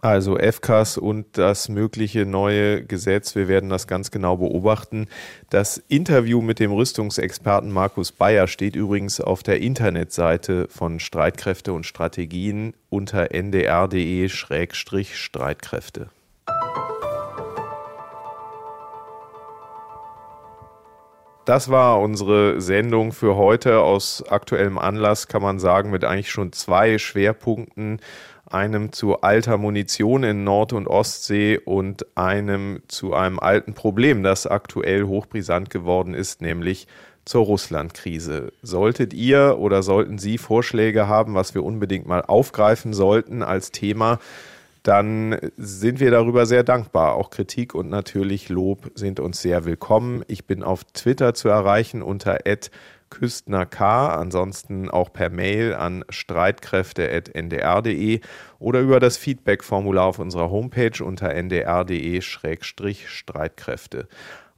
Also 0.00 0.38
FCAS 0.38 0.96
und 0.96 1.38
das 1.38 1.68
mögliche 1.68 2.24
neue 2.24 2.84
Gesetz, 2.84 3.34
wir 3.34 3.48
werden 3.48 3.68
das 3.68 3.88
ganz 3.88 4.12
genau 4.12 4.36
beobachten. 4.36 5.08
Das 5.50 5.82
Interview 5.88 6.40
mit 6.40 6.60
dem 6.60 6.70
Rüstungsexperten 6.70 7.72
Markus 7.72 8.12
Bayer 8.12 8.46
steht 8.46 8.76
übrigens 8.76 9.20
auf 9.20 9.42
der 9.42 9.60
Internetseite 9.60 10.68
von 10.68 11.00
Streitkräfte 11.00 11.72
und 11.72 11.84
Strategien 11.84 12.74
unter 12.90 13.34
ndr.de-streitkräfte. 13.34 16.10
Das 21.48 21.70
war 21.70 21.98
unsere 21.98 22.60
Sendung 22.60 23.10
für 23.10 23.36
heute. 23.36 23.80
Aus 23.80 24.22
aktuellem 24.28 24.78
Anlass 24.78 25.28
kann 25.28 25.40
man 25.40 25.58
sagen, 25.58 25.90
mit 25.90 26.04
eigentlich 26.04 26.30
schon 26.30 26.52
zwei 26.52 26.98
Schwerpunkten. 26.98 28.02
Einem 28.50 28.92
zu 28.92 29.20
alter 29.20 29.58
Munition 29.58 30.24
in 30.24 30.44
Nord- 30.44 30.72
und 30.72 30.88
Ostsee 30.88 31.58
und 31.58 32.06
einem 32.16 32.80
zu 32.88 33.14
einem 33.14 33.38
alten 33.38 33.74
Problem, 33.74 34.22
das 34.22 34.46
aktuell 34.46 35.04
hochbrisant 35.04 35.70
geworden 35.70 36.14
ist, 36.14 36.40
nämlich 36.40 36.86
zur 37.26 37.44
Russland-Krise. 37.44 38.52
Solltet 38.62 39.12
ihr 39.12 39.58
oder 39.58 39.82
sollten 39.82 40.18
Sie 40.18 40.38
Vorschläge 40.38 41.08
haben, 41.08 41.34
was 41.34 41.54
wir 41.54 41.62
unbedingt 41.62 42.06
mal 42.06 42.22
aufgreifen 42.22 42.94
sollten 42.94 43.42
als 43.42 43.70
Thema, 43.70 44.18
dann 44.82 45.36
sind 45.58 46.00
wir 46.00 46.10
darüber 46.10 46.46
sehr 46.46 46.62
dankbar. 46.62 47.14
Auch 47.14 47.28
Kritik 47.28 47.74
und 47.74 47.90
natürlich 47.90 48.48
Lob 48.48 48.90
sind 48.94 49.20
uns 49.20 49.42
sehr 49.42 49.66
willkommen. 49.66 50.24
Ich 50.28 50.46
bin 50.46 50.62
auf 50.62 50.84
Twitter 50.84 51.34
zu 51.34 51.50
erreichen 51.50 52.00
unter 52.00 52.46
küstnerk, 53.10 53.80
ansonsten 53.80 54.90
auch 54.90 55.12
per 55.12 55.30
Mail 55.30 55.74
an 55.74 56.04
streitkräfte.ndr.de 56.08 58.20
oder 58.58 58.80
über 58.80 58.98
das 59.00 59.16
Feedback-Formular 59.16 60.06
auf 60.06 60.18
unserer 60.18 60.50
Homepage 60.50 61.04
unter 61.04 61.32
ndr.de-streitkräfte. 61.34 64.08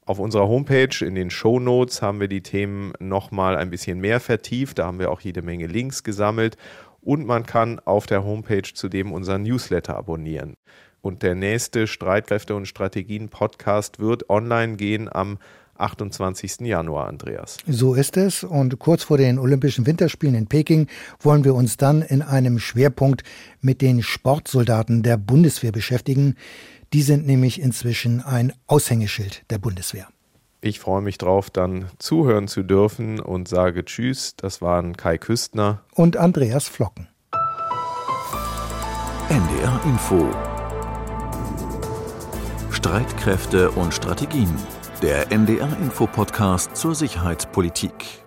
Auf 0.07 0.19
unserer 0.19 0.49
Homepage 0.49 1.05
in 1.05 1.15
den 1.15 1.29
Show 1.31 1.61
Notes 1.61 2.01
haben 2.03 2.21
wir 2.21 2.29
die 2.29 2.43
Themen 2.43 2.93
nochmal 2.99 3.57
ein 3.57 3.71
bisschen 3.71 4.01
mehr 4.01 4.19
vertieft. 4.19 4.79
Da 4.79 4.87
haben 4.87 4.99
wir 4.99 5.11
auch 5.11 5.21
jede 5.21 5.43
Menge 5.43 5.67
Links 5.67 6.03
gesammelt 6.03 6.57
und 7.01 7.27
man 7.27 7.47
kann 7.47 7.79
auf 7.81 8.07
der 8.07 8.25
Homepage 8.25 8.75
zudem 8.75 9.13
unseren 9.13 9.43
Newsletter 9.43 9.97
abonnieren. 9.97 10.57
Und 11.03 11.23
der 11.23 11.35
nächste 11.35 11.87
Streitkräfte 11.87 12.55
und 12.55 12.67
Strategien 12.67 13.31
Podcast 13.31 14.01
wird 14.01 14.29
online 14.29 14.77
gehen 14.77 15.09
am 15.11 15.39
28. 15.81 16.61
Januar, 16.61 17.09
Andreas. 17.09 17.59
So 17.67 17.95
ist 17.95 18.17
es. 18.17 18.45
Und 18.45 18.79
kurz 18.79 19.03
vor 19.03 19.19
den 19.19 19.39
Olympischen 19.39 19.87
Winterspielen 19.87 20.35
in 20.35 20.47
Peking 20.47 20.87
wollen 21.21 21.45
wir 21.45 21.55
uns 21.55 21.77
dann 21.77 22.03
in 22.03 22.23
einem 22.23 22.59
Schwerpunkt 22.59 23.23
mit 23.61 23.81
den 23.81 24.03
Sportsoldaten 24.03 25.03
der 25.03 25.17
Bundeswehr 25.17 25.73
beschäftigen. 25.73 26.37
Die 26.93 27.03
sind 27.03 27.27
nämlich 27.27 27.61
inzwischen 27.61 28.21
ein 28.21 28.53
Aushängeschild 28.67 29.45
der 29.51 29.59
Bundeswehr. 29.59 30.09
Ich 30.63 30.79
freue 30.79 31.01
mich 31.01 31.17
drauf, 31.17 31.49
dann 31.49 31.87
zuhören 31.99 32.47
zu 32.47 32.63
dürfen 32.63 33.19
und 33.19 33.49
sage 33.49 33.85
Tschüss. 33.85 34.35
Das 34.37 34.61
waren 34.61 34.97
Kai 34.97 35.17
Küstner 35.17 35.83
und 35.95 36.19
Andreas 36.19 36.69
Flocken. 36.69 37.09
NDR 39.31 39.81
Info 39.85 40.29
Streitkräfte 42.71 43.71
und 43.71 43.95
Strategien 43.95 44.55
Der 45.03 45.33
NDR 45.33 45.79
Info 45.79 46.07
Podcast 46.07 46.77
zur 46.77 46.95
Sicherheitspolitik. 46.95 48.20